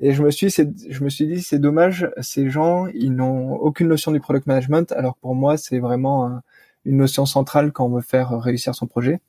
Et 0.00 0.12
je 0.12 0.22
me 0.22 0.30
suis, 0.30 0.48
je 0.50 1.04
me 1.04 1.10
suis 1.10 1.26
dit, 1.26 1.42
c'est 1.42 1.58
dommage, 1.58 2.10
ces 2.22 2.48
gens, 2.50 2.86
ils 2.88 3.14
n'ont 3.14 3.52
aucune 3.56 3.88
notion 3.88 4.12
du 4.12 4.20
product 4.20 4.46
management, 4.46 4.92
alors 4.92 5.16
pour 5.16 5.34
moi, 5.34 5.58
c'est 5.58 5.78
vraiment 5.78 6.40
une 6.86 6.96
notion 6.96 7.26
centrale 7.26 7.70
quand 7.72 7.84
on 7.86 7.90
veut 7.90 8.00
faire 8.00 8.30
réussir 8.40 8.74
son 8.74 8.86
projet. 8.86 9.20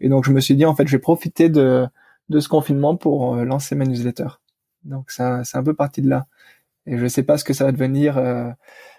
Et 0.00 0.08
donc, 0.10 0.24
je 0.24 0.32
me 0.32 0.40
suis 0.40 0.54
dit, 0.54 0.66
en 0.66 0.74
fait, 0.74 0.86
je 0.86 0.92
vais 0.92 1.00
profiter 1.00 1.48
de, 1.48 1.86
de 2.28 2.40
ce 2.40 2.48
confinement 2.48 2.96
pour 2.96 3.36
euh, 3.36 3.44
lancer 3.44 3.74
ma 3.74 3.86
newsletter. 3.86 4.28
Donc, 4.84 5.10
c'est 5.10 5.22
un, 5.22 5.42
un, 5.52 5.62
peu 5.62 5.74
parti 5.74 6.02
de 6.02 6.08
là. 6.10 6.26
Et 6.86 6.98
je 6.98 7.06
sais 7.06 7.22
pas 7.22 7.38
ce 7.38 7.44
que 7.44 7.54
ça 7.54 7.64
va 7.64 7.72
devenir, 7.72 8.18
euh, 8.18 8.50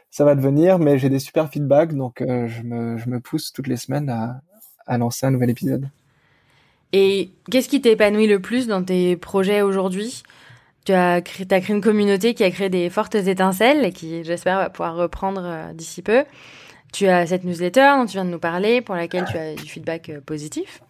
ça 0.10 0.26
va 0.26 0.36
devenir, 0.36 0.80
mais 0.80 0.98
j'ai 0.98 1.10
des 1.10 1.20
super 1.20 1.50
feedbacks, 1.50 1.94
donc 1.94 2.22
euh, 2.22 2.48
je, 2.48 2.64
me, 2.64 2.98
je 2.98 3.10
me 3.10 3.20
pousse 3.20 3.54
toutes 3.54 3.68
les 3.68 3.78
semaines 3.78 4.10
à, 4.10 4.42
à 4.88 4.98
lancer 4.98 5.26
un 5.26 5.32
nouvel 5.32 5.50
épisode. 5.50 5.90
Et 6.92 7.30
qu'est-ce 7.52 7.70
qui 7.70 7.82
t'épanouit 7.82 8.28
le 8.28 8.40
plus 8.40 8.68
dans 8.68 8.84
tes 8.84 9.16
projets 9.16 9.62
aujourd'hui? 9.62 10.24
Tu 10.86 10.94
as 10.94 11.22
créé, 11.22 11.46
as 11.52 11.62
créé 11.62 11.76
une 11.76 11.82
communauté 11.82 12.34
qui 12.34 12.44
a 12.44 12.50
créé 12.50 12.70
des 12.70 12.90
fortes 12.90 13.16
étincelles 13.16 13.86
et 13.86 13.92
qui, 13.92 14.24
j'espère, 14.24 14.58
va 14.58 14.70
pouvoir 14.70 14.96
reprendre 14.96 15.74
d'ici 15.74 16.02
peu. 16.02 16.26
Tu 16.92 17.08
as 17.08 17.28
cette 17.28 17.44
newsletter 17.44 17.92
dont 17.98 18.06
tu 18.06 18.14
viens 18.14 18.26
de 18.26 18.32
nous 18.32 18.40
parler, 18.40 18.82
pour 18.82 18.96
laquelle 18.96 19.26
tu 19.26 19.38
as 19.38 19.54
du 19.54 19.68
feedback 19.68 20.12
positif. 20.26 20.82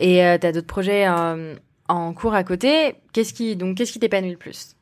Et 0.00 0.16
tu 0.40 0.46
as 0.46 0.52
d'autres 0.52 0.66
projets 0.66 1.06
en 1.08 2.12
cours 2.14 2.34
à 2.34 2.42
côté. 2.42 2.96
Qu'est-ce 3.12 3.32
qui 3.32 3.54
donc 3.54 3.76
qu'est-ce 3.76 3.92
qui 3.92 4.00
t'épanouit 4.00 4.32
le 4.32 4.36
plus? 4.36 4.75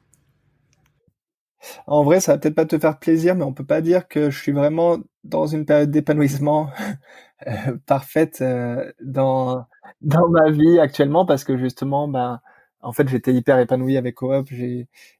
En 1.86 2.04
vrai, 2.04 2.20
ça 2.20 2.32
va 2.32 2.38
peut-être 2.38 2.54
pas 2.54 2.66
te 2.66 2.78
faire 2.78 2.98
plaisir, 2.98 3.34
mais 3.34 3.44
on 3.44 3.52
peut 3.52 3.64
pas 3.64 3.80
dire 3.80 4.08
que 4.08 4.30
je 4.30 4.38
suis 4.40 4.52
vraiment 4.52 4.98
dans 5.24 5.46
une 5.46 5.64
période 5.66 5.90
d'épanouissement 5.90 6.70
euh, 7.46 7.76
parfaite 7.86 8.40
euh, 8.42 8.92
dans 9.02 9.66
dans 10.02 10.28
ma 10.28 10.50
vie 10.50 10.78
actuellement 10.80 11.26
parce 11.26 11.44
que 11.44 11.56
justement, 11.58 12.08
ben 12.08 12.40
en 12.82 12.92
fait, 12.92 13.08
j'étais 13.08 13.32
hyper 13.32 13.58
épanoui 13.58 13.96
avec 13.96 14.16
Coop. 14.16 14.48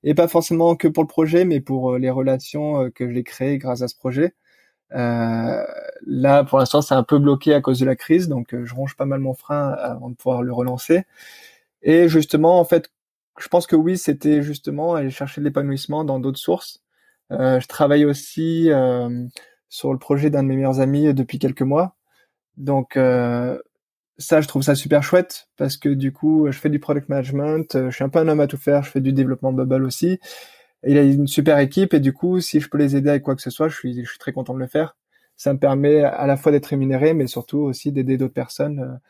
Et 0.03 0.15
pas 0.15 0.29
forcément 0.29 0.77
que 0.77 0.89
pour 0.89 1.03
le 1.05 1.09
projet, 1.09 1.45
mais 1.47 1.61
pour 1.61 1.95
euh, 1.95 1.99
les 1.99 2.11
relations 2.11 2.91
que 2.95 3.11
j'ai 3.13 3.23
créées 3.25 3.59
grâce 3.59 3.83
à 3.83 3.89
ce 3.89 3.97
projet. 3.97 4.35
Euh, 4.95 5.65
là, 6.07 6.45
pour 6.45 6.59
l'instant, 6.59 6.83
c'est 6.83 6.95
un 6.95 7.03
peu 7.05 7.19
bloqué 7.19 7.55
à 7.55 7.61
cause 7.61 7.81
de 7.81 7.87
la 7.87 7.97
crise, 7.97 8.29
donc 8.29 8.55
je 8.65 8.75
ronge 8.75 8.97
pas 8.97 9.07
mal 9.07 9.21
mon 9.21 9.35
frein 9.35 9.71
avant 9.71 10.11
de 10.11 10.15
pouvoir 10.17 10.43
le 10.43 10.53
relancer. 10.53 11.05
Et 11.83 12.09
justement, 12.09 12.59
en 12.61 12.65
fait, 12.65 12.91
je 13.39 13.49
pense 13.49 13.67
que 13.67 13.77
oui, 13.77 13.99
c'était 13.99 14.43
justement 14.43 14.95
aller 14.95 15.11
chercher 15.11 15.41
de 15.41 15.47
l'épanouissement 15.47 16.05
dans 16.05 16.21
d'autres 16.21 16.39
sources. 16.39 16.83
Euh, 17.33 17.61
je 17.61 17.67
travaille 17.69 18.05
aussi 18.05 18.71
euh, 18.71 19.27
sur 19.69 19.93
le 19.93 19.99
projet 19.99 20.31
d'un 20.31 20.43
de 20.43 20.49
mes 20.49 20.57
meilleurs 20.57 20.81
amis 20.81 21.13
depuis 21.15 21.39
quelques 21.39 21.63
mois. 21.63 21.97
Donc 22.57 22.97
euh, 22.97 23.59
ça, 24.19 24.41
je 24.41 24.49
trouve 24.49 24.63
ça 24.63 24.75
super 24.75 25.03
chouette 25.03 25.49
parce 25.57 25.77
que 25.77 25.89
du 25.89 26.13
coup, 26.13 26.47
je 26.51 26.59
fais 26.59 26.71
du 26.71 26.81
product 26.81 27.09
management, 27.09 27.67
je 27.91 27.91
suis 27.91 28.05
un 28.05 28.09
peu 28.09 28.21
un 28.21 28.29
homme 28.29 28.41
à 28.41 28.47
tout 28.47 28.59
faire, 28.59 28.83
je 28.85 28.91
fais 28.91 29.01
du 29.01 29.13
développement 29.13 29.53
Bubble 29.53 29.85
aussi. 29.85 30.21
il 30.85 30.99
a 30.99 31.03
une 31.03 31.27
super 31.27 31.59
équipe 31.59 31.95
et 31.95 32.01
du 32.01 32.13
coup, 32.13 32.41
si 32.41 32.61
je 32.61 32.69
peux 32.69 32.79
les 32.79 32.97
aider 32.97 33.11
avec 33.11 33.23
quoi 33.25 33.37
que 33.37 33.43
ce 33.43 33.51
soit, 33.51 33.69
je 33.69 33.77
suis, 33.77 34.05
je 34.05 34.11
suis 34.11 34.19
très 34.19 34.33
content 34.33 34.55
de 34.55 34.61
le 34.61 34.69
faire. 34.69 34.97
Ça 35.37 35.53
me 35.53 35.59
permet 35.59 36.03
à 36.05 36.27
la 36.27 36.37
fois 36.37 36.53
d'être 36.53 36.67
rémunéré, 36.67 37.15
mais 37.15 37.27
surtout 37.27 37.59
aussi 37.59 37.93
d'aider 37.93 38.17
d'autres 38.19 38.35
personnes 38.35 39.01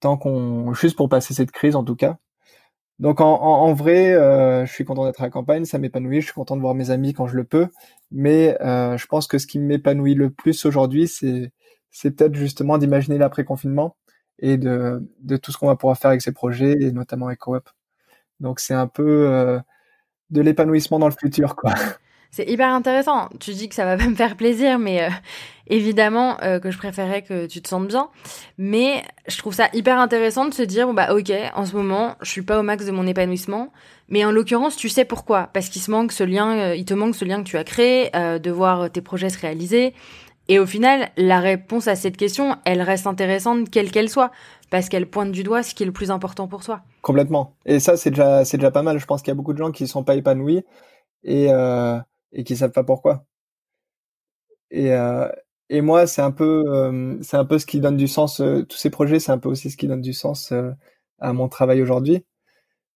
tant 0.00 0.16
qu'on 0.16 0.72
juste 0.74 0.96
pour 0.96 1.08
passer 1.08 1.34
cette 1.34 1.50
crise 1.50 1.76
en 1.76 1.84
tout 1.84 1.96
cas. 1.96 2.18
Donc 2.98 3.20
en, 3.20 3.74
vrai, 3.74 4.14
euh, 4.14 4.64
je 4.64 4.72
suis 4.72 4.84
content 4.86 5.04
d'être 5.04 5.20
à 5.20 5.24
la 5.24 5.30
campagne, 5.30 5.66
ça 5.66 5.78
m'épanouit, 5.78 6.22
je 6.22 6.26
suis 6.26 6.34
content 6.34 6.56
de 6.56 6.62
voir 6.62 6.74
mes 6.74 6.90
amis 6.90 7.12
quand 7.12 7.26
je 7.26 7.36
le 7.36 7.44
peux, 7.44 7.68
mais 8.10 8.56
euh, 8.62 8.96
je 8.96 9.06
pense 9.06 9.26
que 9.26 9.36
ce 9.38 9.46
qui 9.46 9.58
m'épanouit 9.58 10.14
le 10.14 10.30
plus 10.30 10.64
aujourd'hui, 10.64 11.06
c'est 11.06 11.52
c'est 11.90 12.10
peut-être 12.10 12.34
justement 12.34 12.78
d'imaginer 12.78 13.18
l'après 13.18 13.44
confinement 13.44 13.96
et 14.38 14.56
de 14.56 15.06
de 15.20 15.36
tout 15.36 15.52
ce 15.52 15.58
qu'on 15.58 15.66
va 15.66 15.76
pouvoir 15.76 15.98
faire 15.98 16.10
avec 16.10 16.22
ces 16.22 16.32
projets 16.32 16.74
et 16.80 16.92
notamment 16.92 17.26
avec 17.26 17.40
Coop. 17.40 17.68
Donc 18.40 18.60
c'est 18.60 18.74
un 18.74 18.86
peu 18.88 19.28
euh, 19.30 19.60
de 20.30 20.40
l'épanouissement 20.42 20.98
dans 20.98 21.08
le 21.08 21.14
futur 21.18 21.56
quoi. 21.56 21.74
C'est 22.30 22.48
hyper 22.48 22.68
intéressant. 22.68 23.28
Tu 23.40 23.52
dis 23.52 23.68
que 23.68 23.74
ça 23.74 23.84
va 23.84 23.96
pas 23.96 24.06
me 24.08 24.14
faire 24.14 24.36
plaisir, 24.36 24.78
mais 24.78 25.02
euh, 25.02 25.08
évidemment 25.68 26.36
euh, 26.42 26.58
que 26.58 26.70
je 26.70 26.78
préférais 26.78 27.22
que 27.22 27.46
tu 27.46 27.62
te 27.62 27.68
sentes 27.68 27.88
bien. 27.88 28.08
Mais 28.58 29.02
je 29.28 29.38
trouve 29.38 29.54
ça 29.54 29.68
hyper 29.72 29.98
intéressant 29.98 30.46
de 30.46 30.54
se 30.54 30.62
dire, 30.62 30.92
bah 30.92 31.14
ok, 31.14 31.32
en 31.54 31.66
ce 31.66 31.74
moment, 31.74 32.16
je 32.22 32.30
suis 32.30 32.42
pas 32.42 32.58
au 32.58 32.62
max 32.62 32.84
de 32.86 32.90
mon 32.90 33.06
épanouissement. 33.06 33.72
Mais 34.08 34.24
en 34.24 34.30
l'occurrence, 34.30 34.76
tu 34.76 34.88
sais 34.88 35.04
pourquoi. 35.04 35.48
Parce 35.52 35.68
qu'il 35.68 35.82
se 35.82 35.90
manque 35.90 36.12
ce 36.12 36.24
lien, 36.24 36.58
euh, 36.58 36.76
il 36.76 36.84
te 36.84 36.94
manque 36.94 37.14
ce 37.16 37.24
lien 37.24 37.42
que 37.42 37.48
tu 37.48 37.56
as 37.56 37.64
créé, 37.64 38.10
de 38.12 38.50
voir 38.50 38.90
tes 38.90 39.00
projets 39.00 39.30
se 39.30 39.38
réaliser. 39.38 39.94
Et 40.48 40.58
au 40.58 40.66
final, 40.66 41.08
la 41.16 41.40
réponse 41.40 41.88
à 41.88 41.96
cette 41.96 42.16
question, 42.16 42.56
elle 42.64 42.80
reste 42.80 43.06
intéressante 43.06 43.68
quelle 43.70 43.90
qu'elle 43.90 44.08
soit. 44.08 44.30
Parce 44.70 44.88
qu'elle 44.88 45.08
pointe 45.08 45.32
du 45.32 45.42
doigt 45.42 45.62
ce 45.62 45.74
qui 45.74 45.82
est 45.84 45.86
le 45.86 45.92
plus 45.92 46.10
important 46.10 46.48
pour 46.48 46.64
toi. 46.64 46.82
Complètement. 47.02 47.54
Et 47.66 47.78
ça, 47.78 47.96
c'est 47.96 48.10
déjà, 48.10 48.44
c'est 48.44 48.56
déjà 48.56 48.70
pas 48.70 48.82
mal. 48.82 48.98
Je 48.98 49.06
pense 49.06 49.22
qu'il 49.22 49.28
y 49.28 49.32
a 49.32 49.34
beaucoup 49.34 49.52
de 49.52 49.58
gens 49.58 49.70
qui 49.70 49.86
sont 49.86 50.02
pas 50.02 50.16
épanouis. 50.16 50.64
Et, 51.24 51.48
euh, 51.50 51.98
et 52.32 52.44
qui 52.44 52.56
savent 52.56 52.72
pas 52.72 52.84
pourquoi. 52.84 53.26
Et, 54.70 54.92
euh, 54.92 55.28
et 55.68 55.80
moi, 55.80 56.06
c'est 56.06 56.22
un 56.22 56.30
peu, 56.30 56.64
euh, 56.68 57.16
c'est 57.22 57.36
un 57.36 57.44
peu 57.44 57.58
ce 57.58 57.66
qui 57.66 57.80
donne 57.80 57.96
du 57.96 58.08
sens. 58.08 58.40
Euh, 58.40 58.64
tous 58.64 58.76
ces 58.78 58.90
projets, 58.90 59.18
c'est 59.20 59.32
un 59.32 59.38
peu 59.38 59.48
aussi 59.48 59.70
ce 59.70 59.76
qui 59.76 59.88
donne 59.88 60.00
du 60.02 60.12
sens 60.12 60.52
à 61.20 61.32
mon 61.32 61.48
travail 61.48 61.82
aujourd'hui. 61.82 62.24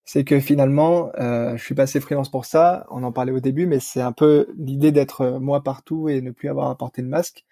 C'est 0.05 0.25
que 0.25 0.41
finalement, 0.41 1.13
je 1.19 1.63
suis 1.63 1.75
passé 1.75 2.01
freelance 2.01 2.31
pour 2.31 2.45
ça. 2.47 2.87
On 2.91 3.03
en 3.05 3.13
parlait 3.13 3.33
au 3.33 3.41
début, 3.41 3.67
mais 3.67 3.81
c'est 3.81 4.01
un 4.01 4.13
peu 4.13 4.49
l'idée 4.59 4.93
d'être 4.93 5.39
moi 5.41 5.63
partout 5.63 6.09
et 6.09 6.21
ne 6.23 6.33
plus 6.33 6.49
avoir 6.49 6.71
à 6.71 6.77
porter 6.79 7.03
de 7.03 7.09
masque. 7.09 7.45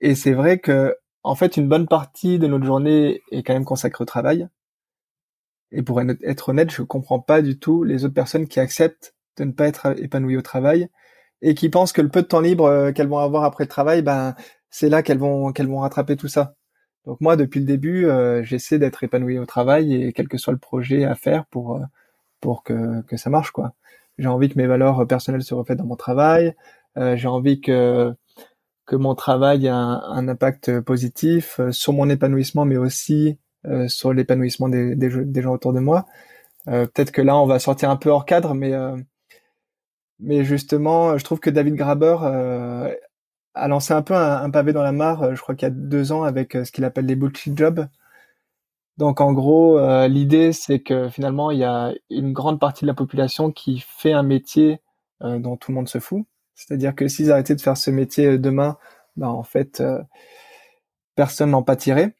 Et 0.00 0.14
c'est 0.14 0.34
vrai 0.34 0.58
que, 0.58 0.96
en 1.22 1.34
fait, 1.34 1.56
une 1.56 1.68
bonne 1.68 1.88
partie 1.88 2.38
de 2.38 2.46
notre 2.46 2.64
journée 2.66 3.22
est 3.30 3.42
quand 3.42 3.54
même 3.54 3.64
consacrée 3.64 4.02
au 4.02 4.06
travail. 4.06 4.48
Et 5.72 5.82
pour 5.82 6.00
être 6.00 6.48
honnête, 6.50 6.70
je 6.70 6.82
comprends 6.82 7.20
pas 7.20 7.42
du 7.42 7.58
tout 7.58 7.82
les 7.84 8.04
autres 8.04 8.14
personnes 8.14 8.46
qui 8.46 8.60
acceptent 8.60 9.14
de 9.36 9.44
ne 9.44 9.52
pas 9.52 9.66
être 9.66 9.94
épanouies 9.98 10.36
au 10.36 10.42
travail 10.42 10.88
et 11.42 11.54
qui 11.54 11.68
pensent 11.68 11.92
que 11.92 12.00
le 12.02 12.08
peu 12.08 12.22
de 12.22 12.26
temps 12.26 12.40
libre 12.40 12.64
euh, 12.64 12.92
qu'elles 12.92 13.08
vont 13.08 13.18
avoir 13.18 13.44
après 13.44 13.64
le 13.64 13.68
travail, 13.68 14.02
ben 14.02 14.34
c'est 14.70 14.88
là 14.88 15.02
qu'elles 15.02 15.18
vont 15.18 15.52
qu'elles 15.52 15.68
vont 15.68 15.80
rattraper 15.80 16.16
tout 16.16 16.28
ça. 16.28 16.54
Donc 17.06 17.20
moi, 17.20 17.36
depuis 17.36 17.60
le 17.60 17.66
début, 17.66 18.06
euh, 18.06 18.42
j'essaie 18.44 18.78
d'être 18.78 19.02
épanoui 19.04 19.38
au 19.38 19.46
travail 19.46 19.94
et 19.94 20.12
quel 20.12 20.28
que 20.28 20.38
soit 20.38 20.52
le 20.52 20.58
projet 20.58 21.04
à 21.04 21.14
faire 21.16 21.46
pour 21.46 21.76
euh, 21.76 21.80
pour 22.40 22.62
que 22.64 23.02
que 23.02 23.16
ça 23.16 23.30
marche 23.30 23.50
quoi. 23.50 23.74
J'ai 24.18 24.28
envie 24.28 24.48
que 24.48 24.58
mes 24.58 24.66
valeurs 24.66 25.06
personnelles 25.06 25.42
se 25.42 25.54
reflètent 25.54 25.78
dans 25.78 25.86
mon 25.86 25.96
travail. 25.96 26.54
j'ai 26.96 27.28
envie 27.28 27.60
que 27.60 28.14
que 28.86 28.96
mon 28.96 29.14
travail 29.14 29.66
ait 29.66 29.70
un, 29.70 30.28
impact 30.28 30.80
positif 30.80 31.60
sur 31.70 31.92
mon 31.94 32.10
épanouissement, 32.10 32.64
mais 32.66 32.76
aussi 32.76 33.38
sur 33.88 34.12
l'épanouissement 34.12 34.68
des, 34.68 34.94
des, 34.96 35.42
gens 35.42 35.52
autour 35.54 35.72
de 35.72 35.80
moi. 35.80 36.06
Peut-être 36.66 37.12
que 37.12 37.22
là, 37.22 37.36
on 37.36 37.46
va 37.46 37.58
sortir 37.58 37.90
un 37.90 37.96
peu 37.96 38.10
hors 38.10 38.26
cadre, 38.26 38.54
mais 38.54 38.72
mais 40.22 40.44
justement, 40.44 41.18
je 41.18 41.24
trouve 41.24 41.40
que 41.40 41.50
David 41.50 41.74
Graber 41.74 42.16
euh, 42.22 42.94
a 43.54 43.68
lancé 43.68 43.92
un 43.92 44.02
peu 44.02 44.14
un, 44.14 44.50
pavé 44.50 44.72
dans 44.72 44.82
la 44.82 44.92
mare, 44.92 45.22
euh, 45.24 45.34
je 45.34 45.42
crois 45.42 45.54
qu'il 45.56 45.66
y 45.66 45.70
a 45.70 45.74
deux 45.74 46.12
ans, 46.12 46.22
avec 46.22 46.54
euh, 46.54 46.64
ce 46.64 46.72
qu'il 46.72 46.84
appelle 46.84 47.06
les 47.06 47.16
bullshit 47.16 47.58
jobs. 47.58 47.86
Donc 48.98 49.20
en 49.20 49.32
gros, 49.32 49.80
l'idée 50.06 50.52
c'est 50.52 50.80
que 50.80 51.08
finalement 51.08 51.50
il 51.50 51.58
y 51.58 51.64
a 51.64 51.94
une 52.10 52.34
grande 52.34 52.60
partie 52.60 52.84
de 52.84 52.88
la 52.88 52.94
population 52.94 53.50
qui 53.50 53.80
fait 53.80 54.12
un 54.12 54.22
métier 54.22 54.82
dont 55.22 55.56
tout 55.56 55.70
le 55.70 55.76
monde 55.76 55.88
se 55.88 55.98
fout. 55.98 56.26
C'est-à-dire 56.54 56.94
que 56.94 57.08
s'ils 57.08 57.32
arrêtaient 57.32 57.54
de 57.54 57.60
faire 57.62 57.78
ce 57.78 57.90
métier 57.90 58.38
demain, 58.38 58.76
ben 59.16 59.28
en 59.28 59.44
fait 59.44 59.82
personne 61.16 61.52
n'en 61.52 61.62
pâtirait. 61.62 62.14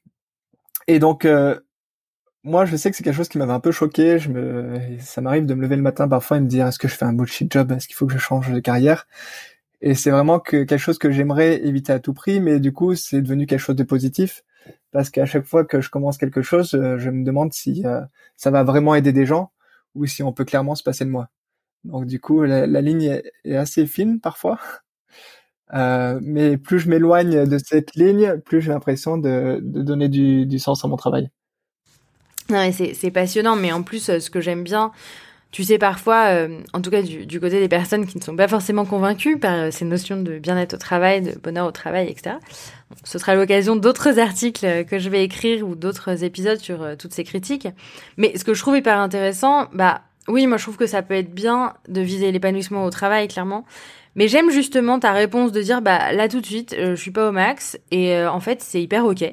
Et 0.88 0.98
donc 0.98 1.28
moi, 2.45 2.64
je 2.64 2.76
sais 2.76 2.90
que 2.90 2.97
c'est 2.97 3.05
quelque 3.05 3.16
chose 3.16 3.28
qui 3.28 3.38
m'avait 3.38 3.53
un 3.53 3.61
peu 3.61 3.72
choqué. 3.72 4.18
Je 4.18 4.28
me, 4.30 4.78
ça 5.01 5.20
m'arrive 5.20 5.47
de 5.47 5.55
me 5.55 5.62
lever 5.62 5.76
le 5.76 5.82
matin 5.82 6.09
parfois 6.09 6.38
et 6.38 6.40
me 6.40 6.49
dire 6.49 6.66
est-ce 6.66 6.78
que 6.78 6.88
je 6.88 6.95
fais 6.97 7.05
un 7.05 7.12
bullshit 7.12 7.53
job, 7.53 7.70
est-ce 7.72 7.86
qu'il 7.86 7.97
faut 7.97 8.07
que 8.07 8.12
je 8.12 8.18
change 8.18 8.51
de 8.53 8.61
carrière? 8.61 9.07
Et 9.80 9.95
c'est 9.95 10.11
vraiment 10.11 10.40
que 10.40 10.64
quelque 10.64 10.78
chose 10.78 10.99
que 10.99 11.11
j'aimerais 11.11 11.64
éviter 11.64 11.93
à 11.93 12.01
tout 12.01 12.14
prix, 12.14 12.40
mais 12.40 12.61
du 12.61 12.72
coup, 12.72 12.95
c'est 12.95 13.22
devenu 13.22 13.47
quelque 13.47 13.61
chose 13.61 13.76
de 13.76 13.82
positif 13.84 14.45
parce 14.93 15.11
qu'à 15.11 15.26
chaque 15.26 15.45
fois 15.47 15.64
que 15.64 15.80
je 15.80 15.90
commence 15.90 16.18
quelque 16.18 16.43
chose, 16.43 16.74
euh, 16.74 16.99
je 16.99 17.11
me 17.11 17.24
demande 17.24 17.53
si 17.53 17.84
euh, 17.86 18.01
ça 18.36 18.51
va 18.51 18.62
vraiment 18.64 18.95
aider 18.95 19.12
des 19.12 19.26
gens 19.26 19.53
ou 19.95 20.07
si 20.07 20.22
on 20.22 20.32
peut 20.32 20.45
clairement 20.45 20.74
se 20.76 20.82
passer 20.84 21.05
de 21.05 21.11
moi. 21.11 21.28
Donc 21.84 22.07
du 22.07 22.20
coup, 22.20 22.43
la, 22.45 22.66
ligne 22.80 23.20
est, 23.45 23.57
assez 23.57 23.86
fine 23.86 24.20
parfois. 24.20 24.59
Euh, 25.74 26.20
mais 26.22 26.59
plus 26.59 26.80
je 26.80 26.90
m'éloigne 26.90 27.47
de 27.47 27.57
cette 27.57 27.95
ligne, 27.95 28.38
plus 28.40 28.61
j'ai 28.61 28.72
l'impression 28.72 29.16
de, 29.16 29.59
de 29.62 29.80
donner 29.80 30.11
du, 30.11 30.45
du 30.45 30.59
sens 30.59 30.84
à 30.84 30.88
mon 30.88 30.97
travail. 30.97 31.30
Non, 32.51 32.70
c'est 32.72 33.11
passionnant, 33.11 33.57
mais 33.57 33.72
en 33.72 33.82
plus, 33.82 34.09
euh, 34.09 34.18
ce 34.18 34.30
que 34.30 34.40
j'aime 34.40 34.62
bien, 34.62 34.93
tu 35.51 35.64
sais, 35.64 35.78
parfois, 35.78 36.28
euh, 36.28 36.61
en 36.72 36.80
tout 36.80 36.90
cas 36.90 37.03
du, 37.03 37.40
côté 37.40 37.61
des 37.61 37.68
personnes 37.68 38.07
qui 38.07 38.18
ne 38.18 38.22
sont 38.22 38.36
pas 38.36 38.49
forcément 38.49 38.84
convaincues 38.84 39.38
par 39.38 39.55
euh, 39.55 39.70
ces 39.70 39.84
notions 39.84 40.20
de 40.20 40.38
bien-être 40.38 40.74
au 40.74 40.78
travail, 40.78 41.22
de 41.22 41.38
bonheur 41.38 41.66
au 41.66 41.72
travail, 41.72 42.09
etc. 42.09 42.36
ce 43.05 43.18
sera 43.18 43.34
l'occasion 43.34 43.76
d'autres 43.76 44.18
articles 44.18 44.84
que 44.86 44.99
je 44.99 45.11
vais 45.11 45.24
écrire 45.24 45.66
ou 45.66 45.74
d'autres 45.74 46.24
épisodes 46.24 46.59
sur 46.59 46.97
toutes 46.99 47.12
ces 47.12 47.24
critiques. 47.24 47.68
Mais 48.16 48.36
ce 48.36 48.45
que 48.45 48.55
je 48.55 48.61
trouve 48.61 48.76
hyper 48.76 48.99
intéressant, 48.99 49.68
bah 49.72 50.03
oui, 50.28 50.47
moi 50.47 50.57
je 50.57 50.62
trouve 50.62 50.76
que 50.76 50.86
ça 50.86 51.03
peut 51.03 51.14
être 51.14 51.34
bien 51.34 51.74
de 51.88 52.01
viser 52.01 52.32
l'épanouissement 52.32 52.84
au 52.84 52.90
travail, 52.90 53.28
clairement. 53.28 53.64
Mais 54.14 54.28
j'aime 54.28 54.51
justement 54.51 54.99
ta 54.99 55.12
réponse 55.12 55.53
de 55.53 55.62
dire, 55.62 55.80
bah 55.80 56.12
là 56.12 56.28
tout 56.28 56.40
de 56.40 56.47
suite, 56.47 56.74
je 56.78 56.95
suis 56.95 57.11
pas 57.11 57.28
au 57.28 57.32
max 57.32 57.78
et 57.90 58.24
en 58.24 58.40
fait 58.40 58.62
c'est 58.62 58.82
hyper 58.82 59.05
ok. 59.07 59.24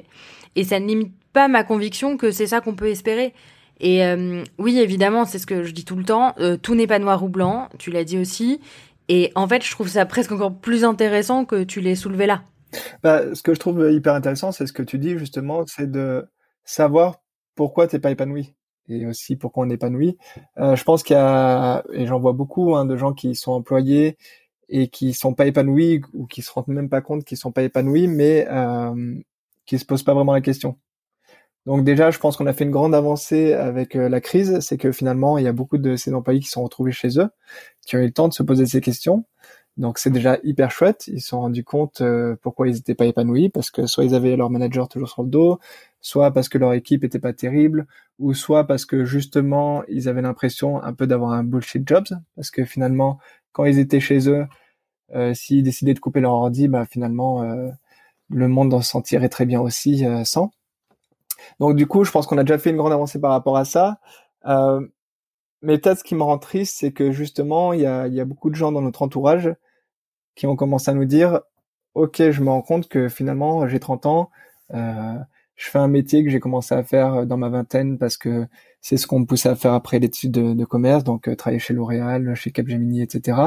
Et 0.56 0.64
ça 0.64 0.80
ne 0.80 0.86
limite 0.86 1.12
pas 1.32 1.48
ma 1.48 1.64
conviction 1.64 2.16
que 2.16 2.30
c'est 2.30 2.46
ça 2.46 2.60
qu'on 2.60 2.74
peut 2.74 2.88
espérer. 2.88 3.34
Et 3.80 4.04
euh, 4.04 4.44
oui, 4.58 4.78
évidemment, 4.78 5.24
c'est 5.24 5.38
ce 5.38 5.46
que 5.46 5.64
je 5.64 5.72
dis 5.72 5.84
tout 5.84 5.96
le 5.96 6.04
temps, 6.04 6.34
euh, 6.38 6.56
tout 6.56 6.74
n'est 6.74 6.86
pas 6.86 6.98
noir 6.98 7.24
ou 7.24 7.28
blanc, 7.28 7.68
tu 7.78 7.90
l'as 7.90 8.04
dit 8.04 8.18
aussi. 8.18 8.60
Et 9.08 9.32
en 9.34 9.48
fait, 9.48 9.64
je 9.64 9.70
trouve 9.70 9.88
ça 9.88 10.06
presque 10.06 10.32
encore 10.32 10.54
plus 10.54 10.84
intéressant 10.84 11.44
que 11.44 11.64
tu 11.64 11.80
l'aies 11.80 11.94
soulevé 11.94 12.26
là. 12.26 12.42
Bah, 13.02 13.34
ce 13.34 13.42
que 13.42 13.54
je 13.54 13.58
trouve 13.58 13.90
hyper 13.90 14.14
intéressant, 14.14 14.52
c'est 14.52 14.66
ce 14.66 14.72
que 14.72 14.82
tu 14.82 14.98
dis 14.98 15.18
justement, 15.18 15.64
c'est 15.66 15.90
de 15.90 16.28
savoir 16.64 17.16
pourquoi 17.56 17.88
t'es 17.88 17.98
pas 17.98 18.10
épanoui 18.10 18.54
et 18.88 19.06
aussi 19.06 19.36
pourquoi 19.36 19.64
on 19.64 19.70
est 19.70 19.74
épanoui. 19.74 20.16
Euh, 20.58 20.76
je 20.76 20.84
pense 20.84 21.02
qu'il 21.02 21.16
y 21.16 21.18
a, 21.18 21.82
et 21.92 22.06
j'en 22.06 22.20
vois 22.20 22.32
beaucoup, 22.32 22.76
hein, 22.76 22.84
de 22.84 22.96
gens 22.96 23.12
qui 23.12 23.34
sont 23.34 23.52
employés 23.52 24.16
et 24.68 24.88
qui 24.88 25.12
sont 25.14 25.34
pas 25.34 25.46
épanouis 25.46 26.02
ou 26.12 26.26
qui 26.26 26.42
se 26.42 26.50
rendent 26.52 26.68
même 26.68 26.88
pas 26.88 27.00
compte 27.00 27.24
qu'ils 27.24 27.38
sont 27.38 27.52
pas 27.52 27.62
épanouis, 27.62 28.06
mais 28.06 28.46
euh, 28.50 29.14
qui 29.66 29.78
se 29.78 29.84
posent 29.84 30.02
pas 30.02 30.14
vraiment 30.14 30.32
la 30.32 30.40
question. 30.40 30.78
Donc 31.66 31.84
déjà, 31.84 32.10
je 32.10 32.18
pense 32.18 32.36
qu'on 32.36 32.46
a 32.46 32.52
fait 32.52 32.64
une 32.64 32.70
grande 32.70 32.94
avancée 32.94 33.52
avec 33.52 33.94
euh, 33.96 34.08
la 34.08 34.20
crise, 34.20 34.60
c'est 34.60 34.78
que 34.78 34.92
finalement, 34.92 35.38
il 35.38 35.44
y 35.44 35.48
a 35.48 35.52
beaucoup 35.52 35.78
de 35.78 35.96
ces 35.96 36.14
employés 36.14 36.40
qui 36.40 36.48
sont 36.48 36.62
retrouvés 36.62 36.92
chez 36.92 37.18
eux, 37.18 37.28
qui 37.86 37.96
ont 37.96 38.00
eu 38.00 38.06
le 38.06 38.12
temps 38.12 38.28
de 38.28 38.32
se 38.34 38.42
poser 38.42 38.66
ces 38.66 38.80
questions. 38.80 39.24
Donc 39.76 39.98
c'est 39.98 40.10
déjà 40.10 40.38
hyper 40.44 40.70
chouette. 40.70 41.06
Ils 41.08 41.20
se 41.20 41.28
sont 41.28 41.40
rendus 41.40 41.64
compte 41.64 42.00
euh, 42.02 42.36
pourquoi 42.42 42.68
ils 42.68 42.74
n'étaient 42.74 42.94
pas 42.94 43.06
épanouis, 43.06 43.50
parce 43.50 43.70
que 43.70 43.86
soit 43.86 44.04
ils 44.04 44.14
avaient 44.14 44.36
leur 44.36 44.50
manager 44.50 44.88
toujours 44.88 45.10
sur 45.10 45.22
le 45.22 45.30
dos, 45.30 45.58
soit 46.00 46.32
parce 46.32 46.48
que 46.48 46.58
leur 46.58 46.72
équipe 46.74 47.04
était 47.04 47.18
pas 47.20 47.32
terrible, 47.32 47.86
ou 48.18 48.34
soit 48.34 48.66
parce 48.66 48.84
que 48.86 49.04
justement 49.04 49.84
ils 49.88 50.08
avaient 50.08 50.22
l'impression 50.22 50.82
un 50.82 50.92
peu 50.94 51.06
d'avoir 51.06 51.32
un 51.32 51.44
bullshit 51.44 51.86
job, 51.88 52.04
parce 52.36 52.50
que 52.50 52.64
finalement 52.64 53.18
quand 53.52 53.64
ils 53.64 53.78
étaient 53.78 54.00
chez 54.00 54.28
eux, 54.28 54.46
euh, 55.14 55.34
s'ils 55.34 55.62
décidaient 55.64 55.94
de 55.94 56.00
couper 56.00 56.20
leur 56.20 56.32
ordi, 56.32 56.68
bah 56.68 56.86
finalement 56.86 57.44
le 58.30 58.48
monde 58.48 58.74
en 58.74 58.82
s'en 58.82 59.02
tirait 59.02 59.28
très 59.28 59.46
bien 59.46 59.60
aussi 59.60 60.04
sans. 60.24 60.52
Donc 61.60 61.76
du 61.76 61.86
coup, 61.86 62.04
je 62.04 62.10
pense 62.10 62.26
qu'on 62.26 62.38
a 62.38 62.44
déjà 62.44 62.58
fait 62.58 62.70
une 62.70 62.76
grande 62.76 62.92
avancée 62.92 63.20
par 63.20 63.30
rapport 63.32 63.56
à 63.56 63.64
ça. 63.64 64.00
Euh, 64.46 64.86
mais 65.62 65.78
peut-être 65.78 65.98
ce 66.00 66.04
qui 66.04 66.14
me 66.14 66.22
rend 66.22 66.38
triste, 66.38 66.76
c'est 66.78 66.92
que 66.92 67.12
justement, 67.12 67.72
il 67.72 67.80
y 67.82 67.86
a, 67.86 68.06
y 68.08 68.20
a 68.20 68.24
beaucoup 68.24 68.50
de 68.50 68.54
gens 68.54 68.72
dans 68.72 68.82
notre 68.82 69.02
entourage 69.02 69.54
qui 70.36 70.46
ont 70.46 70.56
commencé 70.56 70.90
à 70.90 70.94
nous 70.94 71.04
dire, 71.04 71.40
ok, 71.94 72.30
je 72.30 72.42
me 72.42 72.50
rends 72.50 72.62
compte 72.62 72.88
que 72.88 73.08
finalement, 73.08 73.66
j'ai 73.68 73.80
30 73.80 74.06
ans, 74.06 74.30
euh, 74.74 75.14
je 75.56 75.68
fais 75.70 75.78
un 75.78 75.88
métier 75.88 76.24
que 76.24 76.30
j'ai 76.30 76.40
commencé 76.40 76.74
à 76.74 76.82
faire 76.84 77.26
dans 77.26 77.36
ma 77.36 77.48
vingtaine 77.50 77.98
parce 77.98 78.16
que 78.16 78.46
c'est 78.80 78.96
ce 78.96 79.06
qu'on 79.06 79.20
me 79.20 79.26
poussait 79.26 79.50
à 79.50 79.56
faire 79.56 79.74
après 79.74 79.98
l'étude 79.98 80.32
de, 80.32 80.64
commerce, 80.64 81.04
donc 81.04 81.28
euh, 81.28 81.36
travailler 81.36 81.60
chez 81.60 81.74
L'Oréal, 81.74 82.34
chez 82.34 82.50
Capgemini, 82.52 83.02
etc. 83.02 83.38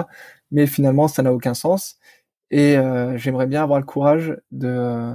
Mais 0.52 0.68
finalement, 0.68 1.08
ça 1.08 1.24
n'a 1.24 1.34
aucun 1.34 1.54
sens. 1.56 1.98
Et 2.52 2.76
j'aimerais 3.16 3.48
bien 3.48 3.64
avoir 3.64 3.80
le 3.80 3.86
courage 3.86 4.38
de, 4.52 5.14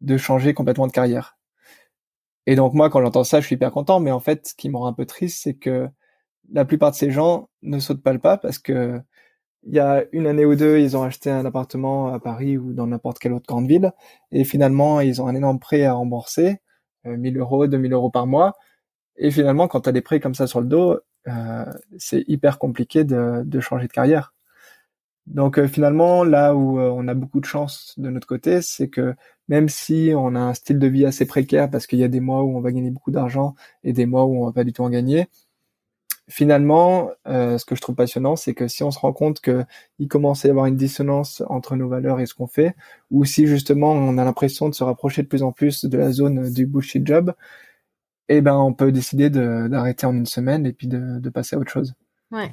de 0.00 0.16
changer 0.16 0.54
complètement 0.54 0.86
de 0.86 0.92
carrière. 0.92 1.38
Et 2.46 2.56
donc 2.56 2.74
moi, 2.74 2.90
quand 2.90 3.02
j'entends 3.02 3.24
ça, 3.24 3.40
je 3.40 3.46
suis 3.46 3.56
hyper 3.56 3.72
content. 3.72 4.00
Mais 4.00 4.10
en 4.10 4.20
fait, 4.20 4.48
ce 4.48 4.54
qui 4.54 4.70
me 4.70 4.76
rend 4.76 4.86
un 4.88 4.92
peu 4.92 5.06
triste, 5.06 5.40
c'est 5.42 5.54
que 5.54 5.88
la 6.52 6.64
plupart 6.64 6.90
de 6.92 6.96
ces 6.96 7.10
gens 7.10 7.48
ne 7.62 7.78
sautent 7.78 8.02
pas 8.02 8.12
le 8.12 8.18
pas 8.18 8.38
parce 8.38 8.58
que 8.58 9.00
il 9.64 9.74
y 9.74 9.78
a 9.78 10.04
une 10.12 10.26
année 10.26 10.44
ou 10.44 10.54
deux, 10.54 10.78
ils 10.78 10.96
ont 10.96 11.02
acheté 11.02 11.30
un 11.30 11.44
appartement 11.44 12.12
à 12.12 12.20
Paris 12.20 12.56
ou 12.58 12.72
dans 12.72 12.86
n'importe 12.86 13.18
quelle 13.18 13.32
autre 13.32 13.46
grande 13.46 13.66
ville, 13.68 13.92
et 14.32 14.44
finalement, 14.44 15.00
ils 15.00 15.20
ont 15.20 15.26
un 15.26 15.34
énorme 15.34 15.58
prêt 15.58 15.84
à 15.84 15.94
rembourser, 15.94 16.58
1000 17.04 17.36
euh, 17.36 17.40
euros, 17.40 17.66
2000 17.66 17.92
euros 17.92 18.10
par 18.10 18.26
mois. 18.26 18.56
Et 19.16 19.30
finalement, 19.30 19.68
quand 19.68 19.82
tu 19.82 19.88
as 19.90 19.92
des 19.92 20.02
prêts 20.02 20.20
comme 20.20 20.34
ça 20.34 20.46
sur 20.46 20.60
le 20.60 20.66
dos, 20.66 20.98
euh, 21.28 21.66
c'est 21.98 22.24
hyper 22.28 22.58
compliqué 22.58 23.04
de, 23.04 23.42
de, 23.44 23.60
changer 23.60 23.86
de 23.86 23.92
carrière. 23.92 24.34
Donc 25.30 25.58
euh, 25.58 25.68
finalement, 25.68 26.24
là 26.24 26.54
où 26.54 26.78
on 26.80 27.08
a 27.08 27.14
beaucoup 27.14 27.40
de 27.40 27.46
chance 27.46 27.94
de 27.98 28.10
notre 28.10 28.26
côté, 28.26 28.62
c'est 28.62 28.88
que 28.88 29.14
même 29.48 29.68
si 29.68 30.12
on 30.16 30.34
a 30.34 30.40
un 30.40 30.54
style 30.54 30.78
de 30.78 30.86
vie 30.86 31.06
assez 31.06 31.26
précaire 31.26 31.70
parce 31.70 31.86
qu'il 31.86 31.98
y 31.98 32.04
a 32.04 32.08
des 32.08 32.20
mois 32.20 32.42
où 32.42 32.56
on 32.56 32.60
va 32.60 32.72
gagner 32.72 32.90
beaucoup 32.90 33.10
d'argent 33.10 33.54
et 33.84 33.92
des 33.92 34.06
mois 34.06 34.24
où 34.24 34.42
on 34.42 34.46
va 34.46 34.52
pas 34.52 34.64
du 34.64 34.72
tout 34.72 34.82
en 34.82 34.90
gagner, 34.90 35.28
finalement, 36.30 37.10
euh, 37.26 37.58
ce 37.58 37.64
que 37.64 37.74
je 37.74 37.80
trouve 37.80 37.96
passionnant, 37.96 38.36
c'est 38.36 38.54
que 38.54 38.68
si 38.68 38.82
on 38.82 38.90
se 38.90 38.98
rend 38.98 39.12
compte 39.12 39.40
que 39.40 39.64
il 39.98 40.08
commence 40.08 40.44
à 40.44 40.48
y 40.48 40.50
avoir 40.50 40.66
une 40.66 40.76
dissonance 40.76 41.42
entre 41.48 41.76
nos 41.76 41.88
valeurs 41.88 42.20
et 42.20 42.26
ce 42.26 42.34
qu'on 42.34 42.46
fait, 42.46 42.74
ou 43.10 43.24
si 43.24 43.46
justement 43.46 43.92
on 43.92 44.16
a 44.16 44.24
l'impression 44.24 44.68
de 44.68 44.74
se 44.74 44.84
rapprocher 44.84 45.22
de 45.22 45.28
plus 45.28 45.42
en 45.42 45.52
plus 45.52 45.84
de 45.84 45.98
la 45.98 46.12
zone 46.12 46.50
du 46.52 46.66
bullshit 46.66 47.06
job, 47.06 47.34
eh 48.28 48.40
ben 48.40 48.56
on 48.56 48.72
peut 48.72 48.92
décider 48.92 49.28
d'arrêter 49.28 50.06
en 50.06 50.14
une 50.14 50.26
semaine 50.26 50.64
et 50.66 50.72
puis 50.72 50.86
de, 50.86 51.28
passer 51.30 51.56
à 51.56 51.58
autre 51.58 51.72
chose. 51.72 51.94
Ouais. 52.30 52.50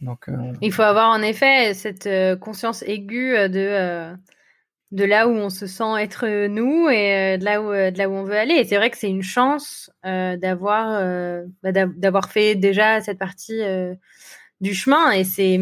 Donc, 0.00 0.28
euh, 0.28 0.52
il 0.60 0.72
faut 0.72 0.82
avoir 0.82 1.10
en 1.10 1.22
effet 1.22 1.74
cette 1.74 2.06
euh, 2.06 2.36
conscience 2.36 2.82
aiguë 2.82 3.48
de 3.48 4.16
de 4.90 5.04
là 5.04 5.28
où 5.28 5.32
on 5.32 5.50
se 5.50 5.66
sent 5.66 6.00
être 6.00 6.26
euh, 6.26 6.48
nous 6.48 6.88
et 6.88 7.34
euh, 7.34 7.36
de 7.36 7.44
là 7.44 7.60
où 7.60 7.70
euh, 7.72 7.90
de 7.90 7.98
là 7.98 8.08
où 8.08 8.12
on 8.12 8.24
veut 8.24 8.36
aller. 8.38 8.54
Et 8.54 8.64
c'est 8.64 8.76
vrai 8.76 8.90
que 8.90 8.96
c'est 8.96 9.10
une 9.10 9.22
chance 9.22 9.90
d'avoir 10.04 11.02
bah, 11.62 11.72
d'avoir 11.72 12.30
fait 12.30 12.54
déjà 12.54 13.00
cette 13.00 13.18
partie 13.18 13.60
du 14.60 14.74
chemin. 14.74 15.10
Et 15.12 15.24
c'est 15.24 15.60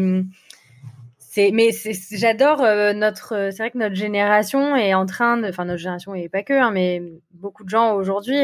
c'est 1.19 1.51
mais 1.51 1.71
j'adore 2.11 2.61
notre 2.95 3.49
c'est 3.51 3.57
vrai 3.57 3.71
que 3.71 3.77
notre 3.77 3.95
génération 3.95 4.75
est 4.75 4.93
en 4.93 5.05
train 5.05 5.37
de 5.37 5.49
enfin 5.49 5.65
notre 5.65 5.79
génération 5.79 6.15
et 6.15 6.29
pas 6.29 6.43
que 6.43 6.53
hein, 6.53 6.71
mais 6.71 7.01
beaucoup 7.31 7.63
de 7.63 7.69
gens 7.69 7.93
aujourd'hui 7.95 8.39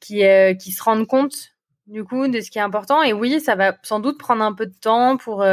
qui 0.00 0.22
qui 0.58 0.72
se 0.72 0.82
rendent 0.82 1.06
compte 1.06 1.51
du 1.92 2.04
coup 2.04 2.26
de 2.26 2.40
ce 2.40 2.50
qui 2.50 2.58
est 2.58 2.62
important. 2.62 3.02
Et 3.02 3.12
oui, 3.12 3.40
ça 3.40 3.54
va 3.54 3.76
sans 3.82 4.00
doute 4.00 4.18
prendre 4.18 4.42
un 4.42 4.52
peu 4.52 4.66
de 4.66 4.74
temps 4.74 5.16
pour 5.16 5.44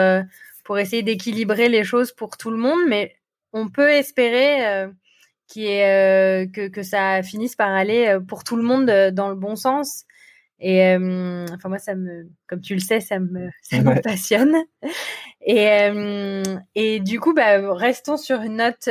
pour 0.70 0.78
essayer 0.78 1.02
d'équilibrer 1.02 1.68
les 1.68 1.84
choses 1.84 2.11
pour 2.11 2.38
tout 2.38 2.52
le 2.52 2.57
monde, 2.57 2.80
mais 2.88 3.16
on 3.53 3.70
peut 3.70 3.90
espérer 3.90 4.68
euh, 4.68 4.88
euh, 5.57 6.45
que, 6.53 6.68
que 6.68 6.84
ça 6.84 7.24
finisse 7.24 7.56
par 7.56 7.70
aller 7.70 8.07
euh, 8.07 8.20
pour 8.20 8.44
tout 8.44 8.56
le 8.56 8.61
monde 8.61 8.86
dans 9.11 9.30
le 9.30 9.36
bon 9.36 9.56
sens. 9.56 10.06
Et 10.60 10.94
enfin 10.94 11.70
moi 11.70 11.80
ça 11.80 11.95
me, 11.95 12.30
comme 12.45 12.61
tu 12.61 12.74
le 12.76 12.82
sais, 12.82 12.99
ça 12.99 13.18
me, 13.18 13.49
ça 13.64 13.82
me 13.82 13.99
passionne. 14.02 14.56
Et 15.41 15.66
et 16.76 16.99
du 16.99 17.20
coup 17.20 17.34
bah 17.34 17.74
restons 17.74 18.18
sur 18.18 18.41
une 18.41 18.57
note 18.57 18.90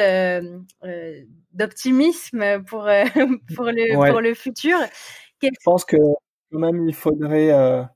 d'optimisme 1.53 2.65
pour 2.65 2.89
pour 3.55 3.66
le 3.66 4.11
pour 4.11 4.20
le 4.20 4.35
futur. 4.35 4.79
Je 5.43 5.49
pense 5.62 5.85
que 5.85 5.97
quand 6.51 6.59
même 6.59 6.89
il 6.89 6.95
faudrait 6.95 7.87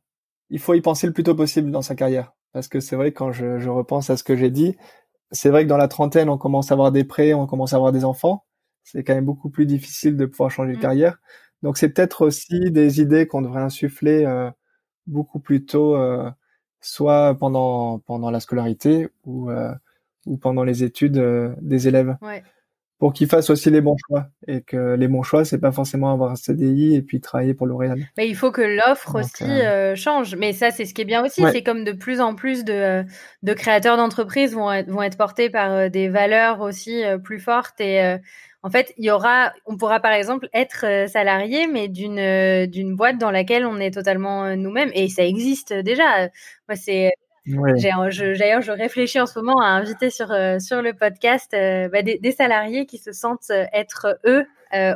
il 0.50 0.58
faut 0.58 0.74
y 0.74 0.80
penser 0.80 1.06
le 1.06 1.12
plus 1.12 1.22
tôt 1.24 1.34
possible 1.34 1.70
dans 1.70 1.82
sa 1.82 1.94
carrière 1.94 2.32
parce 2.52 2.68
que 2.68 2.80
c'est 2.80 2.96
vrai 2.96 3.12
quand 3.12 3.32
je, 3.32 3.58
je 3.58 3.70
repense 3.70 4.10
à 4.10 4.16
ce 4.16 4.24
que 4.24 4.36
j'ai 4.36 4.50
dit, 4.50 4.76
c'est 5.30 5.48
vrai 5.48 5.64
que 5.64 5.68
dans 5.68 5.78
la 5.78 5.88
trentaine, 5.88 6.28
on 6.28 6.38
commence 6.38 6.70
à 6.70 6.74
avoir 6.74 6.92
des 6.92 7.04
prêts, 7.04 7.34
on 7.34 7.46
commence 7.46 7.72
à 7.72 7.76
avoir 7.76 7.92
des 7.92 8.04
enfants. 8.04 8.44
C'est 8.84 9.04
quand 9.04 9.14
même 9.14 9.24
beaucoup 9.24 9.50
plus 9.50 9.66
difficile 9.66 10.16
de 10.16 10.26
pouvoir 10.26 10.50
changer 10.50 10.72
de 10.72 10.78
mm. 10.78 10.80
carrière. 10.80 11.18
Donc 11.62 11.78
c'est 11.78 11.88
peut-être 11.88 12.26
aussi 12.26 12.70
des 12.70 13.00
idées 13.00 13.26
qu'on 13.26 13.42
devrait 13.42 13.62
insuffler 13.62 14.24
euh, 14.26 14.50
beaucoup 15.06 15.40
plus 15.40 15.64
tôt, 15.64 15.96
euh, 15.96 16.30
soit 16.80 17.36
pendant 17.38 18.00
pendant 18.00 18.30
la 18.30 18.40
scolarité 18.40 19.08
ou 19.24 19.50
euh, 19.50 19.72
ou 20.26 20.36
pendant 20.36 20.64
les 20.64 20.84
études 20.84 21.20
des 21.60 21.88
élèves. 21.88 22.16
Ouais 22.20 22.42
pour 23.02 23.12
qu'ils 23.12 23.26
fassent 23.26 23.50
aussi 23.50 23.68
les 23.68 23.80
bons 23.80 23.96
choix 24.06 24.28
et 24.46 24.60
que 24.60 24.94
les 24.94 25.08
bons 25.08 25.24
choix 25.24 25.44
c'est 25.44 25.58
pas 25.58 25.72
forcément 25.72 26.12
avoir 26.12 26.30
un 26.30 26.36
CDI 26.36 26.94
et 26.94 27.02
puis 27.02 27.20
travailler 27.20 27.52
pour 27.52 27.66
L'Oréal. 27.66 27.98
Mais 28.16 28.28
il 28.28 28.36
faut 28.36 28.52
que 28.52 28.62
l'offre 28.62 29.16
aussi 29.16 29.42
euh, 29.42 29.90
euh, 29.92 29.96
change. 29.96 30.36
Mais 30.36 30.52
ça 30.52 30.70
c'est 30.70 30.84
ce 30.84 30.94
qui 30.94 31.02
est 31.02 31.04
bien 31.04 31.24
aussi, 31.24 31.42
c'est 31.50 31.64
comme 31.64 31.82
de 31.82 31.90
plus 31.90 32.20
en 32.20 32.36
plus 32.36 32.64
de, 32.64 32.72
euh, 32.72 33.02
de 33.42 33.54
créateurs 33.54 33.96
d'entreprises 33.96 34.54
vont 34.54 34.70
être, 34.70 34.88
vont 34.88 35.02
être 35.02 35.18
portés 35.18 35.50
par 35.50 35.90
des 35.90 36.08
valeurs 36.08 36.60
aussi 36.60 37.02
plus 37.24 37.40
fortes 37.40 37.80
et 37.80 38.18
en 38.64 38.70
fait, 38.70 38.94
il 38.96 39.04
y 39.04 39.10
aura, 39.10 39.52
on 39.66 39.76
pourra 39.76 39.98
par 39.98 40.12
exemple 40.12 40.48
être 40.52 40.84
euh, 40.86 41.06
salarié, 41.08 41.66
mais 41.66 41.88
d'une 41.88 42.18
euh, 42.18 42.66
d'une 42.66 42.94
boîte 42.94 43.18
dans 43.18 43.32
laquelle 43.32 43.66
on 43.66 43.78
est 43.80 43.90
totalement 43.92 44.44
euh, 44.44 44.54
nous-mêmes, 44.54 44.90
et 44.94 45.08
ça 45.08 45.24
existe 45.24 45.72
déjà. 45.72 46.28
Moi, 46.68 46.76
c'est 46.76 47.10
D'ailleurs, 47.46 48.10
je, 48.10 48.70
réfléchis 48.70 49.20
en 49.20 49.26
ce 49.26 49.38
moment 49.38 49.60
à 49.60 49.66
inviter 49.66 50.10
sur 50.10 50.28
sur 50.60 50.82
le 50.82 50.92
podcast 50.92 51.50
bah, 51.52 52.02
des, 52.02 52.32
salariés 52.32 52.86
qui 52.86 52.98
se 52.98 53.12
sentent 53.12 53.50
être 53.72 54.18
eux 54.24 54.46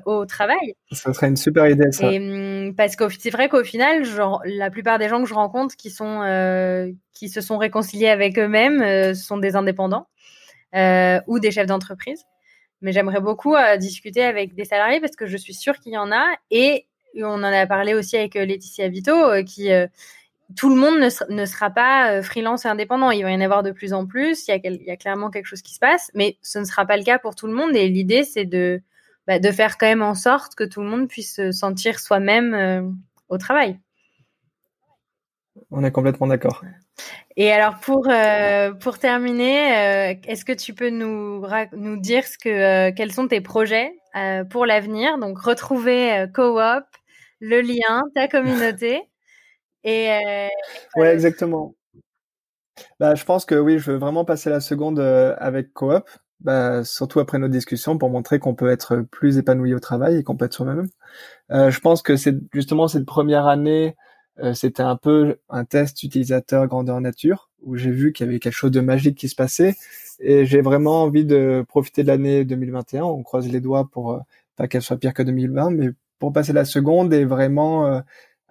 au 0.05 0.27
travail. 0.27 0.75
Ça 0.93 1.13
serait 1.13 1.29
une 1.29 1.37
super 1.37 1.69
idée, 1.69 1.91
ça. 1.91 2.09
Hum, 2.09 2.75
parce 2.77 2.97
que 2.97 3.05
c'est 3.19 3.31
vrai 3.31 3.49
qu'au 3.49 3.65
final, 3.65 4.05
genre, 4.05 4.41
la 4.45 4.71
plupart 4.71 4.99
des 4.99 5.09
gens 5.09 5.23
que 5.23 5.29
je 5.29 5.35
rencontre 5.35 5.77
qui 5.77 5.91
sont 5.91 6.95
qui 7.13 7.29
se 7.29 7.41
sont 7.41 7.59
réconciliés 7.59 8.09
avec 8.09 8.39
eux-mêmes 8.39 9.15
sont 9.15 9.39
des 9.39 9.57
indépendants 9.57 10.07
ou 11.27 11.39
des 11.41 11.51
chefs 11.51 11.67
d'entreprise 11.67 12.25
mais 12.81 12.93
j'aimerais 12.93 13.21
beaucoup 13.21 13.55
euh, 13.55 13.77
discuter 13.77 14.23
avec 14.23 14.55
des 14.55 14.65
salariés 14.65 15.01
parce 15.01 15.17
que 15.17 15.27
je 15.27 15.37
suis 15.37 15.55
sûre 15.55 15.79
qu'il 15.79 15.93
y 15.93 15.99
en 15.99 16.13
a. 16.13 16.25
Et 16.51 16.87
on 17.17 17.25
en 17.25 17.43
a 17.43 17.67
parlé 17.67 17.95
aussi 17.95 18.17
avec 18.17 18.37
euh, 18.37 18.45
Laetitia 18.45 18.89
Vito, 18.89 19.13
euh, 19.13 19.43
qui 19.43 19.71
tout 20.55 20.69
le 20.69 20.77
monde 20.77 20.99
ne, 20.99 21.45
sera 21.47 21.71
pas 21.71 22.23
freelance 22.23 22.65
et 22.65 22.69
indépendant. 22.69 23.11
Il 23.11 23.23
va 23.25 23.31
y 23.33 23.35
en 23.35 23.41
avoir 23.41 23.63
de 23.63 23.73
plus 23.73 23.93
en 23.93 24.07
plus. 24.07 24.47
Il 24.47 24.51
y, 24.51 24.55
a, 24.55 24.61
il 24.63 24.83
y, 24.83 24.91
a, 24.91 24.97
clairement 24.97 25.31
quelque 25.31 25.47
chose 25.47 25.63
qui 25.63 25.75
se 25.75 25.81
passe, 25.81 26.11
mais 26.15 26.39
ce 26.43 26.59
ne 26.59 26.65
sera 26.65 26.87
pas 26.87 26.97
le 26.97 27.03
cas 27.03 27.19
pour 27.19 27.35
tout 27.35 27.47
le 27.49 27.53
monde. 27.53 27.75
Et 27.75 27.89
l'idée, 27.89 28.23
c'est 28.23 28.45
de, 28.45 28.81
bah, 29.27 29.41
de 29.41 29.51
faire 29.51 29.77
quand 29.77 29.87
même 29.87 30.03
en 30.03 30.15
sorte 30.15 30.55
que 30.55 30.65
tout 30.65 30.83
le 30.83 30.89
monde 30.89 31.09
puisse 31.09 31.35
se 31.35 31.51
sentir 31.51 31.99
soi-même 31.99 32.97
au 33.29 33.39
travail. 33.39 33.81
On 35.71 35.83
est 35.85 35.91
complètement 35.91 36.27
d'accord. 36.27 36.63
Et 37.37 37.53
alors 37.53 37.79
pour 37.81 38.09
euh, 38.09 38.73
pour 38.73 38.99
terminer, 38.99 39.77
euh, 39.77 40.15
est-ce 40.27 40.45
que 40.45 40.53
tu 40.53 40.75
peux 40.75 40.91
nous 40.91 41.45
nous 41.73 41.97
dire 41.99 42.25
ce 42.27 42.39
que 42.39 42.49
euh, 42.49 42.93
quels 42.97 43.13
sont 43.13 43.29
tes 43.29 43.41
projets 43.41 43.93
pour 44.51 44.65
l'avenir? 44.65 45.19
Donc 45.19 45.39
retrouver 45.39 46.25
Coop, 46.35 46.85
le 47.41 47.61
lien, 47.61 48.03
ta 48.15 48.29
communauté 48.29 49.03
et 49.87 50.51
ouais 50.97 51.13
exactement. 51.13 51.75
Bah, 53.01 53.15
je 53.15 53.25
pense 53.25 53.47
que 53.47 53.55
oui, 53.55 53.79
je 53.79 53.93
veux 53.93 53.97
vraiment 53.97 54.25
passer 54.25 54.51
la 54.51 54.61
seconde 54.61 55.01
avec 55.01 55.73
Coop, 55.73 56.05
bah, 56.41 56.85
surtout 56.85 57.21
après 57.21 57.39
nos 57.39 57.49
discussions 57.49 57.97
pour 57.97 58.11
montrer 58.11 58.39
qu'on 58.39 58.55
peut 58.55 58.71
être 58.71 58.99
plus 59.11 59.39
épanoui 59.39 59.73
au 59.75 59.81
travail 59.81 60.17
et 60.17 60.23
qu'on 60.23 60.37
peut 60.37 60.45
être 60.45 60.55
soi-même. 60.55 60.89
je 61.51 61.81
pense 61.81 62.03
que 62.03 62.17
c'est 62.17 62.37
justement 62.53 62.89
cette 62.89 63.07
première 63.07 63.47
année 63.47 63.97
euh, 64.43 64.53
c'était 64.55 64.83
un 64.83 64.97
peu 64.97 65.39
un 65.49 65.65
test 65.65 66.03
utilisateur 66.03 66.67
grandeur 66.67 67.01
nature 67.01 67.51
où 67.63 67.77
j'ai 67.77 67.91
vu 67.91 68.13
qu'il 68.13 68.27
y 68.27 68.29
avait 68.29 68.39
quelque 68.39 68.53
chose 68.53 68.71
de 68.71 68.81
magique 68.81 69.17
qui 69.17 69.29
se 69.29 69.35
passait 69.35 69.75
et 70.21 70.45
j'ai 70.45 70.61
vraiment 70.61 71.03
envie 71.03 71.25
de 71.25 71.65
profiter 71.69 72.03
de 72.03 72.09
l'année 72.09 72.45
2021. 72.45 73.05
On 73.05 73.23
croise 73.23 73.49
les 73.49 73.61
doigts 73.61 73.89
pour 73.91 74.13
euh, 74.13 74.19
pas 74.57 74.69
qu'elle 74.69 74.83
soit 74.83 74.99
pire 74.99 75.15
que 75.15 75.23
2020, 75.23 75.71
mais 75.71 75.89
pour 76.19 76.33
passer 76.33 76.53
la 76.53 76.65
seconde 76.65 77.15
et 77.15 77.25
vraiment 77.25 77.87
euh, 77.87 78.01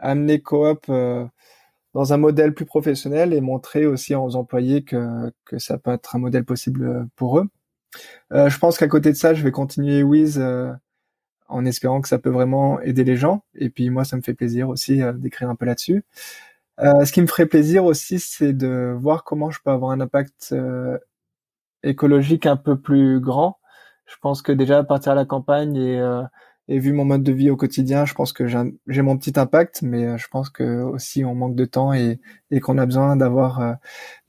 amener 0.06 0.41
Coop 0.41 0.88
dans 0.88 2.14
un 2.14 2.18
modèle 2.18 2.53
plus 2.53 2.65
professionnel 2.65 3.34
et 3.34 3.41
montrer 3.41 3.86
aussi 3.86 4.15
aux 4.15 4.36
employés 4.36 4.84
que, 4.84 5.32
que 5.45 5.60
ça 5.60 5.77
peut 5.77 5.91
être 5.91 6.15
un 6.15 6.19
modèle 6.19 6.45
possible 6.45 7.07
pour 7.15 7.40
eux. 7.40 7.48
je 8.32 8.57
pense 8.57 8.77
qu'à 8.77 8.88
côté 8.88 9.11
de 9.11 9.18
ça, 9.18 9.34
je 9.34 9.44
vais 9.44 9.52
continuer 9.52 10.03
Wiz 10.03 10.41
en 11.48 11.65
espérant 11.65 12.02
que 12.02 12.07
ça 12.07 12.19
peut 12.19 12.30
vraiment 12.30 12.80
aider 12.82 13.03
les 13.03 13.15
gens. 13.15 13.44
Et 13.56 13.69
puis 13.69 13.90
moi, 13.90 14.06
ça 14.06 14.18
me 14.18 14.22
fait 14.22 14.34
plaisir 14.34 14.69
aussi 14.69 15.02
euh, 15.02 15.14
d'écrire 15.14 15.49
un 15.49 15.56
peu 15.56 15.65
là-dessus. 15.65 16.03
Euh, 16.80 17.06
ce 17.06 17.11
qui 17.11 17.22
me 17.22 17.27
ferait 17.27 17.45
plaisir 17.45 17.86
aussi, 17.86 18.19
c'est 18.19 18.53
de 18.53 18.95
voir 18.99 19.23
comment 19.23 19.52
je 19.52 19.60
peux 19.64 19.72
avoir 19.72 19.91
un 19.91 20.02
impact 20.02 20.49
euh, 20.52 20.98
écologique 21.84 22.45
un 22.45 22.57
peu 22.57 22.80
plus 22.80 23.19
grand. 23.19 23.60
Je 24.06 24.15
pense 24.22 24.41
que 24.41 24.52
déjà 24.52 24.84
partir 24.84 25.14
à 25.14 25.15
la 25.15 25.26
campagne 25.26 25.76
et, 25.77 25.99
et 26.68 26.80
vu 26.80 26.94
mon 26.94 27.06
mode 27.06 27.24
de 27.24 27.32
vie 27.32 27.50
au 27.50 27.56
quotidien, 27.56 28.06
je 28.06 28.14
pense 28.14 28.34
que 28.34 28.48
j'ai 28.48 29.02
mon 29.02 29.18
petit 29.18 29.40
impact, 29.40 29.82
mais 29.82 30.18
je 30.18 30.28
pense 30.28 30.50
que 30.50 30.82
aussi 30.82 31.24
on 31.24 31.36
manque 31.36 31.56
de 31.56 31.66
temps 31.66 31.94
et, 31.94 32.20
et 32.52 32.60
qu'on 32.60 32.78
a 32.78 32.86
besoin 32.86 33.16
d'avoir 33.16 33.78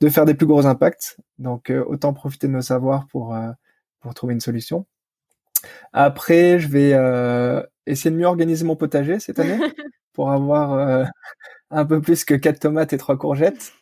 de 0.01 0.09
faire 0.09 0.25
des 0.25 0.35
plus 0.35 0.45
gros 0.45 0.65
impacts. 0.65 1.17
Donc 1.39 1.71
autant 1.87 2.13
profiter 2.13 2.47
de 2.47 2.53
nos 2.53 2.61
savoirs 2.61 3.07
pour 3.07 3.35
pour 3.99 4.13
trouver 4.13 4.33
une 4.33 4.39
solution. 4.39 4.85
Après, 5.93 6.59
je 6.59 6.67
vais 6.67 6.93
euh, 6.93 7.61
essayer 7.85 8.11
de 8.11 8.15
mieux 8.15 8.25
organiser 8.25 8.65
mon 8.65 8.75
potager 8.75 9.19
cette 9.19 9.39
année 9.39 9.57
pour 10.13 10.31
avoir 10.31 10.73
euh, 10.73 11.05
un 11.71 11.85
peu 11.85 12.01
plus 12.01 12.25
que 12.25 12.33
quatre 12.33 12.59
tomates 12.59 12.93
et 12.93 12.97
trois 12.97 13.17
courgettes. 13.17 13.73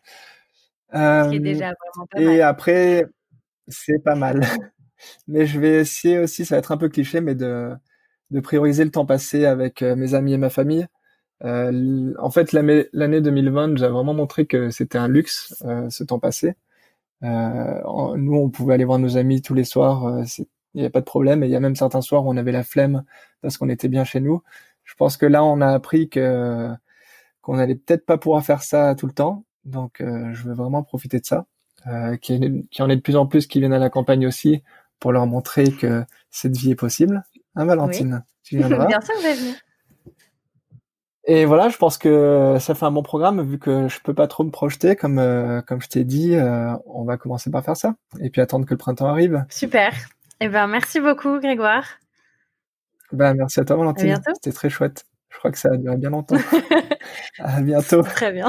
Euh, 0.94 1.30
qui 1.30 1.38
est 1.38 1.40
déjà 1.40 1.74
vraiment 1.74 2.08
pas 2.10 2.22
et 2.22 2.42
après, 2.42 3.06
c'est 3.68 4.00
pas 4.04 4.16
mal. 4.16 4.42
mais 5.28 5.46
je 5.46 5.60
vais 5.60 5.82
essayer 5.82 6.20
aussi, 6.20 6.46
ça 6.46 6.56
va 6.56 6.60
être 6.60 6.72
un 6.72 6.78
peu 6.78 6.90
cliché, 6.90 7.22
mais 7.22 7.36
de, 7.36 7.72
de 8.32 8.40
prioriser 8.40 8.84
le 8.86 8.92
temps 8.92 9.06
passé 9.06 9.46
avec 9.46 9.82
euh, 9.82 9.96
mes 9.96 10.14
amis 10.14 10.34
et 10.34 10.38
ma 10.38 10.50
famille. 10.50 10.88
Euh, 11.44 12.14
en 12.20 12.32
fait, 12.32 12.54
l'année 12.54 13.22
2020 13.22 13.68
nous 13.68 13.84
a 13.84 13.90
vraiment 13.90 14.14
montré 14.14 14.46
que 14.46 14.70
c'était 14.70 14.98
un 14.98 15.08
luxe, 15.08 15.56
euh, 15.66 15.90
ce 15.90 16.04
temps 16.04 16.20
passé. 16.20 16.56
nous, 17.22 18.36
on 18.36 18.50
pouvait 18.50 18.74
aller 18.76 18.86
voir 18.86 19.00
nos 19.00 19.18
amis 19.18 19.42
tous 19.42 19.54
les 19.54 19.66
soirs 19.66 20.26
il 20.76 20.82
n'y 20.82 20.86
a 20.86 20.90
pas 20.90 21.00
de 21.00 21.06
problème. 21.06 21.44
Et 21.44 21.48
il 21.48 21.52
y 21.52 21.56
a 21.56 21.60
même 21.60 21.76
certains 21.76 22.02
soirs 22.02 22.26
où 22.26 22.30
on 22.30 22.38
avait 22.38 22.52
la 22.52 22.64
flemme 22.64 23.04
parce 23.42 23.58
qu'on 23.58 23.70
était 23.70 23.88
bien 23.88 24.04
chez 24.04 24.20
nous. 24.20 24.44
Je 24.84 24.94
pense 24.96 25.18
que 25.18 25.26
là, 25.26 25.44
on 25.44 25.62
a 25.62 25.68
appris 25.70 26.10
que 26.10 26.70
qu'on 27.42 27.58
allait 27.60 27.76
peut-être 27.76 28.06
pas 28.06 28.18
pouvoir 28.18 28.44
faire 28.46 28.64
ça 28.64 28.96
tout 28.96 29.08
le 29.08 29.14
temps. 29.14 29.46
Donc, 29.66 30.02
euh, 30.02 30.34
je 30.34 30.44
veux 30.44 30.54
vraiment 30.54 30.84
profiter 30.84 31.20
de 31.20 31.26
ça. 31.26 31.46
Euh, 31.88 32.18
qu'il 32.18 32.66
en 32.80 32.90
ait 32.90 32.96
de 32.96 33.02
plus 33.02 33.16
en 33.16 33.28
plus 33.28 33.48
qui 33.48 33.60
viennent 33.60 33.74
à 33.74 33.80
la 33.80 33.90
campagne 33.90 34.28
aussi 34.28 34.64
pour 35.00 35.12
leur 35.12 35.28
montrer 35.28 35.72
que 35.72 36.04
cette 36.32 36.58
vie 36.58 36.72
est 36.72 36.76
possible. 36.76 37.24
Hein, 37.56 37.66
Valentine 37.66 38.24
Tu 38.44 38.58
viendras 38.58 38.86
Bien 38.88 39.02
sûr, 39.02 39.14
je 39.22 39.28
vais 39.28 39.34
venir. 39.34 39.56
Et 41.28 41.46
voilà, 41.46 41.70
je 41.70 41.78
pense 41.78 41.98
que 41.98 42.58
ça 42.60 42.76
fait 42.76 42.86
un 42.86 42.92
bon 42.92 43.02
programme 43.02 43.42
vu 43.42 43.58
que 43.58 43.88
je 43.88 44.00
peux 44.00 44.14
pas 44.14 44.28
trop 44.28 44.44
me 44.44 44.52
projeter 44.52 44.96
comme 44.96 45.18
euh, 45.18 45.62
comme 45.62 45.82
je 45.82 45.88
t'ai 45.88 46.04
dit. 46.04 46.36
Euh, 46.36 46.72
on 46.86 47.04
va 47.04 47.18
commencer 47.18 47.50
par 47.50 47.64
faire 47.64 47.76
ça 47.76 47.96
et 48.22 48.30
puis 48.30 48.42
attendre 48.42 48.66
que 48.66 48.74
le 48.76 48.78
printemps 48.78 49.08
arrive. 49.08 49.44
Super. 49.50 49.92
Eh 50.40 50.50
ben, 50.50 50.68
merci 50.68 51.00
beaucoup, 51.00 51.40
Grégoire. 51.40 51.86
Ben, 53.12 53.34
merci 53.34 53.60
à 53.60 53.66
toi, 53.66 53.78
Valentine. 53.78 54.22
C'était 54.36 54.52
très 54.52 54.70
chouette. 54.70 55.06
Je 55.30 55.40
crois 55.40 55.52
que 55.52 55.58
ça 55.58 55.70
a 55.74 55.78
duré 55.78 55.98
bien 55.98 56.12
longtemps. 56.12 56.38
à 57.40 57.62
bientôt. 57.62 58.04
Très 58.04 58.32
bien. 58.32 58.48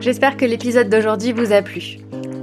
J'espère 0.00 0.36
que 0.36 0.44
l'épisode 0.44 0.88
d'aujourd'hui 0.88 1.32
vous 1.32 1.52
a 1.52 1.62
plu. 1.62 1.98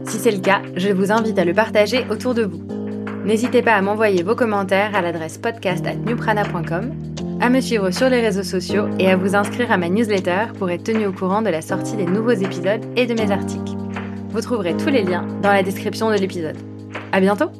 Si 0.05 0.17
c'est 0.17 0.31
le 0.31 0.41
cas, 0.41 0.61
je 0.75 0.89
vous 0.89 1.11
invite 1.11 1.37
à 1.37 1.45
le 1.45 1.53
partager 1.53 2.05
autour 2.09 2.33
de 2.33 2.43
vous. 2.43 2.82
N'hésitez 3.25 3.61
pas 3.61 3.73
à 3.73 3.81
m'envoyer 3.81 4.21
vos 4.21 4.35
commentaires 4.35 4.95
à 4.95 5.01
l'adresse 5.01 5.37
podcast@newprana.com, 5.37 6.91
à 7.39 7.49
me 7.49 7.61
suivre 7.61 7.89
sur 7.91 8.09
les 8.09 8.19
réseaux 8.19 8.43
sociaux 8.43 8.87
et 8.99 9.09
à 9.09 9.15
vous 9.15 9.35
inscrire 9.35 9.71
à 9.71 9.77
ma 9.77 9.89
newsletter 9.89 10.47
pour 10.59 10.69
être 10.69 10.83
tenu 10.83 11.05
au 11.05 11.13
courant 11.13 11.41
de 11.41 11.49
la 11.49 11.61
sortie 11.61 11.95
des 11.95 12.05
nouveaux 12.05 12.31
épisodes 12.31 12.85
et 12.97 13.05
de 13.05 13.13
mes 13.13 13.31
articles. 13.31 13.77
Vous 14.29 14.41
trouverez 14.41 14.75
tous 14.75 14.89
les 14.89 15.03
liens 15.03 15.25
dans 15.41 15.53
la 15.53 15.63
description 15.63 16.09
de 16.09 16.15
l'épisode. 16.15 16.57
À 17.11 17.19
bientôt! 17.21 17.51